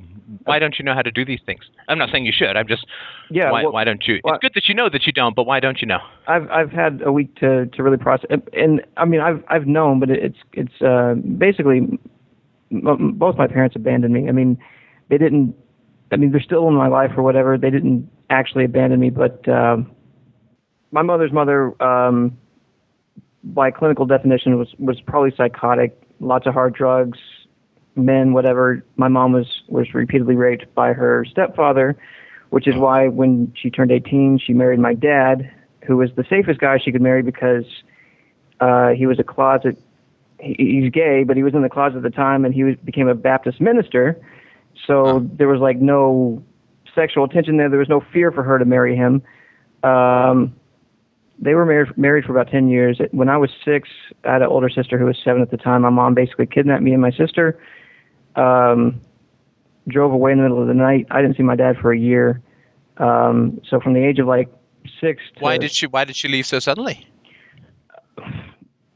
why 0.43 0.59
don't 0.59 0.77
you 0.77 0.85
know 0.85 0.93
how 0.93 1.01
to 1.01 1.11
do 1.11 1.23
these 1.23 1.39
things? 1.45 1.63
I'm 1.87 1.97
not 1.97 2.09
saying 2.11 2.25
you 2.25 2.33
should. 2.35 2.57
I'm 2.57 2.67
just 2.67 2.85
yeah. 3.29 3.51
Why, 3.51 3.63
well, 3.63 3.71
why 3.71 3.83
don't 3.83 4.05
you? 4.07 4.19
well, 4.23 4.35
it's 4.35 4.41
good 4.41 4.53
that 4.55 4.67
you 4.67 4.73
know 4.73 4.89
that 4.89 5.05
you 5.05 5.13
don't, 5.13 5.35
but 5.35 5.45
why 5.45 5.59
don't 5.59 5.81
you 5.81 5.87
know? 5.87 5.99
I've 6.27 6.49
I've 6.49 6.71
had 6.71 7.01
a 7.05 7.11
week 7.11 7.35
to 7.35 7.67
to 7.67 7.83
really 7.83 7.97
process, 7.97 8.29
and 8.53 8.81
I 8.97 9.05
mean 9.05 9.21
I've 9.21 9.43
I've 9.47 9.67
known, 9.67 9.99
but 9.99 10.09
it's 10.09 10.37
it's 10.53 10.81
uh, 10.81 11.15
basically 11.37 11.99
m- 12.71 13.13
both 13.17 13.37
my 13.37 13.47
parents 13.47 13.75
abandoned 13.75 14.13
me. 14.13 14.27
I 14.27 14.31
mean 14.31 14.57
they 15.09 15.17
didn't. 15.17 15.55
I 16.11 16.17
mean 16.17 16.31
they're 16.31 16.41
still 16.41 16.67
in 16.67 16.73
my 16.73 16.87
life 16.87 17.11
or 17.15 17.23
whatever. 17.23 17.57
They 17.57 17.69
didn't 17.69 18.09
actually 18.29 18.65
abandon 18.65 18.99
me, 18.99 19.09
but 19.09 19.47
um, 19.47 19.91
my 20.91 21.01
mother's 21.01 21.31
mother, 21.31 21.81
um, 21.83 22.37
by 23.43 23.71
clinical 23.71 24.05
definition, 24.05 24.57
was 24.57 24.73
was 24.79 24.99
probably 25.01 25.33
psychotic. 25.35 26.01
Lots 26.19 26.47
of 26.47 26.53
hard 26.53 26.73
drugs, 26.73 27.19
men, 27.95 28.33
whatever. 28.33 28.83
My 28.97 29.07
mom 29.07 29.31
was 29.31 29.63
was 29.67 29.93
repeatedly 29.93 30.35
raped 30.35 30.73
by 30.75 30.93
her 30.93 31.25
stepfather, 31.25 31.97
which 32.49 32.67
is 32.67 32.75
why 32.75 33.07
when 33.07 33.53
she 33.55 33.69
turned 33.69 33.91
18, 33.91 34.39
she 34.39 34.53
married 34.53 34.79
my 34.79 34.93
dad, 34.93 35.51
who 35.85 35.97
was 35.97 36.11
the 36.15 36.25
safest 36.29 36.59
guy 36.59 36.77
she 36.77 36.91
could 36.91 37.01
marry 37.01 37.21
because 37.21 37.65
uh, 38.59 38.89
he 38.89 39.05
was 39.05 39.19
a 39.19 39.23
closet. 39.23 39.77
He, 40.39 40.81
he's 40.81 40.91
gay, 40.91 41.23
but 41.23 41.37
he 41.37 41.43
was 41.43 41.53
in 41.53 41.61
the 41.61 41.69
closet 41.69 41.97
at 41.97 42.03
the 42.03 42.09
time, 42.09 42.45
and 42.45 42.53
he 42.53 42.63
was, 42.63 42.75
became 42.83 43.07
a 43.07 43.15
Baptist 43.15 43.61
minister. 43.61 44.19
So 44.85 45.27
there 45.33 45.47
was 45.47 45.61
like 45.61 45.77
no 45.77 46.43
sexual 46.93 47.27
tension 47.27 47.57
there. 47.57 47.69
There 47.69 47.79
was 47.79 47.89
no 47.89 48.03
fear 48.13 48.31
for 48.31 48.43
her 48.43 48.59
to 48.59 48.65
marry 48.65 48.95
him. 48.95 49.21
Um, 49.83 50.55
they 51.39 51.53
were 51.53 51.65
married 51.65 51.97
married 51.97 52.25
for 52.25 52.31
about 52.31 52.51
10 52.51 52.69
years. 52.69 52.99
When 53.11 53.29
I 53.29 53.37
was 53.37 53.51
six, 53.63 53.89
I 54.23 54.33
had 54.33 54.41
an 54.41 54.47
older 54.47 54.69
sister 54.69 54.97
who 54.97 55.05
was 55.05 55.17
seven 55.23 55.41
at 55.41 55.51
the 55.51 55.57
time. 55.57 55.81
My 55.81 55.89
mom 55.89 56.13
basically 56.13 56.45
kidnapped 56.45 56.81
me 56.81 56.93
and 56.93 57.01
my 57.01 57.11
sister 57.11 57.59
um, 58.35 59.01
drove 59.87 60.11
away 60.11 60.31
in 60.31 60.37
the 60.37 60.43
middle 60.43 60.61
of 60.61 60.67
the 60.67 60.73
night. 60.73 61.07
I 61.11 61.21
didn't 61.21 61.37
see 61.37 61.43
my 61.43 61.55
dad 61.55 61.77
for 61.77 61.91
a 61.91 61.97
year. 61.97 62.41
Um, 62.97 63.59
so 63.69 63.79
from 63.79 63.93
the 63.93 64.03
age 64.03 64.19
of 64.19 64.27
like 64.27 64.49
six. 64.99 65.21
To, 65.35 65.43
why 65.43 65.57
did 65.57 65.71
she 65.71 65.87
Why 65.87 66.05
did 66.05 66.15
she 66.15 66.27
leave 66.27 66.45
so 66.45 66.59
suddenly? 66.59 67.07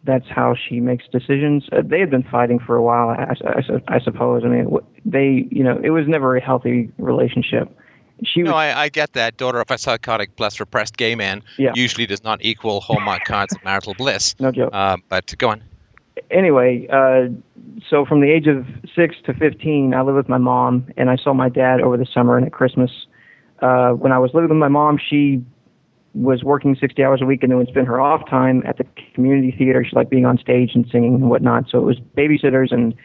That's 0.05 0.27
how 0.27 0.55
she 0.55 0.79
makes 0.79 1.05
decisions. 1.07 1.67
Uh, 1.71 1.81
they 1.83 1.99
had 1.99 2.09
been 2.09 2.23
fighting 2.23 2.57
for 2.57 2.75
a 2.75 2.81
while, 2.81 3.09
I, 3.09 3.35
I, 3.45 3.95
I, 3.95 3.99
suppose. 3.99 4.43
I 4.43 4.47
mean, 4.47 4.75
they, 5.05 5.47
you 5.51 5.63
know, 5.63 5.79
it 5.83 5.91
was 5.91 6.07
never 6.07 6.35
a 6.35 6.41
healthy 6.41 6.89
relationship. 6.97 7.69
She 8.23 8.41
no, 8.41 8.53
was, 8.53 8.55
I, 8.55 8.83
I 8.83 8.89
get 8.89 9.13
that. 9.13 9.37
Daughter 9.37 9.59
of 9.59 9.69
a 9.69 9.77
psychotic 9.77 10.35
plus 10.35 10.59
repressed 10.59 10.97
gay 10.97 11.15
man 11.15 11.43
yeah. 11.57 11.73
usually 11.75 12.05
does 12.05 12.23
not 12.23 12.39
equal 12.41 12.81
hallmark 12.81 13.25
cards 13.25 13.53
of 13.53 13.63
marital 13.63 13.93
bliss. 13.93 14.35
No 14.39 14.51
joke. 14.51 14.71
Uh, 14.73 14.97
but 15.09 15.33
go 15.37 15.49
on. 15.49 15.63
Anyway, 16.31 16.87
uh, 16.89 17.27
so 17.87 18.05
from 18.05 18.21
the 18.21 18.29
age 18.29 18.47
of 18.47 18.65
six 18.93 19.15
to 19.25 19.33
15, 19.33 19.93
I 19.93 20.01
lived 20.01 20.17
with 20.17 20.29
my 20.29 20.37
mom, 20.37 20.85
and 20.97 21.09
I 21.09 21.15
saw 21.15 21.33
my 21.33 21.49
dad 21.49 21.81
over 21.81 21.97
the 21.97 22.05
summer 22.05 22.37
and 22.37 22.45
at 22.45 22.51
Christmas. 22.51 23.07
Uh, 23.61 23.91
when 23.91 24.11
I 24.11 24.19
was 24.19 24.33
living 24.33 24.49
with 24.49 24.57
my 24.57 24.67
mom, 24.67 24.97
she 24.97 25.43
was 26.13 26.43
working 26.43 26.75
60 26.75 27.03
hours 27.03 27.21
a 27.21 27.25
week 27.25 27.43
and 27.43 27.51
then 27.51 27.57
would 27.57 27.67
spend 27.67 27.87
her 27.87 28.01
off 28.01 28.27
time 28.29 28.63
at 28.65 28.77
the 28.77 28.85
community 29.13 29.51
theater. 29.51 29.83
She 29.83 29.95
liked 29.95 30.09
being 30.09 30.25
on 30.25 30.37
stage 30.37 30.73
and 30.73 30.87
singing 30.91 31.15
and 31.15 31.29
whatnot. 31.29 31.69
So 31.69 31.77
it 31.77 31.83
was 31.83 31.99
babysitters 31.99 32.71
and, 32.71 32.95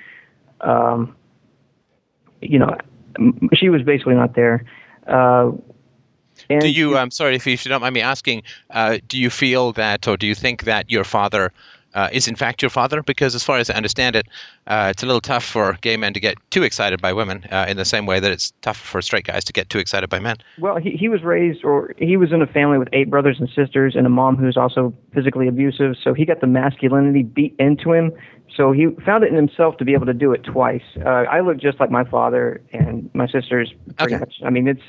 um, 0.62 1.14
you 2.40 2.59
know, 2.59 2.76
she 3.52 3.68
was 3.68 3.82
basically 3.82 4.14
not 4.14 4.34
there. 4.34 4.64
Uh, 5.07 5.52
and 6.50 6.61
do 6.61 6.70
you? 6.70 6.96
I'm 6.96 7.11
sorry 7.11 7.36
if 7.36 7.46
you 7.46 7.57
don't 7.57 7.80
mind 7.80 7.94
me 7.94 8.00
asking. 8.00 8.42
Uh, 8.70 8.98
do 9.07 9.18
you 9.18 9.30
feel 9.30 9.72
that, 9.72 10.09
or 10.09 10.16
do 10.16 10.26
you 10.26 10.34
think 10.34 10.64
that 10.64 10.90
your 10.90 11.05
father 11.05 11.52
uh, 11.95 12.09
is 12.12 12.28
in 12.28 12.36
fact 12.36 12.62
your 12.62 12.70
father? 12.70 13.03
Because 13.03 13.34
as 13.34 13.42
far 13.42 13.59
as 13.59 13.70
I 13.70 13.74
understand 13.74 14.16
it, 14.16 14.26
uh, 14.66 14.88
it's 14.90 15.03
a 15.03 15.07
little 15.07 15.20
tough 15.20 15.45
for 15.45 15.78
gay 15.80 15.97
men 15.97 16.12
to 16.14 16.20
get 16.20 16.36
too 16.51 16.62
excited 16.62 17.01
by 17.01 17.12
women 17.12 17.45
uh, 17.51 17.66
in 17.68 17.76
the 17.76 17.84
same 17.84 18.07
way 18.07 18.20
that 18.20 18.30
it's 18.32 18.53
tough 18.62 18.76
for 18.76 19.01
straight 19.03 19.24
guys 19.24 19.45
to 19.45 19.53
get 19.53 19.68
too 19.70 19.78
excited 19.78 20.11
by 20.11 20.18
men. 20.18 20.36
Well, 20.59 20.76
he, 20.76 20.90
he 20.90 21.09
was 21.09 21.22
raised, 21.22 21.64
or 21.64 21.95
he 21.99 22.16
was 22.16 22.32
in 22.32 22.42
a 22.42 22.47
family 22.47 22.78
with 22.78 22.88
eight 22.92 23.11
brothers 23.11 23.38
and 23.40 23.49
sisters 23.49 23.95
and 23.97 24.07
a 24.07 24.11
mom 24.11 24.36
who's 24.36 24.57
also 24.57 24.92
physically 25.12 25.49
abusive. 25.49 25.97
So 26.03 26.14
he 26.14 26.24
got 26.24 26.40
the 26.40 26.47
masculinity 26.47 27.22
beat 27.22 27.55
into 27.59 27.92
him. 27.92 28.12
So 28.57 28.70
he 28.72 28.88
found 29.05 29.24
it 29.24 29.30
in 29.30 29.34
himself 29.36 29.78
to 29.78 29.84
be 29.84 29.95
able 29.95 30.07
to 30.07 30.14
do 30.14 30.32
it 30.32 30.45
twice. 30.45 30.82
Uh, 31.05 31.09
I 31.09 31.40
look 31.40 31.57
just 31.59 31.80
like 31.80 31.90
my 31.90 32.05
father 32.05 32.62
and 32.72 33.11
my 33.14 33.26
sisters 33.26 33.72
pretty 33.97 34.14
Okay. 34.14 34.20
much. 34.20 34.34
I 34.45 34.51
mean, 34.51 34.68
it's, 34.68 34.82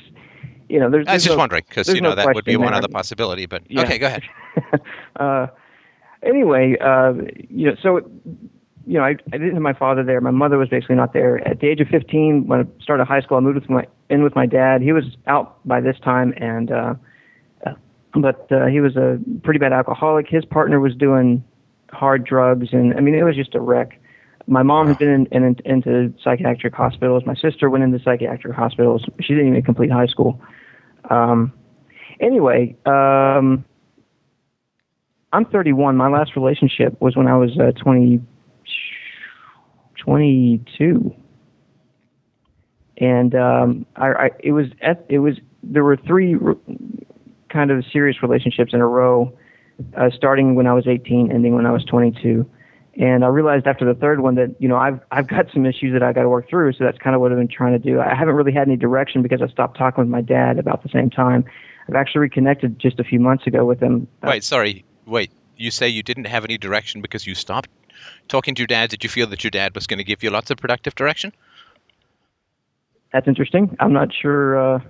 you 0.68 0.78
know, 0.78 0.88
there's. 0.88 1.06
I 1.08 1.14
was 1.14 1.24
just 1.24 1.34
no- 1.34 1.38
wondering 1.38 1.64
because 1.68 1.88
you 1.88 2.00
know 2.00 2.10
no 2.10 2.14
that 2.14 2.26
would 2.26 2.44
be 2.44 2.52
question 2.52 2.64
one 2.64 2.74
other 2.74 2.88
possibility. 2.88 3.46
But 3.46 3.62
Yeah. 3.68 3.82
okay, 3.82 3.98
go 3.98 4.06
ahead. 4.06 4.22
uh, 5.16 5.46
anyway, 6.22 6.76
uh, 6.80 7.14
you 7.48 7.70
know, 7.70 7.76
so 7.82 8.10
you 8.86 8.98
know, 8.98 9.04
I, 9.04 9.10
I 9.32 9.38
didn't 9.38 9.54
have 9.54 9.62
my 9.62 9.72
father 9.72 10.04
there. 10.04 10.20
My 10.20 10.30
mother 10.30 10.58
was 10.58 10.68
basically 10.68 10.94
not 10.94 11.12
there. 11.12 11.46
At 11.46 11.58
the 11.58 11.66
age 11.66 11.80
of 11.80 11.88
15, 11.88 12.46
when 12.46 12.60
I 12.60 12.82
started 12.82 13.04
high 13.04 13.20
school, 13.20 13.36
I 13.36 13.40
moved 13.40 13.56
with 13.56 13.68
my 13.68 13.86
in 14.08 14.22
with 14.22 14.36
my 14.36 14.46
dad. 14.46 14.80
He 14.80 14.92
was 14.92 15.04
out 15.26 15.58
by 15.66 15.80
this 15.80 15.98
time, 15.98 16.32
and 16.36 16.70
uh, 16.70 16.94
uh, 17.66 17.74
but 18.14 18.50
uh, 18.52 18.66
he 18.66 18.80
was 18.80 18.96
a 18.96 19.18
pretty 19.42 19.58
bad 19.58 19.72
alcoholic. 19.72 20.28
His 20.28 20.44
partner 20.44 20.78
was 20.78 20.94
doing 20.94 21.42
hard 21.90 22.24
drugs, 22.24 22.68
and 22.72 22.94
I 22.94 23.00
mean, 23.00 23.16
it 23.16 23.24
was 23.24 23.34
just 23.34 23.56
a 23.56 23.60
wreck. 23.60 24.00
My 24.46 24.62
mom 24.62 24.86
had 24.86 24.98
been 24.98 25.26
in, 25.32 25.44
in, 25.44 25.56
into 25.64 26.14
psychiatric 26.22 26.72
hospitals. 26.72 27.24
My 27.26 27.34
sister 27.34 27.68
went 27.68 27.82
into 27.82 27.98
psychiatric 27.98 28.54
hospitals. 28.54 29.04
She 29.20 29.34
didn't 29.34 29.48
even 29.48 29.62
complete 29.62 29.90
high 29.90 30.06
school. 30.06 30.40
Um, 31.10 31.52
anyway, 32.20 32.76
um, 32.86 33.64
I'm 35.36 35.44
31. 35.44 35.98
My 35.98 36.08
last 36.08 36.34
relationship 36.34 36.98
was 36.98 37.14
when 37.14 37.28
I 37.28 37.36
was 37.36 37.58
uh, 37.58 37.72
20, 37.72 38.22
22. 39.98 41.14
And 42.96 43.34
um, 43.34 43.84
I, 43.96 44.06
I, 44.06 44.30
it 44.40 44.52
was 44.52 44.68
it 44.80 45.18
was 45.18 45.36
there 45.62 45.84
were 45.84 45.98
three 45.98 46.36
r- 46.36 46.56
kind 47.50 47.70
of 47.70 47.84
serious 47.92 48.22
relationships 48.22 48.72
in 48.72 48.80
a 48.80 48.86
row, 48.86 49.36
uh, 49.94 50.08
starting 50.08 50.54
when 50.54 50.66
I 50.66 50.72
was 50.72 50.86
18, 50.86 51.30
ending 51.30 51.54
when 51.54 51.66
I 51.66 51.70
was 51.70 51.84
22. 51.84 52.50
And 52.98 53.22
I 53.22 53.28
realized 53.28 53.66
after 53.66 53.84
the 53.84 53.92
third 53.92 54.20
one 54.20 54.36
that 54.36 54.56
you 54.58 54.68
know 54.68 54.78
I've 54.78 55.00
I've 55.10 55.28
got 55.28 55.52
some 55.52 55.66
issues 55.66 55.92
that 55.92 56.02
I 56.02 56.14
got 56.14 56.22
to 56.22 56.30
work 56.30 56.48
through. 56.48 56.72
So 56.72 56.84
that's 56.84 56.96
kind 56.96 57.14
of 57.14 57.20
what 57.20 57.30
I've 57.30 57.36
been 57.36 57.46
trying 57.46 57.74
to 57.74 57.78
do. 57.78 58.00
I 58.00 58.14
haven't 58.14 58.36
really 58.36 58.52
had 58.52 58.68
any 58.68 58.78
direction 58.78 59.20
because 59.20 59.42
I 59.42 59.48
stopped 59.48 59.76
talking 59.76 60.00
with 60.00 60.10
my 60.10 60.22
dad 60.22 60.58
about 60.58 60.82
the 60.82 60.88
same 60.88 61.10
time. 61.10 61.44
I've 61.90 61.94
actually 61.94 62.20
reconnected 62.20 62.78
just 62.78 62.98
a 62.98 63.04
few 63.04 63.20
months 63.20 63.46
ago 63.46 63.66
with 63.66 63.80
him. 63.80 64.08
Wait, 64.22 64.42
sorry. 64.42 64.86
Wait, 65.06 65.30
you 65.56 65.70
say 65.70 65.88
you 65.88 66.02
didn't 66.02 66.26
have 66.26 66.44
any 66.44 66.58
direction 66.58 67.00
because 67.00 67.26
you 67.26 67.34
stopped 67.34 67.70
talking 68.28 68.54
to 68.54 68.60
your 68.60 68.66
dad. 68.66 68.90
Did 68.90 69.04
you 69.04 69.10
feel 69.10 69.26
that 69.28 69.42
your 69.44 69.50
dad 69.50 69.74
was 69.74 69.86
going 69.86 69.98
to 69.98 70.04
give 70.04 70.22
you 70.22 70.30
lots 70.30 70.50
of 70.50 70.58
productive 70.58 70.94
direction? 70.94 71.32
That's 73.12 73.28
interesting. 73.28 73.76
I'm 73.80 73.92
not 73.92 74.12
sure. 74.12 74.58
Uh, 74.58 74.80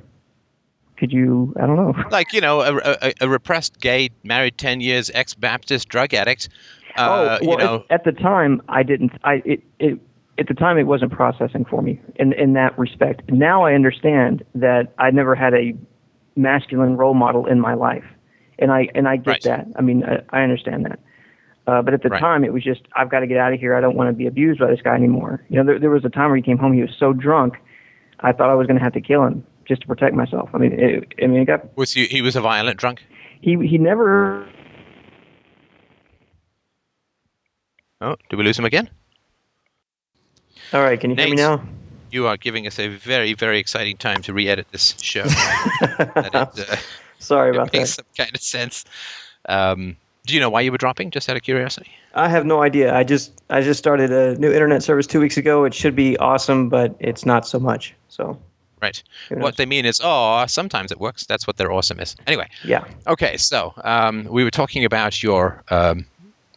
could 0.97 1.13
you? 1.13 1.55
I 1.61 1.67
don't 1.67 1.77
know. 1.77 1.95
Like 2.11 2.33
you 2.33 2.41
know, 2.41 2.63
a, 2.63 2.97
a, 3.03 3.13
a 3.21 3.29
repressed 3.29 3.81
gay, 3.81 4.11
married 4.25 4.59
ten 4.59 4.81
years, 4.81 5.11
ex-Baptist 5.15 5.89
drug 5.89 6.15
addict. 6.15 6.49
Uh, 6.97 7.39
oh, 7.41 7.47
well, 7.47 7.51
you 7.51 7.57
know, 7.59 7.85
at, 7.91 8.01
at 8.01 8.05
the 8.05 8.13
time, 8.13 8.63
I 8.69 8.83
didn't. 8.83 9.13
I 9.23 9.43
it, 9.45 9.63
it 9.79 10.01
at 10.39 10.49
the 10.49 10.55
time 10.55 10.79
it 10.79 10.85
wasn't 10.85 11.13
processing 11.13 11.65
for 11.65 11.83
me 11.83 12.01
in 12.17 12.33
in 12.33 12.55
that 12.55 12.79
respect. 12.79 13.31
Now 13.31 13.65
I 13.65 13.75
understand 13.75 14.45
that 14.55 14.93
I 14.99 15.11
never 15.11 15.35
had 15.35 15.55
a 15.55 15.75
masculine 16.37 16.97
role 16.97 17.15
model 17.15 17.47
in 17.47 17.61
my 17.61 17.75
life, 17.75 18.05
and 18.59 18.73
I 18.73 18.89
and 18.95 19.09
I 19.09 19.17
get 19.17 19.27
Right. 19.27 19.43
that. 19.43 19.67
I 19.77 19.83
mean, 19.83 20.05
I, 20.05 20.23
I 20.31 20.43
understand 20.43 20.85
that. 20.87 20.99
Uh, 21.67 21.83
but 21.83 21.95
at 21.95 22.03
the 22.03 22.09
Right. 22.11 22.21
time, 22.21 22.45
it 22.45 22.53
was 22.53 22.63
just 22.63 22.83
I've 22.95 23.11
got 23.11 23.21
to 23.21 23.27
get 23.27 23.39
out 23.39 23.53
of 23.53 23.59
here. 23.61 23.75
I 23.75 23.81
don't 23.81 23.97
want 23.97 24.09
to 24.09 24.13
be 24.13 24.27
abused 24.27 24.61
by 24.61 24.69
this 24.69 24.81
guy 24.83 24.95
anymore. 24.95 25.43
You 25.49 25.57
know, 25.59 25.65
there, 25.65 25.79
there 25.79 25.91
was 25.91 26.05
a 26.05 26.09
time 26.11 26.29
where 26.31 26.37
he 26.37 26.43
came 26.43 26.59
home. 26.59 26.73
He 26.73 26.83
was 26.83 26.95
so 26.99 27.13
drunk, 27.13 27.55
I 28.21 28.33
thought 28.33 28.51
I 28.51 28.55
was 28.55 28.67
going 28.67 28.79
to 28.79 28.83
have 28.85 28.93
to 28.95 29.01
kill 29.01 29.25
him 29.25 29.45
just 29.65 29.83
to 29.83 29.87
protect 29.87 30.15
myself. 30.15 30.49
I 30.55 30.59
mean, 30.59 30.73
it, 30.73 31.13
I 31.23 31.27
mean, 31.27 31.41
it 31.41 31.47
got 31.47 31.77
was 31.77 31.93
he, 31.93 32.07
he 32.07 32.23
was 32.23 32.37
a 32.37 32.41
violent 32.41 32.79
drunk? 32.79 33.03
he 33.41 33.57
he 33.67 33.79
never 33.79 34.47
Oh, 38.01 38.17
did 38.29 38.37
we 38.37 38.45
lose 38.45 38.59
him 38.59 38.65
again? 38.65 38.91
All 40.73 40.83
right, 40.83 41.01
can 41.01 41.11
you 41.11 41.17
hear 41.17 41.29
me 41.29 41.37
now? 41.37 41.63
You 42.11 42.27
are 42.27 42.37
giving 42.37 42.67
us 42.67 42.79
a 42.79 42.89
very, 42.89 43.33
very 43.35 43.59
exciting 43.59 43.97
time 43.97 44.23
to 44.23 44.33
re-edit 44.33 44.67
this 44.71 44.95
show. 45.01 45.23
that 45.25 46.35
uh, 46.35 46.77
Sorry 47.19 47.51
about 47.51 47.73
that. 47.73 47.79
makes 47.79 47.95
some 47.95 48.05
kind 48.17 48.35
of 48.35 48.41
sense. 48.41 48.85
Um, 49.49 49.97
Do 50.27 50.35
you 50.35 50.41
know 50.41 50.51
why 50.51 50.61
you 50.61 50.73
were 50.73 50.79
dropping? 50.79 51.11
Just 51.11 51.29
out 51.29 51.37
of 51.37 51.43
curiosity. 51.43 51.91
I 52.15 52.29
have 52.29 52.47
no 52.47 52.63
idea. 52.63 52.95
I 52.95 53.05
just 53.05 53.33
I 53.51 53.61
just 53.61 53.79
started 53.79 54.11
a 54.11 54.37
new 54.37 54.53
internet 54.53 54.83
service 54.83 55.07
two 55.07 55.21
weeks 55.21 55.37
ago. 55.37 55.65
It 55.65 55.75
should 55.75 55.95
be 55.95 56.17
awesome, 56.19 56.69
but 56.69 56.97
it's 56.99 57.27
not 57.27 57.47
so 57.47 57.59
much. 57.59 57.95
So 58.09 58.39
Right. 58.83 59.03
What 59.31 59.57
they 59.57 59.65
mean 59.67 59.87
is, 59.87 60.01
oh, 60.05 60.45
sometimes 60.47 60.93
it 60.93 61.01
works. 61.01 61.25
That's 61.25 61.47
what 61.47 61.57
their 61.57 61.73
awesome 61.73 61.99
is. 61.99 62.15
Anyway. 62.27 62.47
yeah, 62.63 62.85
Okay, 63.07 63.37
so 63.39 63.73
um, 63.85 64.25
we 64.25 64.45
were 64.45 64.51
talking 64.51 64.85
about 64.85 65.23
your 65.23 65.63
um, 65.71 66.05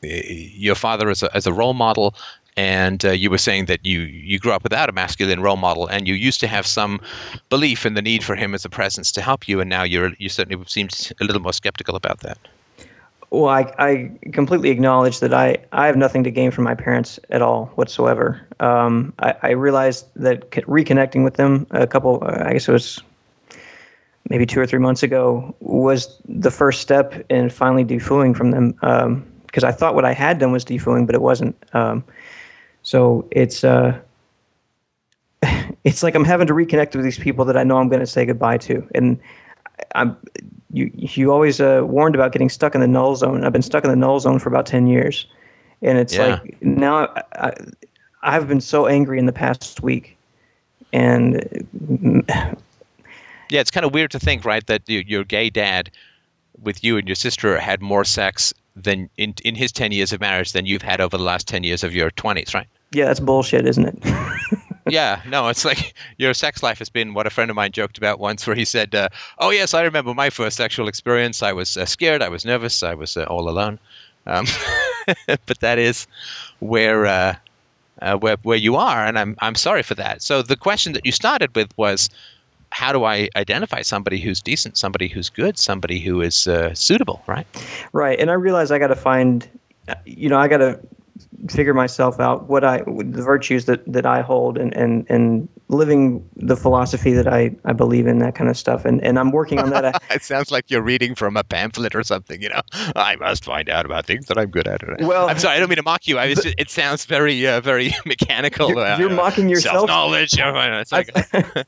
your 0.01 0.75
father 0.75 1.09
as 1.09 1.23
a, 1.23 1.35
as 1.35 1.47
a 1.47 1.53
role 1.53 1.73
model, 1.73 2.13
and 2.59 3.05
uh, 3.05 3.11
you 3.11 3.29
were 3.29 3.37
saying 3.37 3.67
that 3.67 3.85
you 3.85 4.01
you 4.01 4.37
grew 4.37 4.51
up 4.51 4.63
without 4.63 4.89
a 4.89 4.91
masculine 4.91 5.39
role 5.39 5.55
model, 5.55 5.87
and 5.87 6.09
you 6.09 6.13
used 6.13 6.41
to 6.41 6.47
have 6.47 6.67
some 6.67 6.99
belief 7.49 7.85
in 7.85 7.93
the 7.93 8.01
need 8.01 8.21
for 8.21 8.35
him 8.35 8.53
as 8.53 8.65
a 8.65 8.69
presence 8.69 9.13
to 9.13 9.21
help 9.21 9.47
you, 9.47 9.61
and 9.61 9.69
now 9.69 9.83
you're 9.83 10.11
you 10.17 10.27
certainly 10.27 10.61
seemed 10.67 10.91
a 11.21 11.23
little 11.23 11.41
more 11.41 11.53
skeptical 11.53 11.95
about 11.95 12.19
that. 12.19 12.37
Well, 13.31 13.47
I, 13.47 13.61
I 13.77 14.11
completely 14.33 14.71
acknowledge 14.71 15.19
that 15.19 15.33
I, 15.33 15.57
I 15.71 15.85
have 15.85 15.95
nothing 15.95 16.23
to 16.23 16.31
gain 16.31 16.51
from 16.51 16.63
my 16.65 16.75
parents 16.75 17.19
at 17.29 17.41
all 17.41 17.67
whatsoever. 17.75 18.41
Um, 18.59 19.13
I, 19.19 19.35
I 19.43 19.49
realized 19.51 20.07
that 20.15 20.49
reconnecting 20.51 21.23
with 21.23 21.35
them 21.35 21.67
a 21.69 21.85
couple, 21.85 22.23
uh, 22.23 22.43
I 22.47 22.53
guess 22.53 22.67
it 22.67 22.71
was 22.71 22.99
maybe 24.29 24.47
two 24.47 24.59
or 24.59 24.65
three 24.65 24.79
months 24.79 25.03
ago, 25.03 25.55
was 25.59 26.19
the 26.27 26.49
first 26.49 26.81
step 26.81 27.23
in 27.29 27.51
finally 27.51 27.85
defooing 27.85 28.35
from 28.35 28.49
them. 28.51 28.71
Because 29.45 29.63
I 29.63 29.71
thought 29.71 29.93
what 29.93 30.05
I 30.05 30.13
had 30.13 30.39
done 30.39 30.51
was 30.51 30.65
defooing, 30.65 31.05
but 31.05 31.13
it 31.13 31.21
wasn't. 31.21 31.55
Um, 31.73 32.03
so 32.89 33.27
it's 33.29 33.63
uh, 33.63 33.99
it's 35.83 36.01
like 36.01 36.15
I'm 36.15 36.25
having 36.25 36.47
to 36.47 36.53
reconnect 36.53 36.95
with 36.95 37.05
these 37.05 37.19
people 37.19 37.45
that 37.45 37.55
I 37.55 37.63
know 37.63 37.77
I'm 37.77 37.87
going 37.87 37.99
to 37.99 38.07
say 38.07 38.25
goodbye 38.25 38.57
to, 38.57 38.87
and 38.95 39.19
I'm 39.93 40.17
you 40.71 40.89
you 40.95 41.31
always 41.31 41.61
uh, 41.61 41.83
warned 41.85 42.15
about 42.15 42.31
getting 42.31 42.49
stuck 42.49 42.73
in 42.73 42.81
the 42.81 42.87
null 42.87 43.15
zone. 43.15 43.43
I've 43.43 43.53
been 43.53 43.61
stuck 43.61 43.83
in 43.83 43.91
the 43.91 43.95
null 43.95 44.19
zone 44.19 44.39
for 44.39 44.49
about 44.49 44.65
ten 44.65 44.87
years, 44.87 45.27
and 45.83 45.99
it's 45.99 46.15
Yeah. 46.15 46.39
like 46.41 46.57
now 46.63 47.05
I, 47.05 47.23
I, 47.33 47.53
I've 48.23 48.47
been 48.47 48.61
so 48.61 48.87
angry 48.87 49.19
in 49.19 49.27
the 49.27 49.33
past 49.33 49.83
week, 49.83 50.17
and 50.91 51.33
Yeah, 53.51 53.61
it's 53.61 53.71
kind 53.71 53.85
of 53.85 53.93
weird 53.93 54.09
to 54.11 54.19
think, 54.19 54.45
right, 54.45 54.65
that 54.65 54.89
you, 54.89 55.03
your 55.05 55.23
gay 55.23 55.51
dad 55.51 55.91
with 56.63 56.83
you 56.83 56.97
and 56.97 57.07
your 57.07 57.15
sister 57.15 57.59
had 57.59 57.83
more 57.83 58.03
sex 58.03 58.51
than 58.75 59.11
in 59.17 59.35
in 59.43 59.53
his 59.53 59.71
ten 59.71 59.91
years 59.91 60.11
of 60.11 60.19
marriage 60.21 60.53
than 60.53 60.65
you've 60.65 60.81
had 60.81 60.99
over 60.99 61.17
the 61.19 61.23
last 61.23 61.47
ten 61.47 61.63
years 61.63 61.83
of 61.83 61.93
your 61.93 62.09
twenties, 62.09 62.55
right? 62.55 62.67
Yeah, 62.91 63.05
that's 63.05 63.19
bullshit, 63.19 63.67
isn't 63.67 63.85
it? 63.85 64.13
yeah, 64.89 65.21
no, 65.27 65.47
it's 65.47 65.65
like 65.65 65.93
your 66.17 66.33
sex 66.33 66.63
life 66.63 66.79
has 66.79 66.89
been 66.89 67.13
what 67.13 67.27
a 67.27 67.29
friend 67.29 67.49
of 67.49 67.55
mine 67.55 67.71
joked 67.71 67.97
about 67.97 68.19
once, 68.19 68.47
where 68.47 68.55
he 68.55 68.65
said, 68.65 68.95
uh, 68.95 69.09
"Oh 69.37 69.51
yes, 69.51 69.73
I 69.73 69.83
remember 69.83 70.13
my 70.13 70.29
first 70.29 70.57
sexual 70.57 70.87
experience. 70.87 71.43
I 71.43 71.53
was 71.53 71.77
uh, 71.77 71.85
scared, 71.85 72.21
I 72.21 72.29
was 72.29 72.45
nervous, 72.45 72.81
I 72.83 72.93
was 72.93 73.15
uh, 73.15 73.23
all 73.23 73.49
alone." 73.49 73.79
Um, 74.25 74.45
but 75.27 75.59
that 75.59 75.77
is 75.77 76.07
where 76.59 77.05
uh, 77.05 77.35
uh, 78.01 78.17
where 78.17 78.37
where 78.43 78.57
you 78.57 78.75
are, 78.75 79.05
and 79.05 79.19
I'm 79.19 79.35
I'm 79.39 79.55
sorry 79.55 79.83
for 79.83 79.95
that. 79.95 80.21
So 80.21 80.41
the 80.41 80.57
question 80.57 80.93
that 80.93 81.05
you 81.05 81.11
started 81.11 81.55
with 81.55 81.75
was, 81.77 82.09
how 82.71 82.91
do 82.91 83.03
I 83.03 83.29
identify 83.35 83.81
somebody 83.81 84.19
who's 84.19 84.41
decent, 84.41 84.77
somebody 84.77 85.07
who's 85.07 85.29
good, 85.29 85.57
somebody 85.57 85.99
who 85.99 86.21
is 86.21 86.47
uh, 86.47 86.73
suitable, 86.73 87.21
right? 87.27 87.47
Right, 87.93 88.19
and 88.19 88.31
I 88.31 88.33
realize 88.33 88.71
I 88.71 88.79
got 88.79 88.87
to 88.87 88.95
find, 88.95 89.47
you 90.05 90.29
know, 90.29 90.39
I 90.39 90.47
got 90.47 90.57
to 90.57 90.79
figure 91.49 91.73
myself 91.73 92.19
out 92.19 92.49
what 92.49 92.63
I 92.63 92.79
the 92.79 93.21
virtues 93.23 93.65
that 93.65 93.85
that 93.91 94.05
I 94.05 94.21
hold 94.21 94.57
and 94.57 94.73
and 94.75 95.05
and 95.09 95.49
living 95.69 96.27
the 96.35 96.55
philosophy 96.57 97.13
that 97.13 97.27
I 97.27 97.55
I 97.63 97.73
believe 97.73 98.07
in 98.07 98.19
that 98.19 98.33
kind 98.35 98.49
of 98.49 98.57
stuff 98.57 98.85
and 98.85 99.03
and 99.03 99.17
I'm 99.19 99.31
working 99.31 99.59
on 99.59 99.69
that. 99.69 100.01
It 100.11 100.23
sounds 100.23 100.49
like 100.51 100.69
you're 100.71 100.81
reading 100.81 101.13
from 101.15 101.37
a 101.37 101.43
pamphlet 101.43 101.93
or 101.95 102.03
something. 102.03 102.41
You 102.41 102.49
know, 102.49 102.61
I 102.95 103.15
must 103.17 103.45
find 103.45 103.69
out 103.69 103.85
about 103.85 104.05
things 104.07 104.25
that 104.25 104.37
I'm 104.37 104.49
good 104.49 104.67
at. 104.67 104.81
Well- 105.01 105.29
I'm 105.29 105.37
sorry, 105.37 105.55
I 105.55 105.59
don't 105.59 105.69
mean 105.69 105.77
to 105.77 105.83
mock 105.83 106.07
you. 106.07 106.17
I 106.17 106.27
was 106.29 106.39
just, 106.39 106.55
it 106.57 106.69
sounds 106.71 107.05
very, 107.05 107.47
uh, 107.47 107.61
very 107.61 107.93
mechanical. 108.05 108.69
You're- 108.69 108.81
uh, 108.81 108.97
you're 108.99 109.09
mocking 109.11 109.47
yourself. 109.49 109.75
Self 109.75 109.87
knowledge. 109.87 110.33
Like, 110.91 111.13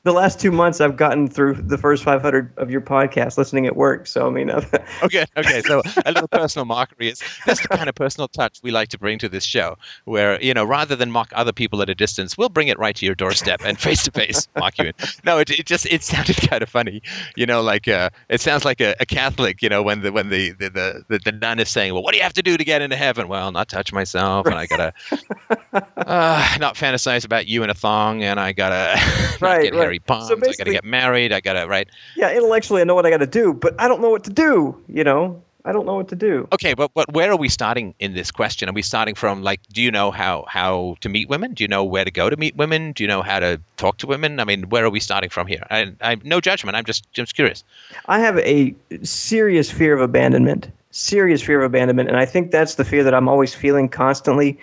the 0.03 0.11
last 0.13 0.39
two 0.39 0.51
months 0.51 0.81
I've 0.81 0.97
gotten 0.97 1.27
through 1.27 1.53
the 1.55 1.77
first 1.77 2.03
500 2.03 2.53
of 2.57 2.71
your 2.71 2.81
podcast 2.81 3.37
listening 3.37 3.67
at 3.67 3.75
work. 3.75 4.07
So 4.07 4.27
I 4.27 4.29
mean, 4.31 4.49
I've, 4.49 4.73
okay, 5.03 5.25
okay. 5.37 5.61
So 5.61 5.81
a 6.05 6.11
little 6.11 6.27
personal 6.27 6.65
mockery 6.65 7.09
is 7.09 7.21
that's 7.45 7.61
the 7.61 7.67
kind 7.67 7.87
of 7.87 7.95
personal 7.95 8.27
touch 8.27 8.59
we 8.63 8.71
like 8.71 8.89
to 8.89 8.97
bring 8.97 9.19
to 9.19 9.29
this 9.29 9.43
show, 9.43 9.77
where 10.05 10.41
you 10.41 10.53
know, 10.53 10.65
rather 10.65 10.95
than 10.95 11.11
mock 11.11 11.29
other 11.35 11.51
people 11.53 11.81
at 11.81 11.89
a 11.89 11.95
distance, 11.95 12.37
we'll 12.37 12.49
bring 12.49 12.67
it 12.69 12.79
right 12.79 12.95
to 12.95 13.05
your 13.05 13.15
doorstep 13.15 13.61
and 13.63 13.77
face 13.91 14.03
to 14.03 14.11
face 14.11 14.47
mock 14.55 14.77
you. 14.77 14.91
No, 15.25 15.37
it, 15.39 15.49
it 15.51 15.65
just 15.65 15.85
it 15.87 16.03
sounded 16.03 16.37
kind 16.49 16.63
of 16.63 16.69
funny, 16.69 17.01
you 17.35 17.45
know, 17.45 17.61
like 17.61 17.87
uh, 17.87 18.09
it 18.29 18.41
sounds 18.41 18.65
like 18.65 18.81
a, 18.81 18.95
a 18.99 19.05
Catholic, 19.05 19.61
you 19.61 19.69
know, 19.69 19.83
when 19.83 20.01
the 20.01 20.11
when 20.11 20.29
the 20.29 20.51
the, 20.51 20.69
the 20.69 21.03
the 21.09 21.19
the 21.25 21.31
nun 21.31 21.59
is 21.59 21.69
saying, 21.69 21.93
well, 21.93 22.03
what 22.03 22.11
do 22.11 22.17
you 22.17 22.23
have 22.23 22.33
to 22.33 22.41
do 22.41 22.57
to 22.57 22.63
get 22.63 22.81
into 22.81 22.95
heaven? 22.95 23.27
Well, 23.27 23.51
not 23.51 23.67
touch 23.69 23.91
myself, 23.93 24.45
and 24.45 24.55
I 24.55 24.65
gotta 24.67 24.93
uh, 25.97 26.57
not 26.59 26.75
fantasize 26.75 27.25
about 27.25 27.47
you 27.47 27.63
in 27.63 27.69
a 27.69 27.73
thong, 27.73 28.23
and 28.23 28.39
I 28.39 28.51
gotta 28.53 28.99
Right, 29.41 29.63
get 29.63 29.73
right. 29.73 29.81
hairy 29.81 29.99
palms. 29.99 30.27
So 30.29 30.35
I 30.37 30.53
gotta 30.57 30.71
get 30.71 30.83
married. 30.85 31.33
I 31.33 31.41
gotta 31.41 31.67
right. 31.67 31.89
yeah, 32.15 32.31
intellectually 32.31 32.81
I 32.81 32.83
know 32.85 32.95
what 32.95 33.05
I 33.05 33.09
got 33.09 33.17
to 33.17 33.27
do, 33.27 33.53
but 33.53 33.73
I 33.79 33.87
don't 33.87 34.01
know 34.01 34.09
what 34.09 34.23
to 34.25 34.29
do. 34.29 34.81
You 34.87 35.03
know, 35.03 35.41
I 35.65 35.71
don't 35.71 35.85
know 35.85 35.95
what 35.95 36.07
to 36.09 36.15
do. 36.15 36.47
Okay, 36.51 36.73
but 36.73 36.91
but 36.93 37.11
where 37.13 37.31
are 37.31 37.37
we 37.37 37.49
starting 37.49 37.93
in 37.99 38.13
this 38.13 38.31
question? 38.31 38.69
Are 38.69 38.73
we 38.73 38.81
starting 38.81 39.15
from 39.15 39.43
like, 39.43 39.61
do 39.71 39.81
you 39.81 39.91
know 39.91 40.11
how 40.11 40.45
how 40.47 40.95
to 41.01 41.09
meet 41.09 41.29
women? 41.29 41.53
Do 41.53 41.63
you 41.63 41.67
know 41.67 41.83
where 41.83 42.03
to 42.03 42.11
go 42.11 42.29
to 42.29 42.37
meet 42.37 42.55
women? 42.55 42.93
Do 42.93 43.03
you 43.03 43.07
know 43.07 43.21
how 43.21 43.39
to 43.39 43.59
talk 43.77 43.97
to 43.97 44.07
women? 44.07 44.39
I 44.39 44.43
mean, 44.43 44.69
where 44.69 44.83
are 44.85 44.89
we 44.89 44.99
starting 44.99 45.29
from 45.29 45.47
here? 45.47 45.65
I, 45.69 45.93
I 46.01 46.17
no 46.23 46.41
judgment. 46.41 46.75
I'm 46.75 46.85
just 46.85 47.11
just 47.13 47.35
curious. 47.35 47.63
I 48.07 48.19
have 48.19 48.37
a 48.39 48.75
serious 49.03 49.69
fear 49.71 49.93
of 49.93 50.01
abandonment. 50.01 50.71
Serious 50.91 51.41
fear 51.41 51.61
of 51.61 51.65
abandonment, 51.65 52.09
and 52.09 52.17
I 52.17 52.25
think 52.25 52.51
that's 52.51 52.75
the 52.75 52.83
fear 52.83 53.03
that 53.03 53.13
I'm 53.13 53.29
always 53.29 53.53
feeling 53.53 53.87
constantly. 53.87 54.59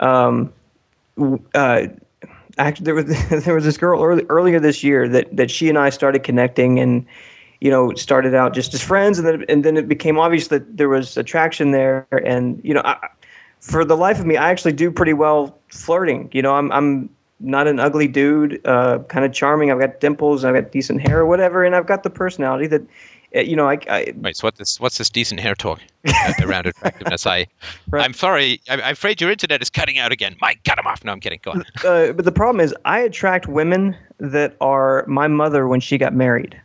Um, 0.00 0.52
uh, 1.54 1.86
actually, 2.58 2.84
there 2.84 2.94
was 2.94 3.06
there 3.44 3.54
was 3.54 3.64
this 3.64 3.76
girl 3.76 4.02
early, 4.02 4.24
earlier 4.28 4.60
this 4.60 4.82
year 4.82 5.08
that 5.08 5.36
that 5.36 5.50
she 5.50 5.68
and 5.68 5.78
I 5.78 5.90
started 5.90 6.24
connecting, 6.24 6.78
and 6.80 7.06
you 7.60 7.70
know 7.70 7.92
started 7.94 8.34
out 8.34 8.54
just 8.54 8.74
as 8.74 8.82
friends, 8.82 9.18
and 9.18 9.26
then 9.26 9.44
and 9.48 9.64
then 9.64 9.76
it 9.76 9.88
became 9.88 10.18
obvious 10.18 10.48
that 10.48 10.76
there 10.76 10.88
was 10.88 11.16
attraction 11.16 11.72
there, 11.72 12.06
and 12.24 12.60
you 12.62 12.74
know, 12.74 12.82
I, 12.84 13.08
for 13.60 13.84
the 13.84 13.96
life 13.96 14.18
of 14.18 14.26
me, 14.26 14.36
I 14.36 14.50
actually 14.50 14.72
do 14.72 14.90
pretty 14.90 15.12
well 15.12 15.58
flirting. 15.68 16.28
You 16.32 16.42
know, 16.42 16.54
I'm 16.54 16.70
I'm 16.72 17.10
not 17.40 17.66
an 17.66 17.78
ugly 17.78 18.08
dude, 18.08 18.60
uh, 18.66 18.98
kind 19.08 19.24
of 19.24 19.32
charming. 19.32 19.70
I've 19.70 19.80
got 19.80 20.00
dimples, 20.00 20.44
I've 20.44 20.54
got 20.54 20.72
decent 20.72 21.00
hair 21.00 21.20
or 21.20 21.26
whatever, 21.26 21.64
and 21.64 21.74
I've 21.74 21.86
got 21.86 22.02
the 22.02 22.10
personality 22.10 22.66
that, 22.66 22.82
uh, 23.36 23.40
you 23.40 23.54
know, 23.54 23.68
I, 23.68 23.78
I 23.88 24.12
Wait, 24.16 24.36
so 24.36 24.46
what 24.46 24.56
this 24.56 24.80
what's 24.80 24.98
this 24.98 25.10
decent 25.10 25.40
hair 25.40 25.54
talk 25.54 25.80
around 26.42 26.66
attractiveness? 26.66 27.26
I 27.26 27.46
Right. 27.90 28.04
I'm 28.04 28.14
sorry. 28.14 28.60
I, 28.68 28.74
I'm 28.74 28.92
afraid 28.92 29.20
your 29.20 29.30
internet 29.30 29.62
is 29.62 29.70
cutting 29.70 29.98
out 29.98 30.12
again. 30.12 30.36
Mike, 30.40 30.60
cut 30.64 30.78
him 30.78 30.86
off. 30.86 31.04
No, 31.04 31.12
I'm 31.12 31.20
kidding. 31.20 31.40
Go 31.42 31.52
on. 31.52 31.64
uh, 31.84 32.12
but 32.12 32.24
the 32.24 32.32
problem 32.32 32.60
is 32.60 32.74
I 32.84 33.00
attract 33.00 33.46
women 33.46 33.96
that 34.18 34.56
are 34.60 35.04
my 35.06 35.28
mother 35.28 35.68
when 35.68 35.80
she 35.80 35.98
got 35.98 36.14
married. 36.14 36.60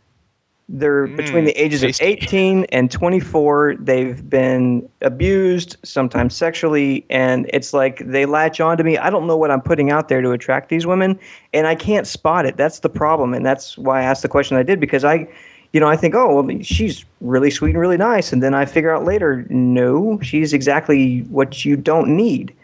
They're 0.68 1.06
between 1.06 1.44
mm, 1.44 1.46
the 1.46 1.62
ages 1.62 1.82
of 1.82 1.94
18 2.00 2.64
and 2.72 2.90
24. 2.90 3.76
They've 3.78 4.28
been 4.28 4.88
abused, 5.02 5.76
sometimes 5.84 6.34
sexually, 6.34 7.04
and 7.10 7.50
it's 7.52 7.74
like 7.74 7.98
they 7.98 8.24
latch 8.24 8.60
on 8.60 8.78
to 8.78 8.84
me. 8.84 8.96
I 8.96 9.10
don't 9.10 9.26
know 9.26 9.36
what 9.36 9.50
I'm 9.50 9.60
putting 9.60 9.90
out 9.90 10.08
there 10.08 10.22
to 10.22 10.30
attract 10.30 10.70
these 10.70 10.86
women, 10.86 11.18
and 11.52 11.66
I 11.66 11.74
can't 11.74 12.06
spot 12.06 12.46
it. 12.46 12.56
That's 12.56 12.78
the 12.78 12.88
problem, 12.88 13.34
and 13.34 13.44
that's 13.44 13.76
why 13.76 14.00
I 14.00 14.04
asked 14.04 14.22
the 14.22 14.28
question 14.28 14.56
I 14.56 14.62
did 14.62 14.80
because 14.80 15.04
I, 15.04 15.28
you 15.74 15.80
know, 15.80 15.88
I 15.88 15.96
think, 15.96 16.14
oh, 16.14 16.40
well, 16.40 16.62
she's 16.62 17.04
really 17.20 17.50
sweet 17.50 17.70
and 17.70 17.80
really 17.80 17.98
nice, 17.98 18.32
and 18.32 18.42
then 18.42 18.54
I 18.54 18.64
figure 18.64 18.94
out 18.94 19.04
later, 19.04 19.44
no, 19.50 20.18
she's 20.22 20.54
exactly 20.54 21.20
what 21.24 21.66
you 21.66 21.76
don't 21.76 22.16
need. 22.16 22.54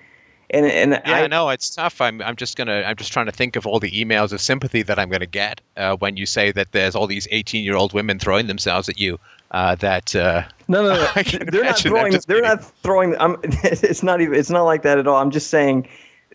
And 0.53 0.67
and 0.67 1.03
Yeah, 1.07 1.23
I, 1.23 1.27
know 1.29 1.49
it's 1.49 1.71
tough. 1.71 2.01
I'm, 2.01 2.21
I'm 2.23 2.35
just 2.35 2.57
gonna, 2.57 2.83
I'm 2.85 2.97
just 2.97 3.13
trying 3.13 3.27
to 3.27 3.33
think 3.33 3.55
of 3.55 3.67
all 3.67 3.79
the 3.79 3.91
emails 3.93 4.33
of 4.33 4.41
sympathy 4.41 4.83
that 4.83 4.99
I'm 4.99 5.09
gonna 5.09 5.27
get 5.27 5.61
uh, 5.77 5.97
when 5.97 6.17
you 6.17 6.27
say 6.27 6.51
that 6.53 6.73
there's 6.73 6.97
all 6.97 7.07
these 7.07 7.29
18 7.31 7.65
year 7.65 7.77
old 7.77 7.93
women 7.93 8.19
throwing 8.19 8.49
themselves 8.49 8.89
at 8.89 8.99
you. 8.99 9.19
Uh, 9.53 9.75
that 9.77 10.15
uh, 10.15 10.43
No, 10.69 10.83
no, 10.83 10.95
no. 10.95 11.23
They're 11.51 11.65
not 11.65 11.79
throwing. 11.79 12.13
They're 12.13 12.21
kidding. 12.21 12.43
not 12.43 12.65
throwing. 12.83 13.17
I'm, 13.19 13.37
it's 13.43 14.03
not 14.03 14.21
even. 14.21 14.35
It's 14.35 14.51
not 14.51 14.63
like 14.63 14.83
that 14.83 14.99
at 14.99 15.07
all. 15.07 15.17
I'm 15.17 15.31
just 15.31 15.51
saying, 15.51 15.89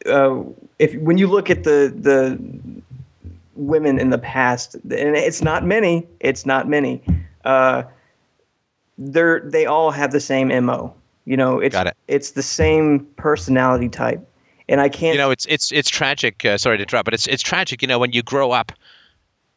uh, 0.06 0.44
if 0.80 0.96
when 0.96 1.18
you 1.18 1.28
look 1.28 1.50
at 1.50 1.64
the 1.64 1.94
the 1.96 2.40
women 3.56 4.00
in 4.00 4.10
the 4.10 4.18
past, 4.18 4.76
and 4.76 5.16
it's 5.16 5.42
not 5.42 5.66
many. 5.66 6.08
It's 6.20 6.46
not 6.46 6.68
many. 6.68 7.02
Uh, 7.44 7.84
they're 8.98 9.42
they 9.42 9.66
all 9.66 9.92
have 9.92 10.12
the 10.12 10.20
same 10.20 10.48
mo. 10.66 10.94
You 11.26 11.38
know, 11.38 11.60
it's 11.60 11.76
it. 11.76 11.96
it's 12.08 12.32
the 12.32 12.44
same 12.44 13.06
personality 13.18 13.90
type, 13.90 14.22
and 14.70 14.80
I 14.80 14.90
can't. 14.90 15.14
you 15.14 15.18
know, 15.18 15.32
it's 15.32 15.46
it's 15.48 15.72
it's 15.72 15.90
tragic. 15.90 16.46
Uh, 16.46 16.58
sorry 16.58 16.78
to 16.78 16.84
interrupt, 16.84 17.06
but 17.06 17.14
it's 17.14 17.28
it's 17.28 17.44
tragic. 17.44 17.82
You 17.82 17.88
know, 17.88 18.00
when 18.00 18.12
you 18.12 18.22
grow 18.22 18.52
up 18.52 18.72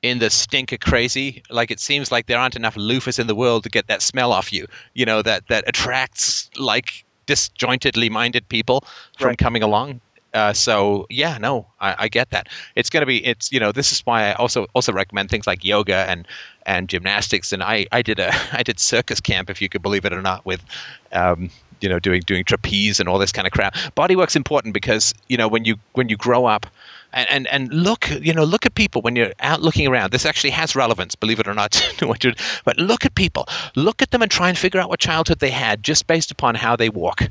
in 0.02 0.18
the 0.18 0.30
stink 0.30 0.72
of 0.72 0.80
crazy, 0.80 1.42
like 1.50 1.70
it 1.70 1.80
seems 1.80 2.10
like 2.10 2.26
there 2.26 2.38
aren't 2.38 2.56
enough 2.56 2.76
loofahs 2.76 3.18
in 3.18 3.26
the 3.26 3.34
world 3.34 3.64
to 3.64 3.68
get 3.68 3.86
that 3.88 4.00
smell 4.00 4.32
off 4.32 4.52
you. 4.52 4.66
You 4.94 5.04
know, 5.04 5.22
that 5.22 5.46
that 5.48 5.64
attracts 5.66 6.50
like 6.58 7.04
disjointedly 7.26 8.08
minded 8.08 8.48
people 8.48 8.84
from 9.18 9.28
Right. 9.28 9.38
coming 9.38 9.62
along. 9.62 10.00
Uh, 10.38 10.52
so 10.52 11.04
yeah, 11.10 11.36
no, 11.38 11.66
I, 11.80 11.96
I 11.98 12.08
get 12.08 12.30
that. 12.30 12.48
It's 12.76 12.88
going 12.88 13.02
to 13.02 13.06
be 13.06 13.26
it's 13.26 13.50
you 13.50 13.58
know 13.58 13.72
this 13.72 13.90
is 13.90 14.00
why 14.06 14.30
I 14.30 14.34
also 14.34 14.66
also 14.72 14.92
recommend 14.92 15.30
things 15.30 15.48
like 15.48 15.64
yoga 15.64 16.08
and 16.08 16.28
and 16.64 16.88
gymnastics. 16.88 17.52
And 17.52 17.60
I 17.60 17.86
I 17.90 18.02
did 18.02 18.20
a 18.20 18.32
I 18.52 18.62
did 18.62 18.78
circus 18.78 19.20
camp 19.20 19.50
if 19.50 19.60
you 19.60 19.68
could 19.68 19.82
believe 19.82 20.04
it 20.04 20.12
or 20.12 20.22
not 20.22 20.46
with. 20.46 20.64
Um, 21.12 21.50
you 21.80 21.88
know, 21.88 22.00
doing 22.00 22.22
doing 22.26 22.42
trapeze 22.42 22.98
and 22.98 23.08
all 23.08 23.18
this 23.18 23.30
kind 23.30 23.46
of 23.46 23.52
crap. 23.52 23.74
Bodywork's 23.96 24.34
important 24.34 24.74
because 24.74 25.14
you 25.28 25.36
know 25.36 25.46
when 25.46 25.64
you 25.64 25.76
when 25.92 26.08
you 26.08 26.16
grow 26.16 26.44
up, 26.44 26.66
and, 27.12 27.30
and 27.30 27.46
and 27.48 27.72
look 27.72 28.08
you 28.20 28.34
know 28.34 28.42
look 28.42 28.66
at 28.66 28.74
people 28.74 29.00
when 29.02 29.14
you're 29.14 29.32
out 29.40 29.62
looking 29.62 29.86
around 29.86 30.10
this 30.10 30.26
actually 30.26 30.50
has 30.50 30.74
relevance 30.74 31.14
believe 31.14 31.38
it 31.40 31.48
or 31.48 31.54
not 31.54 31.80
but 32.64 32.76
look 32.78 33.04
at 33.04 33.14
people 33.14 33.46
look 33.76 34.02
at 34.02 34.10
them 34.10 34.22
and 34.22 34.30
try 34.30 34.48
and 34.48 34.58
figure 34.58 34.80
out 34.80 34.88
what 34.88 35.00
childhood 35.00 35.38
they 35.38 35.50
had 35.50 35.82
just 35.82 36.06
based 36.06 36.30
upon 36.30 36.54
how 36.54 36.76
they 36.76 36.88
walk 36.88 37.22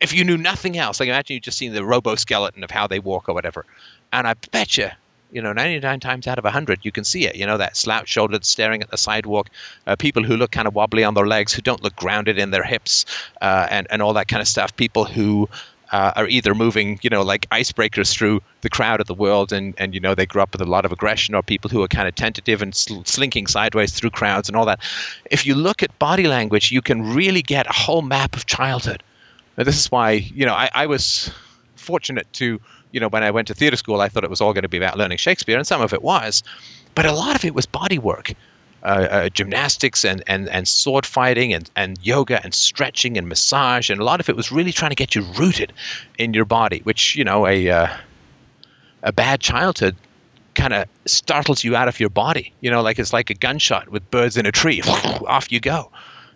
if 0.00 0.12
you 0.12 0.24
knew 0.24 0.36
nothing 0.36 0.76
else 0.76 1.00
like 1.00 1.08
imagine 1.08 1.34
you 1.34 1.40
just 1.40 1.58
seen 1.58 1.72
the 1.72 1.84
robo-skeleton 1.84 2.62
of 2.64 2.70
how 2.70 2.86
they 2.86 2.98
walk 2.98 3.28
or 3.28 3.34
whatever 3.34 3.64
and 4.12 4.26
i 4.26 4.34
bet 4.50 4.76
you 4.76 4.88
you 5.32 5.42
know 5.42 5.52
99 5.52 6.00
times 6.00 6.26
out 6.26 6.38
of 6.38 6.44
100 6.44 6.84
you 6.84 6.92
can 6.92 7.04
see 7.04 7.26
it 7.26 7.36
you 7.36 7.46
know 7.46 7.56
that 7.56 7.76
slouch 7.76 8.08
shouldered 8.08 8.44
staring 8.44 8.82
at 8.82 8.90
the 8.90 8.96
sidewalk 8.96 9.50
uh, 9.86 9.96
people 9.96 10.22
who 10.22 10.36
look 10.36 10.52
kind 10.52 10.68
of 10.68 10.74
wobbly 10.74 11.04
on 11.04 11.14
their 11.14 11.26
legs 11.26 11.52
who 11.52 11.62
don't 11.62 11.82
look 11.82 11.96
grounded 11.96 12.38
in 12.38 12.50
their 12.50 12.62
hips 12.62 13.04
uh, 13.42 13.66
and, 13.70 13.86
and 13.90 14.02
all 14.02 14.12
that 14.12 14.28
kind 14.28 14.40
of 14.40 14.48
stuff 14.48 14.74
people 14.76 15.04
who 15.04 15.48
uh, 15.92 16.12
are 16.16 16.26
either 16.26 16.54
moving, 16.54 16.98
you 17.02 17.10
know, 17.10 17.22
like 17.22 17.48
icebreakers 17.50 18.12
through 18.12 18.42
the 18.62 18.70
crowd 18.70 19.00
of 19.00 19.06
the 19.06 19.14
world, 19.14 19.52
and, 19.52 19.74
and 19.78 19.94
you 19.94 20.00
know 20.00 20.14
they 20.14 20.26
grew 20.26 20.42
up 20.42 20.52
with 20.52 20.60
a 20.60 20.66
lot 20.66 20.84
of 20.84 20.92
aggression, 20.92 21.34
or 21.34 21.42
people 21.42 21.70
who 21.70 21.82
are 21.82 21.88
kind 21.88 22.08
of 22.08 22.14
tentative 22.14 22.62
and 22.62 22.74
sl- 22.74 23.02
slinking 23.04 23.46
sideways 23.46 23.92
through 23.92 24.10
crowds 24.10 24.48
and 24.48 24.56
all 24.56 24.66
that. 24.66 24.80
If 25.30 25.46
you 25.46 25.54
look 25.54 25.82
at 25.82 25.96
body 25.98 26.26
language, 26.26 26.72
you 26.72 26.82
can 26.82 27.14
really 27.14 27.42
get 27.42 27.66
a 27.66 27.72
whole 27.72 28.02
map 28.02 28.34
of 28.34 28.46
childhood. 28.46 29.02
Now, 29.56 29.64
this 29.64 29.78
is 29.78 29.90
why, 29.90 30.12
you 30.12 30.44
know, 30.44 30.54
I, 30.54 30.68
I 30.74 30.86
was 30.86 31.30
fortunate 31.76 32.30
to, 32.34 32.60
you 32.92 33.00
know, 33.00 33.08
when 33.08 33.22
I 33.22 33.30
went 33.30 33.48
to 33.48 33.54
theater 33.54 33.76
school, 33.76 34.00
I 34.00 34.08
thought 34.08 34.24
it 34.24 34.30
was 34.30 34.40
all 34.40 34.52
going 34.52 34.62
to 34.62 34.68
be 34.68 34.76
about 34.76 34.98
learning 34.98 35.18
Shakespeare, 35.18 35.56
and 35.56 35.66
some 35.66 35.80
of 35.80 35.92
it 35.92 36.02
was, 36.02 36.42
but 36.94 37.06
a 37.06 37.12
lot 37.12 37.36
of 37.36 37.44
it 37.44 37.54
was 37.54 37.66
body 37.66 37.98
work. 37.98 38.32
Uh, 38.82 39.08
uh, 39.10 39.28
gymnastics 39.30 40.04
and, 40.04 40.22
and, 40.28 40.48
and 40.50 40.68
sword 40.68 41.04
fighting 41.04 41.52
and, 41.52 41.68
and 41.74 41.98
yoga 42.02 42.40
and 42.44 42.54
stretching 42.54 43.18
and 43.18 43.26
massage 43.28 43.90
and 43.90 44.00
a 44.00 44.04
lot 44.04 44.20
of 44.20 44.28
it 44.28 44.36
was 44.36 44.52
really 44.52 44.70
trying 44.70 44.90
to 44.90 44.94
get 44.94 45.12
you 45.12 45.22
rooted 45.36 45.72
in 46.18 46.32
your 46.32 46.44
body 46.44 46.82
which 46.84 47.16
you 47.16 47.24
know 47.24 47.48
a 47.48 47.68
uh, 47.68 47.88
a 49.02 49.12
bad 49.12 49.40
childhood 49.40 49.96
kind 50.54 50.72
of 50.72 50.86
startles 51.04 51.64
you 51.64 51.74
out 51.74 51.88
of 51.88 51.98
your 51.98 52.10
body. 52.10 52.52
You 52.60 52.70
know 52.70 52.82
like 52.82 52.98
it's 52.98 53.12
like 53.12 53.30
a 53.30 53.34
gunshot 53.34 53.88
with 53.88 54.08
birds 54.10 54.36
in 54.36 54.46
a 54.46 54.52
tree. 54.52 54.82
Off 55.26 55.50
you 55.50 55.58
go. 55.58 55.90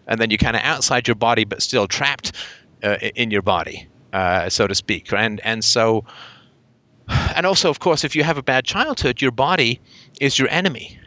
And 0.06 0.20
then 0.20 0.30
you're 0.30 0.38
kind 0.38 0.56
of 0.56 0.62
outside 0.62 1.06
your 1.06 1.14
body 1.14 1.44
but 1.44 1.62
still 1.62 1.86
trapped 1.86 2.32
uh, 2.82 2.96
in 3.14 3.30
your 3.30 3.42
body 3.42 3.88
uh, 4.12 4.48
so 4.48 4.66
to 4.66 4.74
speak. 4.74 5.12
And 5.12 5.40
and 5.44 5.64
so 5.64 6.04
and 7.34 7.46
also 7.46 7.70
of 7.70 7.80
course 7.80 8.04
if 8.04 8.14
you 8.14 8.22
have 8.24 8.38
a 8.38 8.42
bad 8.42 8.64
childhood 8.64 9.20
your 9.20 9.30
body 9.30 9.80
is 10.20 10.38
your 10.38 10.48
enemy. 10.50 10.98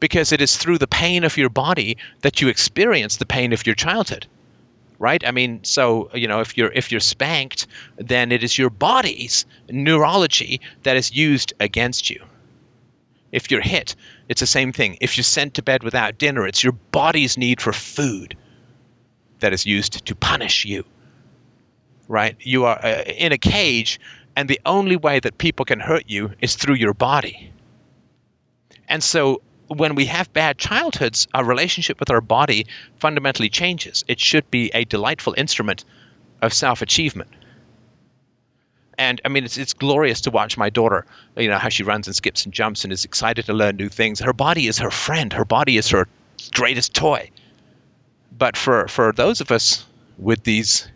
Because 0.00 0.32
it 0.32 0.40
is 0.40 0.56
through 0.56 0.78
the 0.78 0.88
pain 0.88 1.22
of 1.22 1.36
your 1.36 1.48
body 1.48 1.96
that 2.22 2.40
you 2.40 2.48
experience 2.48 3.16
the 3.16 3.26
pain 3.26 3.52
of 3.52 3.66
your 3.66 3.74
childhood 3.74 4.26
right? 5.00 5.24
I 5.24 5.30
mean 5.30 5.60
so 5.62 6.10
you 6.12 6.26
know 6.26 6.40
if 6.40 6.56
you're 6.56 6.72
if 6.72 6.90
you're 6.90 7.00
spanked 7.00 7.66
then 7.96 8.32
it 8.32 8.42
is 8.42 8.58
your 8.58 8.70
body's 8.70 9.46
neurology 9.70 10.60
that 10.82 10.96
is 10.96 11.14
used 11.14 11.52
against 11.60 12.10
you. 12.10 12.20
If 13.30 13.50
you're 13.50 13.60
hit 13.60 13.94
it's 14.28 14.40
the 14.40 14.46
same 14.46 14.72
thing. 14.72 14.98
If 15.00 15.16
you're 15.16 15.24
sent 15.24 15.54
to 15.54 15.62
bed 15.62 15.82
without 15.84 16.18
dinner 16.18 16.46
it's 16.46 16.64
your 16.64 16.76
body's 16.90 17.38
need 17.38 17.60
for 17.60 17.72
food 17.72 18.36
that 19.40 19.52
is 19.52 19.66
used 19.66 20.04
to 20.04 20.14
punish 20.14 20.64
you 20.64 20.84
right 22.08 22.36
you 22.40 22.64
are 22.64 22.78
uh, 22.84 23.02
in 23.06 23.32
a 23.32 23.38
cage 23.38 24.00
and 24.36 24.48
the 24.48 24.60
only 24.66 24.96
way 24.96 25.18
that 25.18 25.38
people 25.38 25.64
can 25.64 25.80
hurt 25.80 26.04
you 26.06 26.30
is 26.40 26.54
through 26.54 26.74
your 26.74 26.94
body 26.94 27.52
and 28.88 29.02
so 29.02 29.42
when 29.68 29.94
we 29.94 30.06
have 30.06 30.32
bad 30.32 30.58
childhoods, 30.58 31.28
our 31.34 31.44
relationship 31.44 32.00
with 32.00 32.10
our 32.10 32.20
body 32.20 32.66
fundamentally 32.96 33.48
changes. 33.48 34.04
It 34.08 34.18
should 34.18 34.50
be 34.50 34.70
a 34.74 34.84
delightful 34.84 35.34
instrument 35.36 35.84
of 36.42 36.52
self 36.52 36.82
achievement. 36.82 37.30
And 38.96 39.20
I 39.24 39.28
mean, 39.28 39.44
it's, 39.44 39.56
it's 39.56 39.74
glorious 39.74 40.20
to 40.22 40.30
watch 40.30 40.56
my 40.56 40.70
daughter, 40.70 41.06
you 41.36 41.48
know, 41.48 41.58
how 41.58 41.68
she 41.68 41.84
runs 41.84 42.08
and 42.08 42.16
skips 42.16 42.44
and 42.44 42.52
jumps 42.52 42.82
and 42.82 42.92
is 42.92 43.04
excited 43.04 43.46
to 43.46 43.52
learn 43.52 43.76
new 43.76 43.88
things. 43.88 44.18
Her 44.18 44.32
body 44.32 44.66
is 44.66 44.78
her 44.78 44.90
friend, 44.90 45.32
her 45.32 45.44
body 45.44 45.76
is 45.76 45.88
her 45.90 46.08
greatest 46.52 46.94
toy. 46.94 47.30
But 48.36 48.56
for, 48.56 48.86
for 48.88 49.12
those 49.12 49.40
of 49.40 49.50
us 49.50 49.86
with 50.18 50.44
these 50.44 50.88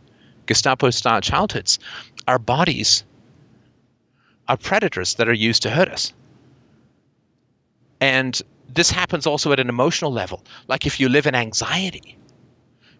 Gestapo 0.46 0.90
style 0.90 1.20
childhoods, 1.20 1.78
our 2.28 2.38
bodies 2.38 3.04
are 4.48 4.56
predators 4.56 5.14
that 5.14 5.28
are 5.28 5.32
used 5.32 5.62
to 5.62 5.70
hurt 5.70 5.88
us. 5.88 6.12
And 8.00 8.40
this 8.68 8.90
happens 8.90 9.26
also 9.26 9.52
at 9.52 9.60
an 9.60 9.68
emotional 9.68 10.12
level. 10.12 10.42
Like 10.68 10.86
if 10.86 10.98
you 10.98 11.08
live 11.08 11.26
in 11.26 11.34
anxiety, 11.34 12.18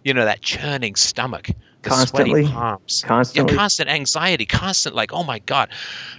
you 0.05 0.15
know, 0.15 0.25
that 0.25 0.43
churning 0.43 0.95
stomach, 0.97 1.49
the 1.83 1.91
Constantly? 1.91 2.43
sweaty 2.43 2.55
palms, 2.55 3.05
Constantly? 3.07 3.53
yeah, 3.53 3.59
constant 3.59 3.89
anxiety, 3.89 4.47
constant 4.47 4.95
like, 4.95 5.13
oh 5.13 5.25
my 5.25 5.41
god, 5.41 5.69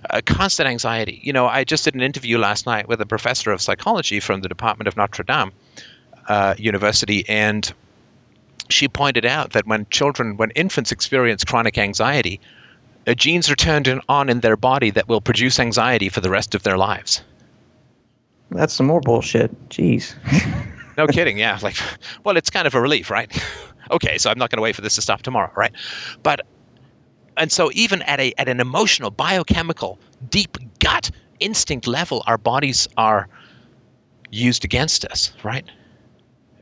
uh, 0.09 0.21
constant 0.25 0.67
anxiety. 0.67 1.19
You 1.23 1.33
know, 1.33 1.47
I 1.47 1.63
just 1.63 1.83
did 1.85 1.95
an 1.95 2.01
interview 2.01 2.37
last 2.37 2.65
night 2.65 2.87
with 2.87 2.99
a 3.01 3.05
professor 3.05 3.51
of 3.51 3.61
psychology 3.61 4.19
from 4.19 4.41
the 4.41 4.49
Department 4.49 4.87
of 4.87 4.97
Notre 4.97 5.23
Dame 5.23 5.51
uh, 6.27 6.55
University, 6.57 7.27
and 7.29 7.73
she 8.69 8.87
pointed 8.87 9.25
out 9.25 9.51
that 9.51 9.67
when 9.67 9.85
children, 9.89 10.37
when 10.37 10.51
infants 10.51 10.91
experience 10.91 11.43
chronic 11.43 11.77
anxiety, 11.77 12.39
uh, 13.07 13.13
genes 13.13 13.49
are 13.49 13.55
turned 13.55 13.87
in, 13.87 14.01
on 14.09 14.29
in 14.29 14.39
their 14.39 14.57
body 14.57 14.89
that 14.91 15.07
will 15.07 15.21
produce 15.21 15.59
anxiety 15.59 16.09
for 16.09 16.21
the 16.21 16.29
rest 16.29 16.55
of 16.55 16.63
their 16.63 16.77
lives. 16.77 17.21
That's 18.51 18.73
some 18.73 18.85
more 18.85 19.01
bullshit. 19.01 19.69
Jeez. 19.69 20.15
No 20.97 21.07
kidding. 21.07 21.37
Yeah. 21.37 21.57
Like, 21.61 21.75
well, 22.23 22.37
it's 22.37 22.49
kind 22.49 22.67
of 22.67 22.75
a 22.75 22.81
relief, 22.81 23.09
right? 23.09 23.31
okay, 23.91 24.17
so 24.17 24.29
I'm 24.29 24.37
not 24.37 24.49
going 24.49 24.57
to 24.57 24.61
wait 24.61 24.75
for 24.75 24.81
this 24.81 24.95
to 24.95 25.01
stop 25.01 25.21
tomorrow, 25.23 25.51
right? 25.55 25.73
But, 26.21 26.41
and 27.37 27.51
so 27.51 27.71
even 27.73 28.03
at 28.03 28.19
a 28.19 28.31
at 28.37 28.47
an 28.47 28.59
emotional, 28.59 29.09
biochemical, 29.09 29.97
deep 30.29 30.57
gut 30.79 31.09
instinct 31.39 31.87
level, 31.87 32.23
our 32.27 32.37
bodies 32.37 32.87
are 32.95 33.27
used 34.29 34.63
against 34.63 35.03
us, 35.05 35.33
right? 35.43 35.65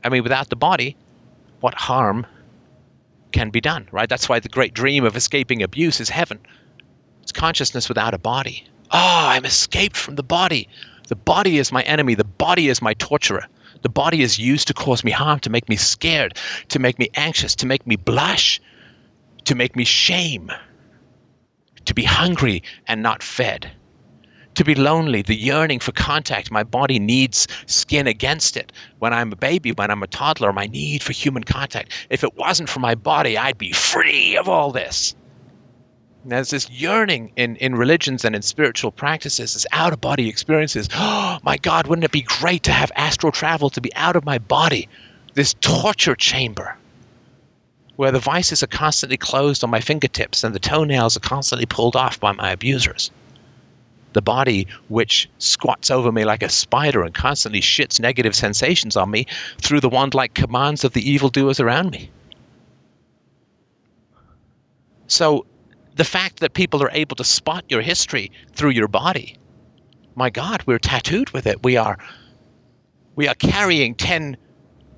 I 0.02 0.08
mean, 0.08 0.22
without 0.22 0.48
the 0.48 0.56
body, 0.56 0.96
what 1.62 1.74
harm 1.74 2.26
can 3.32 3.50
be 3.50 3.60
done, 3.60 3.88
right? 3.92 4.08
That's 4.08 4.28
why 4.28 4.40
the 4.40 4.48
great 4.48 4.74
dream 4.74 5.04
of 5.04 5.16
escaping 5.16 5.62
abuse 5.62 6.00
is 6.00 6.08
heaven. 6.08 6.38
It's 7.22 7.32
consciousness 7.32 7.88
without 7.88 8.14
a 8.14 8.18
body. 8.18 8.66
Oh, 8.90 9.26
I'm 9.28 9.44
escaped 9.44 9.96
from 9.96 10.16
the 10.16 10.22
body. 10.22 10.68
The 11.08 11.16
body 11.16 11.58
is 11.58 11.72
my 11.72 11.82
enemy. 11.82 12.14
The 12.14 12.24
body 12.24 12.68
is 12.68 12.82
my 12.82 12.94
torturer. 12.94 13.46
The 13.82 13.88
body 13.88 14.22
is 14.22 14.38
used 14.38 14.68
to 14.68 14.74
cause 14.74 15.02
me 15.02 15.10
harm, 15.10 15.40
to 15.40 15.50
make 15.50 15.68
me 15.68 15.76
scared, 15.76 16.36
to 16.68 16.78
make 16.78 16.98
me 16.98 17.08
anxious, 17.14 17.54
to 17.56 17.66
make 17.66 17.86
me 17.86 17.96
blush, 17.96 18.60
to 19.44 19.54
make 19.54 19.74
me 19.74 19.84
shame, 19.84 20.50
to 21.84 21.94
be 21.94 22.04
hungry 22.04 22.62
and 22.86 23.02
not 23.02 23.22
fed, 23.22 23.70
to 24.54 24.64
be 24.64 24.74
lonely, 24.74 25.22
the 25.22 25.34
yearning 25.34 25.80
for 25.80 25.92
contact. 25.92 26.50
My 26.50 26.62
body 26.62 26.98
needs 26.98 27.48
skin 27.66 28.06
against 28.06 28.56
it. 28.56 28.72
When 28.98 29.12
I'm 29.12 29.32
a 29.32 29.36
baby, 29.36 29.72
when 29.72 29.90
I'm 29.90 30.02
a 30.02 30.06
toddler, 30.06 30.52
my 30.52 30.66
need 30.66 31.02
for 31.02 31.12
human 31.12 31.44
contact. 31.44 31.92
If 32.10 32.22
it 32.22 32.36
wasn't 32.36 32.68
for 32.68 32.80
my 32.80 32.94
body, 32.94 33.38
I'd 33.38 33.58
be 33.58 33.72
free 33.72 34.36
of 34.36 34.48
all 34.48 34.70
this. 34.70 35.14
There's 36.24 36.50
this 36.50 36.70
yearning 36.70 37.32
in, 37.34 37.56
in 37.56 37.74
religions 37.74 38.24
and 38.24 38.36
in 38.36 38.42
spiritual 38.42 38.92
practices, 38.92 39.54
this 39.54 39.66
out 39.72 39.92
of 39.92 40.00
body 40.00 40.28
experiences. 40.28 40.88
Oh 40.94 41.38
my 41.42 41.56
God, 41.56 41.88
wouldn't 41.88 42.04
it 42.04 42.12
be 42.12 42.22
great 42.22 42.62
to 42.64 42.72
have 42.72 42.92
astral 42.94 43.32
travel, 43.32 43.70
to 43.70 43.80
be 43.80 43.94
out 43.96 44.14
of 44.14 44.24
my 44.24 44.38
body? 44.38 44.88
This 45.34 45.54
torture 45.54 46.14
chamber 46.14 46.76
where 47.96 48.12
the 48.12 48.18
vices 48.18 48.62
are 48.62 48.68
constantly 48.68 49.16
closed 49.16 49.62
on 49.62 49.70
my 49.70 49.80
fingertips 49.80 50.44
and 50.44 50.54
the 50.54 50.60
toenails 50.60 51.16
are 51.16 51.20
constantly 51.20 51.66
pulled 51.66 51.96
off 51.96 52.18
by 52.20 52.32
my 52.32 52.50
abusers. 52.50 53.10
The 54.12 54.22
body, 54.22 54.66
which 54.88 55.28
squats 55.38 55.90
over 55.90 56.12
me 56.12 56.24
like 56.24 56.42
a 56.42 56.48
spider 56.48 57.02
and 57.02 57.14
constantly 57.14 57.60
shits 57.60 57.98
negative 57.98 58.34
sensations 58.34 58.96
on 58.96 59.10
me 59.10 59.26
through 59.58 59.80
the 59.80 59.88
wand 59.88 60.14
like 60.14 60.34
commands 60.34 60.84
of 60.84 60.92
the 60.92 61.08
evildoers 61.08 61.60
around 61.60 61.90
me. 61.90 62.10
So, 65.06 65.46
the 65.94 66.04
fact 66.04 66.40
that 66.40 66.54
people 66.54 66.82
are 66.82 66.90
able 66.92 67.16
to 67.16 67.24
spot 67.24 67.64
your 67.68 67.82
history 67.82 68.30
through 68.54 68.70
your 68.70 68.88
body 68.88 69.36
my 70.14 70.30
god 70.30 70.62
we're 70.66 70.78
tattooed 70.78 71.30
with 71.30 71.46
it. 71.46 71.62
We 71.62 71.76
are 71.76 71.98
we 73.14 73.28
are 73.28 73.34
carrying 73.34 73.94
10 73.94 74.36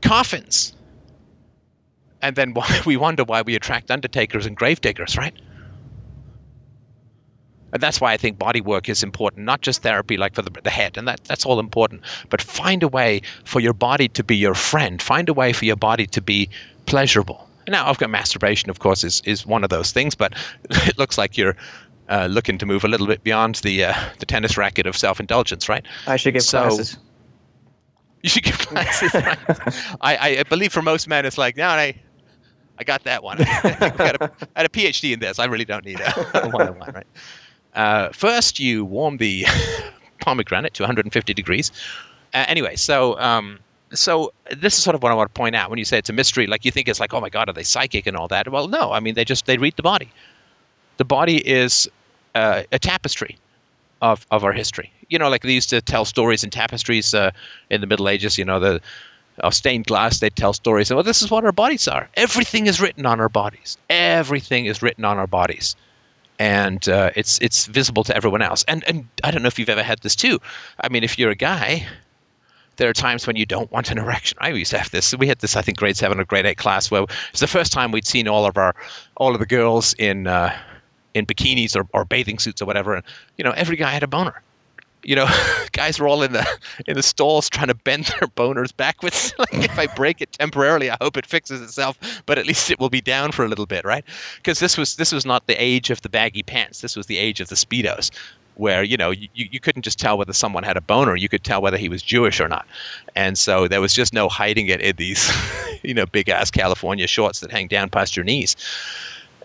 coffins. 0.03 0.75
And 2.23 2.37
then 2.37 2.55
we 2.87 2.97
wonder 2.97 3.25
why 3.25 3.43
we 3.43 3.55
attract 3.55 3.91
undertakers 3.91 4.47
and 4.47 4.57
gravediggers 4.57 5.17
right 5.17 5.35
and 7.75 7.83
that's 7.83 8.01
why 8.01 8.13
I 8.13 8.17
think 8.17 8.39
body 8.39 8.61
work 8.61 8.89
is 8.89 9.03
important, 9.03 9.45
not 9.45 9.61
just 9.61 9.83
therapy 9.83 10.17
like 10.17 10.35
for 10.35 10.43
the, 10.43 10.51
the 10.63 10.71
head, 10.71 10.97
and 10.97 11.07
that, 11.09 11.23
that's 11.25 11.45
all 11.45 11.59
important, 11.59 12.03
but 12.31 12.41
find 12.41 12.83
a 12.85 12.89
way 12.89 13.21
for 13.45 13.59
your 13.61 13.75
body 13.75 14.09
to 14.09 14.23
be 14.23 14.37
your 14.37 14.55
friend. 14.55 15.03
Find 15.03 15.29
a 15.29 15.35
way 15.35 15.53
for 15.53 15.65
your 15.65 15.77
body 15.77 16.07
to 16.07 16.23
be 16.23 16.49
pleasurable. 16.87 17.47
Now, 17.67 17.89
I've 17.89 17.99
got 17.99 18.11
masturbation, 18.11 18.71
of 18.71 18.79
course, 18.79 19.03
is, 19.03 19.23
is 19.25 19.45
one 19.45 19.65
of 19.65 19.71
those 19.71 19.91
things, 19.91 20.15
but 20.15 20.35
it 20.71 20.97
looks 20.99 21.19
like 21.19 21.37
you're 21.37 21.57
uh, 22.09 22.27
looking 22.31 22.59
to 22.59 22.67
move 22.67 22.85
a 22.85 22.89
little 22.89 23.07
bit 23.09 23.25
beyond 23.25 23.57
the 23.57 23.85
uh, 23.85 23.95
the 24.19 24.27
tennis 24.27 24.57
racket 24.57 24.87
of 24.87 24.97
self 24.97 25.19
indulgence, 25.19 25.69
right? 25.69 25.85
I 26.07 26.17
should 26.17 26.35
give 26.35 26.43
So- 26.43 26.69
classes. 26.69 26.97
You 28.23 28.31
should 28.31 28.45
give 28.45 28.57
classes. 28.59 29.13
right? 29.13 29.39
I, 30.01 30.39
I 30.39 30.43
believe 30.45 30.73
for 30.73 30.81
most 30.81 31.07
men, 31.09 31.27
it's 31.27 31.37
like, 31.37 31.59
no, 31.59 31.67
I, 31.69 31.95
I 32.79 32.85
got 32.85 33.05
that 33.05 33.23
one. 33.23 33.37
I, 33.43 33.93
got 33.97 34.23
a, 34.23 34.33
I 34.57 34.61
had 34.61 34.67
a 34.67 34.71
PhD 34.71 35.13
in 35.13 35.21
this. 35.21 35.39
I 35.39 35.45
really 35.45 35.67
don't 35.67 35.85
need 35.85 36.01
a 36.01 36.49
one-on-one, 36.49 36.93
right? 36.95 37.07
Uh, 37.75 38.09
first, 38.11 38.61
you 38.61 38.85
warm 38.85 39.17
the 39.17 39.45
pomegranate 40.21 40.75
to 40.75 40.83
150 40.83 41.35
degrees. 41.35 41.73
Uh, 42.33 42.45
anyway, 42.49 42.77
so 42.77 43.19
um, 43.19 43.59
so 43.93 44.33
this 44.51 44.77
is 44.77 44.83
sort 44.83 44.95
of 44.95 45.03
what 45.03 45.13
I 45.13 45.15
want 45.15 45.33
to 45.33 45.39
point 45.39 45.55
out 45.55 45.71
when 45.71 45.79
you 45.79 45.85
say 45.85 45.99
it's 45.99 46.11
a 46.11 46.13
mystery. 46.13 46.47
Like 46.47 46.65
you 46.65 46.71
think 46.71 46.89
it's 46.89 47.01
like, 47.01 47.15
oh 47.15 47.21
my 47.21 47.29
god, 47.29 47.49
are 47.49 47.53
they 47.53 47.63
psychic 47.63 48.07
and 48.07 48.17
all 48.17 48.29
that? 48.29 48.51
Well, 48.51 48.69
no. 48.69 48.93
I 48.93 49.01
mean, 49.01 49.15
they 49.15 49.25
just 49.25 49.47
they 49.47 49.59
read 49.59 49.77
the 49.77 49.83
body. 49.83 50.11
The 50.97 51.05
body 51.05 51.47
is 51.49 51.89
uh, 52.35 52.63
a 52.73 52.79
tapestry 52.79 53.37
of 54.03 54.27
of 54.31 54.45
our 54.45 54.53
history. 54.53 54.93
You 55.09 55.19
know, 55.19 55.29
like 55.29 55.43
they 55.43 55.53
used 55.53 55.71
to 55.71 55.81
tell 55.81 56.05
stories 56.05 56.43
in 56.43 56.51
tapestries 56.51 57.15
uh, 57.15 57.31
in 57.71 57.81
the 57.81 57.87
Middle 57.87 58.09
Ages. 58.09 58.39
You 58.39 58.45
know, 58.45 58.59
the 58.59 58.81
stained 59.51 59.87
glass, 59.87 60.21
they'd 60.21 60.35
tell 60.37 60.53
stories. 60.53 60.91
And 60.91 60.97
Well, 60.97 61.05
this 61.05 61.23
is 61.23 61.31
what 61.31 61.45
our 61.45 61.53
bodies 61.53 61.89
are. 61.89 62.09
Everything 62.17 62.67
is 62.67 62.81
written 62.81 63.07
on 63.07 63.21
our 63.21 63.29
bodies. 63.29 63.77
Everything 63.91 64.67
is 64.67 64.83
written 64.83 65.05
on 65.05 65.19
our 65.19 65.27
bodies, 65.27 65.77
and 66.39 66.89
uh, 66.89 67.11
it's 67.15 67.39
it's 67.41 67.67
visible 67.67 68.05
to 68.05 68.17
everyone 68.17 68.43
else. 68.43 68.65
And 68.69 68.85
and 68.89 69.07
I 69.23 69.31
don't 69.31 69.43
know 69.43 69.49
if 69.49 69.59
you've 69.59 69.69
ever 69.69 69.83
had 69.83 70.01
this 70.01 70.17
too. 70.17 70.41
I 70.81 70.89
mean, 70.89 71.05
if 71.05 71.19
you're 71.19 71.31
a 71.31 71.37
guy, 71.37 71.87
there 72.77 72.89
are 72.89 72.95
times 72.95 73.27
when 73.27 73.37
you 73.37 73.47
don't 73.47 73.71
want 73.71 73.91
an 73.91 73.99
erection. 73.99 74.39
I 74.41 74.51
used 74.51 74.71
to 74.73 74.79
have 74.79 74.91
this. 74.91 75.17
We 75.17 75.27
had 75.27 75.39
this, 75.39 75.57
I 75.57 75.63
think, 75.63 75.79
grade 75.79 75.97
seven 75.97 76.21
or 76.21 76.25
grade 76.25 76.47
eight 76.47 76.59
class 76.59 76.91
where 76.91 77.05
it's 77.31 77.41
the 77.41 77.47
first 77.47 77.73
time 77.73 77.93
we'd 77.93 78.07
seen 78.07 78.29
all 78.29 78.47
of 78.47 78.57
our 78.57 78.75
all 79.17 79.33
of 79.33 79.41
the 79.41 79.47
girls 79.47 79.95
in 79.95 80.27
uh, 80.27 80.57
in 81.15 81.27
bikinis 81.27 81.77
or, 81.77 81.87
or 81.93 82.05
bathing 82.05 82.39
suits 82.39 82.61
or 82.61 82.67
whatever, 82.67 82.95
and 82.95 83.05
you 83.39 83.45
know, 83.45 83.53
every 83.53 83.77
guy 83.77 83.91
had 83.91 84.03
a 84.03 84.09
boner 84.09 84.43
you 85.05 85.15
know, 85.15 85.27
guys 85.73 85.99
were 85.99 86.09
all 86.09 86.23
in 86.23 86.33
the 86.33 86.47
in 86.87 86.95
the 86.95 87.03
stalls 87.03 87.49
trying 87.49 87.69
to 87.69 87.75
bend 87.75 88.05
their 88.21 88.29
boners 88.29 88.75
backwards. 88.77 89.35
like 89.39 89.55
if 89.55 89.79
I 89.79 89.87
break 89.87 90.21
it 90.21 90.33
temporarily, 90.33 90.91
I 90.91 90.97
hope 91.01 91.17
it 91.17 91.27
fixes 91.27 91.61
itself, 91.61 91.99
but 92.27 92.39
at 92.39 92.47
least 92.47 92.71
it 92.71 92.79
will 92.79 92.91
be 92.91 93.01
down 93.01 93.33
for 93.33 93.45
a 93.45 93.49
little 93.49 93.67
bit, 93.67 93.85
right? 93.85 94.05
Because 94.37 94.59
this 94.59 94.77
was 94.77 94.97
this 94.97 95.13
was 95.13 95.25
not 95.25 95.47
the 95.47 95.63
age 95.63 95.91
of 95.91 96.01
the 96.03 96.09
baggy 96.09 96.43
pants. 96.43 96.81
This 96.81 96.97
was 96.97 97.07
the 97.07 97.19
age 97.19 97.41
of 97.41 97.49
the 97.49 97.55
speedos, 97.55 98.11
where 98.57 98.83
you 98.83 98.97
know 98.97 99.11
you, 99.11 99.29
you 99.35 99.61
couldn't 99.61 99.83
just 99.83 99.99
tell 99.99 100.19
whether 100.19 100.33
someone 100.33 100.63
had 100.63 100.77
a 100.77 100.81
boner. 100.81 101.17
You 101.17 101.29
could 101.29 101.45
tell 101.45 101.63
whether 101.63 101.77
he 101.77 101.89
was 101.89 102.03
Jewish 102.03 102.41
or 102.41 102.49
not, 102.49 102.67
and 103.15 103.39
so 103.39 103.69
there 103.69 103.81
was 103.81 103.95
just 103.95 104.13
no 104.13 104.29
hiding 104.29 104.69
it 104.69 104.81
in 104.81 104.97
these, 104.97 105.31
you 105.83 105.95
know, 105.95 106.07
big 106.07 106.29
ass 106.29 106.51
California 106.51 107.07
shorts 107.07 107.41
that 107.41 107.51
hang 107.51 107.69
down 107.69 107.91
past 107.91 108.17
your 108.17 108.25
knees. 108.25 108.57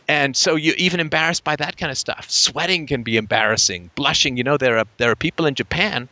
And 0.09 0.35
so 0.35 0.55
you're 0.55 0.75
even 0.75 0.99
embarrassed 0.99 1.43
by 1.43 1.55
that 1.57 1.77
kind 1.77 1.91
of 1.91 1.97
stuff. 1.97 2.31
Sweating 2.31 2.87
can 2.87 3.03
be 3.03 3.15
embarrassing. 3.15 3.91
Blushing, 3.93 4.37
you 4.37 4.43
know, 4.43 4.57
there 4.57 4.79
are 4.79 4.85
there 4.97 5.11
are 5.11 5.15
people 5.15 5.45
in 5.45 5.53
Japan 5.53 6.09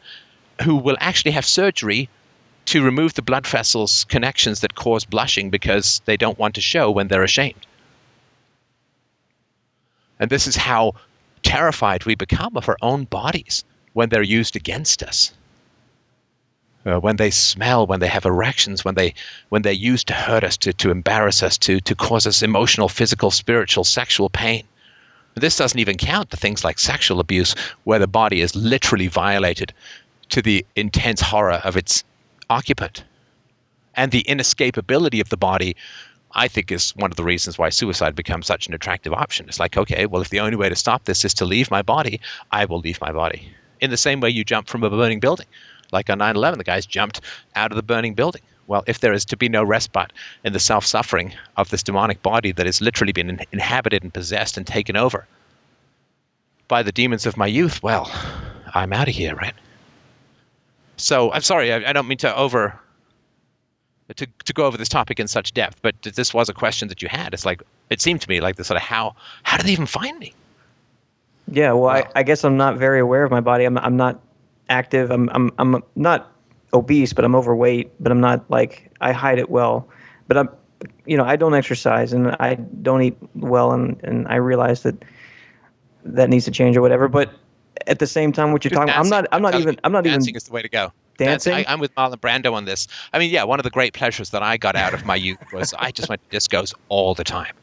who 0.61 0.75
will 0.75 0.97
actually 0.99 1.31
have 1.31 1.45
surgery 1.45 2.07
to 2.65 2.83
remove 2.83 3.15
the 3.15 3.23
blood 3.23 3.47
vessels 3.47 4.05
connections 4.05 4.59
that 4.59 4.75
cause 4.75 5.03
blushing 5.03 5.49
because 5.49 6.01
they 6.05 6.15
don't 6.15 6.37
want 6.37 6.53
to 6.55 6.61
show 6.61 6.91
when 6.91 7.07
they're 7.07 7.23
ashamed. 7.23 7.65
And 10.19 10.29
this 10.29 10.45
is 10.45 10.55
how 10.55 10.93
terrified 11.41 12.05
we 12.05 12.13
become 12.13 12.55
of 12.55 12.69
our 12.69 12.77
own 12.83 13.05
bodies 13.05 13.63
when 13.93 14.09
they're 14.09 14.21
used 14.21 14.55
against 14.55 15.01
us. 15.01 15.33
Uh, 16.87 16.99
when 17.01 17.17
they 17.17 17.29
smell, 17.29 17.85
when 17.85 17.99
they 17.99 18.07
have 18.07 18.25
erections, 18.25 18.85
when 18.85 18.95
they 18.95 19.13
when 19.49 19.61
they're 19.61 19.73
used 19.73 20.07
to 20.07 20.13
hurt 20.13 20.43
us, 20.43 20.55
to, 20.55 20.71
to 20.71 20.89
embarrass 20.89 21.43
us, 21.43 21.57
to, 21.57 21.81
to 21.81 21.93
cause 21.93 22.25
us 22.25 22.41
emotional, 22.41 22.87
physical, 22.87 23.29
spiritual, 23.29 23.83
sexual 23.83 24.29
pain. 24.29 24.65
This 25.35 25.57
doesn't 25.57 25.79
even 25.79 25.97
count 25.97 26.29
the 26.29 26.37
things 26.37 26.63
like 26.63 26.79
sexual 26.79 27.19
abuse, 27.19 27.55
where 27.83 27.99
the 27.99 28.07
body 28.07 28.39
is 28.39 28.55
literally 28.55 29.07
violated 29.07 29.73
to 30.29 30.41
the 30.41 30.65
intense 30.77 31.19
horror 31.19 31.61
of 31.65 31.75
its 31.75 32.05
occupant. 32.49 33.03
And 33.95 34.11
the 34.11 34.23
inescapability 34.23 35.19
of 35.19 35.27
the 35.27 35.37
body, 35.37 35.75
I 36.33 36.47
think, 36.47 36.71
is 36.71 36.95
one 36.95 37.11
of 37.11 37.17
the 37.17 37.23
reasons 37.23 37.57
why 37.57 37.69
suicide 37.69 38.15
becomes 38.15 38.47
such 38.47 38.65
an 38.65 38.73
attractive 38.73 39.13
option. 39.13 39.47
It's 39.49 39.59
like, 39.59 39.75
okay, 39.75 40.05
well, 40.05 40.21
if 40.21 40.29
the 40.29 40.39
only 40.39 40.55
way 40.55 40.69
to 40.69 40.75
stop 40.75 41.03
this 41.03 41.25
is 41.25 41.33
to 41.35 41.45
leave 41.45 41.69
my 41.69 41.81
body, 41.81 42.21
I 42.51 42.63
will 42.63 42.79
leave 42.79 43.01
my 43.01 43.11
body. 43.11 43.51
In 43.81 43.89
the 43.89 43.97
same 43.97 44.21
way 44.21 44.29
you 44.29 44.45
jump 44.45 44.67
from 44.69 44.83
a 44.83 44.89
burning 44.89 45.19
building. 45.19 45.47
Like 45.91 46.09
on 46.09 46.17
9 46.17 46.35
11, 46.35 46.57
the 46.57 46.63
guys 46.63 46.85
jumped 46.85 47.21
out 47.55 47.71
of 47.71 47.75
the 47.75 47.83
burning 47.83 48.13
building. 48.13 48.41
Well, 48.67 48.83
if 48.85 48.99
there 48.99 49.13
is 49.13 49.23
to 49.25 49.37
be 49.37 49.47
no 49.47 49.63
respite 49.63 50.11
in 50.43 50.53
the 50.53 50.59
self 50.59 50.85
suffering 50.85 51.33
of 51.55 51.69
this 51.69 51.83
demonic 51.83 52.21
body 52.21 52.51
that 52.51 52.65
has 52.65 52.81
literally 52.81 53.13
been 53.13 53.29
in- 53.29 53.39
inhabited 53.51 54.03
and 54.03 54.13
possessed 54.13 54.57
and 54.57 54.67
taken 54.67 54.97
over 54.97 55.25
by 56.67 56.83
the 56.83 56.91
demons 56.91 57.25
of 57.25 57.37
my 57.37 57.47
youth, 57.47 57.81
well, 57.81 58.11
I'm 58.75 58.91
out 58.91 59.07
of 59.07 59.15
here, 59.15 59.35
right? 59.35 59.53
So 60.97 61.31
I'm 61.31 61.41
sorry, 61.41 61.71
I, 61.71 61.89
I 61.89 61.93
don't 61.93 62.07
mean 62.07 62.17
to 62.19 62.35
over 62.35 62.77
to 64.15 64.27
to 64.45 64.53
go 64.53 64.65
over 64.65 64.77
this 64.77 64.89
topic 64.89 65.19
in 65.19 65.27
such 65.27 65.53
depth, 65.53 65.81
but 65.81 65.95
this 66.01 66.33
was 66.33 66.49
a 66.49 66.53
question 66.53 66.87
that 66.89 67.01
you 67.01 67.07
had. 67.07 67.33
It's 67.33 67.45
like 67.45 67.61
it 67.89 68.01
seemed 68.01 68.21
to 68.21 68.29
me 68.29 68.41
like 68.41 68.55
the 68.57 68.63
sort 68.63 68.77
of 68.77 68.83
how 68.83 69.15
how 69.43 69.57
do 69.57 69.63
they 69.63 69.71
even 69.71 69.85
find 69.85 70.19
me? 70.19 70.33
Yeah, 71.49 71.71
well, 71.71 71.83
Wow. 71.83 71.89
I, 72.15 72.19
I 72.19 72.23
guess 72.23 72.43
I'm 72.43 72.57
not 72.57 72.77
very 72.77 72.99
aware 72.99 73.23
of 73.23 73.31
my 73.31 73.39
body. 73.41 73.63
I'm 73.63 73.77
I'm 73.77 73.95
not 73.95 74.19
active. 74.69 75.11
I'm 75.11 75.29
I'm 75.29 75.51
I'm 75.57 75.83
not 75.95 76.31
obese, 76.73 77.13
but 77.13 77.25
I'm 77.25 77.35
overweight. 77.35 77.91
But 77.99 78.11
I'm 78.11 78.21
not 78.21 78.49
like 78.49 78.91
I 79.01 79.11
hide 79.11 79.39
it 79.39 79.49
well. 79.49 79.87
But 80.27 80.37
I'm, 80.37 80.49
you 81.05 81.15
know, 81.17 81.23
I 81.23 81.35
don't 81.35 81.53
exercise 81.53 82.13
and 82.13 82.31
I 82.39 82.55
don't 82.81 83.01
eat 83.01 83.17
well, 83.35 83.71
and 83.71 83.99
and 84.03 84.27
I 84.27 84.35
realize 84.35 84.83
that 84.83 85.03
that 86.05 86.29
needs 86.29 86.45
to 86.45 86.51
change 86.51 86.77
or 86.77 86.81
whatever. 86.81 87.07
But 87.07 87.31
at 87.87 87.99
the 87.99 88.07
same 88.07 88.31
time, 88.31 88.51
what 88.51 88.63
you're 88.63 88.69
Dude, 88.69 88.77
talking, 88.77 88.93
I'm 88.93 89.09
not 89.09 89.27
I'm 89.31 89.41
not 89.41 89.55
even 89.55 89.79
I'm 89.83 89.91
not 89.91 90.05
even 90.05 90.19
dancing 90.19 90.35
is 90.35 90.43
the 90.43 90.51
way 90.53 90.61
to 90.61 90.69
go. 90.69 90.91
dancing. 91.17 91.53
I, 91.53 91.65
I'm 91.67 91.79
with 91.79 91.93
Marlon 91.95 92.17
Brando 92.17 92.53
on 92.53 92.65
this. 92.65 92.87
I 93.13 93.19
mean, 93.19 93.29
yeah, 93.31 93.43
one 93.43 93.59
of 93.59 93.63
the 93.63 93.69
great 93.69 93.93
pleasures 93.93 94.29
that 94.31 94.43
I 94.43 94.57
got 94.57 94.75
out 94.75 94.93
of 94.93 95.05
my 95.05 95.15
youth 95.15 95.37
was 95.53 95.73
I 95.77 95.91
just 95.91 96.09
went 96.09 96.21
to 96.29 96.37
discos 96.37 96.73
all 96.89 97.13
the 97.13 97.23
time. 97.23 97.53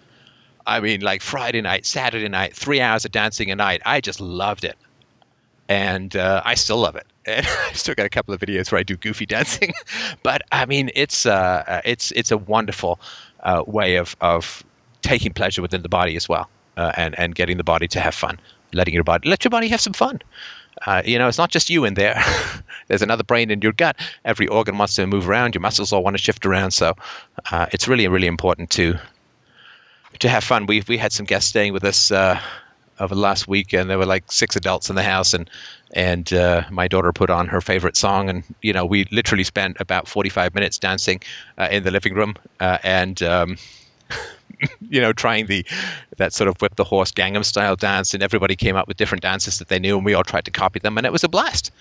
I 0.66 0.81
mean, 0.81 1.02
like 1.02 1.20
Friday 1.20 1.60
night, 1.60 1.85
Saturday 1.85 2.28
night, 2.28 2.55
three 2.56 2.81
hours 2.81 3.05
of 3.05 3.12
dancing 3.12 3.51
a 3.51 3.56
night. 3.56 3.82
I 3.85 4.01
just 4.01 4.20
loved 4.20 4.64
it, 4.64 4.76
and 5.68 6.16
uh, 6.16 6.42
I 6.44 6.54
still 6.54 6.78
love 6.78 6.96
it. 6.96 7.06
And 7.26 7.46
I 7.46 7.72
still 7.72 7.94
got 7.94 8.04
a 8.04 8.10
couple 8.10 8.34
of 8.34 8.40
videos 8.40 8.70
where 8.70 8.78
I 8.78 8.82
do 8.82 8.98
goofy 8.98 9.24
dancing, 9.24 9.72
but 10.22 10.42
I 10.52 10.66
mean, 10.66 10.90
it's 10.94 11.24
uh, 11.24 11.64
uh, 11.66 11.80
it's 11.82 12.10
it's 12.10 12.30
a 12.30 12.36
wonderful 12.36 13.00
uh, 13.44 13.64
way 13.66 13.96
of 13.96 14.14
of 14.20 14.62
taking 15.00 15.32
pleasure 15.32 15.62
within 15.62 15.80
the 15.80 15.88
body 15.88 16.16
as 16.16 16.28
well, 16.28 16.50
uh, 16.76 16.92
and 16.98 17.18
and 17.18 17.34
getting 17.34 17.56
the 17.56 17.64
body 17.64 17.88
to 17.88 17.98
have 17.98 18.14
fun, 18.14 18.38
letting 18.74 18.92
your 18.92 19.04
body 19.04 19.26
let 19.26 19.42
your 19.42 19.48
body 19.48 19.68
have 19.68 19.80
some 19.80 19.94
fun. 19.94 20.20
Uh, 20.86 21.00
you 21.06 21.18
know, 21.18 21.26
it's 21.26 21.38
not 21.38 21.50
just 21.50 21.70
you 21.70 21.86
in 21.86 21.94
there. 21.94 22.22
There's 22.88 23.00
another 23.00 23.24
brain 23.24 23.50
in 23.50 23.62
your 23.62 23.72
gut. 23.72 23.96
Every 24.26 24.46
organ 24.48 24.76
wants 24.76 24.94
to 24.96 25.06
move 25.06 25.26
around. 25.26 25.54
Your 25.54 25.62
muscles 25.62 25.94
all 25.94 26.04
want 26.04 26.18
to 26.18 26.22
shift 26.22 26.44
around. 26.44 26.72
So 26.72 26.94
it's 27.72 27.88
really, 27.88 28.06
really 28.06 28.26
important 28.26 28.68
to 28.72 28.98
to 30.18 30.28
have 30.28 30.44
fun. 30.44 30.66
We 30.66 30.82
we 30.88 30.98
had 30.98 31.10
some 31.10 31.24
guests 31.24 31.48
staying 31.48 31.72
with 31.72 31.84
us 31.84 32.12
over 33.00 33.14
last 33.14 33.48
week, 33.48 33.72
and 33.72 33.90
there 33.90 33.98
were 33.98 34.06
like 34.06 34.30
six 34.30 34.56
adults 34.56 34.88
in 34.88 34.96
the 34.96 35.02
house, 35.02 35.34
and 35.34 35.48
and 35.94 36.32
uh, 36.32 36.62
my 36.70 36.88
daughter 36.88 37.12
put 37.12 37.30
on 37.30 37.46
her 37.48 37.60
favorite 37.60 37.96
song, 37.96 38.28
and 38.28 38.42
you 38.62 38.72
know, 38.72 38.84
we 38.84 39.04
literally 39.10 39.44
spent 39.44 39.76
about 39.80 40.08
45 40.08 40.54
minutes 40.54 40.78
dancing 40.78 41.20
uh, 41.58 41.68
in 41.70 41.84
the 41.84 41.90
living 41.90 42.14
room, 42.14 42.34
uh, 42.60 42.78
and. 42.82 43.22
Um, 43.22 43.56
you 44.88 45.00
know, 45.00 45.12
trying 45.12 45.46
the 45.46 45.66
that 46.18 46.32
sort 46.32 46.46
of 46.46 46.60
whip 46.60 46.76
the 46.76 46.84
horse 46.84 47.10
Gangnam 47.10 47.44
style 47.44 47.74
dance, 47.74 48.14
and 48.14 48.22
everybody 48.22 48.54
came 48.54 48.76
up 48.76 48.86
with 48.86 48.96
different 48.96 49.22
dances 49.22 49.58
that 49.58 49.68
they 49.68 49.78
knew, 49.78 49.96
and 49.96 50.04
we 50.04 50.14
all 50.14 50.22
tried 50.22 50.44
to 50.44 50.50
copy 50.50 50.78
them, 50.78 50.96
and 50.96 51.06
it 51.06 51.12
was 51.12 51.24
a 51.24 51.28
blast. 51.28 51.72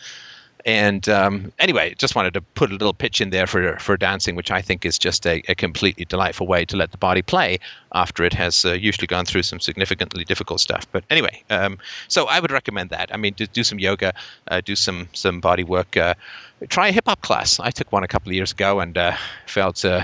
And 0.66 1.10
um, 1.10 1.52
anyway, 1.60 1.94
just 1.98 2.16
wanted 2.16 2.34
to 2.36 2.42
put 2.42 2.72
a 2.72 2.74
little 2.74 2.94
pitch 2.94 3.20
in 3.20 3.32
there 3.32 3.48
for 3.48 3.78
for 3.80 3.98
dancing, 3.98 4.36
which 4.36 4.50
I 4.50 4.62
think 4.62 4.86
is 4.86 4.98
just 4.98 5.26
a, 5.26 5.44
a 5.50 5.56
completely 5.56 6.06
delightful 6.06 6.48
way 6.48 6.64
to 6.66 6.78
let 6.78 6.92
the 6.92 6.98
body 6.98 7.22
play 7.22 7.60
after 7.94 8.24
it 8.24 8.34
has 8.34 8.64
uh, 8.64 8.72
usually 8.72 9.08
gone 9.08 9.26
through 9.26 9.44
some 9.44 9.60
significantly 9.60 10.24
difficult 10.24 10.62
stuff. 10.62 10.88
But 10.92 11.04
anyway, 11.10 11.44
um, 11.50 11.78
so 12.08 12.28
I 12.28 12.40
would 12.40 12.52
recommend 12.52 12.90
that. 12.92 13.14
I 13.14 13.18
mean, 13.18 13.34
do, 13.34 13.46
do 13.46 13.64
some 13.64 13.78
yoga, 13.78 14.14
uh, 14.50 14.62
do 14.62 14.76
some 14.76 15.10
some 15.14 15.42
body 15.42 15.66
work. 15.66 15.98
Uh, 15.98 16.14
try 16.70 16.88
a 16.88 16.92
hip 16.94 17.08
hop 17.08 17.22
class. 17.22 17.60
I 17.60 17.72
took 17.72 17.92
one 17.92 18.04
a 18.04 18.08
couple 18.08 18.30
of 18.30 18.36
years 18.36 18.54
ago 18.54 18.80
and 18.80 18.98
uh, 18.98 19.18
felt 19.48 19.84
uh, 19.84 20.04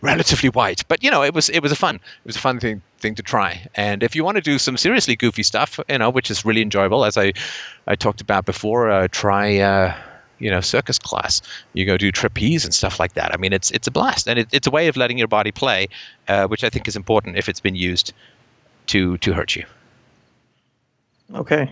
relatively 0.00 0.48
white, 0.48 0.82
but 0.88 1.04
you 1.04 1.12
know, 1.12 1.22
it 1.22 1.32
was 1.32 1.48
it 1.48 1.60
was 1.60 1.70
a 1.70 1.76
fun 1.76 1.96
it 1.96 2.26
was 2.26 2.36
a 2.36 2.40
fun 2.40 2.58
thing 2.58 2.82
thing 3.02 3.14
to 3.16 3.22
try. 3.22 3.66
And 3.74 4.02
if 4.02 4.16
you 4.16 4.24
want 4.24 4.36
to 4.36 4.40
do 4.40 4.58
some 4.58 4.76
seriously 4.76 5.16
goofy 5.16 5.42
stuff, 5.42 5.78
you 5.88 5.98
know, 5.98 6.08
which 6.08 6.30
is 6.30 6.44
really 6.44 6.62
enjoyable, 6.62 7.04
as 7.04 7.18
I 7.18 7.32
I 7.86 7.96
talked 7.96 8.20
about 8.20 8.46
before, 8.46 8.90
uh, 8.90 9.08
try. 9.10 9.58
Uh, 9.58 9.94
you 10.38 10.50
know, 10.50 10.60
circus 10.60 10.98
class. 10.98 11.40
You 11.72 11.86
go 11.86 11.96
do 11.96 12.10
trapeze 12.10 12.64
and 12.64 12.74
stuff 12.74 12.98
like 12.98 13.14
that. 13.14 13.32
I 13.32 13.36
mean, 13.36 13.52
it's 13.52 13.70
it's 13.70 13.86
a 13.86 13.92
blast, 13.92 14.26
and 14.26 14.40
it, 14.40 14.48
it's 14.50 14.66
a 14.66 14.72
way 14.72 14.88
of 14.88 14.96
letting 14.96 15.16
your 15.16 15.28
body 15.28 15.52
play, 15.52 15.86
uh, 16.26 16.48
which 16.48 16.64
I 16.64 16.68
think 16.68 16.88
is 16.88 16.96
important 16.96 17.36
if 17.36 17.48
it's 17.48 17.60
been 17.60 17.76
used 17.76 18.12
to 18.86 19.16
to 19.18 19.32
hurt 19.32 19.54
you. 19.54 19.64
okay. 21.34 21.70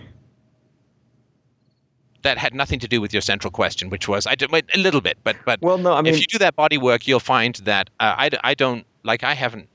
That 2.21 2.37
had 2.37 2.53
nothing 2.53 2.79
to 2.79 2.87
do 2.87 3.01
with 3.01 3.11
your 3.11 3.21
central 3.21 3.51
question, 3.51 3.89
which 3.89 4.07
was 4.07 4.27
I 4.27 4.35
did 4.35 4.53
a 4.53 4.77
little 4.77 5.01
bit, 5.01 5.17
but 5.23 5.35
but 5.43 5.59
Well, 5.61 5.77
no, 5.77 5.93
I 5.93 6.01
mean, 6.01 6.13
if 6.13 6.21
you 6.21 6.27
do 6.27 6.37
that 6.37 6.55
body 6.55 6.77
work, 6.77 7.07
you'll 7.07 7.19
find 7.19 7.55
that 7.65 7.89
uh, 7.99 8.15
I, 8.17 8.29
I 8.43 8.53
don't 8.53 8.85
like 9.03 9.23
I 9.23 9.33
haven't 9.33 9.67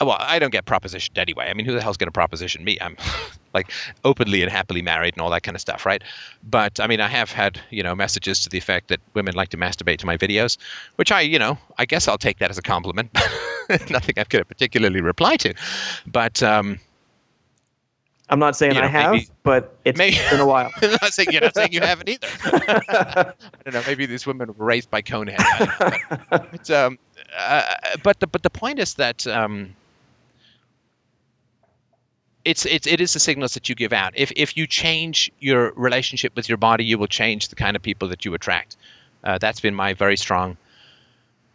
well, 0.00 0.16
I 0.20 0.38
don't 0.38 0.50
get 0.52 0.64
propositioned 0.66 1.16
anyway. 1.18 1.48
I 1.48 1.54
mean, 1.54 1.66
who 1.66 1.72
the 1.72 1.82
hell's 1.82 1.96
going 1.96 2.08
to 2.08 2.12
proposition 2.12 2.64
me? 2.64 2.76
I'm 2.80 2.96
like 3.54 3.70
openly 4.04 4.42
and 4.42 4.50
happily 4.52 4.82
married 4.82 5.14
and 5.14 5.22
all 5.22 5.30
that 5.30 5.42
kind 5.42 5.54
of 5.54 5.60
stuff, 5.60 5.86
right? 5.86 6.02
But 6.42 6.78
I 6.80 6.86
mean, 6.86 7.00
I 7.00 7.08
have 7.08 7.30
had 7.32 7.60
you 7.70 7.82
know 7.82 7.94
messages 7.94 8.40
to 8.40 8.48
the 8.50 8.58
effect 8.58 8.88
that 8.88 9.00
women 9.14 9.34
like 9.34 9.48
to 9.50 9.56
masturbate 9.56 9.98
to 9.98 10.06
my 10.06 10.16
videos, 10.16 10.58
which 10.96 11.10
I 11.12 11.20
you 11.22 11.38
know 11.38 11.56
I 11.78 11.86
guess 11.86 12.08
I'll 12.08 12.18
take 12.18 12.38
that 12.38 12.50
as 12.50 12.58
a 12.58 12.62
compliment. 12.62 13.10
Nothing 13.90 14.14
I'm 14.18 14.26
going 14.28 14.42
to 14.42 14.44
particularly 14.44 15.00
reply 15.00 15.36
to, 15.38 15.54
but 16.06 16.42
um, 16.42 16.78
I'm 18.28 18.38
not 18.38 18.56
saying 18.56 18.74
You 18.74 18.82
I 18.82 18.86
have, 18.86 19.12
maybe- 19.12 19.28
but 19.44 19.76
it's 19.84 19.96
maybe- 19.98 20.18
been 20.30 20.40
a 20.40 20.46
while. 20.46 20.70
I'm 20.82 20.90
not 20.90 21.12
saying 21.12 21.28
you're 21.32 21.40
not 21.42 21.54
saying 21.54 21.72
you 21.72 21.80
haven't 21.80 22.08
either. 22.08 22.28
I 22.44 23.32
don't 23.64 23.74
know. 23.74 23.82
Maybe 23.86 24.04
these 24.06 24.26
women 24.26 24.48
were 24.56 24.66
raised 24.66 24.90
by 24.90 25.00
Conehead. 25.02 25.36
I. 25.38 26.38
But, 26.38 26.70
um, 26.70 26.98
uh, 27.36 27.74
but 28.02 28.20
the 28.20 28.26
but 28.26 28.42
the 28.42 28.50
point 28.50 28.78
is 28.78 28.94
that 28.94 29.26
um, 29.26 29.74
it's 32.46 32.64
it's 32.64 32.86
it 32.86 33.00
is 33.00 33.12
the 33.12 33.18
signals 33.18 33.54
that 33.54 33.68
you 33.68 33.74
give 33.74 33.92
out. 33.92 34.12
If 34.14 34.32
if 34.36 34.56
you 34.56 34.66
change 34.66 35.30
your 35.40 35.72
relationship 35.72 36.34
with 36.36 36.48
your 36.48 36.56
body, 36.56 36.84
you 36.84 36.96
will 36.96 37.08
change 37.08 37.48
the 37.48 37.56
kind 37.56 37.74
of 37.76 37.82
people 37.82 38.08
that 38.08 38.24
you 38.24 38.32
attract. 38.34 38.76
Uh, 39.24 39.36
that's 39.38 39.60
been 39.60 39.74
my 39.74 39.92
very 39.92 40.16
strong 40.16 40.56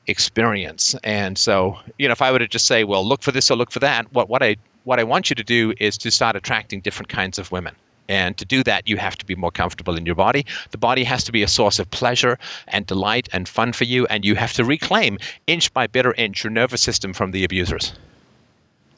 experience. 0.07 0.93
And 1.03 1.37
so, 1.37 1.77
you 1.97 2.07
know, 2.07 2.11
if 2.11 2.21
I 2.21 2.31
were 2.31 2.39
to 2.39 2.47
just 2.47 2.65
say, 2.65 2.83
well, 2.83 3.07
look 3.07 3.23
for 3.23 3.31
this 3.31 3.49
or 3.49 3.55
look 3.55 3.71
for 3.71 3.79
that, 3.79 4.11
what 4.11 4.27
what 4.27 4.43
I 4.43 4.57
what 4.83 4.99
I 4.99 5.05
want 5.05 5.29
you 5.29 5.35
to 5.35 5.43
do 5.43 5.73
is 5.79 5.97
to 5.99 6.11
start 6.11 6.35
attracting 6.35 6.81
different 6.81 7.07
kinds 7.07 7.39
of 7.39 7.51
women. 7.51 7.73
And 8.09 8.37
to 8.37 8.43
do 8.43 8.61
that, 8.63 8.89
you 8.89 8.97
have 8.97 9.15
to 9.17 9.25
be 9.25 9.35
more 9.35 9.51
comfortable 9.51 9.95
in 9.95 10.05
your 10.05 10.15
body. 10.15 10.45
The 10.71 10.77
body 10.77 11.05
has 11.05 11.23
to 11.23 11.31
be 11.31 11.43
a 11.43 11.47
source 11.47 11.79
of 11.79 11.89
pleasure 11.91 12.37
and 12.67 12.85
delight 12.85 13.29
and 13.31 13.47
fun 13.47 13.71
for 13.71 13.85
you. 13.85 14.05
And 14.07 14.25
you 14.25 14.35
have 14.35 14.51
to 14.53 14.65
reclaim, 14.65 15.17
inch 15.47 15.73
by 15.73 15.87
bitter 15.87 16.13
inch, 16.17 16.43
your 16.43 16.51
nervous 16.51 16.81
system 16.81 17.13
from 17.13 17.31
the 17.31 17.45
abusers. 17.45 17.93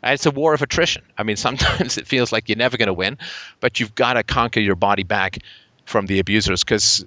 And 0.04 0.14
It's 0.14 0.26
a 0.26 0.32
war 0.32 0.54
of 0.54 0.62
attrition. 0.62 1.02
I 1.18 1.24
mean, 1.24 1.36
sometimes 1.48 1.98
it 1.98 2.08
feels 2.08 2.32
like 2.32 2.48
you're 2.48 2.58
never 2.58 2.78
going 2.78 2.88
to 2.88 2.94
win, 2.94 3.18
but 3.62 3.80
you've 3.80 3.96
got 3.96 4.14
to 4.14 4.24
conquer 4.24 4.60
your 4.60 4.76
body 4.76 5.04
back 5.04 5.40
from 5.86 6.06
the 6.06 6.20
abusers 6.20 6.64
because, 6.64 7.06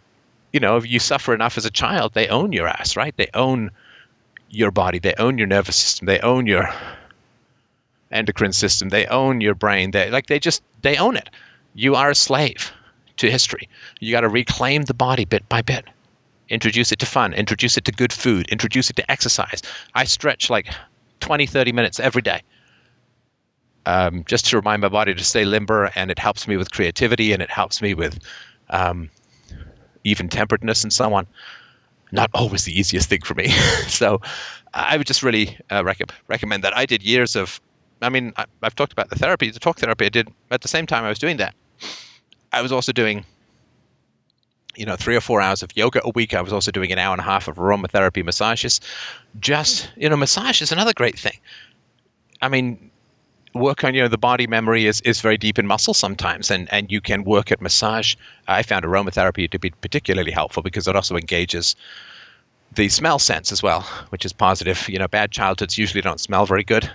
you 0.52 0.60
know, 0.60 0.76
if 0.76 0.90
you 0.90 0.98
suffer 0.98 1.34
enough 1.34 1.56
as 1.56 1.64
a 1.64 1.70
child, 1.70 2.14
they 2.14 2.28
own 2.28 2.52
your 2.52 2.66
ass, 2.66 2.96
right? 2.96 3.16
They 3.16 3.28
own 3.34 3.70
your 4.50 4.70
body, 4.70 4.98
they 4.98 5.14
own 5.18 5.38
your 5.38 5.46
nervous 5.46 5.76
system, 5.76 6.06
they 6.06 6.20
own 6.20 6.46
your 6.46 6.68
endocrine 8.10 8.52
system, 8.52 8.90
they 8.90 9.06
own 9.06 9.40
your 9.40 9.54
brain. 9.54 9.90
They 9.90 10.10
like 10.10 10.26
they 10.26 10.38
just 10.38 10.62
they 10.82 10.96
own 10.96 11.16
it. 11.16 11.28
You 11.74 11.94
are 11.94 12.10
a 12.10 12.14
slave 12.14 12.72
to 13.16 13.30
history. 13.30 13.68
You 14.00 14.12
got 14.12 14.20
to 14.20 14.28
reclaim 14.28 14.82
the 14.82 14.94
body 14.94 15.24
bit 15.24 15.46
by 15.48 15.62
bit. 15.62 15.84
Introduce 16.48 16.92
it 16.92 17.00
to 17.00 17.06
fun, 17.06 17.34
introduce 17.34 17.76
it 17.76 17.84
to 17.86 17.92
good 17.92 18.12
food, 18.12 18.46
introduce 18.48 18.88
it 18.88 18.96
to 18.96 19.10
exercise. 19.10 19.62
I 19.94 20.04
stretch 20.04 20.48
like 20.48 20.68
20, 21.20 21.44
30 21.44 21.72
minutes 21.72 21.98
every 21.98 22.22
day 22.22 22.40
um, 23.86 24.24
just 24.26 24.44
to 24.46 24.56
remind 24.56 24.82
my 24.82 24.88
body 24.88 25.14
to 25.14 25.24
stay 25.24 25.44
limber, 25.44 25.90
and 25.94 26.10
it 26.10 26.18
helps 26.18 26.46
me 26.46 26.56
with 26.56 26.72
creativity 26.72 27.32
and 27.32 27.40
it 27.40 27.50
helps 27.50 27.80
me 27.80 27.94
with 27.94 28.18
um, 28.70 29.08
even 30.04 30.28
temperedness 30.28 30.82
and 30.82 30.92
so 30.92 31.14
on. 31.14 31.26
Not 32.12 32.30
always 32.34 32.64
the 32.64 32.78
easiest 32.78 33.08
thing 33.08 33.22
for 33.22 33.34
me. 33.34 33.48
so 33.88 34.20
I 34.74 34.96
would 34.96 35.06
just 35.06 35.22
really 35.22 35.56
uh, 35.70 35.84
rec- 35.84 36.12
recommend 36.26 36.64
that. 36.64 36.76
I 36.76 36.84
did 36.84 37.02
years 37.02 37.36
of, 37.36 37.60
I 38.02 38.08
mean, 38.08 38.32
I, 38.36 38.44
I've 38.62 38.74
talked 38.74 38.92
about 38.92 39.08
the 39.10 39.16
therapy, 39.16 39.50
the 39.50 39.60
talk 39.60 39.78
therapy 39.78 40.06
I 40.06 40.10
did. 40.10 40.28
At 40.50 40.62
the 40.62 40.68
same 40.68 40.86
time 40.86 41.04
I 41.04 41.08
was 41.08 41.18
doing 41.18 41.36
that, 41.38 41.54
I 42.52 42.62
was 42.62 42.72
also 42.72 42.92
doing, 42.92 43.24
you 44.76 44.84
know, 44.84 44.96
three 44.96 45.16
or 45.16 45.20
four 45.20 45.40
hours 45.40 45.62
of 45.62 45.70
yoga 45.76 46.00
a 46.04 46.10
week. 46.10 46.34
I 46.34 46.42
was 46.42 46.52
also 46.52 46.70
doing 46.70 46.92
an 46.92 46.98
hour 46.98 47.12
and 47.12 47.20
a 47.20 47.24
half 47.24 47.46
of 47.48 47.56
aromatherapy 47.56 48.24
massages. 48.24 48.80
Just, 49.38 49.90
you 49.96 50.08
know, 50.08 50.16
massage 50.16 50.60
is 50.60 50.72
another 50.72 50.92
great 50.92 51.18
thing. 51.18 51.38
I 52.42 52.48
mean, 52.48 52.90
work 53.56 53.84
on 53.84 53.94
you 53.94 54.02
know 54.02 54.08
the 54.08 54.18
body 54.18 54.46
memory 54.46 54.86
is, 54.86 55.00
is 55.02 55.20
very 55.20 55.36
deep 55.36 55.58
in 55.58 55.66
muscle 55.66 55.94
sometimes 55.94 56.50
and 56.50 56.72
and 56.72 56.90
you 56.90 57.00
can 57.00 57.24
work 57.24 57.50
at 57.50 57.60
massage. 57.60 58.14
I 58.48 58.62
found 58.62 58.84
aromatherapy 58.84 59.50
to 59.50 59.58
be 59.58 59.70
particularly 59.70 60.30
helpful 60.30 60.62
because 60.62 60.86
it 60.86 60.96
also 60.96 61.16
engages 61.16 61.76
the 62.74 62.88
smell 62.88 63.18
sense 63.18 63.52
as 63.52 63.62
well 63.62 63.82
which 64.10 64.24
is 64.24 64.32
positive. 64.32 64.88
You 64.88 64.98
know 64.98 65.08
bad 65.08 65.30
childhoods 65.32 65.78
usually 65.78 66.02
don't 66.02 66.20
smell 66.20 66.46
very 66.46 66.64
good. 66.64 66.90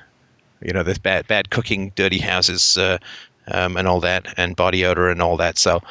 You 0.62 0.74
know 0.74 0.84
there's 0.84 1.00
bad 1.00 1.28
bad 1.28 1.50
cooking 1.50 1.92
dirty 1.96 2.20
houses 2.20 2.78
uh, 2.78 2.98
um, 3.48 3.78
and 3.78 3.88
all 3.88 4.00
that 4.02 4.34
and 4.38 4.56
body 4.56 4.86
odor 4.86 5.10
and 5.10 5.22
all 5.22 5.38
that. 5.38 5.58
So 5.58 5.82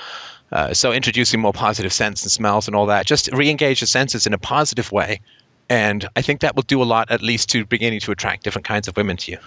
uh, 0.52 0.74
so 0.74 0.92
introducing 0.92 1.40
more 1.40 1.52
positive 1.52 1.92
scents 1.92 2.22
and 2.22 2.30
smells 2.30 2.66
and 2.66 2.74
all 2.74 2.86
that 2.86 3.06
just 3.06 3.28
re-engage 3.32 3.80
the 3.80 3.86
senses 3.86 4.26
in 4.26 4.32
a 4.32 4.38
positive 4.38 4.90
way. 4.92 5.20
And 5.68 6.08
i 6.16 6.22
think 6.22 6.40
that 6.40 6.56
will 6.56 6.64
do 6.64 6.82
a 6.82 6.88
lot 6.94 7.08
at 7.12 7.22
least 7.22 7.48
to 7.50 7.64
beginning 7.64 8.00
to 8.00 8.10
attract 8.10 8.42
different 8.42 8.66
kinds 8.66 8.88
of 8.88 8.96
women 8.96 9.16
to 9.18 9.30
you 9.30 9.38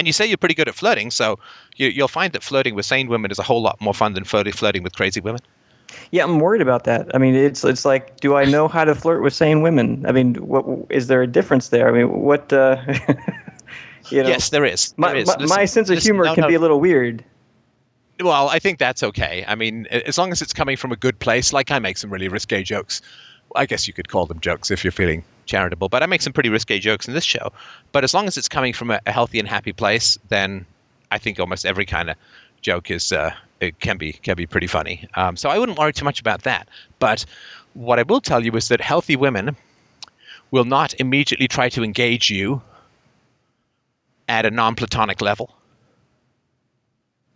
and 0.00 0.06
you 0.06 0.14
say 0.14 0.24
you're 0.26 0.38
pretty 0.38 0.54
good 0.54 0.66
at 0.66 0.74
flirting, 0.74 1.10
so 1.10 1.38
you, 1.76 1.88
you'll 1.88 2.08
find 2.08 2.32
that 2.32 2.42
flirting 2.42 2.74
with 2.74 2.86
sane 2.86 3.06
women 3.08 3.30
is 3.30 3.38
a 3.38 3.42
whole 3.42 3.60
lot 3.60 3.78
more 3.82 3.92
fun 3.92 4.14
than 4.14 4.24
flirting, 4.24 4.54
flirting 4.54 4.82
with 4.82 4.96
crazy 4.96 5.20
women. 5.20 5.40
Yeah, 6.10 6.24
I'm 6.24 6.38
worried 6.40 6.62
about 6.62 6.84
that. 6.84 7.14
I 7.14 7.18
mean, 7.18 7.34
it's 7.34 7.64
it's 7.64 7.84
like, 7.84 8.18
do 8.20 8.34
I 8.34 8.46
know 8.46 8.66
how 8.66 8.84
to 8.84 8.94
flirt 8.94 9.22
with 9.22 9.34
sane 9.34 9.60
women? 9.60 10.06
I 10.06 10.12
mean, 10.12 10.36
what 10.36 10.64
is 10.88 11.08
there 11.08 11.20
a 11.20 11.26
difference 11.26 11.68
there? 11.68 11.86
I 11.86 11.92
mean, 11.92 12.08
what? 12.22 12.50
Uh, 12.50 12.82
you 14.08 14.22
know, 14.22 14.28
yes, 14.30 14.48
there 14.48 14.64
is. 14.64 14.94
my, 14.96 15.08
there 15.08 15.18
is. 15.18 15.26
my, 15.28 15.34
Listen- 15.34 15.56
my 15.58 15.64
sense 15.66 15.90
of 15.90 15.96
listen, 15.96 16.14
humor 16.14 16.24
no, 16.24 16.34
can 16.34 16.42
no. 16.42 16.48
be 16.48 16.54
a 16.54 16.60
little 16.60 16.80
weird. 16.80 17.22
Well, 18.20 18.48
I 18.48 18.58
think 18.58 18.78
that's 18.78 19.02
okay. 19.02 19.44
I 19.46 19.54
mean, 19.54 19.86
as 19.86 20.16
long 20.16 20.32
as 20.32 20.40
it's 20.40 20.52
coming 20.52 20.76
from 20.76 20.92
a 20.92 20.96
good 20.96 21.18
place, 21.18 21.52
like 21.52 21.70
I 21.70 21.78
make 21.78 21.98
some 21.98 22.10
really 22.10 22.28
risque 22.28 22.62
jokes. 22.62 23.02
I 23.54 23.66
guess 23.66 23.86
you 23.86 23.92
could 23.92 24.08
call 24.08 24.26
them 24.26 24.40
jokes 24.40 24.70
if 24.70 24.82
you're 24.82 24.92
feeling 24.92 25.24
charitable, 25.50 25.88
but 25.88 26.02
I 26.02 26.06
make 26.06 26.22
some 26.22 26.32
pretty 26.32 26.48
risque 26.48 26.78
jokes 26.78 27.08
in 27.08 27.14
this 27.14 27.24
show. 27.24 27.52
But 27.92 28.04
as 28.04 28.14
long 28.14 28.26
as 28.28 28.38
it's 28.38 28.48
coming 28.48 28.72
from 28.72 28.90
a, 28.90 29.00
a 29.06 29.12
healthy 29.12 29.38
and 29.38 29.48
happy 29.48 29.72
place, 29.72 30.18
then 30.28 30.64
I 31.10 31.18
think 31.18 31.40
almost 31.40 31.66
every 31.66 31.84
kind 31.84 32.10
of 32.10 32.16
joke 32.62 32.90
is 32.90 33.12
uh, 33.12 33.32
it 33.60 33.80
can 33.80 33.98
be 33.98 34.12
can 34.12 34.36
be 34.36 34.46
pretty 34.46 34.68
funny. 34.68 35.08
Um, 35.14 35.36
so 35.36 35.48
I 35.50 35.58
wouldn't 35.58 35.78
worry 35.78 35.92
too 35.92 36.04
much 36.04 36.20
about 36.20 36.42
that. 36.42 36.68
But 37.00 37.24
what 37.74 37.98
I 37.98 38.02
will 38.02 38.20
tell 38.20 38.44
you 38.44 38.52
is 38.52 38.68
that 38.68 38.80
healthy 38.80 39.16
women 39.16 39.56
will 40.52 40.64
not 40.64 40.94
immediately 41.00 41.48
try 41.48 41.68
to 41.70 41.82
engage 41.82 42.30
you 42.30 42.62
at 44.28 44.46
a 44.46 44.50
non-platonic 44.50 45.20
level 45.20 45.54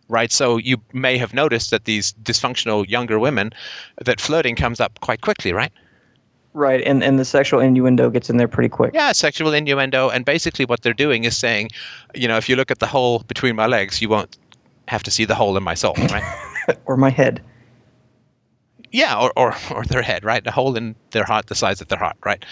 right? 0.08 0.30
So 0.30 0.58
you 0.58 0.76
may 0.92 1.16
have 1.16 1.32
noticed 1.32 1.70
that 1.70 1.86
these 1.86 2.12
dysfunctional 2.22 2.88
younger 2.88 3.18
women, 3.18 3.52
that 4.04 4.20
flirting 4.20 4.54
comes 4.54 4.78
up 4.78 5.00
quite 5.00 5.22
quickly, 5.22 5.52
right? 5.52 5.72
Right, 6.54 6.82
and 6.86 7.02
and 7.02 7.18
the 7.18 7.24
sexual 7.24 7.58
innuendo 7.58 8.10
gets 8.10 8.30
in 8.30 8.36
there 8.36 8.46
pretty 8.46 8.68
quick. 8.68 8.94
Yeah, 8.94 9.10
sexual 9.10 9.52
innuendo, 9.52 10.08
and 10.08 10.24
basically 10.24 10.64
what 10.64 10.82
they're 10.82 10.92
doing 10.94 11.24
is 11.24 11.36
saying, 11.36 11.70
you 12.14 12.28
know, 12.28 12.36
if 12.36 12.48
you 12.48 12.54
look 12.54 12.70
at 12.70 12.78
the 12.78 12.86
hole 12.86 13.24
between 13.26 13.56
my 13.56 13.66
legs, 13.66 14.00
you 14.00 14.08
won't 14.08 14.38
have 14.86 15.02
to 15.02 15.10
see 15.10 15.24
the 15.24 15.34
hole 15.34 15.56
in 15.56 15.64
my 15.64 15.74
soul, 15.74 15.94
right? 15.96 16.22
or 16.86 16.96
my 16.96 17.10
head. 17.10 17.42
yeah, 18.92 19.18
or, 19.18 19.32
or 19.36 19.54
or 19.72 19.84
their 19.84 20.02
head, 20.02 20.24
right? 20.24 20.46
A 20.46 20.52
hole 20.52 20.76
in 20.76 20.94
their 21.10 21.24
heart, 21.24 21.46
the 21.48 21.56
size 21.56 21.80
of 21.80 21.88
their 21.88 21.98
heart, 21.98 22.16
right? 22.24 22.44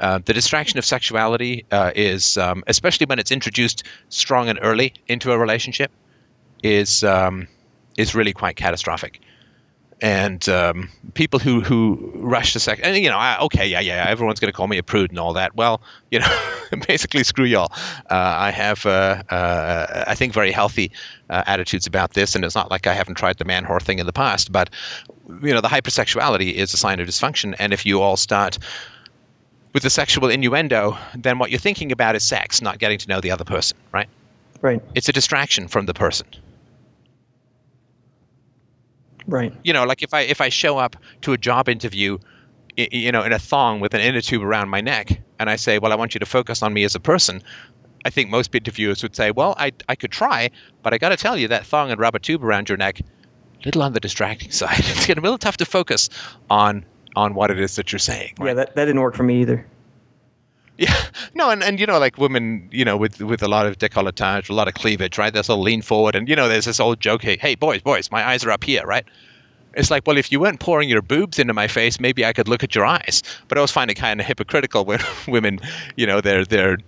Uh, 0.00 0.18
the 0.24 0.32
distraction 0.32 0.78
of 0.78 0.84
sexuality 0.86 1.66
uh, 1.70 1.92
is, 1.94 2.38
um, 2.38 2.64
especially 2.66 3.04
when 3.04 3.18
it's 3.18 3.30
introduced 3.30 3.84
strong 4.08 4.48
and 4.48 4.58
early 4.62 4.94
into 5.08 5.30
a 5.30 5.36
relationship, 5.36 5.92
is 6.62 7.04
um, 7.04 7.46
is 7.98 8.14
really 8.14 8.32
quite 8.32 8.56
catastrophic. 8.56 9.20
And 10.02 10.48
um, 10.48 10.90
people 11.14 11.38
who, 11.38 11.60
who 11.60 12.10
rush 12.16 12.52
to 12.54 12.60
second 12.60 12.84
and 12.84 12.96
you 12.96 13.08
know, 13.08 13.16
I, 13.16 13.38
okay, 13.38 13.66
yeah, 13.66 13.78
yeah, 13.78 14.04
everyone's 14.08 14.40
going 14.40 14.52
to 14.52 14.56
call 14.56 14.66
me 14.66 14.76
a 14.76 14.82
prude 14.82 15.10
and 15.10 15.18
all 15.18 15.32
that. 15.34 15.54
Well, 15.54 15.80
you 16.10 16.18
know, 16.18 16.38
basically, 16.88 17.22
screw 17.22 17.44
y'all. 17.44 17.72
Uh, 18.10 18.34
I 18.38 18.50
have, 18.50 18.84
uh, 18.84 19.22
uh, 19.30 20.04
I 20.08 20.16
think, 20.16 20.32
very 20.32 20.50
healthy 20.50 20.90
uh, 21.30 21.44
attitudes 21.46 21.86
about 21.86 22.14
this, 22.14 22.34
and 22.34 22.44
it's 22.44 22.56
not 22.56 22.68
like 22.68 22.88
I 22.88 22.94
haven't 22.94 23.14
tried 23.14 23.38
the 23.38 23.44
man 23.44 23.64
whore 23.64 23.80
thing 23.80 24.00
in 24.00 24.06
the 24.06 24.12
past. 24.12 24.50
But 24.50 24.70
you 25.40 25.54
know, 25.54 25.60
the 25.60 25.68
hypersexuality 25.68 26.52
is 26.52 26.74
a 26.74 26.76
sign 26.76 26.98
of 26.98 27.06
dysfunction, 27.06 27.54
and 27.60 27.72
if 27.72 27.86
you 27.86 28.00
all 28.00 28.16
start 28.16 28.58
with 29.72 29.84
the 29.84 29.90
sexual 29.90 30.28
innuendo, 30.28 30.98
then 31.14 31.38
what 31.38 31.50
you're 31.50 31.60
thinking 31.60 31.92
about 31.92 32.16
is 32.16 32.24
sex, 32.24 32.60
not 32.60 32.78
getting 32.78 32.98
to 32.98 33.08
know 33.08 33.20
the 33.20 33.30
other 33.30 33.44
person, 33.44 33.78
right? 33.92 34.08
Right, 34.60 34.80
It's 34.94 35.08
a 35.08 35.12
distraction 35.12 35.66
from 35.66 35.86
the 35.86 35.94
person. 35.94 36.26
Right. 39.26 39.52
you 39.64 39.72
know, 39.72 39.84
like 39.84 40.02
if 40.02 40.14
I 40.14 40.20
if 40.22 40.40
I 40.40 40.48
show 40.48 40.78
up 40.78 40.96
to 41.22 41.32
a 41.32 41.38
job 41.38 41.68
interview, 41.68 42.18
you 42.76 43.12
know, 43.12 43.22
in 43.22 43.32
a 43.32 43.38
thong 43.38 43.80
with 43.80 43.94
an 43.94 44.00
inner 44.00 44.20
tube 44.20 44.42
around 44.42 44.68
my 44.68 44.80
neck, 44.80 45.20
and 45.38 45.50
I 45.50 45.56
say, 45.56 45.78
"Well, 45.78 45.92
I 45.92 45.96
want 45.96 46.14
you 46.14 46.20
to 46.20 46.26
focus 46.26 46.62
on 46.62 46.72
me 46.72 46.84
as 46.84 46.94
a 46.94 47.00
person," 47.00 47.42
I 48.04 48.10
think 48.10 48.30
most 48.30 48.54
interviewers 48.54 49.02
would 49.02 49.14
say, 49.14 49.30
"Well, 49.30 49.54
I 49.58 49.72
I 49.88 49.94
could 49.94 50.10
try, 50.10 50.50
but 50.82 50.94
I 50.94 50.98
got 50.98 51.10
to 51.10 51.16
tell 51.16 51.36
you 51.36 51.48
that 51.48 51.66
thong 51.66 51.90
and 51.90 52.00
rubber 52.00 52.18
tube 52.18 52.44
around 52.44 52.68
your 52.68 52.78
neck, 52.78 53.00
little 53.64 53.82
on 53.82 53.92
the 53.92 54.00
distracting 54.00 54.50
side. 54.60 54.78
It's 54.78 55.06
getting 55.06 55.22
a 55.22 55.24
little 55.24 55.38
tough 55.38 55.56
to 55.58 55.64
focus 55.64 56.08
on 56.50 56.84
on 57.14 57.34
what 57.34 57.50
it 57.50 57.60
is 57.60 57.76
that 57.76 57.92
you're 57.92 57.98
saying." 57.98 58.34
Yeah, 58.42 58.54
that, 58.54 58.74
that 58.74 58.86
didn't 58.86 59.00
work 59.00 59.14
for 59.14 59.22
me 59.22 59.40
either. 59.42 59.66
Yeah, 60.82 61.00
no, 61.34 61.48
and, 61.48 61.62
and 61.62 61.78
you 61.78 61.86
know, 61.86 62.00
like 62.00 62.18
women, 62.18 62.68
you 62.72 62.84
know, 62.84 62.96
with 62.96 63.20
with 63.20 63.40
a 63.40 63.46
lot 63.46 63.66
of 63.66 63.78
décolletage, 63.78 64.50
a 64.50 64.52
lot 64.52 64.66
of 64.66 64.74
cleavage, 64.74 65.16
right? 65.16 65.32
They'll 65.32 65.44
sort 65.44 65.60
of 65.60 65.64
lean 65.64 65.80
forward, 65.80 66.16
and 66.16 66.28
you 66.28 66.34
know, 66.34 66.48
there's 66.48 66.64
this 66.64 66.80
old 66.80 66.98
joke, 66.98 67.22
hey, 67.22 67.36
hey, 67.36 67.54
boys, 67.54 67.82
boys, 67.82 68.10
my 68.10 68.26
eyes 68.26 68.44
are 68.44 68.50
up 68.50 68.64
here, 68.64 68.84
right? 68.84 69.04
It's 69.74 69.92
like, 69.92 70.04
well, 70.08 70.18
if 70.18 70.32
you 70.32 70.40
weren't 70.40 70.58
pouring 70.58 70.88
your 70.88 71.00
boobs 71.00 71.38
into 71.38 71.54
my 71.54 71.68
face, 71.68 72.00
maybe 72.00 72.26
I 72.26 72.32
could 72.32 72.48
look 72.48 72.64
at 72.64 72.74
your 72.74 72.84
eyes. 72.84 73.22
But 73.46 73.58
I 73.58 73.60
always 73.60 73.70
find 73.70 73.92
it 73.92 73.94
kind 73.94 74.20
of 74.20 74.26
hypocritical 74.26 74.84
when 74.84 74.98
women, 75.28 75.60
you 75.94 76.04
know, 76.04 76.20
they're 76.20 76.44
they're 76.44 76.78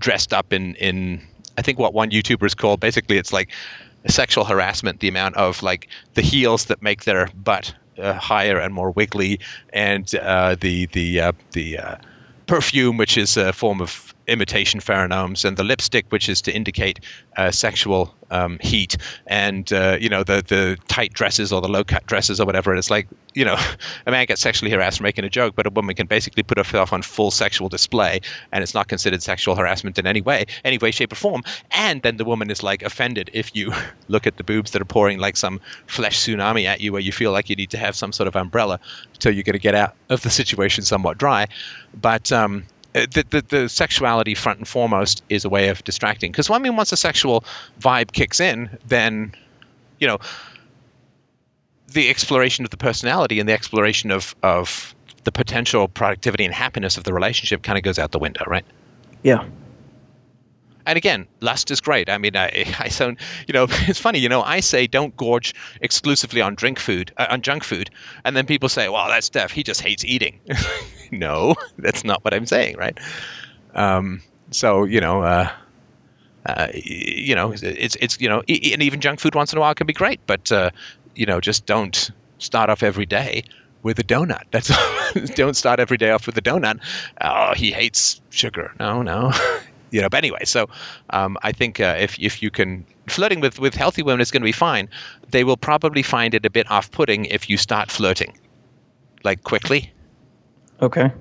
dressed 0.00 0.32
up 0.32 0.52
in 0.52 0.74
in 0.74 1.22
I 1.56 1.62
think 1.62 1.78
what 1.78 1.94
one 1.94 2.10
YouTuber 2.10 2.44
is 2.44 2.56
called 2.56 2.80
basically 2.80 3.18
it's 3.18 3.32
like 3.32 3.50
sexual 4.08 4.44
harassment. 4.44 4.98
The 4.98 5.08
amount 5.08 5.36
of 5.36 5.62
like 5.62 5.88
the 6.14 6.22
heels 6.22 6.64
that 6.64 6.82
make 6.82 7.04
their 7.04 7.28
butt 7.36 7.72
uh, 7.98 8.14
higher 8.14 8.58
and 8.58 8.74
more 8.74 8.90
wiggly, 8.90 9.38
and 9.72 10.12
uh, 10.16 10.56
the 10.60 10.86
the 10.86 11.20
uh, 11.20 11.32
the 11.52 11.78
uh, 11.78 11.96
perfume, 12.46 12.96
which 12.96 13.16
is 13.16 13.36
a 13.36 13.52
form 13.52 13.80
of 13.80 14.13
imitation 14.26 14.80
pheromones, 14.80 15.44
and 15.44 15.56
the 15.56 15.64
lipstick, 15.64 16.06
which 16.10 16.28
is 16.28 16.40
to 16.42 16.52
indicate 16.52 17.00
uh, 17.36 17.50
sexual 17.50 18.14
um, 18.30 18.58
heat, 18.60 18.96
and 19.26 19.72
uh, 19.72 19.96
you 20.00 20.08
know 20.08 20.24
the 20.24 20.42
the 20.46 20.76
tight 20.88 21.12
dresses 21.12 21.52
or 21.52 21.60
the 21.60 21.68
low 21.68 21.84
cut 21.84 22.06
dresses 22.06 22.40
or 22.40 22.46
whatever. 22.46 22.74
It's 22.74 22.90
like 22.90 23.08
you 23.34 23.44
know 23.44 23.56
a 24.06 24.10
man 24.10 24.26
gets 24.26 24.40
sexually 24.40 24.70
harassed 24.70 24.98
for 24.98 25.02
making 25.02 25.24
a 25.24 25.30
joke, 25.30 25.54
but 25.54 25.66
a 25.66 25.70
woman 25.70 25.94
can 25.94 26.06
basically 26.06 26.42
put 26.42 26.58
herself 26.58 26.92
on 26.92 27.02
full 27.02 27.30
sexual 27.30 27.68
display, 27.68 28.20
and 28.52 28.62
it's 28.62 28.74
not 28.74 28.88
considered 28.88 29.22
sexual 29.22 29.54
harassment 29.54 29.98
in 29.98 30.06
any 30.06 30.20
way, 30.20 30.44
any 30.64 30.78
way, 30.78 30.90
shape, 30.90 31.12
or 31.12 31.16
form. 31.16 31.42
And 31.70 32.02
then 32.02 32.16
the 32.16 32.24
woman 32.24 32.50
is 32.50 32.62
like 32.62 32.82
offended 32.82 33.30
if 33.32 33.54
you 33.54 33.72
look 34.08 34.26
at 34.26 34.36
the 34.36 34.44
boobs 34.44 34.72
that 34.72 34.82
are 34.82 34.86
pouring 34.86 35.18
like 35.18 35.36
some 35.36 35.60
flesh 35.86 36.18
tsunami 36.18 36.64
at 36.64 36.80
you, 36.80 36.92
where 36.92 37.02
you 37.02 37.12
feel 37.12 37.32
like 37.32 37.48
you 37.48 37.56
need 37.56 37.70
to 37.70 37.78
have 37.78 37.94
some 37.94 38.12
sort 38.12 38.28
of 38.28 38.36
umbrella 38.36 38.80
until 39.12 39.32
you're 39.32 39.44
going 39.44 39.54
to 39.54 39.58
get 39.58 39.74
out 39.74 39.94
of 40.08 40.22
the 40.22 40.30
situation 40.30 40.84
somewhat 40.84 41.18
dry. 41.18 41.46
But 42.00 42.32
um, 42.32 42.64
the, 42.94 43.24
the, 43.30 43.42
the 43.42 43.68
sexuality 43.68 44.34
front 44.34 44.58
and 44.58 44.68
foremost 44.68 45.22
is 45.28 45.44
a 45.44 45.48
way 45.48 45.68
of 45.68 45.82
distracting 45.84 46.30
because 46.30 46.48
I 46.48 46.58
mean 46.58 46.76
once 46.76 46.92
a 46.92 46.96
sexual 46.96 47.44
vibe 47.80 48.12
kicks 48.12 48.40
in 48.40 48.70
then 48.86 49.34
you 49.98 50.06
know 50.06 50.18
the 51.88 52.08
exploration 52.08 52.64
of 52.64 52.70
the 52.70 52.76
personality 52.76 53.40
and 53.40 53.48
the 53.48 53.52
exploration 53.52 54.10
of 54.10 54.34
of 54.42 54.94
the 55.24 55.32
potential 55.32 55.88
productivity 55.88 56.44
and 56.44 56.54
happiness 56.54 56.96
of 56.96 57.04
the 57.04 57.12
relationship 57.12 57.62
kind 57.62 57.78
of 57.78 57.84
goes 57.84 57.98
out 57.98 58.12
the 58.12 58.18
window 58.18 58.44
right 58.46 58.64
Yeah. 59.22 59.44
And 60.86 60.96
again, 60.96 61.26
lust 61.40 61.70
is 61.70 61.80
great. 61.80 62.08
I 62.08 62.18
mean, 62.18 62.36
I, 62.36 62.64
I 62.78 62.88
sound, 62.88 63.18
you 63.46 63.54
know, 63.54 63.66
it's 63.70 63.98
funny, 63.98 64.18
you 64.18 64.28
know, 64.28 64.42
I 64.42 64.60
say 64.60 64.86
don't 64.86 65.16
gorge 65.16 65.54
exclusively 65.80 66.40
on 66.40 66.54
drink 66.54 66.78
food, 66.78 67.12
uh, 67.16 67.26
on 67.30 67.42
junk 67.42 67.64
food, 67.64 67.90
and 68.24 68.36
then 68.36 68.46
people 68.46 68.68
say, 68.68 68.88
well, 68.88 69.08
that's 69.08 69.26
Steph. 69.26 69.50
He 69.50 69.62
just 69.62 69.80
hates 69.80 70.04
eating. 70.04 70.40
no, 71.10 71.54
that's 71.78 72.04
not 72.04 72.24
what 72.24 72.34
I'm 72.34 72.46
saying, 72.46 72.76
right? 72.76 72.98
Um, 73.74 74.22
so 74.50 74.84
you 74.84 75.00
know, 75.00 75.22
uh, 75.22 75.50
uh, 76.46 76.68
you 76.74 77.34
know, 77.34 77.52
it's 77.52 77.96
it's 77.96 78.20
you 78.20 78.28
know, 78.28 78.40
and 78.40 78.82
even 78.82 79.00
junk 79.00 79.20
food 79.20 79.34
once 79.34 79.52
in 79.52 79.58
a 79.58 79.60
while 79.60 79.74
can 79.74 79.86
be 79.86 79.92
great, 79.92 80.20
but 80.26 80.52
uh, 80.52 80.70
you 81.14 81.26
know, 81.26 81.40
just 81.40 81.66
don't 81.66 82.10
start 82.38 82.70
off 82.70 82.82
every 82.82 83.06
day 83.06 83.42
with 83.82 83.98
a 83.98 84.04
donut. 84.04 84.42
That's 84.50 84.70
don't 85.34 85.54
start 85.56 85.80
every 85.80 85.96
day 85.96 86.10
off 86.10 86.26
with 86.26 86.36
a 86.36 86.42
donut. 86.42 86.80
Oh, 87.20 87.54
he 87.54 87.70
hates 87.70 88.20
sugar. 88.30 88.72
No, 88.78 89.02
no. 89.02 89.32
You 89.94 90.00
know, 90.00 90.08
but 90.08 90.18
anyway, 90.18 90.40
so 90.44 90.68
um, 91.10 91.38
I 91.42 91.52
think 91.52 91.78
uh, 91.78 91.94
if 91.96 92.18
if 92.18 92.42
you 92.42 92.50
can 92.50 92.84
flirting 93.06 93.38
with 93.38 93.60
with 93.60 93.74
healthy 93.74 94.02
women 94.02 94.20
is 94.20 94.32
going 94.32 94.42
to 94.42 94.44
be 94.44 94.52
fine. 94.52 94.88
They 95.30 95.44
will 95.44 95.56
probably 95.56 96.02
find 96.02 96.34
it 96.34 96.44
a 96.44 96.50
bit 96.50 96.68
off-putting 96.68 97.26
if 97.26 97.48
you 97.48 97.56
start 97.56 97.92
flirting, 97.92 98.36
like 99.22 99.44
quickly. 99.44 99.92
Okay. 100.82 101.12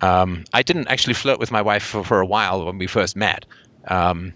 Um, 0.00 0.44
I 0.52 0.62
didn't 0.64 0.88
actually 0.88 1.14
flirt 1.14 1.38
with 1.38 1.52
my 1.52 1.62
wife 1.62 1.84
for, 1.84 2.02
for 2.02 2.20
a 2.20 2.26
while 2.26 2.64
when 2.64 2.78
we 2.78 2.88
first 2.88 3.14
met. 3.14 3.46
Um, 3.86 4.32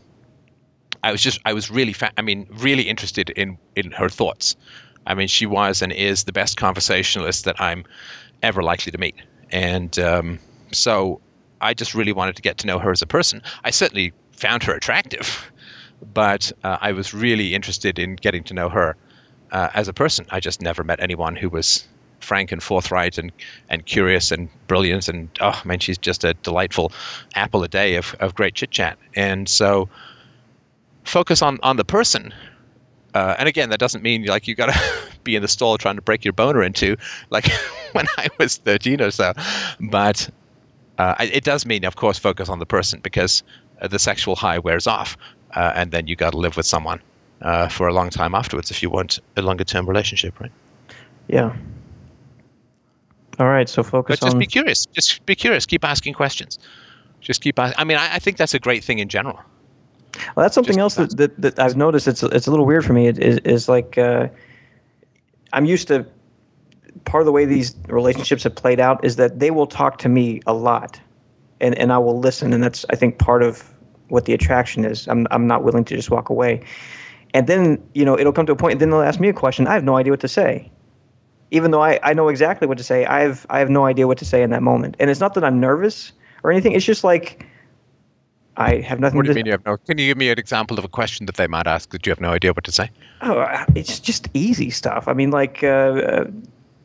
I 1.03 1.11
was 1.11 1.21
just 1.21 1.41
I 1.45 1.53
was 1.53 1.73
really 1.73 1.95
fa- 1.95 2.12
I 2.16 2.23
mean 2.23 2.47
really 2.53 2.85
interested 2.85 3.31
in 3.31 3.59
in 3.75 3.91
her 3.91 4.09
thoughts. 4.09 4.55
I 5.05 5.15
mean 5.15 5.27
she 5.27 5.47
was 5.47 5.83
and 5.83 5.93
is 5.93 6.25
the 6.25 6.33
best 6.33 6.57
conversationalist 6.59 7.45
that 7.45 7.61
I'm 7.61 7.85
ever 8.45 8.62
likely 8.62 8.93
to 8.93 8.99
meet, 8.99 9.16
and 9.51 9.99
um, 9.99 10.39
so 10.71 11.21
I 11.65 11.74
just 11.74 11.95
really 11.95 12.12
wanted 12.12 12.36
to 12.36 12.43
get 12.43 12.59
to 12.59 12.66
know 12.66 12.78
her 12.78 12.91
as 12.91 13.03
a 13.03 13.07
person. 13.07 13.43
I 13.65 13.70
certainly 13.70 14.12
found 14.32 14.62
her 14.65 14.74
attractive, 14.74 15.51
but 16.12 16.53
uh, 16.62 16.77
I 16.81 16.93
was 16.93 17.15
really 17.15 17.55
interested 17.55 17.99
in 17.99 18.16
getting 18.16 18.45
to 18.45 18.55
know 18.55 18.69
her 18.69 18.97
uh, 19.51 19.70
as 19.74 19.89
a 19.89 19.93
person. 19.93 20.27
I 20.31 20.41
just 20.41 20.61
never 20.61 20.85
met 20.85 21.01
anyone 21.01 21.36
who 21.36 21.49
was 21.49 21.89
frank 22.20 22.53
and 22.53 22.62
forthright 22.62 23.19
and, 23.19 23.32
and 23.70 23.86
curious 23.86 24.31
and 24.31 24.49
brilliant. 24.66 25.09
And 25.09 25.28
oh 25.41 25.61
man, 25.65 25.78
she's 25.78 25.99
just 25.99 26.23
a 26.23 26.35
delightful 26.35 26.93
apple 27.35 27.62
a 27.65 27.69
day 27.69 27.97
of, 27.97 28.15
of 28.20 28.35
great 28.35 28.55
chit 28.55 28.70
chat. 28.70 28.99
And 29.15 29.49
so 29.49 29.89
focus 31.05 31.41
on, 31.43 31.59
on 31.62 31.77
the 31.77 31.85
person. 31.85 32.35
Uh, 33.15 33.36
and 33.39 33.49
again, 33.49 33.70
that 33.70 33.78
doesn't 33.78 34.03
mean 34.03 34.24
like 34.24 34.49
you 34.49 34.55
got 34.55 34.73
to 34.73 34.81
be 35.24 35.36
in 35.36 35.43
the 35.43 35.49
stall 35.49 35.78
trying 35.78 35.97
to 35.97 36.03
break 36.03 36.24
your 36.24 36.32
boner 36.32 36.62
into 36.62 36.97
like 37.31 37.49
when 37.93 38.07
I 38.19 38.28
was 38.39 38.57
13 38.57 39.01
or 39.01 39.11
so. 39.11 39.32
But 39.81 40.28
uh, 40.99 41.15
it 41.21 41.45
does 41.45 41.66
mean, 41.66 41.85
of 41.85 41.97
course, 41.97 42.19
focus 42.19 42.49
on 42.49 42.59
the 42.59 42.66
person 42.66 43.01
because 43.01 43.43
uh, 43.81 43.89
the 43.89 43.99
sexual 43.99 44.37
high 44.37 44.59
wears 44.59 44.87
off. 44.87 45.16
Uh, 45.55 45.73
and 45.75 45.93
then 45.93 46.07
you 46.07 46.16
got 46.16 46.31
to 46.31 46.37
live 46.37 46.57
with 46.57 46.66
someone 46.66 47.01
uh, 47.43 47.69
for 47.69 47.87
a 47.87 47.93
long 47.93 48.11
time 48.11 48.35
afterwards 48.35 48.71
if 48.71 48.83
you 48.83 48.91
want 48.91 49.21
a 49.37 49.43
longer 49.43 49.65
term 49.65 49.87
relationship, 49.87 50.39
right? 50.41 50.51
Yeah. 51.29 51.55
All 53.39 53.47
right. 53.47 53.69
So 53.69 53.83
focus 53.83 54.19
But 54.19 54.27
just 54.27 54.35
on. 54.35 54.41
be 54.41 54.47
curious. 54.47 54.87
Just 54.87 55.25
be 55.27 55.35
curious. 55.35 55.66
Keep 55.66 55.85
asking 55.85 56.15
questions. 56.15 56.59
Just 57.21 57.41
keep 57.41 57.59
asking. 57.59 57.79
I 57.79 57.85
mean, 57.85 57.99
I, 57.99 58.15
I 58.15 58.19
think 58.19 58.37
that's 58.37 58.55
a 58.55 58.59
great 58.59 58.85
thing 58.85 58.99
in 58.99 59.09
general. 59.09 59.41
Well, 60.35 60.45
that's 60.45 60.55
something 60.55 60.77
Just 60.77 60.99
else 60.99 61.09
that, 61.11 61.16
that, 61.16 61.41
that 61.41 61.59
I've 61.59 61.77
noticed. 61.77 62.07
It's 62.07 62.23
it's 62.23 62.47
a 62.47 62.51
little 62.51 62.66
weird 62.66 62.85
for 62.85 62.93
me. 62.93 63.09
It 63.09 63.19
is 63.19 63.39
is 63.39 63.69
like 63.69 63.99
uh, 63.99 64.29
I'm 65.53 65.65
used 65.65 65.89
to 65.89 66.07
part 67.15 67.23
of 67.23 67.27
the 67.27 67.32
way 67.32 67.45
these 67.45 67.77
relationships 67.86 68.43
have 68.43 68.57
played 68.57 68.81
out 68.81 69.05
is 69.05 69.15
that 69.15 69.39
they 69.39 69.53
will 69.53 69.69
talk 69.69 69.99
to 69.99 70.09
me 70.09 70.41
a 70.49 70.53
lot, 70.53 71.01
and 71.61 71.78
and 71.78 71.93
I 71.93 71.99
will 71.99 72.19
listen, 72.19 72.53
and 72.53 72.61
that's 72.61 72.85
I 72.91 72.97
think 72.97 73.19
part 73.19 73.45
of 73.45 73.73
what 74.09 74.24
the 74.24 74.32
attraction 74.35 74.85
is. 74.85 75.07
I'm 75.07 75.28
I'm 75.31 75.47
not 75.47 75.62
willing 75.62 75.85
to 75.85 75.95
just 75.95 76.11
walk 76.11 76.28
away, 76.28 76.61
and 77.32 77.47
then 77.47 77.81
you 77.95 78.05
know 78.05 78.19
it'll 78.19 78.32
come 78.32 78.47
to 78.47 78.53
a 78.53 78.57
point, 78.57 78.73
and 78.73 78.81
then 78.81 78.91
they'll 78.91 79.01
ask 79.01 79.20
me 79.20 79.28
a 79.28 79.32
question. 79.32 79.69
I 79.69 79.74
have 79.74 79.85
no 79.85 79.95
idea 79.97 80.12
what 80.12 80.19
to 80.23 80.27
say, 80.27 80.69
even 81.53 81.70
though 81.70 81.85
I, 81.85 82.01
I 82.03 82.15
know 82.15 82.27
exactly 82.27 82.66
what 82.66 82.78
to 82.78 82.85
say. 82.85 83.05
I 83.05 83.20
have 83.20 83.47
I 83.49 83.61
have 83.61 83.70
no 83.70 83.86
idea 83.86 84.09
what 84.09 84.19
to 84.19 84.24
say 84.24 84.43
in 84.43 84.51
that 84.51 84.65
moment, 84.65 84.97
and 84.99 85.09
it's 85.09 85.20
not 85.20 85.35
that 85.35 85.45
I'm 85.45 85.61
nervous 85.61 86.11
or 86.43 86.51
anything. 86.51 86.73
It's 86.73 86.85
just 86.85 87.05
like. 87.05 87.47
I 88.57 88.77
have 88.82 89.01
nothing 89.01 89.16
What 89.16 89.27
do 89.27 89.32
you 89.32 89.35
mean 89.35 89.47
you 89.47 89.53
have 89.53 89.66
no? 89.66 89.77
Can 89.77 89.99
you 89.99 90.07
give 90.07 90.16
me 90.16 90.31
an 90.31 90.39
example 90.39 90.78
of 90.78 90.85
a 90.85 90.89
question 90.89 91.27
that 91.27 91.36
they 91.36 91.49
might 91.49 91.66
ask 91.66 91.91
that 91.91 92.07
you 92.07 92.11
have 92.11 92.20
no 92.20 92.31
idea 92.31 92.53
what 92.53 92.62
to 92.65 92.70
say? 92.70 92.89
Oh, 93.23 93.39
uh, 93.39 93.65
it's 93.74 93.99
just 93.99 94.28
easy 94.32 94.70
stuff. 94.70 95.09
I 95.09 95.12
mean, 95.12 95.32
like, 95.32 95.65
uh, 95.65 95.66
uh, 95.66 96.24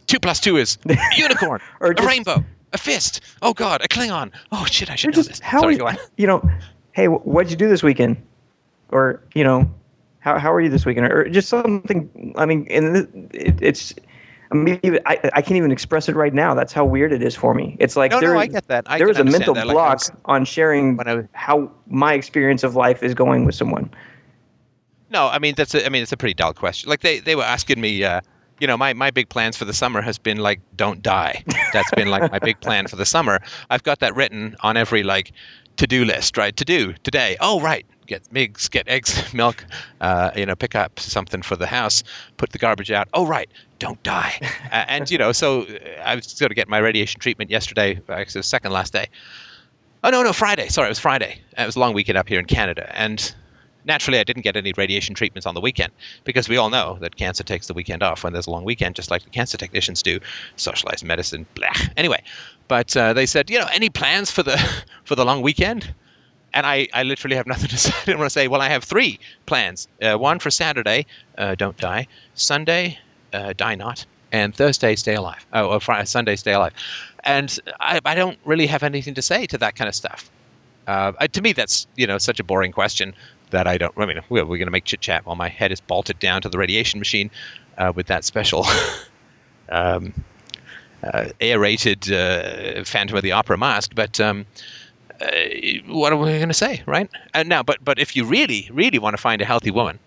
Two 0.10 0.20
plus 0.20 0.40
two 0.40 0.58
is 0.58 0.78
a 0.90 0.98
unicorn, 1.16 1.62
Or 1.80 1.92
a 1.92 1.96
just- 1.96 2.08
rainbow, 2.08 2.44
a 2.74 2.78
fist. 2.80 3.22
Oh 3.44 3.54
God, 3.54 3.82
a 3.84 3.88
Klingon. 3.88 4.32
Oh 4.52 4.66
shit, 4.66 4.90
I 4.90 4.96
should 4.96 5.12
know 5.12 5.16
just 5.16 5.30
this. 5.30 5.40
how 5.40 5.62
Sorry, 5.62 5.80
are 5.80 5.94
you, 5.94 6.00
you 6.18 6.26
know, 6.28 6.42
hey, 6.94 7.08
what'd 7.08 7.52
you 7.52 7.58
do 7.58 7.70
this 7.70 7.84
weekend? 7.84 8.18
Or 8.92 9.22
you 9.36 9.44
know, 9.44 9.72
how 10.20 10.40
how 10.40 10.52
are 10.52 10.60
you 10.62 10.70
this 10.70 10.84
weekend? 10.86 11.06
Or, 11.12 11.22
or 11.22 11.30
just 11.30 11.48
something. 11.48 12.34
I 12.38 12.46
mean, 12.48 12.66
and 12.72 12.98
it, 12.98 13.10
it, 13.34 13.56
it's. 13.62 13.94
I 14.52 14.56
mean, 14.56 14.80
I, 15.06 15.20
I 15.34 15.42
can't 15.44 15.58
even 15.58 15.72
express 15.72 16.10
it 16.10 16.16
right 16.16 16.34
now. 16.34 16.56
That's 16.56 16.74
how 16.74 16.84
weird 16.84 17.14
it 17.14 17.22
is 17.22 17.36
for 17.36 17.54
me. 17.54 17.78
It's 17.80 17.96
like 17.96 18.10
No, 18.10 18.20
there 18.20 18.34
no, 18.34 18.40
I 18.40 18.48
get 18.48 18.68
that. 18.68 18.86
I 18.90 18.98
there 18.98 19.14
can 19.14 19.28
a 19.28 19.32
mental 19.32 19.54
that. 19.54 19.68
Block 19.68 19.94
was- 20.00 20.12
on 20.26 20.44
sharing 20.44 20.98
when 20.98 21.08
I 21.08 21.14
was- 21.14 21.26
how 21.34 21.72
my 21.86 22.16
experience 22.16 22.64
of 22.64 22.76
life 22.76 23.04
is 23.04 23.14
going 23.14 23.46
with 23.46 23.54
someone. 23.54 23.92
No, 25.12 25.28
I 25.28 25.38
mean 25.38 25.54
that's 25.56 25.76
a, 25.76 25.86
I 25.86 25.90
mean 25.90 26.02
it's 26.02 26.12
a 26.12 26.18
pretty 26.18 26.34
dull 26.34 26.56
question. 26.56 26.90
Like 26.90 27.02
they, 27.02 27.20
they 27.20 27.36
were 27.36 27.44
asking 27.44 27.80
me, 27.80 28.04
uh, 28.04 28.22
you 28.60 28.68
know, 28.68 28.78
my, 28.78 28.94
my 28.94 29.12
big 29.12 29.30
plans 29.30 29.58
for 29.58 29.66
the 29.66 29.74
summer 29.74 30.02
has 30.02 30.18
been 30.18 30.38
like 30.38 30.60
don't 30.76 31.02
die. 31.02 31.44
That's 31.74 31.92
been 31.92 32.10
like 32.10 32.32
my 32.32 32.40
big 32.40 32.60
plan 32.62 32.88
for 32.88 32.96
the 32.96 33.06
summer. 33.06 33.40
I've 33.70 33.84
got 33.84 34.00
that 34.00 34.16
written 34.16 34.56
on 34.62 34.78
every 34.78 35.04
like 35.04 35.32
to 35.78 35.88
do 35.88 36.04
list, 36.04 36.38
right? 36.38 36.56
To 36.58 36.66
do 36.66 36.94
today. 37.04 37.38
Oh 37.40 37.62
right, 37.62 37.86
get 38.06 38.24
eggs, 38.36 38.68
get 38.68 38.88
eggs, 38.88 39.34
milk, 39.34 39.66
uh, 40.02 40.32
you 40.36 40.46
know, 40.46 40.56
pick 40.56 40.76
up 40.76 41.00
something 41.00 41.42
for 41.42 41.56
the 41.56 41.68
house, 41.68 42.04
put 42.38 42.52
the 42.52 42.58
garbage 42.58 42.92
out. 42.92 43.08
Oh 43.14 43.26
right, 43.26 43.50
don't 43.80 44.02
die. 44.04 44.40
uh, 44.72 44.86
and 44.88 45.10
you 45.10 45.18
know, 45.18 45.32
so 45.32 45.62
uh, 45.64 46.02
I 46.04 46.16
was 46.16 46.34
going 46.34 46.50
to 46.50 46.56
get 46.56 46.68
my 46.68 46.80
radiation 46.80 47.20
treatment 47.22 47.50
yesterday. 47.50 48.00
Actually, 48.10 48.40
the 48.40 48.44
second 48.44 48.72
last 48.72 48.94
day. 48.94 49.08
Oh 50.04 50.10
no, 50.10 50.24
no, 50.24 50.34
Friday. 50.34 50.68
Sorry, 50.68 50.88
it 50.88 50.92
was 50.92 51.00
Friday. 51.00 51.42
It 51.58 51.66
was 51.66 51.76
a 51.76 51.80
long 51.80 51.94
weekend 51.94 52.18
up 52.18 52.28
here 52.28 52.40
in 52.40 52.46
Canada, 52.46 52.90
and 52.98 53.34
naturally, 53.86 54.20
I 54.20 54.24
didn't 54.24 54.44
get 54.44 54.56
any 54.56 54.74
radiation 54.78 55.16
treatments 55.16 55.46
on 55.46 55.56
the 55.56 55.62
weekend 55.62 55.92
because 56.24 56.50
we 56.50 56.58
all 56.58 56.70
know 56.70 56.98
that 57.02 57.16
cancer 57.16 57.44
takes 57.44 57.68
the 57.68 57.74
weekend 57.74 58.04
off 58.04 58.24
when 58.24 58.34
there's 58.34 58.48
a 58.48 58.52
long 58.52 58.64
weekend, 58.64 58.96
just 58.96 59.12
like 59.12 59.24
the 59.24 59.30
cancer 59.30 59.58
technicians 59.58 60.04
do. 60.04 60.20
Socialized 60.56 61.04
medicine, 61.04 61.46
blah. 61.56 61.70
Anyway, 61.98 62.22
but 62.68 62.96
uh, 62.96 63.14
they 63.14 63.26
said, 63.26 63.50
you 63.50 63.60
know, 63.60 63.68
any 63.74 63.90
plans 63.90 64.32
for 64.32 64.44
the 64.44 64.58
for 65.06 65.16
the 65.16 65.26
long 65.26 65.42
weekend? 65.42 65.94
And 66.54 66.66
I, 66.66 66.88
I 66.94 67.04
literally 67.04 67.36
have 67.36 67.46
nothing 67.46 67.70
to 67.70 67.78
say. 67.86 67.94
I 68.02 68.06
didn't 68.06 68.20
want 68.20 68.30
to 68.30 68.34
say, 68.34 68.48
well, 68.48 68.62
I 68.62 68.70
have 68.70 68.84
three 68.84 69.20
plans. 69.46 69.88
Uh, 70.02 70.16
one 70.16 70.40
for 70.40 70.50
Saturday, 70.50 71.06
uh, 71.38 71.56
don't 71.56 71.78
die. 71.78 72.08
Sunday, 72.34 72.98
uh, 73.34 73.54
die 73.56 73.76
not. 73.76 74.06
And 74.32 74.56
Thursday, 74.56 74.96
stay 74.96 75.16
alive. 75.16 75.46
Oh, 75.54 75.70
or 75.70 75.80
Friday, 75.80 76.06
Sunday, 76.06 76.36
stay 76.36 76.54
alive. 76.54 76.74
And 77.24 77.60
I, 77.80 78.00
I 78.06 78.16
don't 78.16 78.38
really 78.46 78.68
have 78.68 78.84
anything 78.84 79.16
to 79.16 79.22
say 79.22 79.46
to 79.48 79.58
that 79.58 79.76
kind 79.76 79.88
of 79.88 79.96
stuff. 79.96 80.30
Uh, 80.88 81.12
to 81.12 81.42
me, 81.42 81.54
that's 81.54 81.86
you 81.98 82.08
know 82.08 82.18
such 82.18 82.40
a 82.40 82.44
boring 82.44 82.72
question 82.72 83.14
that 83.52 83.68
I 83.68 83.78
don't. 83.78 83.94
I 83.98 84.06
mean, 84.06 84.20
we're, 84.30 84.46
we're 84.46 84.58
going 84.58 84.68
to 84.68 84.72
make 84.72 84.86
chit 84.86 85.02
chat 85.02 85.26
while 85.26 85.36
my 85.36 85.50
head 85.50 85.72
is 85.72 85.82
bolted 85.82 86.20
down 86.20 86.42
to 86.42 86.50
the 86.50 86.58
radiation 86.58 87.00
machine 87.00 87.32
uh, 87.78 87.92
with 87.96 88.08
that 88.08 88.24
special 88.24 88.66
um, 89.70 90.14
uh, 91.04 91.30
aerated 91.42 92.12
uh, 92.12 92.84
Phantom 92.84 93.18
of 93.18 93.24
the 93.24 93.32
Opera 93.32 93.58
mask. 93.58 93.94
But 93.96 94.20
um, 94.20 94.46
uh, 95.22 95.28
what 95.88 96.14
are 96.14 96.18
we 96.18 96.30
going 96.38 96.48
to 96.48 96.54
say, 96.54 96.84
right? 96.86 97.10
And 97.34 97.50
now, 97.50 97.64
but 97.64 97.84
but 97.84 98.00
if 98.00 98.16
you 98.16 98.26
really, 98.26 98.70
really 98.72 99.00
want 99.00 99.16
to 99.16 99.22
find 99.22 99.42
a 99.42 99.46
healthy 99.46 99.72
woman, 99.72 100.00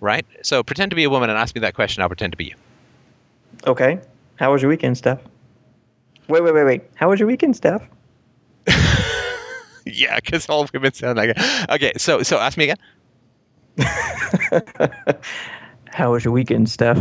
right? 0.00 0.26
So 0.42 0.62
pretend 0.62 0.90
to 0.90 0.96
be 0.96 1.04
a 1.04 1.10
woman 1.10 1.30
and 1.30 1.38
ask 1.38 1.54
me 1.54 1.60
that 1.60 1.74
question. 1.74 2.02
I'll 2.02 2.08
pretend 2.08 2.32
to 2.32 2.36
be 2.36 2.46
you. 2.46 2.54
Okay. 3.66 4.00
How 4.36 4.52
was 4.52 4.62
your 4.62 4.68
weekend, 4.68 4.96
Steph? 4.96 5.20
Wait, 6.28 6.42
wait, 6.42 6.54
wait, 6.54 6.64
wait. 6.64 6.82
How 6.94 7.08
was 7.08 7.18
your 7.18 7.26
weekend, 7.26 7.56
Steph? 7.56 7.82
yeah, 9.92 10.16
because 10.20 10.48
all 10.48 10.68
women 10.72 10.92
sound 10.92 11.16
like 11.18 11.30
it. 11.36 11.70
Okay, 11.70 11.92
so 11.96 12.22
so 12.22 12.38
ask 12.38 12.56
me 12.58 12.64
again. 12.70 12.76
How 15.92 16.12
was 16.12 16.24
your 16.24 16.32
weekend, 16.32 16.68
Steph? 16.70 16.98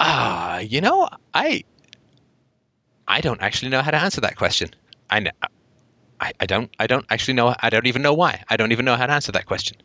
Ah, 0.00 0.58
you 0.58 0.80
know, 0.80 1.08
I 1.34 1.64
I 3.08 3.20
don't 3.20 3.40
actually 3.40 3.70
know 3.70 3.82
how 3.82 3.90
to 3.90 3.96
answer 3.96 4.20
that 4.20 4.36
question. 4.36 4.70
I, 5.10 5.30
I 6.20 6.32
I 6.40 6.46
don't 6.46 6.70
I 6.78 6.86
don't 6.86 7.06
actually 7.10 7.34
know 7.34 7.54
I 7.60 7.70
don't 7.70 7.86
even 7.86 8.02
know 8.02 8.14
why. 8.14 8.42
I 8.48 8.56
don't 8.56 8.72
even 8.72 8.84
know 8.84 8.96
how 8.96 9.06
to 9.06 9.12
answer 9.12 9.32
that 9.32 9.46
question. 9.46 9.76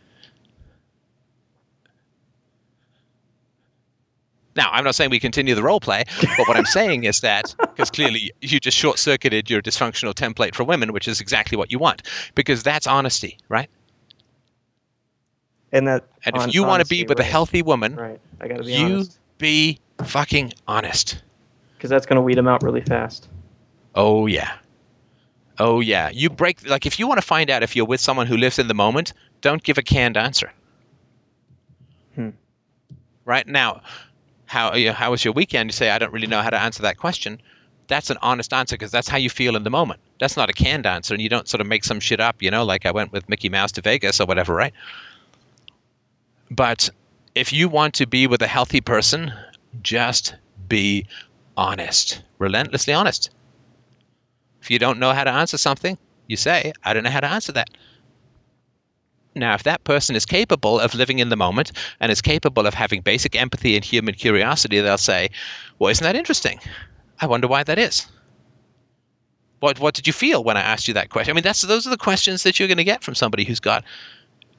Now, 4.55 4.69
I'm 4.71 4.83
not 4.83 4.95
saying 4.95 5.11
we 5.11 5.19
continue 5.19 5.55
the 5.55 5.63
role 5.63 5.79
play, 5.79 6.03
but 6.37 6.47
what 6.47 6.57
I'm 6.57 6.65
saying 6.65 7.03
is 7.03 7.21
that 7.21 7.53
because 7.59 7.91
clearly 7.91 8.31
you 8.41 8.59
just 8.59 8.77
short 8.77 8.97
circuited 8.99 9.49
your 9.49 9.61
dysfunctional 9.61 10.13
template 10.13 10.55
for 10.55 10.63
women, 10.63 10.91
which 10.91 11.07
is 11.07 11.21
exactly 11.21 11.57
what 11.57 11.71
you 11.71 11.79
want, 11.79 12.01
because 12.35 12.63
that's 12.63 12.87
honesty, 12.87 13.37
right? 13.47 13.69
And 15.71 15.87
that. 15.87 16.05
And 16.25 16.35
if 16.35 16.53
you 16.53 16.63
want 16.63 16.81
to 16.83 16.89
be 16.89 17.05
with 17.05 17.19
a 17.19 17.23
healthy 17.23 17.61
woman, 17.61 17.95
Right. 17.95 18.19
I 18.41 18.47
got 18.47 18.57
to 18.57 18.63
be 18.63 18.73
you 18.73 18.85
honest. 18.85 19.19
be 19.37 19.79
fucking 20.03 20.53
honest. 20.67 21.21
Because 21.77 21.89
that's 21.91 22.05
going 22.05 22.15
to 22.17 22.21
weed 22.21 22.37
them 22.37 22.47
out 22.47 22.63
really 22.63 22.81
fast. 22.81 23.29
Oh 23.95 24.25
yeah. 24.25 24.53
Oh 25.59 25.79
yeah. 25.79 26.09
You 26.09 26.29
break 26.29 26.67
like 26.67 26.85
if 26.85 26.99
you 26.99 27.07
want 27.07 27.19
to 27.21 27.25
find 27.25 27.49
out 27.49 27.63
if 27.63 27.75
you're 27.75 27.85
with 27.85 27.99
someone 28.01 28.27
who 28.27 28.35
lives 28.35 28.57
in 28.59 28.67
the 28.67 28.73
moment, 28.73 29.13
don't 29.41 29.61
give 29.63 29.77
a 29.77 29.83
canned 29.83 30.17
answer. 30.17 30.51
Hmm. 32.15 32.29
Right 33.25 33.47
now, 33.47 33.81
how 34.49 34.73
you 34.73 34.87
know, 34.87 34.93
how 34.93 35.11
was 35.11 35.23
your 35.23 35.33
weekend? 35.33 35.69
You 35.69 35.73
say 35.73 35.91
I 35.91 35.99
don't 35.99 36.11
really 36.11 36.27
know 36.27 36.41
how 36.41 36.49
to 36.49 36.59
answer 36.59 36.81
that 36.81 36.97
question. 36.97 37.39
That's 37.87 38.09
an 38.09 38.17
honest 38.21 38.51
answer 38.51 38.75
because 38.75 38.91
that's 38.91 39.07
how 39.07 39.17
you 39.17 39.29
feel 39.29 39.55
in 39.55 39.63
the 39.63 39.69
moment. 39.69 39.99
That's 40.19 40.35
not 40.35 40.49
a 40.49 40.53
canned 40.53 40.85
answer, 40.85 41.13
and 41.13 41.21
you 41.21 41.29
don't 41.29 41.47
sort 41.47 41.61
of 41.61 41.67
make 41.67 41.83
some 41.83 41.99
shit 41.99 42.19
up, 42.19 42.41
you 42.41 42.51
know, 42.51 42.63
like 42.63 42.85
I 42.85 42.91
went 42.91 43.11
with 43.11 43.29
Mickey 43.29 43.49
Mouse 43.49 43.71
to 43.73 43.81
Vegas 43.81 44.19
or 44.19 44.25
whatever, 44.25 44.53
right? 44.53 44.73
But 46.51 46.89
if 47.35 47.53
you 47.53 47.69
want 47.69 47.93
to 47.95 48.07
be 48.07 48.27
with 48.27 48.41
a 48.41 48.47
healthy 48.47 48.81
person, 48.81 49.31
just 49.81 50.35
be 50.67 51.05
honest, 51.57 52.23
relentlessly 52.39 52.93
honest. 52.93 53.29
If 54.61 54.69
you 54.69 54.79
don't 54.79 54.99
know 54.99 55.13
how 55.13 55.23
to 55.23 55.31
answer 55.31 55.57
something, 55.57 55.97
you 56.27 56.37
say, 56.37 56.73
I 56.83 56.93
don't 56.93 57.03
know 57.03 57.09
how 57.09 57.21
to 57.21 57.31
answer 57.31 57.51
that. 57.53 57.69
Now, 59.39 59.53
if 59.53 59.63
that 59.63 59.83
person 59.83 60.15
is 60.15 60.25
capable 60.25 60.79
of 60.79 60.93
living 60.93 61.19
in 61.19 61.29
the 61.29 61.35
moment 61.35 61.71
and 61.99 62.11
is 62.11 62.21
capable 62.21 62.67
of 62.67 62.73
having 62.73 63.01
basic 63.01 63.35
empathy 63.35 63.75
and 63.75 63.83
human 63.83 64.15
curiosity, 64.15 64.79
they'll 64.79 64.97
say, 64.97 65.29
Well, 65.79 65.89
isn't 65.89 66.03
that 66.03 66.15
interesting? 66.15 66.59
I 67.21 67.25
wonder 67.25 67.47
why 67.47 67.63
that 67.63 67.79
is. 67.79 68.07
What, 69.59 69.79
what 69.79 69.93
did 69.93 70.07
you 70.07 70.13
feel 70.13 70.43
when 70.43 70.55
I 70.55 70.61
asked 70.61 70.87
you 70.87 70.93
that 70.93 71.09
question? 71.09 71.31
I 71.31 71.35
mean, 71.35 71.43
that's, 71.43 71.61
those 71.63 71.85
are 71.85 71.89
the 71.89 71.97
questions 71.97 72.43
that 72.43 72.59
you're 72.59 72.67
going 72.67 72.77
to 72.77 72.83
get 72.83 73.03
from 73.03 73.15
somebody 73.15 73.43
who's 73.43 73.59
got 73.59 73.83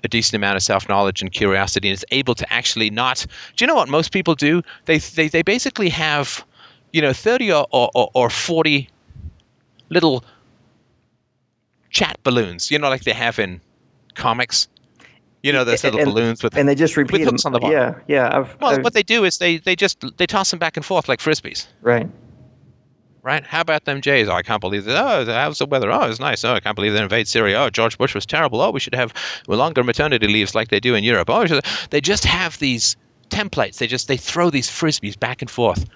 a 0.05 0.09
decent 0.09 0.35
amount 0.35 0.57
of 0.57 0.62
self 0.62 0.89
knowledge 0.89 1.23
and 1.23 1.32
curiosity 1.32 1.89
and 1.89 1.94
is 1.94 2.05
able 2.11 2.35
to 2.35 2.52
actually 2.52 2.90
not. 2.90 3.27
Do 3.57 3.65
you 3.65 3.66
know 3.66 3.74
what 3.74 3.89
most 3.89 4.12
people 4.12 4.35
do? 4.35 4.62
They, 4.86 4.98
they, 4.98 5.28
they 5.28 5.43
basically 5.43 5.89
have, 5.90 6.44
you 6.93 7.01
know, 7.01 7.12
30 7.12 7.52
or, 7.52 7.66
or, 7.73 8.11
or 8.15 8.31
40 8.31 8.89
little 9.89 10.24
chat 11.90 12.19
balloons, 12.23 12.70
you 12.70 12.78
know, 12.78 12.89
like 12.89 13.02
they 13.02 13.12
have 13.12 13.39
in 13.39 13.61
comics. 14.15 14.69
You 15.43 15.53
know, 15.55 15.65
those 15.65 15.82
little 15.82 16.01
And- 16.01 16.11
balloons 16.12 16.43
with. 16.43 16.57
And 16.57 16.69
they 16.69 16.74
just 16.74 16.97
repeat 16.99 17.24
them. 17.24 17.37
on 17.47 17.53
the 17.53 17.61
bottom. 17.61 17.74
Yeah, 17.74 17.95
yeah. 18.09 18.39
I've, 18.39 18.61
well, 18.61 18.73
I've- 18.73 18.82
what 18.82 18.93
they 18.93 19.03
do 19.03 19.24
is 19.24 19.39
they, 19.39 19.57
they 19.57 19.74
just 19.74 20.05
they 20.19 20.27
toss 20.27 20.51
them 20.51 20.59
back 20.59 20.77
and 20.77 20.85
forth 20.85 21.09
like 21.09 21.19
frisbees, 21.19 21.66
right. 21.81 22.07
right? 23.23 23.43
How 23.45 23.62
about 23.62 23.87
them 23.87 24.03
Jays? 24.03 24.28
Oh, 24.28 24.35
I 24.35 24.43
can't 24.43 24.61
believe 24.61 24.85
that. 24.85 24.97
Oh, 24.97 25.24
how's 25.32 25.59
the 25.59 25.65
weather? 25.66 25.91
Oh, 25.91 26.03
it's 26.03 26.20
nice. 26.20 26.45
Oh, 26.45 26.53
I 26.53 26.61
can't 26.61 26.77
believe 26.77 26.93
they 26.93 27.03
invade 27.03 27.27
Syria. 27.27 27.59
Oh, 27.62 27.70
George 27.70 27.97
Bush 27.97 28.15
was 28.15 28.27
terrible. 28.27 28.61
Oh, 28.61 28.70
we 28.70 28.81
should 28.81 28.95
have 28.95 29.15
longer 29.49 29.82
maternity 29.82 30.27
leaves 30.27 30.55
like 30.55 30.69
they 30.69 30.81
do 30.81 30.95
in 30.95 31.05
Europe. 31.05 31.31
Oh, 31.31 31.47
they 31.89 32.03
just 32.03 32.24
have 32.27 32.59
these 32.59 32.97
templates. 33.31 33.78
They 33.78 33.87
just 33.87 34.09
they 34.09 34.19
throw 34.19 34.51
these 34.51 34.69
frisbees 34.69 35.19
back 35.19 35.41
and 35.41 35.51
forth 35.51 35.87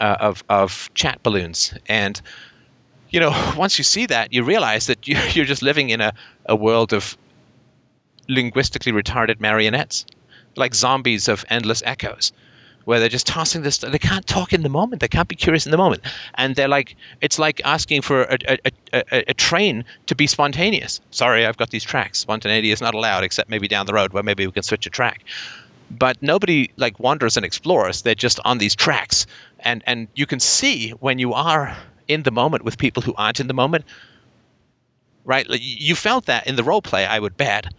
uh, 0.00 0.16
of 0.20 0.42
of 0.48 0.90
chat 0.94 1.22
balloons 1.22 1.74
and 1.86 2.22
you 3.10 3.20
know, 3.20 3.30
once 3.56 3.78
you 3.78 3.84
see 3.84 4.06
that, 4.06 4.32
you 4.32 4.42
realize 4.42 4.86
that 4.86 5.06
you- 5.06 5.18
you're 5.32 5.44
just 5.44 5.62
living 5.62 5.90
in 5.90 6.00
a, 6.00 6.12
a 6.46 6.56
world 6.56 6.92
of 6.92 7.16
linguistically 8.28 8.92
retarded 8.92 9.40
marionettes, 9.40 10.06
like 10.56 10.74
zombies 10.74 11.28
of 11.28 11.44
endless 11.50 11.82
echoes, 11.84 12.32
where 12.84 13.00
they're 13.00 13.08
just 13.08 13.26
tossing 13.26 13.62
this. 13.62 13.78
They 13.78 13.98
can't 13.98 14.26
talk 14.26 14.52
in 14.52 14.62
the 14.62 14.68
moment. 14.68 15.00
They 15.00 15.08
can't 15.08 15.28
be 15.28 15.36
curious 15.36 15.66
in 15.66 15.70
the 15.70 15.78
moment, 15.78 16.02
and 16.34 16.56
they're 16.56 16.68
like, 16.68 16.96
it's 17.20 17.38
like 17.38 17.60
asking 17.64 18.02
for 18.02 18.22
a, 18.22 18.38
a, 18.48 18.58
a, 18.92 19.30
a, 19.30 19.34
train 19.34 19.84
to 20.06 20.14
be 20.14 20.26
spontaneous. 20.26 21.00
Sorry, 21.10 21.46
I've 21.46 21.56
got 21.56 21.70
these 21.70 21.84
tracks. 21.84 22.18
Spontaneity 22.18 22.70
is 22.70 22.80
not 22.80 22.94
allowed, 22.94 23.24
except 23.24 23.50
maybe 23.50 23.68
down 23.68 23.86
the 23.86 23.94
road 23.94 24.12
where 24.12 24.22
maybe 24.22 24.46
we 24.46 24.52
can 24.52 24.62
switch 24.62 24.86
a 24.86 24.90
track. 24.90 25.24
But 25.90 26.20
nobody 26.22 26.70
like 26.76 26.98
wanders 26.98 27.36
and 27.36 27.44
explores. 27.44 28.02
They're 28.02 28.14
just 28.14 28.40
on 28.44 28.58
these 28.58 28.74
tracks, 28.74 29.26
and 29.60 29.82
and 29.86 30.08
you 30.14 30.26
can 30.26 30.40
see 30.40 30.90
when 31.00 31.18
you 31.18 31.32
are 31.32 31.76
in 32.08 32.22
the 32.22 32.30
moment 32.30 32.64
with 32.64 32.78
people 32.78 33.02
who 33.02 33.14
aren't 33.16 33.40
in 33.40 33.48
the 33.48 33.54
moment. 33.54 33.84
Right, 35.26 35.46
you 35.48 35.94
felt 35.94 36.26
that 36.26 36.46
in 36.46 36.56
the 36.56 36.64
role 36.64 36.82
play, 36.82 37.06
I 37.06 37.18
would 37.18 37.38
bet. 37.38 37.72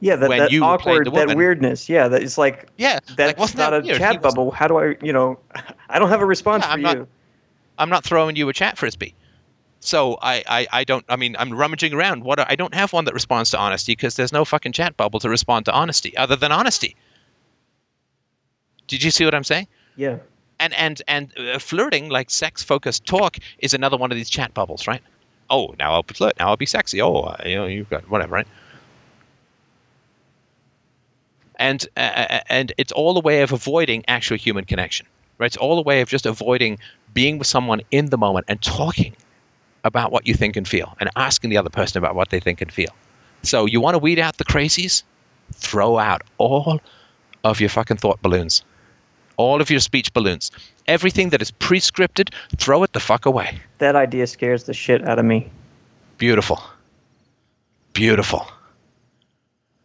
Yeah, 0.00 0.16
that, 0.16 0.28
that 0.28 0.60
awkward, 0.60 1.12
that 1.14 1.36
weirdness. 1.36 1.88
Yeah, 1.88 2.08
that 2.08 2.22
it's 2.22 2.36
like 2.36 2.68
Yeah, 2.76 2.98
that's 3.16 3.28
like, 3.28 3.38
wasn't 3.38 3.58
that 3.58 3.72
a 3.74 3.80
weird? 3.80 3.98
chat 3.98 4.12
He 4.12 4.18
was- 4.18 4.34
bubble. 4.34 4.50
How 4.50 4.68
do 4.68 4.76
I, 4.78 4.96
you 5.02 5.12
know, 5.12 5.38
I 5.88 5.98
don't 5.98 6.08
have 6.10 6.20
a 6.20 6.26
response 6.26 6.62
Yeah, 6.64 6.68
for 6.68 6.72
I'm 6.74 6.82
not- 6.82 6.96
you. 6.96 7.08
I'm 7.78 7.88
not 7.90 8.04
throwing 8.04 8.36
you 8.36 8.48
a 8.48 8.52
chat 8.52 8.78
frisbee. 8.78 9.14
So 9.80 10.16
I, 10.22 10.42
I, 10.48 10.66
I 10.72 10.84
don't. 10.84 11.04
I 11.10 11.16
mean, 11.16 11.36
I'm 11.38 11.52
rummaging 11.52 11.92
around. 11.92 12.24
What 12.24 12.38
I 12.50 12.54
don't 12.56 12.74
have 12.74 12.92
one 12.94 13.04
that 13.04 13.12
responds 13.12 13.50
to 13.50 13.58
honesty 13.58 13.92
because 13.92 14.16
there's 14.16 14.32
no 14.32 14.44
fucking 14.44 14.72
chat 14.72 14.96
bubble 14.96 15.20
to 15.20 15.28
respond 15.28 15.66
to 15.66 15.72
honesty 15.72 16.16
other 16.16 16.36
than 16.36 16.52
honesty. 16.52 16.96
Did 18.88 19.02
you 19.02 19.10
see 19.10 19.24
what 19.24 19.34
I'm 19.34 19.44
saying? 19.44 19.66
Yeah. 19.96 20.18
And 20.60 20.72
and 20.74 21.02
and 21.08 21.32
uh, 21.36 21.58
flirting, 21.58 22.08
like 22.08 22.30
sex-focused 22.30 23.04
talk, 23.04 23.36
is 23.58 23.74
another 23.74 23.96
one 23.96 24.10
of 24.12 24.16
these 24.16 24.30
chat 24.30 24.54
bubbles, 24.54 24.86
right? 24.86 25.02
Oh, 25.50 25.74
now 25.78 25.92
I'll 25.92 26.02
flirt. 26.04 26.34
Now 26.38 26.48
I'll 26.48 26.56
be 26.56 26.64
sexy. 26.66 27.02
Oh, 27.02 27.16
uh, 27.22 27.36
you 27.44 27.56
know, 27.56 27.66
you've 27.66 27.90
got 27.90 28.08
whatever, 28.08 28.34
right? 28.36 28.46
And 31.58 31.86
uh, 31.96 32.00
uh, 32.00 32.40
and 32.48 32.72
it's 32.78 32.92
all 32.92 33.16
a 33.16 33.20
way 33.20 33.42
of 33.42 33.52
avoiding 33.52 34.04
actual 34.08 34.36
human 34.36 34.64
connection, 34.64 35.06
right? 35.38 35.46
It's 35.46 35.56
all 35.56 35.78
a 35.78 35.82
way 35.82 36.00
of 36.00 36.08
just 36.08 36.26
avoiding 36.26 36.78
being 37.12 37.38
with 37.38 37.46
someone 37.46 37.80
in 37.90 38.06
the 38.06 38.18
moment 38.18 38.46
and 38.48 38.60
talking 38.60 39.14
about 39.84 40.10
what 40.10 40.26
you 40.26 40.34
think 40.34 40.56
and 40.56 40.66
feel, 40.66 40.96
and 40.98 41.10
asking 41.16 41.50
the 41.50 41.56
other 41.56 41.70
person 41.70 41.98
about 41.98 42.14
what 42.14 42.30
they 42.30 42.40
think 42.40 42.60
and 42.60 42.72
feel. 42.72 42.90
So 43.42 43.66
you 43.66 43.80
want 43.80 43.94
to 43.94 43.98
weed 43.98 44.18
out 44.18 44.38
the 44.38 44.44
crazies? 44.44 45.02
Throw 45.52 45.98
out 45.98 46.22
all 46.38 46.80
of 47.44 47.60
your 47.60 47.68
fucking 47.68 47.98
thought 47.98 48.20
balloons, 48.22 48.64
all 49.36 49.60
of 49.60 49.70
your 49.70 49.80
speech 49.80 50.12
balloons, 50.14 50.50
everything 50.88 51.28
that 51.30 51.42
is 51.42 51.50
pre-scripted. 51.50 52.32
Throw 52.56 52.82
it 52.82 52.94
the 52.94 53.00
fuck 53.00 53.26
away. 53.26 53.58
That 53.78 53.94
idea 53.94 54.26
scares 54.26 54.64
the 54.64 54.72
shit 54.72 55.06
out 55.06 55.18
of 55.18 55.24
me. 55.26 55.50
Beautiful. 56.16 56.62
Beautiful. 57.92 58.46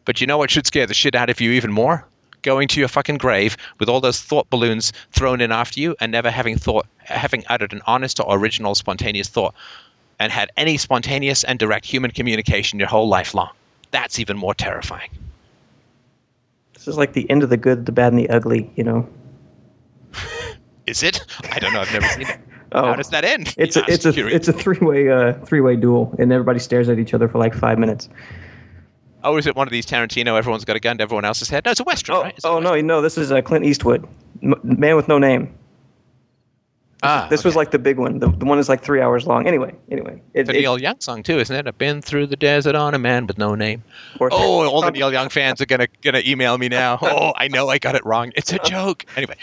But 0.05 0.21
you 0.21 0.27
know 0.27 0.37
what 0.37 0.49
should 0.51 0.65
scare 0.67 0.85
the 0.87 0.93
shit 0.93 1.15
out 1.15 1.29
of 1.29 1.39
you 1.41 1.51
even 1.51 1.71
more? 1.71 2.05
Going 2.41 2.67
to 2.69 2.79
your 2.79 2.87
fucking 2.89 3.17
grave 3.17 3.57
with 3.79 3.89
all 3.89 3.99
those 4.01 4.21
thought 4.21 4.49
balloons 4.49 4.93
thrown 5.11 5.41
in 5.41 5.51
after 5.51 5.79
you 5.79 5.95
and 5.99 6.11
never 6.11 6.31
having 6.31 6.57
thought 6.57 6.87
having 6.99 7.43
uttered 7.49 7.73
an 7.73 7.81
honest 7.85 8.19
or 8.19 8.25
original 8.37 8.75
spontaneous 8.75 9.27
thought 9.27 9.53
and 10.19 10.31
had 10.31 10.49
any 10.57 10.77
spontaneous 10.77 11.43
and 11.43 11.59
direct 11.59 11.85
human 11.85 12.11
communication 12.11 12.79
your 12.79 12.87
whole 12.87 13.07
life 13.09 13.33
long. 13.33 13.49
That's 13.91 14.19
even 14.19 14.37
more 14.37 14.53
terrifying. 14.53 15.09
This 16.73 16.87
is 16.87 16.97
like 16.97 17.13
the 17.13 17.29
end 17.29 17.43
of 17.43 17.49
the 17.49 17.57
good, 17.57 17.85
the 17.85 17.91
bad, 17.91 18.13
and 18.13 18.19
the 18.19 18.29
ugly. 18.29 18.71
You 18.75 18.83
know. 18.85 19.09
Is 20.87 21.03
it? 21.03 21.23
I 21.51 21.59
don't 21.59 21.73
know. 21.73 21.81
I've 21.81 21.91
never 21.93 22.07
seen 22.07 22.27
it. 22.27 22.39
Oh, 22.71 22.85
How 22.89 22.95
does 22.97 23.09
that 23.09 23.25
end? 23.25 23.55
it's 23.57 23.75
a 23.75 23.83
it's 23.87 24.05
a 24.05 24.27
it's 24.27 24.47
a 24.47 24.53
three 24.53 24.77
way 24.77 25.09
uh 25.09 25.33
three 25.43 25.59
way 25.59 25.75
duel, 25.75 26.13
and 26.19 26.31
everybody 26.31 26.59
stares 26.59 26.87
at 26.87 26.99
each 26.99 27.15
other 27.15 27.27
for 27.27 27.39
like 27.39 27.55
five 27.55 27.79
minutes. 27.79 28.09
Oh, 29.23 29.37
is 29.37 29.47
it 29.47 29.55
one 29.55 29.67
of 29.67 29.71
these 29.71 29.85
Tarantino? 29.85 30.37
Everyone's 30.37 30.63
got 30.65 30.75
a 30.75 30.79
gun 30.79 30.97
to 30.97 31.03
everyone 31.03 31.25
else's 31.25 31.49
head. 31.49 31.65
No, 31.65 31.71
it's 31.71 31.79
a 31.79 31.83
western, 31.83 32.15
Oh, 32.15 32.21
right? 32.23 32.33
It's 32.35 32.45
oh 32.45 32.59
no, 32.59 32.79
no, 32.79 33.01
this 33.01 33.17
is 33.17 33.31
uh, 33.31 33.41
Clint 33.41 33.65
Eastwood, 33.65 34.07
M- 34.41 34.55
Man 34.63 34.95
with 34.95 35.07
No 35.07 35.17
Name. 35.17 35.53
Ah, 37.01 37.27
This 37.29 37.45
was 37.45 37.55
like 37.55 37.71
the 37.71 37.79
big 37.79 37.97
one. 37.97 38.19
The, 38.19 38.29
the 38.29 38.43
one 38.45 38.59
is 38.59 38.67
like 38.67 38.81
three 38.83 38.99
hours 38.99 39.25
long. 39.25 39.47
Anyway, 39.47 39.73
anyway, 39.89 40.21
it, 40.33 40.41
It's 40.41 40.49
a 40.49 40.53
it- 40.57 40.59
Neil 40.61 40.77
Young 40.77 40.99
song 40.99 41.23
too, 41.23 41.39
isn't 41.39 41.55
it? 41.55 41.65
I've 41.65 41.77
been 41.77 42.01
through 42.01 42.27
the 42.27 42.35
desert 42.35 42.75
on 42.75 42.93
a 42.93 42.99
man 42.99 43.25
with 43.25 43.37
no 43.37 43.55
name. 43.55 43.83
Oh, 44.19 44.67
all 44.67 44.81
the 44.81 44.91
Neil 44.91 45.11
Young 45.11 45.29
fans 45.29 45.61
are 45.61 45.65
gonna 45.65 45.87
gonna 46.01 46.21
email 46.25 46.57
me 46.57 46.67
now. 46.67 46.97
Oh, 47.01 47.31
I 47.37 47.47
know 47.47 47.69
I 47.69 47.77
got 47.79 47.95
it 47.95 48.05
wrong. 48.05 48.31
It's 48.35 48.51
a 48.51 48.59
joke. 48.59 49.05
Anyway, 49.15 49.35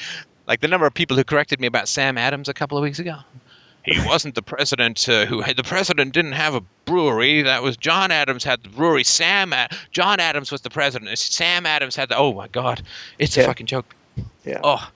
like 0.46 0.60
the 0.60 0.68
number 0.68 0.86
of 0.86 0.92
people 0.92 1.16
who 1.16 1.24
corrected 1.24 1.58
me 1.60 1.66
about 1.66 1.88
Sam 1.88 2.18
Adams 2.18 2.48
a 2.50 2.54
couple 2.54 2.76
of 2.76 2.82
weeks 2.82 2.98
ago. 2.98 3.16
He 3.86 4.00
wasn't 4.06 4.34
the 4.34 4.42
president 4.42 5.08
uh, 5.08 5.26
who 5.26 5.40
had 5.40 5.56
the 5.56 5.62
president 5.62 6.12
didn't 6.12 6.32
have 6.32 6.54
a 6.54 6.60
brewery. 6.84 7.42
That 7.42 7.62
was 7.62 7.76
John 7.76 8.10
Adams 8.10 8.42
had 8.42 8.62
the 8.62 8.68
brewery. 8.68 9.04
Sam 9.04 9.52
Ad- 9.52 9.72
John 9.92 10.18
Adams 10.18 10.50
was 10.50 10.60
the 10.60 10.70
president. 10.70 11.16
Sam 11.18 11.64
Adams 11.64 11.94
had 11.94 12.08
the. 12.08 12.16
Oh 12.16 12.34
my 12.34 12.48
God, 12.48 12.82
it's 13.18 13.36
a 13.36 13.44
fucking 13.44 13.66
joke. 13.66 13.94
Yeah. 14.44 14.60
Oh, 14.62 14.90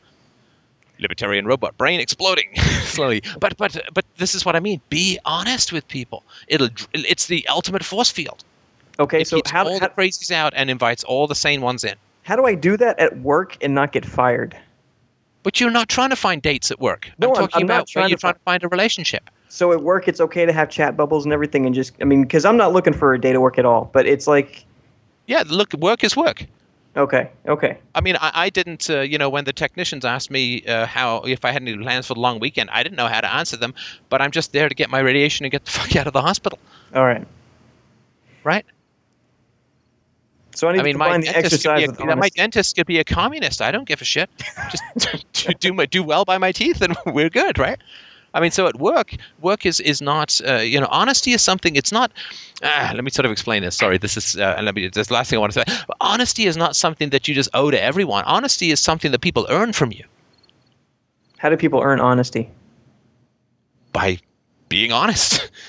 libertarian 0.98 1.46
robot 1.46 1.76
brain 1.78 2.00
exploding 2.00 2.48
slowly. 2.82 3.22
But 3.38 3.56
but 3.56 3.80
but 3.94 4.04
this 4.18 4.34
is 4.34 4.44
what 4.44 4.56
I 4.56 4.60
mean. 4.60 4.80
Be 4.88 5.18
honest 5.24 5.72
with 5.72 5.86
people. 5.88 6.24
It'll 6.48 6.68
it's 6.92 7.26
the 7.26 7.46
ultimate 7.48 7.84
force 7.84 8.10
field. 8.10 8.44
Okay, 8.98 9.22
it 9.22 9.28
so 9.28 9.40
how, 9.46 9.64
all 9.64 9.78
how, 9.78 9.88
the 9.88 9.94
crazies 9.94 10.30
out 10.30 10.52
and 10.56 10.68
invites 10.68 11.04
all 11.04 11.26
the 11.26 11.34
sane 11.34 11.62
ones 11.62 11.84
in. 11.84 11.94
how 12.24 12.36
do 12.36 12.44
I 12.44 12.54
do 12.54 12.76
that 12.76 12.98
at 12.98 13.18
work 13.20 13.56
and 13.62 13.74
not 13.74 13.92
get 13.92 14.04
fired? 14.04 14.56
But 15.42 15.60
you're 15.60 15.70
not 15.70 15.88
trying 15.88 16.10
to 16.10 16.16
find 16.16 16.42
dates 16.42 16.70
at 16.70 16.80
work. 16.80 17.10
No, 17.18 17.28
I'm 17.28 17.34
talking 17.34 17.62
I'm 17.62 17.64
about 17.64 17.88
trying 17.88 18.02
where 18.02 18.08
to 18.08 18.10
you're 18.10 18.18
trying 18.18 18.34
to 18.34 18.40
find 18.40 18.62
a 18.62 18.68
relationship. 18.68 19.30
So 19.48 19.72
at 19.72 19.82
work, 19.82 20.06
it's 20.06 20.20
okay 20.20 20.46
to 20.46 20.52
have 20.52 20.68
chat 20.70 20.96
bubbles 20.96 21.24
and 21.24 21.32
everything, 21.32 21.66
and 21.66 21.74
just 21.74 21.94
I 22.00 22.04
mean, 22.04 22.22
because 22.22 22.44
I'm 22.44 22.56
not 22.56 22.72
looking 22.72 22.92
for 22.92 23.14
a 23.14 23.20
date 23.20 23.34
at 23.34 23.40
work 23.40 23.58
at 23.58 23.64
all. 23.64 23.90
But 23.92 24.06
it's 24.06 24.26
like, 24.26 24.64
Yeah, 25.26 25.42
look, 25.48 25.72
work 25.72 26.04
is 26.04 26.16
work. 26.16 26.44
okay, 26.96 27.30
okay, 27.46 27.78
I 27.94 28.00
mean, 28.00 28.16
I, 28.20 28.30
I 28.34 28.50
didn't, 28.50 28.90
uh, 28.90 29.00
you 29.00 29.16
know, 29.18 29.28
when 29.30 29.44
the 29.44 29.52
technicians 29.52 30.04
asked 30.04 30.30
me 30.30 30.62
uh, 30.66 30.86
how 30.86 31.18
if 31.22 31.44
I 31.44 31.52
had 31.52 31.62
any 31.62 31.76
plans 31.76 32.06
for 32.06 32.14
the 32.14 32.20
long 32.20 32.38
weekend, 32.38 32.68
I 32.70 32.82
didn't 32.82 32.96
know 32.96 33.08
how 33.08 33.20
to 33.20 33.32
answer 33.32 33.56
them. 33.56 33.74
But 34.08 34.20
I'm 34.20 34.30
just 34.30 34.52
there 34.52 34.68
to 34.68 34.74
get 34.74 34.90
my 34.90 34.98
radiation 35.00 35.44
and 35.46 35.50
get 35.50 35.64
the 35.64 35.70
fuck 35.78 35.96
out 35.96 36.06
of 36.06 36.12
the 36.12 36.22
hospital, 36.22 36.58
all 36.94 37.04
right. 37.04 37.26
right? 38.44 38.64
So 40.60 40.68
I 40.68 40.72
need 40.72 40.80
I 40.80 40.82
mean, 40.82 40.92
to 40.92 40.98
my 40.98 41.04
combine 41.06 41.20
the 41.22 41.26
dentist, 41.32 41.64
could 41.64 41.70
exercise 41.70 41.96
be 41.96 42.02
a, 42.02 42.06
with 42.06 42.18
my 42.18 42.28
dentist 42.28 42.76
could 42.76 42.86
be 42.86 42.98
a 42.98 43.04
communist. 43.04 43.62
I 43.62 43.70
don't 43.70 43.88
give 43.88 44.02
a 44.02 44.04
shit. 44.04 44.28
Just 44.70 45.32
do, 45.32 45.54
do 45.54 45.72
my 45.72 45.86
do 45.86 46.02
well 46.02 46.26
by 46.26 46.36
my 46.36 46.52
teeth, 46.52 46.82
and 46.82 46.94
we're 47.06 47.30
good, 47.30 47.58
right? 47.58 47.80
I 48.34 48.40
mean, 48.40 48.50
so 48.50 48.66
at 48.66 48.78
work, 48.78 49.16
work 49.40 49.64
is 49.64 49.80
is 49.80 50.02
not, 50.02 50.38
uh, 50.46 50.56
you 50.56 50.78
know, 50.78 50.86
honesty 50.90 51.30
is 51.32 51.40
something. 51.40 51.76
It's 51.76 51.92
not. 51.92 52.12
Ah, 52.62 52.92
let 52.94 53.02
me 53.02 53.10
sort 53.10 53.24
of 53.24 53.32
explain 53.32 53.62
this. 53.62 53.74
Sorry, 53.74 53.96
this 53.96 54.18
is, 54.18 54.36
uh, 54.36 54.60
let 54.62 54.74
me. 54.74 54.86
This 54.86 55.00
is 55.00 55.06
the 55.06 55.14
last 55.14 55.30
thing 55.30 55.38
I 55.38 55.40
want 55.40 55.54
to 55.54 55.64
say. 55.64 55.84
But 55.86 55.96
honesty 56.02 56.44
is 56.44 56.58
not 56.58 56.76
something 56.76 57.08
that 57.08 57.26
you 57.26 57.34
just 57.34 57.48
owe 57.54 57.70
to 57.70 57.82
everyone. 57.82 58.24
Honesty 58.24 58.70
is 58.70 58.80
something 58.80 59.12
that 59.12 59.22
people 59.22 59.46
earn 59.48 59.72
from 59.72 59.92
you 59.92 60.04
How 61.38 61.48
do 61.48 61.56
people 61.56 61.80
earn 61.82 62.00
honesty? 62.00 62.50
by 63.94 64.18
being 64.68 64.92
honest. 64.92 65.50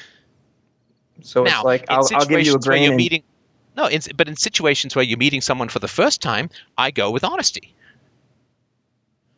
So 1.24 1.44
now, 1.44 1.60
it's 1.60 1.66
like 1.66 1.86
I'll, 1.88 2.00
I'll 2.16 2.26
give 2.26 2.32
you 2.32 2.56
a 2.56 2.60
situations 2.60 2.68
where 2.68 2.78
grain. 2.78 2.84
you're 2.84 2.96
meeting, 2.96 3.22
no, 3.76 3.88
in, 3.88 4.02
but 4.16 4.28
in 4.28 4.36
situations 4.36 4.96
where 4.96 5.06
you're 5.06 5.18
meeting 5.18 5.42
someone 5.42 5.70
for 5.70 5.80
the 5.80 5.88
first 5.88 6.22
time, 6.22 6.50
I 6.78 6.92
go 6.92 7.10
with 7.10 7.24
honesty. 7.24 7.74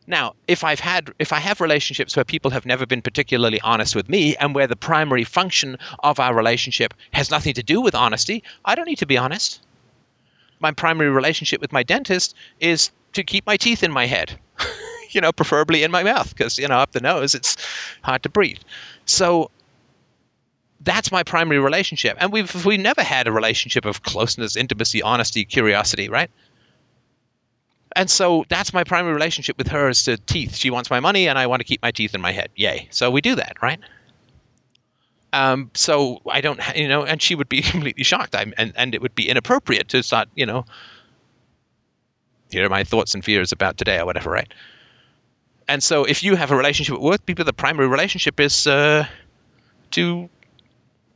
Now, 0.06 0.34
if 0.48 0.64
I've 0.64 0.80
had, 0.80 1.12
if 1.18 1.32
I 1.32 1.38
have 1.38 1.60
relationships 1.60 2.14
where 2.14 2.24
people 2.24 2.50
have 2.50 2.66
never 2.66 2.84
been 2.84 3.00
particularly 3.00 3.60
honest 3.62 3.94
with 3.94 4.08
me, 4.08 4.36
and 4.36 4.54
where 4.54 4.66
the 4.66 4.76
primary 4.76 5.24
function 5.24 5.78
of 6.00 6.20
our 6.20 6.34
relationship 6.34 6.92
has 7.12 7.30
nothing 7.30 7.54
to 7.54 7.62
do 7.62 7.80
with 7.80 7.94
honesty, 7.94 8.42
I 8.66 8.74
don't 8.74 8.86
need 8.86 8.98
to 8.98 9.06
be 9.06 9.16
honest. 9.16 9.62
My 10.60 10.72
primary 10.72 11.10
relationship 11.10 11.60
with 11.60 11.72
my 11.72 11.82
dentist 11.82 12.34
is 12.60 12.90
to 13.12 13.22
keep 13.22 13.46
my 13.46 13.56
teeth 13.56 13.82
in 13.82 13.92
my 13.92 14.06
head, 14.06 14.38
you 15.10 15.20
know, 15.20 15.32
preferably 15.32 15.82
in 15.82 15.90
my 15.90 16.02
mouth, 16.02 16.30
because 16.30 16.58
you 16.58 16.68
know, 16.68 16.76
up 16.76 16.92
the 16.92 17.00
nose, 17.00 17.34
it's 17.34 17.56
hard 18.02 18.22
to 18.24 18.28
breathe. 18.28 18.60
So 19.06 19.50
that's 20.84 21.10
my 21.10 21.22
primary 21.22 21.58
relationship. 21.58 22.16
And 22.20 22.32
we've 22.32 22.64
we 22.64 22.76
never 22.76 23.02
had 23.02 23.26
a 23.26 23.32
relationship 23.32 23.84
of 23.84 24.02
closeness 24.02 24.56
intimacy 24.56 25.02
honesty 25.02 25.44
curiosity 25.44 26.08
right? 26.08 26.30
And 27.96 28.10
so 28.10 28.44
that's 28.48 28.72
my 28.72 28.82
primary 28.82 29.14
relationship 29.14 29.56
with 29.56 29.68
her 29.68 29.88
is 29.88 30.02
to 30.04 30.16
teeth. 30.16 30.56
She 30.56 30.70
wants 30.70 30.90
my 30.90 31.00
money 31.00 31.28
and 31.28 31.38
i 31.38 31.46
want 31.46 31.60
to 31.60 31.64
keep 31.64 31.80
my 31.82 31.90
teeth 31.90 32.14
in 32.14 32.20
my 32.20 32.32
head. 32.32 32.50
Yay. 32.56 32.88
So 32.90 33.10
we 33.10 33.20
do 33.20 33.34
that 33.34 33.56
right? 33.62 33.80
Um, 35.32 35.70
so 35.74 36.20
i 36.30 36.40
don't 36.40 36.60
you 36.76 36.86
know 36.86 37.04
and 37.04 37.20
she 37.20 37.34
would 37.34 37.48
be 37.48 37.62
completely 37.72 38.04
shocked. 38.04 38.34
I'm, 38.36 38.52
and, 38.56 38.72
and 38.76 38.94
it 38.94 39.02
would 39.02 39.14
be 39.14 39.28
inappropriate 39.28 39.88
to 39.88 40.02
start 40.02 40.28
you 40.34 40.46
know 40.46 40.64
here 42.50 42.64
are 42.64 42.68
my 42.68 42.84
thoughts 42.84 43.14
and 43.14 43.24
fears 43.24 43.50
about 43.50 43.78
today 43.78 43.98
or 43.98 44.06
whatever 44.06 44.30
right? 44.30 44.52
And 45.66 45.82
so 45.82 46.04
if 46.04 46.22
you 46.22 46.36
have 46.36 46.50
a 46.50 46.56
relationship 46.56 46.92
with 46.94 47.02
work 47.02 47.26
people 47.26 47.44
the 47.44 47.54
primary 47.54 47.88
relationship 47.88 48.38
is 48.38 48.66
uh, 48.66 49.06
to 49.92 50.28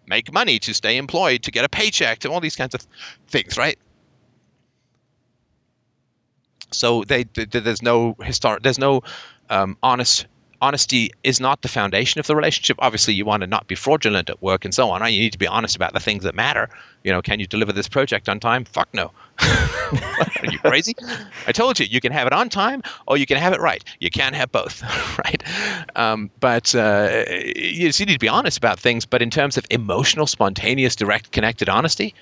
make 0.09 0.33
money, 0.33 0.59
to 0.61 0.75
stay 0.75 0.97
employed, 0.97 1.43
to 1.45 1.51
get 1.51 1.65
a 1.65 1.69
paycheck, 1.69 2.21
to 2.21 2.31
all 2.31 2.41
these 2.41 2.57
kinds 2.57 2.75
of 2.75 2.87
things, 3.29 3.57
right? 3.57 3.79
So 6.73 7.05
they, 7.05 7.25
th- 7.25 7.51
th- 7.51 7.65
there's 7.65 7.83
no 7.83 8.17
historic, 8.23 8.63
there's 8.63 8.79
no 8.79 9.03
um, 9.51 9.77
honest. 9.83 10.27
Honesty 10.61 11.11
is 11.23 11.41
not 11.41 11.63
the 11.63 11.69
foundation 11.69 12.19
of 12.19 12.27
the 12.27 12.35
relationship. 12.35 12.77
Obviously, 12.81 13.15
you 13.15 13.25
want 13.25 13.43
to 13.43 13.47
not 13.47 13.67
be 13.69 13.75
fraudulent 13.75 14.29
at 14.29 14.43
work 14.43 14.65
and 14.65 14.75
so 14.75 14.91
on. 14.91 15.01
Right? 15.01 15.13
You 15.13 15.21
need 15.21 15.33
to 15.33 15.39
be 15.39 15.47
honest 15.47 15.77
about 15.77 15.93
the 15.93 16.01
things 16.01 16.25
that 16.25 16.35
matter. 16.35 16.69
You 17.05 17.13
know, 17.13 17.23
can 17.23 17.39
you 17.39 17.47
deliver 17.47 17.73
this 17.73 17.89
project 17.89 18.29
on 18.29 18.41
time? 18.41 18.65
Fuck 18.65 18.89
no. 18.93 19.13
Are 19.41 20.47
you 20.51 20.59
crazy? 20.59 20.95
I 21.47 21.53
told 21.53 21.79
you, 21.79 21.87
you 21.87 22.01
can 22.01 22.13
have 22.13 22.27
it 22.27 22.33
on 22.33 22.49
time 22.49 22.83
or 23.07 23.17
you 23.17 23.27
can 23.27 23.37
have 23.37 23.53
it 23.53 23.61
right. 23.61 23.85
You 24.01 24.11
can't 24.11 24.35
have 24.35 24.51
both, 24.51 24.83
right? 25.25 25.43
Um, 25.97 26.31
but 26.41 26.75
uh, 26.75 27.25
you, 27.29 27.91
you 27.95 28.07
need 28.07 28.13
to 28.15 28.19
be 28.19 28.29
honest 28.29 28.59
about 28.59 28.81
things. 28.81 29.07
But 29.07 29.23
in 29.23 29.31
terms 29.31 29.57
of 29.57 29.65
emotional, 29.71 30.27
spontaneous, 30.27 30.97
direct, 30.97 31.31
connected 31.31 31.69
honesty, 31.69 32.15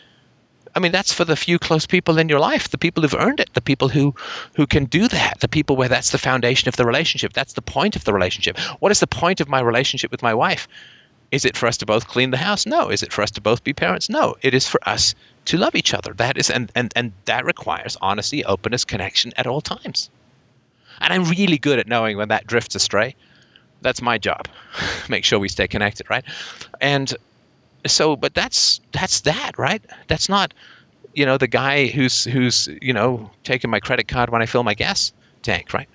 I 0.77 0.79
mean, 0.79 0.93
that's 0.93 1.13
for 1.13 1.25
the 1.25 1.37
few 1.37 1.59
close 1.59 1.87
people 1.87 2.19
in 2.19 2.29
your 2.29 2.39
life, 2.39 2.69
the 2.69 2.77
people 2.77 3.03
who've 3.03 3.15
earned 3.15 3.41
it, 3.41 3.53
the 3.55 3.63
people 3.63 3.89
who, 3.89 4.15
who 4.55 4.67
can 4.67 4.85
do 4.85 5.09
that, 5.09 5.41
the 5.41 5.49
people 5.49 5.75
where 5.75 5.89
that's 5.89 6.11
the 6.11 6.19
foundation 6.19 6.69
of 6.69 6.77
the 6.77 6.85
relationship. 6.85 7.33
That's 7.33 7.55
the 7.55 7.63
point 7.63 7.97
of 7.97 8.05
the 8.05 8.13
relationship. 8.13 8.59
What 8.81 8.93
is 8.93 9.01
the 9.01 9.07
point 9.07 9.41
of 9.41 9.49
my 9.49 9.61
relationship 9.61 10.11
with 10.11 10.23
my 10.23 10.35
wife? 10.35 10.69
Is 11.33 11.47
it 11.47 11.57
for 11.57 11.67
us 11.67 11.79
to 11.79 11.87
both 11.87 12.09
clean 12.09 12.31
the 12.31 12.37
house? 12.37 12.67
No. 12.67 12.91
Is 12.91 13.03
it 13.03 13.11
for 13.11 13.23
us 13.23 13.31
to 13.33 13.41
both 13.41 13.65
be 13.65 13.73
parents? 13.73 14.11
No. 14.11 14.37
It 14.43 14.53
is 14.53 14.69
for 14.69 14.79
us 14.87 15.15
to 15.47 15.57
love 15.57 15.75
each 15.75 15.95
other. 15.95 16.13
That 16.13 16.37
is, 16.37 16.51
and, 16.51 16.71
and, 16.75 16.93
and 16.95 17.13
that 17.25 17.47
requires 17.47 17.97
honesty, 18.03 18.45
openness, 18.45 18.85
connection 18.85 19.33
at 19.39 19.47
all 19.47 19.63
times. 19.63 20.11
And 21.01 21.11
I'm 21.11 21.25
really 21.25 21.59
good 21.59 21.79
at 21.79 21.89
knowing 21.89 22.19
when 22.19 22.29
that 22.29 22.47
drifts 22.47 22.75
astray. 22.75 23.17
That's 23.81 24.03
my 24.03 24.19
job. 24.19 24.47
Make 25.09 25.25
sure 25.25 25.39
we 25.39 25.49
stay 25.49 25.69
connected, 25.69 26.09
right? 26.11 26.25
And 26.83 27.15
so, 27.91 28.17
but 28.17 28.35
that's 28.35 28.81
that's 28.93 29.21
that, 29.23 29.53
right? 29.59 29.83
That's 30.09 30.29
not, 30.29 30.55
you 31.15 31.27
know, 31.27 31.37
the 31.39 31.47
guy 31.49 31.87
who's 31.87 32.25
who's 32.25 32.69
you 32.83 32.93
know 32.93 33.31
taking 33.45 33.71
my 33.71 33.81
credit 33.81 34.09
card 34.09 34.31
when 34.31 34.43
I 34.43 34.47
fill 34.47 34.63
my 34.63 34.75
gas 34.75 35.13
tank, 35.43 35.73
right? 35.73 35.89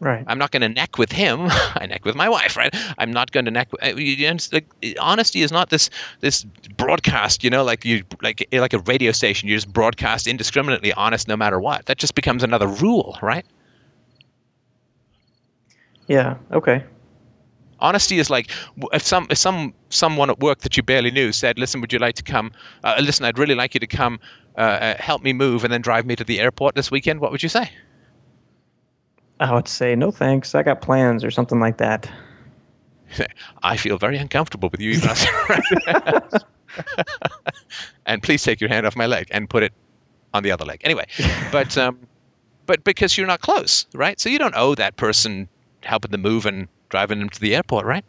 right. 0.00 0.24
I'm 0.26 0.38
not 0.38 0.50
going 0.50 0.62
to 0.62 0.68
neck 0.68 0.98
with 0.98 1.12
him. 1.12 1.46
I 1.50 1.86
neck 1.86 2.04
with 2.04 2.14
my 2.14 2.28
wife, 2.28 2.56
right? 2.56 2.74
I'm 2.98 3.12
not 3.12 3.30
going 3.32 3.44
to 3.44 3.50
neck. 3.50 3.72
With, 3.72 3.98
you- 3.98 4.16
you? 4.16 4.36
Like, 4.52 4.66
honesty 5.00 5.42
is 5.42 5.52
not 5.52 5.70
this 5.70 5.88
this 6.20 6.44
broadcast, 6.76 7.42
you 7.44 7.50
know, 7.50 7.64
like 7.64 7.84
you 7.84 8.04
like 8.20 8.46
eh, 8.52 8.60
like 8.60 8.72
a 8.72 8.80
radio 8.80 9.12
station. 9.12 9.48
You 9.48 9.56
just 9.56 9.72
broadcast 9.72 10.26
indiscriminately 10.26 10.92
honest 10.94 11.28
no 11.28 11.36
matter 11.36 11.60
what. 11.60 11.86
That 11.86 11.98
just 11.98 12.14
becomes 12.14 12.42
another 12.42 12.66
rule, 12.66 13.18
right? 13.22 13.46
Yeah. 16.08 16.36
Okay. 16.50 16.84
Honesty 17.82 18.18
is 18.18 18.30
like 18.30 18.50
if 18.92 19.02
some 19.02 19.26
if 19.28 19.36
some 19.38 19.74
someone 19.90 20.30
at 20.30 20.40
work 20.40 20.60
that 20.60 20.76
you 20.76 20.82
barely 20.82 21.10
knew 21.10 21.32
said, 21.32 21.58
"Listen, 21.58 21.80
would 21.80 21.92
you 21.92 21.98
like 21.98 22.14
to 22.14 22.22
come? 22.22 22.52
Uh, 22.84 22.94
listen, 23.02 23.26
I'd 23.26 23.38
really 23.38 23.54
like 23.54 23.74
you 23.74 23.80
to 23.80 23.86
come 23.86 24.20
uh, 24.56 24.60
uh, 24.60 24.96
help 24.98 25.22
me 25.22 25.32
move 25.32 25.64
and 25.64 25.72
then 25.72 25.82
drive 25.82 26.06
me 26.06 26.16
to 26.16 26.24
the 26.24 26.40
airport 26.40 26.74
this 26.74 26.90
weekend." 26.90 27.20
What 27.20 27.32
would 27.32 27.42
you 27.42 27.48
say? 27.48 27.70
I 29.40 29.52
would 29.52 29.68
say 29.68 29.96
no 29.96 30.12
thanks. 30.12 30.54
I 30.54 30.62
got 30.62 30.80
plans 30.80 31.24
or 31.24 31.30
something 31.30 31.58
like 31.58 31.78
that. 31.78 32.08
I 33.62 33.76
feel 33.76 33.98
very 33.98 34.16
uncomfortable 34.16 34.68
with 34.70 34.80
you 34.80 34.92
even 34.92 35.10
and 38.06 38.22
please 38.22 38.42
take 38.42 38.60
your 38.60 38.70
hand 38.70 38.86
off 38.86 38.96
my 38.96 39.06
leg 39.06 39.26
and 39.30 39.50
put 39.50 39.62
it 39.62 39.72
on 40.32 40.42
the 40.42 40.50
other 40.50 40.64
leg. 40.64 40.80
Anyway, 40.84 41.06
but 41.52 41.76
um, 41.76 41.98
but 42.66 42.84
because 42.84 43.18
you're 43.18 43.26
not 43.26 43.40
close, 43.40 43.86
right? 43.94 44.18
So 44.20 44.28
you 44.28 44.38
don't 44.38 44.54
owe 44.56 44.74
that 44.76 44.96
person 44.96 45.48
helping 45.82 46.12
them 46.12 46.22
move 46.22 46.46
and 46.46 46.68
driving 46.92 47.18
them 47.18 47.30
to 47.30 47.40
the 47.40 47.56
airport, 47.56 47.86
right? 47.86 48.04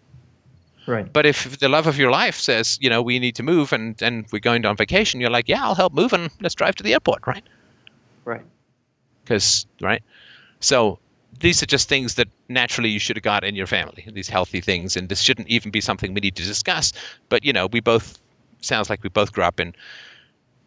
Right. 0.87 1.11
But 1.11 1.25
if 1.25 1.59
the 1.59 1.69
love 1.69 1.87
of 1.87 1.97
your 1.97 2.11
life 2.11 2.37
says, 2.37 2.77
you 2.81 2.89
know, 2.91 3.01
we 3.01 3.19
need 3.19 3.35
to 3.37 3.43
move 3.43 3.73
and 3.73 3.99
and 4.03 4.27
we're 4.31 4.39
going 4.51 4.65
on 4.65 4.77
vacation, 4.77 5.21
you're 5.21 5.31
like, 5.31 5.49
yeah, 5.49 5.63
I'll 5.63 5.75
help 5.75 5.93
move 5.93 6.13
and 6.13 6.29
let's 6.41 6.55
drive 6.55 6.75
to 6.75 6.83
the 6.83 6.93
airport, 6.93 7.25
right? 7.27 7.43
Right. 8.25 8.41
because 9.23 9.65
right 9.81 10.03
so 10.59 10.99
these 11.39 11.61
are 11.61 11.65
just 11.65 11.89
things 11.89 12.15
that 12.15 12.27
naturally 12.49 12.89
you 12.89 12.99
should 12.99 13.17
have 13.17 13.23
got 13.23 13.43
in 13.43 13.55
your 13.55 13.67
family 13.67 14.05
these 14.13 14.29
healthy 14.29 14.61
things 14.61 14.95
and 14.97 15.09
this 15.09 15.21
shouldn't 15.21 15.47
even 15.49 15.71
be 15.71 15.81
something 15.81 16.13
we 16.13 16.21
need 16.21 16.35
to 16.35 16.43
discuss 16.43 16.93
but 17.29 17.43
you 17.43 17.53
know 17.53 17.67
we 17.67 17.81
both 17.81 18.19
sounds 18.61 18.89
like 18.89 19.03
we 19.03 19.09
both 19.09 19.33
grew 19.33 19.43
up 19.43 19.59
in 19.59 19.73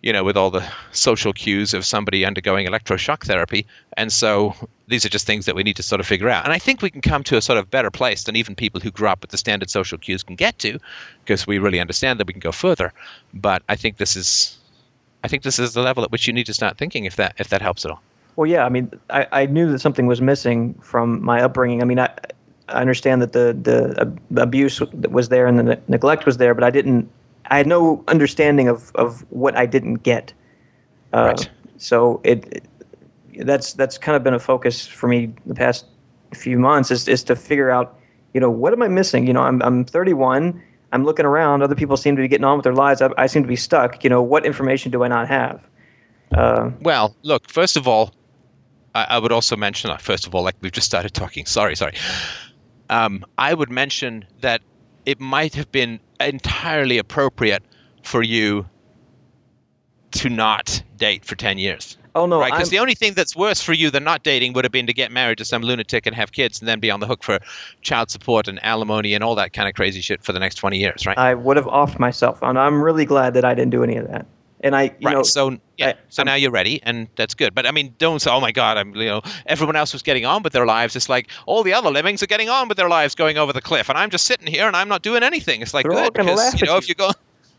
you 0.03 0.13
know 0.13 0.25
with 0.25 0.37
all 0.37 0.51
the 0.51 0.65
social 0.93 1.33
cues 1.33 1.75
of 1.75 1.85
somebody 1.85 2.25
undergoing 2.25 2.67
electroshock 2.67 3.25
therapy 3.25 3.67
and 3.97 4.13
so 4.13 4.55
these 4.89 5.05
are 5.05 5.09
just 5.09 5.27
things 5.27 5.47
that 5.47 5.55
we 5.55 5.63
need 5.63 5.77
to 5.77 5.83
sort 5.83 6.01
of 6.01 6.07
figure 6.07 6.29
out 6.29 6.45
and 6.45 6.53
i 6.53 6.59
think 6.59 6.83
we 6.83 6.91
can 6.91 7.01
come 7.01 7.23
to 7.23 7.37
a 7.37 7.43
sort 7.43 7.59
of 7.59 7.71
better 7.71 7.91
place 7.91 8.25
than 8.25 8.37
even 8.37 8.55
people 8.55 8.81
who 8.81 8.91
grew 8.91 9.09
up 9.09 9.21
with 9.21 9.31
the 9.31 9.39
standard 9.39 9.71
social 9.71 9.99
cues 9.99 10.23
can 10.23 10.37
get 10.37 10.59
to 10.59 10.79
because 11.25 11.47
we 11.47 11.59
really 11.59 11.81
understand 11.81 12.21
that 12.21 12.27
we 12.27 12.33
can 12.33 12.41
go 12.41 12.53
further 12.53 12.93
but 13.35 13.63
i 13.69 13.77
think 13.77 13.97
this 13.97 14.17
is 14.17 14.59
i 15.25 15.29
think 15.29 15.43
this 15.43 15.59
is 15.59 15.75
the 15.75 15.83
level 15.83 16.05
at 16.05 16.13
which 16.13 16.27
you 16.27 16.33
need 16.33 16.47
to 16.47 16.55
start 16.55 16.77
thinking 16.77 17.05
if 17.05 17.17
that 17.17 17.35
if 17.39 17.49
that 17.49 17.63
helps 17.63 17.85
at 17.85 17.91
all 17.91 18.01
Well, 18.37 18.47
yeah. 18.47 18.67
I 18.67 18.69
mean, 18.69 18.91
I, 19.09 19.27
I 19.33 19.47
knew 19.47 19.71
that 19.73 19.81
something 19.81 20.07
was 20.07 20.21
missing 20.21 20.75
from 20.83 21.25
my 21.25 21.41
upbringing. 21.43 21.81
I 21.83 21.87
mean, 21.87 21.99
I 21.99 22.11
I 22.69 22.81
understand 22.81 23.23
that 23.23 23.33
the 23.33 23.55
the 24.31 24.43
abuse 24.43 24.81
was 25.11 25.29
there 25.29 25.47
and 25.47 25.59
the 25.59 25.81
neglect 25.89 26.27
was 26.27 26.37
there, 26.37 26.55
but 26.55 26.65
I 26.65 26.71
didn't. 26.71 27.09
I 27.51 27.57
had 27.59 27.67
no 27.67 28.03
understanding 28.09 28.69
of 28.69 28.91
of 28.95 29.25
what 29.31 29.57
I 29.57 29.67
didn't 29.67 30.03
get. 30.03 30.33
Uh, 31.13 31.27
Right. 31.37 31.51
So 31.79 32.21
it, 32.25 32.45
it- 32.53 32.67
that's 33.47 33.75
that's 33.75 33.99
kind 33.99 34.17
of 34.17 34.23
been 34.25 34.33
a 34.35 34.39
focus 34.39 34.87
for 34.87 35.09
me 35.09 35.31
the 35.45 35.55
past 35.55 35.85
few 36.35 36.59
months 36.59 36.91
is 36.91 37.07
is 37.07 37.23
to 37.25 37.37
figure 37.37 37.71
out, 37.71 37.99
you 38.33 38.41
know, 38.41 38.51
what 38.51 38.73
am 38.73 38.83
I 38.83 38.89
missing? 38.89 39.27
You 39.27 39.35
know, 39.35 39.43
I'm 39.43 39.61
I'm 39.63 39.85
31. 39.85 40.63
I'm 40.93 41.05
looking 41.05 41.27
around. 41.27 41.63
Other 41.63 41.75
people 41.75 41.97
seem 41.99 42.17
to 42.17 42.23
be 42.23 42.29
getting 42.29 42.45
on 42.47 42.57
with 42.57 42.65
their 42.65 42.73
lives. 42.75 43.03
I, 43.03 43.11
I 43.19 43.27
seem 43.27 43.43
to 43.43 43.49
be 43.49 43.57
stuck. 43.57 44.03
You 44.05 44.09
know, 44.11 44.23
what 44.23 44.47
information 44.47 44.91
do 44.91 45.03
I 45.05 45.09
not 45.09 45.29
have? 45.29 45.61
Uh, 46.33 46.71
Well, 46.81 47.15
look, 47.23 47.51
first 47.51 47.77
of 47.77 47.87
all, 47.87 48.15
I, 48.95 49.05
I 49.11 49.19
would 49.19 49.33
also 49.33 49.57
mention, 49.57 49.91
uh, 49.91 49.99
first 49.99 50.27
of 50.27 50.35
all, 50.35 50.43
like 50.43 50.55
we've 50.63 50.73
just 50.73 50.87
started 50.87 51.13
talking. 51.13 51.45
Sorry, 51.47 51.77
sorry. 51.77 51.93
Um, 52.89 53.25
I 53.37 53.53
would 53.53 53.71
mention 53.71 54.25
that 54.41 54.63
it 55.05 55.21
might 55.21 55.55
have 55.55 55.71
been 55.73 56.01
entirely 56.21 56.99
appropriate 56.99 57.63
for 58.03 58.23
you 58.23 58.67
to 60.13 60.29
not 60.29 60.83
date 60.97 61.25
for 61.25 61.35
10 61.35 61.59
years. 61.59 61.99
oh 62.15 62.25
no, 62.25 62.41
right? 62.41 62.51
Because 62.53 62.69
I'm- 62.69 62.71
the 62.71 62.79
only 62.79 62.95
thing 62.95 63.13
that's 63.13 63.37
worse 63.37 63.61
for 63.61 63.75
you 63.75 63.91
than 63.91 64.03
not 64.05 64.23
dating 64.23 64.55
would 64.55 64.65
have 64.65 64.73
been 64.73 64.87
to 64.87 64.95
get 64.95 65.13
married 65.13 65.37
to 65.39 65.45
some 65.45 65.61
lunatic 65.63 66.07
and 66.07 66.17
have 66.17 66.33
kids 66.33 66.61
and 66.61 66.67
then 66.69 66.81
be 66.81 66.91
on 66.91 67.01
the 67.01 67.07
hook 67.07 67.23
for 67.23 67.39
child 67.83 68.11
support 68.11 68.49
and 68.49 68.59
alimony 68.65 69.13
and 69.13 69.23
all 69.23 69.35
that 69.35 69.53
kind 69.53 69.69
of 69.69 69.75
crazy 69.75 70.01
shit 70.01 70.23
for 70.25 70.33
the 70.33 70.39
next 70.39 70.55
20 70.55 70.79
years, 70.79 71.05
right? 71.05 71.19
I 71.19 71.35
would 71.35 71.59
have 71.59 71.67
offed 71.67 71.99
myself, 71.99 72.39
and 72.41 72.59
I'm 72.59 72.81
really 72.83 73.05
glad 73.05 73.35
that 73.35 73.45
I 73.45 73.53
didn't 73.55 73.71
do 73.73 73.83
any 73.85 73.97
of 73.97 74.09
that. 74.09 74.25
And 74.61 74.75
I, 74.75 74.85
you 74.85 75.07
right. 75.07 75.13
know, 75.13 75.23
so 75.23 75.59
yeah. 75.77 75.89
I- 75.89 75.95
so 76.09 76.23
now 76.23 76.35
you're 76.35 76.51
ready, 76.51 76.81
and 76.83 77.09
that's 77.17 77.35
good. 77.35 77.55
But 77.55 77.67
I 77.67 77.71
mean, 77.71 77.95
don't 77.99 78.21
say, 78.21 78.31
"Oh 78.31 78.41
my 78.41 78.53
God!" 78.53 78.79
I'm, 78.79 78.95
you 78.95 79.05
know, 79.05 79.23
everyone 79.47 79.77
else 79.77 79.93
was 79.93 80.03
getting 80.03 80.25
on 80.25 80.43
with 80.43 80.53
their 80.55 80.65
lives. 80.65 80.97
It's 80.97 81.09
like 81.09 81.29
all 81.45 81.63
the 81.63 81.75
other 81.75 81.91
lemmings 81.91 82.23
are 82.23 82.27
getting 82.27 82.49
on 82.49 82.69
with 82.69 82.79
their 82.79 82.89
lives, 82.89 83.15
going 83.15 83.37
over 83.37 83.53
the 83.53 83.61
cliff, 83.61 83.89
and 83.91 83.99
I'm 83.99 84.11
just 84.11 84.25
sitting 84.25 84.47
here 84.47 84.67
and 84.67 84.75
I'm 84.75 84.89
not 84.89 85.03
doing 85.03 85.23
anything. 85.23 85.61
It's 85.61 85.75
like 85.75 85.87
good 85.87 86.15
because 86.15 86.61
you 86.61 86.67
know 86.67 86.77
if 86.77 86.89
you. 86.89 86.95
you 86.99 87.07
go, 87.07 87.11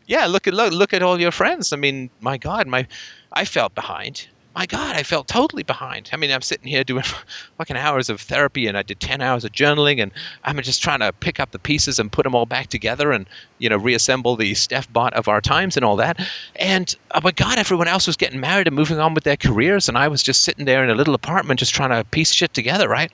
yeah, 0.06 0.26
look 0.26 0.46
at 0.48 0.54
look 0.54 0.72
look 0.72 0.92
at 0.92 1.02
all 1.02 1.20
your 1.20 1.30
friends. 1.30 1.72
I 1.72 1.76
mean, 1.76 2.10
my 2.20 2.36
God, 2.36 2.66
my 2.66 2.86
I 3.32 3.44
felt 3.44 3.74
behind. 3.74 4.26
My 4.58 4.66
God, 4.66 4.96
I 4.96 5.04
felt 5.04 5.28
totally 5.28 5.62
behind. 5.62 6.10
I 6.12 6.16
mean, 6.16 6.32
I'm 6.32 6.42
sitting 6.42 6.66
here 6.66 6.82
doing 6.82 7.04
fucking 7.58 7.76
hours 7.76 8.10
of 8.10 8.20
therapy, 8.20 8.66
and 8.66 8.76
I 8.76 8.82
did 8.82 8.98
ten 8.98 9.20
hours 9.20 9.44
of 9.44 9.52
journaling, 9.52 10.02
and 10.02 10.10
I'm 10.42 10.60
just 10.62 10.82
trying 10.82 10.98
to 10.98 11.12
pick 11.12 11.38
up 11.38 11.52
the 11.52 11.60
pieces 11.60 12.00
and 12.00 12.10
put 12.10 12.24
them 12.24 12.34
all 12.34 12.44
back 12.44 12.66
together, 12.66 13.12
and 13.12 13.28
you 13.58 13.68
know, 13.68 13.76
reassemble 13.76 14.34
the 14.34 14.54
Steph 14.54 14.92
bot 14.92 15.14
of 15.14 15.28
our 15.28 15.40
times 15.40 15.76
and 15.76 15.84
all 15.84 15.94
that. 15.94 16.18
And 16.56 16.92
oh 17.12 17.20
my 17.22 17.30
God, 17.30 17.56
everyone 17.56 17.86
else 17.86 18.08
was 18.08 18.16
getting 18.16 18.40
married 18.40 18.66
and 18.66 18.74
moving 18.74 18.98
on 18.98 19.14
with 19.14 19.22
their 19.22 19.36
careers, 19.36 19.88
and 19.88 19.96
I 19.96 20.08
was 20.08 20.24
just 20.24 20.42
sitting 20.42 20.64
there 20.64 20.82
in 20.82 20.90
a 20.90 20.94
little 20.96 21.14
apartment, 21.14 21.60
just 21.60 21.72
trying 21.72 21.90
to 21.90 22.02
piece 22.10 22.32
shit 22.32 22.52
together, 22.52 22.88
right? 22.88 23.12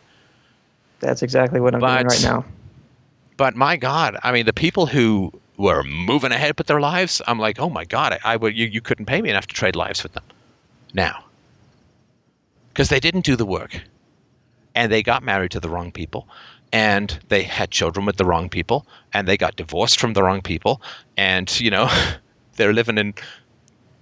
that's 1.01 1.23
exactly 1.23 1.61
what 1.61 1.75
I'm 1.75 1.81
doing 1.81 2.07
right 2.07 2.23
now. 2.23 2.47
But 3.37 3.55
my 3.55 3.77
God, 3.77 4.17
I 4.23 4.33
mean, 4.33 4.47
the 4.47 4.55
people 4.55 4.87
who 4.87 5.31
were 5.59 5.83
moving 5.83 6.33
ahead 6.33 6.57
with 6.57 6.69
their 6.69 6.81
lives, 6.81 7.21
I'm 7.27 7.39
like, 7.39 7.59
oh 7.61 7.69
my 7.69 7.85
God, 7.85 8.15
I, 8.15 8.33
I 8.33 8.37
would 8.37 8.57
you, 8.57 8.67
you 8.67 8.81
couldn't 8.81 9.05
pay 9.05 9.21
me 9.21 9.29
enough 9.29 9.47
to 9.49 9.55
trade 9.55 9.77
lives 9.77 10.03
with 10.03 10.15
them 10.15 10.25
now 10.95 11.23
because 12.75 12.89
they 12.89 12.99
didn't 12.99 13.25
do 13.25 13.37
the 13.37 13.47
work. 13.47 13.81
And 14.75 14.91
they 14.91 15.03
got 15.03 15.23
married 15.23 15.53
to 15.53 15.61
the 15.61 15.69
wrong 15.69 15.93
people. 15.93 16.29
And 16.73 17.21
they 17.29 17.45
had 17.45 17.71
children 17.71 18.05
with 18.05 18.17
the 18.17 18.25
wrong 18.25 18.49
people. 18.49 18.85
And 19.13 19.29
they 19.29 19.37
got 19.37 19.55
divorced 19.55 20.01
from 20.01 20.15
the 20.15 20.23
wrong 20.25 20.43
people. 20.43 20.83
And 21.17 21.49
you 21.61 21.71
know 21.71 21.89
they're 22.57 22.73
living 22.73 22.99
in 22.99 23.15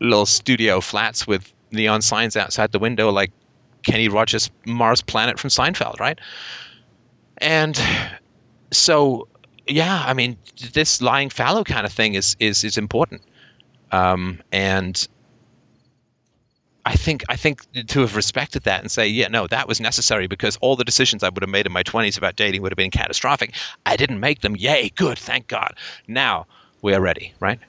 little 0.01 0.27
studio 0.27 0.81
flats 0.81 1.27
with 1.27 1.53
neon 1.71 2.03
signs 2.03 2.37
outside 2.37 2.73
the 2.73 2.79
window 2.79 3.09
like 3.11 3.31
kenny 3.83 4.09
rogers 4.09 4.51
mars 4.67 5.01
planet 5.01 5.39
from 5.39 5.51
seinfeld 5.51 6.01
right? 6.01 6.19
And 7.39 7.79
so 8.71 9.29
yeah 9.69 10.03
i 10.07 10.13
mean 10.13 10.37
this 10.73 11.01
lying 11.01 11.31
fallow 11.31 11.63
kind 11.63 11.87
of 11.87 11.93
thing 11.93 12.15
is 12.15 12.37
is 12.41 12.65
is 12.65 12.79
important. 12.79 13.23
Um 13.93 14.41
and 14.51 15.07
I 16.85 16.95
think 16.97 17.23
I 17.29 17.37
think 17.37 17.61
to 17.87 18.01
have 18.01 18.17
respected 18.17 18.65
that 18.65 18.81
and 18.81 18.91
say, 18.91 19.07
yeah, 19.07 19.29
no, 19.29 19.47
that 19.47 19.69
was 19.69 19.81
necessary 19.81 20.27
because 20.27 20.57
all 20.61 20.75
the 20.75 20.85
decisions 20.85 21.23
I 21.23 21.29
would 21.29 21.43
have 21.43 21.51
made 21.51 21.67
in 21.67 21.73
my 21.73 21.83
twenties 21.83 22.17
about 22.17 22.37
dating 22.37 22.63
would 22.63 22.73
have 22.73 22.77
been 22.77 22.91
catastrophic. 22.91 23.55
I 23.87 23.97
didn't 23.97 24.19
make 24.19 24.41
them. 24.41 24.57
Yay, 24.57 24.91
good, 24.97 25.19
thank 25.19 25.47
God. 25.47 25.75
Now 26.09 26.47
we 26.83 26.93
are 26.95 27.01
ready, 27.01 27.33
right? 27.39 27.61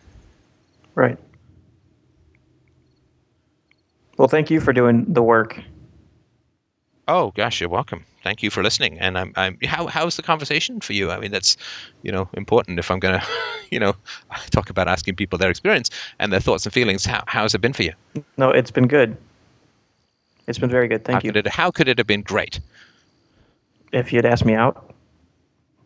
Right. 0.95 1.17
Well, 4.17 4.27
thank 4.27 4.49
you 4.49 4.59
for 4.59 4.73
doing 4.73 5.05
the 5.07 5.23
work. 5.23 5.59
Oh 7.07 7.31
gosh, 7.31 7.61
you're 7.61 7.69
welcome. 7.69 8.05
Thank 8.23 8.41
you 8.41 8.49
for 8.49 8.63
listening. 8.63 8.97
And 8.99 9.17
I'm, 9.17 9.33
I'm 9.35 9.57
how 9.65 9.87
how's 9.87 10.15
the 10.15 10.23
conversation 10.23 10.79
for 10.79 10.93
you? 10.93 11.11
I 11.11 11.19
mean, 11.19 11.31
that's 11.31 11.57
you 12.03 12.11
know 12.11 12.29
important 12.33 12.79
if 12.79 12.89
I'm 12.89 12.99
gonna, 12.99 13.21
you 13.71 13.79
know, 13.79 13.93
talk 14.49 14.69
about 14.69 14.87
asking 14.87 15.15
people 15.15 15.37
their 15.37 15.49
experience 15.49 15.89
and 16.19 16.31
their 16.31 16.39
thoughts 16.39 16.65
and 16.65 16.73
feelings. 16.73 17.05
How 17.05 17.23
how's 17.27 17.53
it 17.53 17.59
been 17.59 17.73
for 17.73 17.83
you? 17.83 17.93
No, 18.37 18.49
it's 18.49 18.71
been 18.71 18.87
good. 18.87 19.17
It's 20.47 20.57
been 20.57 20.69
very 20.69 20.87
good. 20.87 21.03
Thank 21.03 21.15
how 21.15 21.27
you. 21.27 21.33
Could 21.33 21.47
it, 21.47 21.53
how 21.53 21.69
could 21.71 21.87
it 21.87 21.97
have 21.97 22.07
been 22.07 22.21
great? 22.21 22.59
If 23.91 24.11
you'd 24.11 24.25
asked 24.25 24.45
me 24.45 24.55
out. 24.55 24.92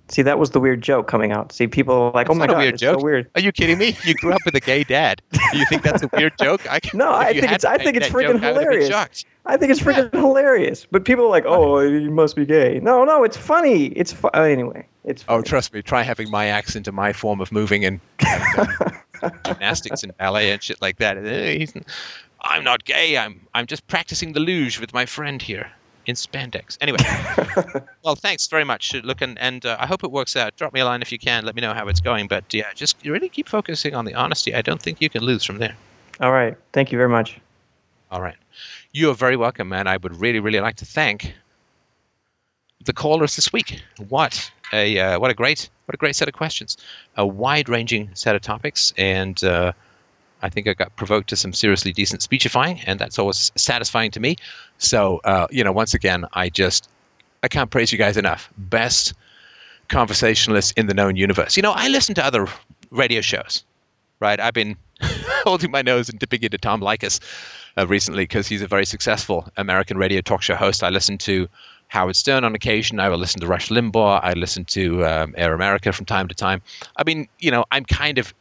See, 0.09 0.21
that 0.21 0.39
was 0.39 0.51
the 0.51 0.59
weird 0.59 0.81
joke 0.81 1.07
coming 1.07 1.31
out. 1.33 1.51
See, 1.51 1.67
people 1.67 1.93
are 1.93 2.11
like, 2.11 2.29
"Oh 2.29 2.33
my 2.33 2.47
god, 2.47 2.57
weird 2.59 2.73
it's 2.75 2.81
joke. 2.81 2.99
so 2.99 3.03
weird." 3.03 3.29
Are 3.35 3.41
you 3.41 3.51
kidding 3.51 3.77
me? 3.77 3.97
You 4.05 4.13
grew 4.15 4.31
up 4.33 4.39
with 4.45 4.55
a 4.55 4.59
gay 4.61 4.83
dad. 4.85 5.21
Do 5.51 5.57
you 5.57 5.65
think 5.65 5.81
that's 5.83 6.01
a 6.01 6.09
weird 6.13 6.33
joke? 6.39 6.65
I, 6.71 6.79
No, 6.93 7.09
if 7.19 7.27
I 7.27 7.33
think 7.33 7.43
it's- 7.51 7.65
I 7.65 7.77
think 7.77 7.97
it's 7.97 8.07
freaking 8.07 8.33
joke, 8.39 8.43
I 8.43 8.51
would 8.53 8.61
have 8.63 8.71
been 8.71 8.81
hilarious. 8.81 9.25
I 9.45 9.57
think 9.57 9.71
it's 9.71 9.81
freaking 9.81 10.13
hilarious. 10.13 10.87
But 10.89 11.03
people 11.05 11.25
are 11.25 11.29
like, 11.29 11.43
"Oh, 11.45 11.79
you 11.81 12.09
must 12.09 12.35
be 12.35 12.45
gay." 12.45 12.79
No, 12.81 13.03
no, 13.03 13.23
it's 13.23 13.37
funny. 13.37 13.87
It's 13.87 14.13
fu- 14.13 14.29
uh, 14.33 14.41
anyway. 14.41 14.85
It's 15.03 15.23
Oh, 15.27 15.41
trust 15.41 15.73
me. 15.73 15.81
Try 15.81 16.03
having 16.03 16.29
my 16.31 16.45
accent 16.47 16.87
and 16.87 16.95
my 16.95 17.11
form 17.13 17.39
of 17.41 17.51
moving 17.51 17.83
and 17.85 17.99
having 18.19 18.65
done 19.21 19.31
gymnastics 19.45 20.03
and 20.03 20.15
ballet 20.17 20.51
and 20.51 20.61
shit 20.63 20.81
like 20.81 20.97
that. 20.97 21.17
Eh, 21.17 21.65
I'm 22.41 22.63
not 22.63 22.85
gay. 22.85 23.17
I'm 23.17 23.45
I'm 23.53 23.65
just 23.65 23.85
practicing 23.87 24.33
the 24.33 24.39
luge 24.39 24.79
with 24.79 24.93
my 24.93 25.05
friend 25.05 25.41
here 25.41 25.69
in 26.07 26.15
spandex. 26.15 26.77
Anyway, 26.81 26.97
well, 28.03 28.15
thanks 28.15 28.47
very 28.47 28.63
much. 28.63 28.93
Look, 29.03 29.21
and, 29.21 29.37
and 29.39 29.65
uh, 29.65 29.77
I 29.79 29.85
hope 29.85 30.03
it 30.03 30.11
works 30.11 30.35
out. 30.35 30.55
Drop 30.55 30.73
me 30.73 30.79
a 30.79 30.85
line 30.85 31.01
if 31.01 31.11
you 31.11 31.19
can. 31.19 31.45
Let 31.45 31.55
me 31.55 31.61
know 31.61 31.73
how 31.73 31.87
it's 31.87 31.99
going. 31.99 32.27
But 32.27 32.51
yeah, 32.53 32.73
just 32.73 32.97
really 33.05 33.29
keep 33.29 33.47
focusing 33.47 33.93
on 33.93 34.05
the 34.05 34.15
honesty. 34.15 34.55
I 34.55 34.61
don't 34.61 34.81
think 34.81 35.01
you 35.01 35.09
can 35.09 35.23
lose 35.23 35.43
from 35.43 35.57
there. 35.59 35.75
All 36.19 36.31
right. 36.31 36.57
Thank 36.73 36.91
you 36.91 36.97
very 36.97 37.09
much. 37.09 37.39
All 38.09 38.21
right. 38.21 38.37
You 38.93 39.11
are 39.11 39.15
very 39.15 39.35
welcome, 39.35 39.73
and 39.73 39.87
I 39.87 39.97
would 39.97 40.19
really, 40.19 40.39
really 40.39 40.61
like 40.61 40.77
to 40.77 40.85
thank 40.85 41.33
the 42.85 42.93
callers 42.93 43.35
this 43.35 43.51
week. 43.51 43.81
What 44.07 44.49
a 44.73 44.97
uh, 44.97 45.19
what 45.19 45.29
a 45.29 45.33
great 45.33 45.69
what 45.85 45.93
a 45.93 45.97
great 45.97 46.15
set 46.15 46.27
of 46.27 46.33
questions, 46.33 46.77
a 47.17 47.25
wide-ranging 47.25 48.09
set 48.13 48.35
of 48.35 48.41
topics, 48.41 48.93
and 48.97 49.43
uh, 49.43 49.73
I 50.41 50.49
think 50.49 50.67
I 50.67 50.73
got 50.73 50.95
provoked 50.95 51.29
to 51.29 51.35
some 51.35 51.53
seriously 51.53 51.91
decent 51.91 52.21
speechifying, 52.21 52.79
and 52.85 52.99
that's 52.99 53.17
always 53.17 53.51
satisfying 53.55 54.11
to 54.11 54.19
me. 54.19 54.35
So 54.77 55.19
uh, 55.23 55.47
you 55.49 55.63
know, 55.63 55.71
once 55.71 55.93
again, 55.93 56.25
I 56.33 56.49
just 56.49 56.89
I 57.43 57.47
can't 57.47 57.69
praise 57.69 57.91
you 57.91 57.97
guys 57.97 58.17
enough. 58.17 58.51
Best 58.57 59.13
conversationalists 59.89 60.71
in 60.73 60.87
the 60.87 60.93
known 60.93 61.15
universe. 61.15 61.55
You 61.55 61.63
know, 61.63 61.73
I 61.75 61.87
listen 61.87 62.13
to 62.15 62.25
other 62.25 62.47
radio 62.91 63.21
shows, 63.21 63.63
right? 64.19 64.39
I've 64.39 64.53
been 64.53 64.75
holding 65.43 65.71
my 65.71 65.81
nose 65.81 66.09
and 66.09 66.19
dipping 66.19 66.43
into 66.43 66.57
Tom 66.57 66.81
Leykis 66.81 67.19
uh, 67.77 67.87
recently 67.87 68.23
because 68.23 68.47
he's 68.47 68.61
a 68.61 68.67
very 68.67 68.85
successful 68.85 69.47
American 69.57 69.97
radio 69.97 70.21
talk 70.21 70.41
show 70.41 70.55
host. 70.55 70.83
I 70.83 70.89
listen 70.89 71.17
to 71.19 71.47
Howard 71.89 72.15
Stern 72.15 72.43
on 72.43 72.53
occasion. 72.55 72.99
I 72.99 73.09
will 73.09 73.17
listen 73.17 73.39
to 73.41 73.47
Rush 73.47 73.69
Limbaugh. 73.69 74.19
I 74.23 74.33
listen 74.33 74.65
to 74.65 75.05
um, 75.05 75.33
Air 75.37 75.53
America 75.53 75.93
from 75.93 76.05
time 76.05 76.27
to 76.27 76.35
time. 76.35 76.61
I 76.97 77.03
mean, 77.05 77.27
you 77.39 77.51
know, 77.51 77.65
I'm 77.71 77.85
kind 77.85 78.17
of 78.17 78.33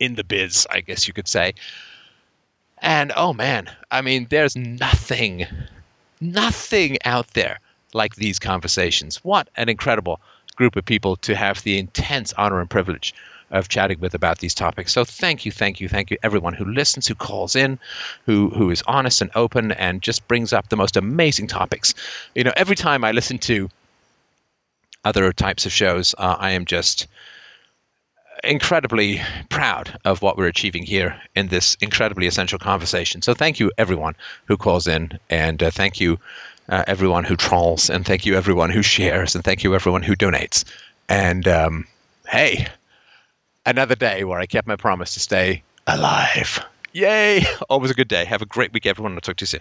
in 0.00 0.14
the 0.14 0.24
biz, 0.24 0.66
I 0.70 0.80
guess 0.80 1.06
you 1.06 1.14
could 1.14 1.28
say. 1.28 1.54
And 2.82 3.12
oh 3.16 3.32
man, 3.32 3.70
I 3.90 4.02
mean, 4.02 4.26
there's 4.30 4.56
nothing, 4.56 5.46
nothing 6.20 6.98
out 7.04 7.28
there 7.34 7.60
like 7.94 8.16
these 8.16 8.38
conversations. 8.38 9.24
What 9.24 9.48
an 9.56 9.68
incredible 9.68 10.20
group 10.56 10.76
of 10.76 10.84
people 10.84 11.16
to 11.16 11.34
have 11.34 11.62
the 11.62 11.78
intense 11.78 12.32
honor 12.34 12.60
and 12.60 12.68
privilege 12.68 13.14
of 13.50 13.68
chatting 13.68 14.00
with 14.00 14.14
about 14.14 14.38
these 14.38 14.54
topics. 14.54 14.92
So 14.92 15.04
thank 15.04 15.46
you, 15.46 15.52
thank 15.52 15.80
you, 15.80 15.88
thank 15.88 16.10
you, 16.10 16.18
everyone 16.22 16.54
who 16.54 16.64
listens, 16.64 17.06
who 17.06 17.14
calls 17.14 17.54
in, 17.54 17.78
who 18.24 18.50
who 18.50 18.70
is 18.70 18.82
honest 18.86 19.22
and 19.22 19.30
open, 19.34 19.72
and 19.72 20.02
just 20.02 20.26
brings 20.26 20.52
up 20.52 20.68
the 20.68 20.76
most 20.76 20.96
amazing 20.96 21.46
topics. 21.46 21.94
You 22.34 22.44
know, 22.44 22.52
every 22.56 22.76
time 22.76 23.04
I 23.04 23.12
listen 23.12 23.38
to 23.38 23.68
other 25.04 25.32
types 25.32 25.64
of 25.64 25.72
shows, 25.72 26.14
uh, 26.18 26.36
I 26.38 26.50
am 26.50 26.64
just 26.64 27.06
incredibly 28.44 29.20
proud 29.48 29.98
of 30.04 30.22
what 30.22 30.36
we're 30.36 30.46
achieving 30.46 30.84
here 30.84 31.20
in 31.34 31.48
this 31.48 31.76
incredibly 31.80 32.26
essential 32.26 32.58
conversation. 32.58 33.22
So 33.22 33.34
thank 33.34 33.58
you, 33.60 33.70
everyone 33.78 34.14
who 34.46 34.56
calls 34.56 34.86
in, 34.86 35.18
and 35.30 35.62
uh, 35.62 35.70
thank 35.70 36.00
you, 36.00 36.18
uh, 36.68 36.84
everyone 36.86 37.24
who 37.24 37.36
trolls, 37.36 37.90
and 37.90 38.04
thank 38.04 38.26
you, 38.26 38.34
everyone 38.36 38.70
who 38.70 38.82
shares, 38.82 39.34
and 39.34 39.44
thank 39.44 39.62
you, 39.64 39.74
everyone 39.74 40.02
who 40.02 40.14
donates. 40.14 40.64
And 41.08 41.46
um, 41.48 41.86
hey, 42.28 42.66
another 43.64 43.94
day 43.94 44.24
where 44.24 44.40
I 44.40 44.46
kept 44.46 44.66
my 44.66 44.76
promise 44.76 45.14
to 45.14 45.20
stay 45.20 45.62
alive. 45.86 46.64
Yay! 46.92 47.44
Always 47.68 47.90
a 47.90 47.94
good 47.94 48.08
day. 48.08 48.24
Have 48.24 48.42
a 48.42 48.46
great 48.46 48.72
week, 48.72 48.86
everyone. 48.86 49.14
I'll 49.14 49.20
talk 49.20 49.36
to 49.36 49.42
you 49.42 49.46
soon. 49.46 49.60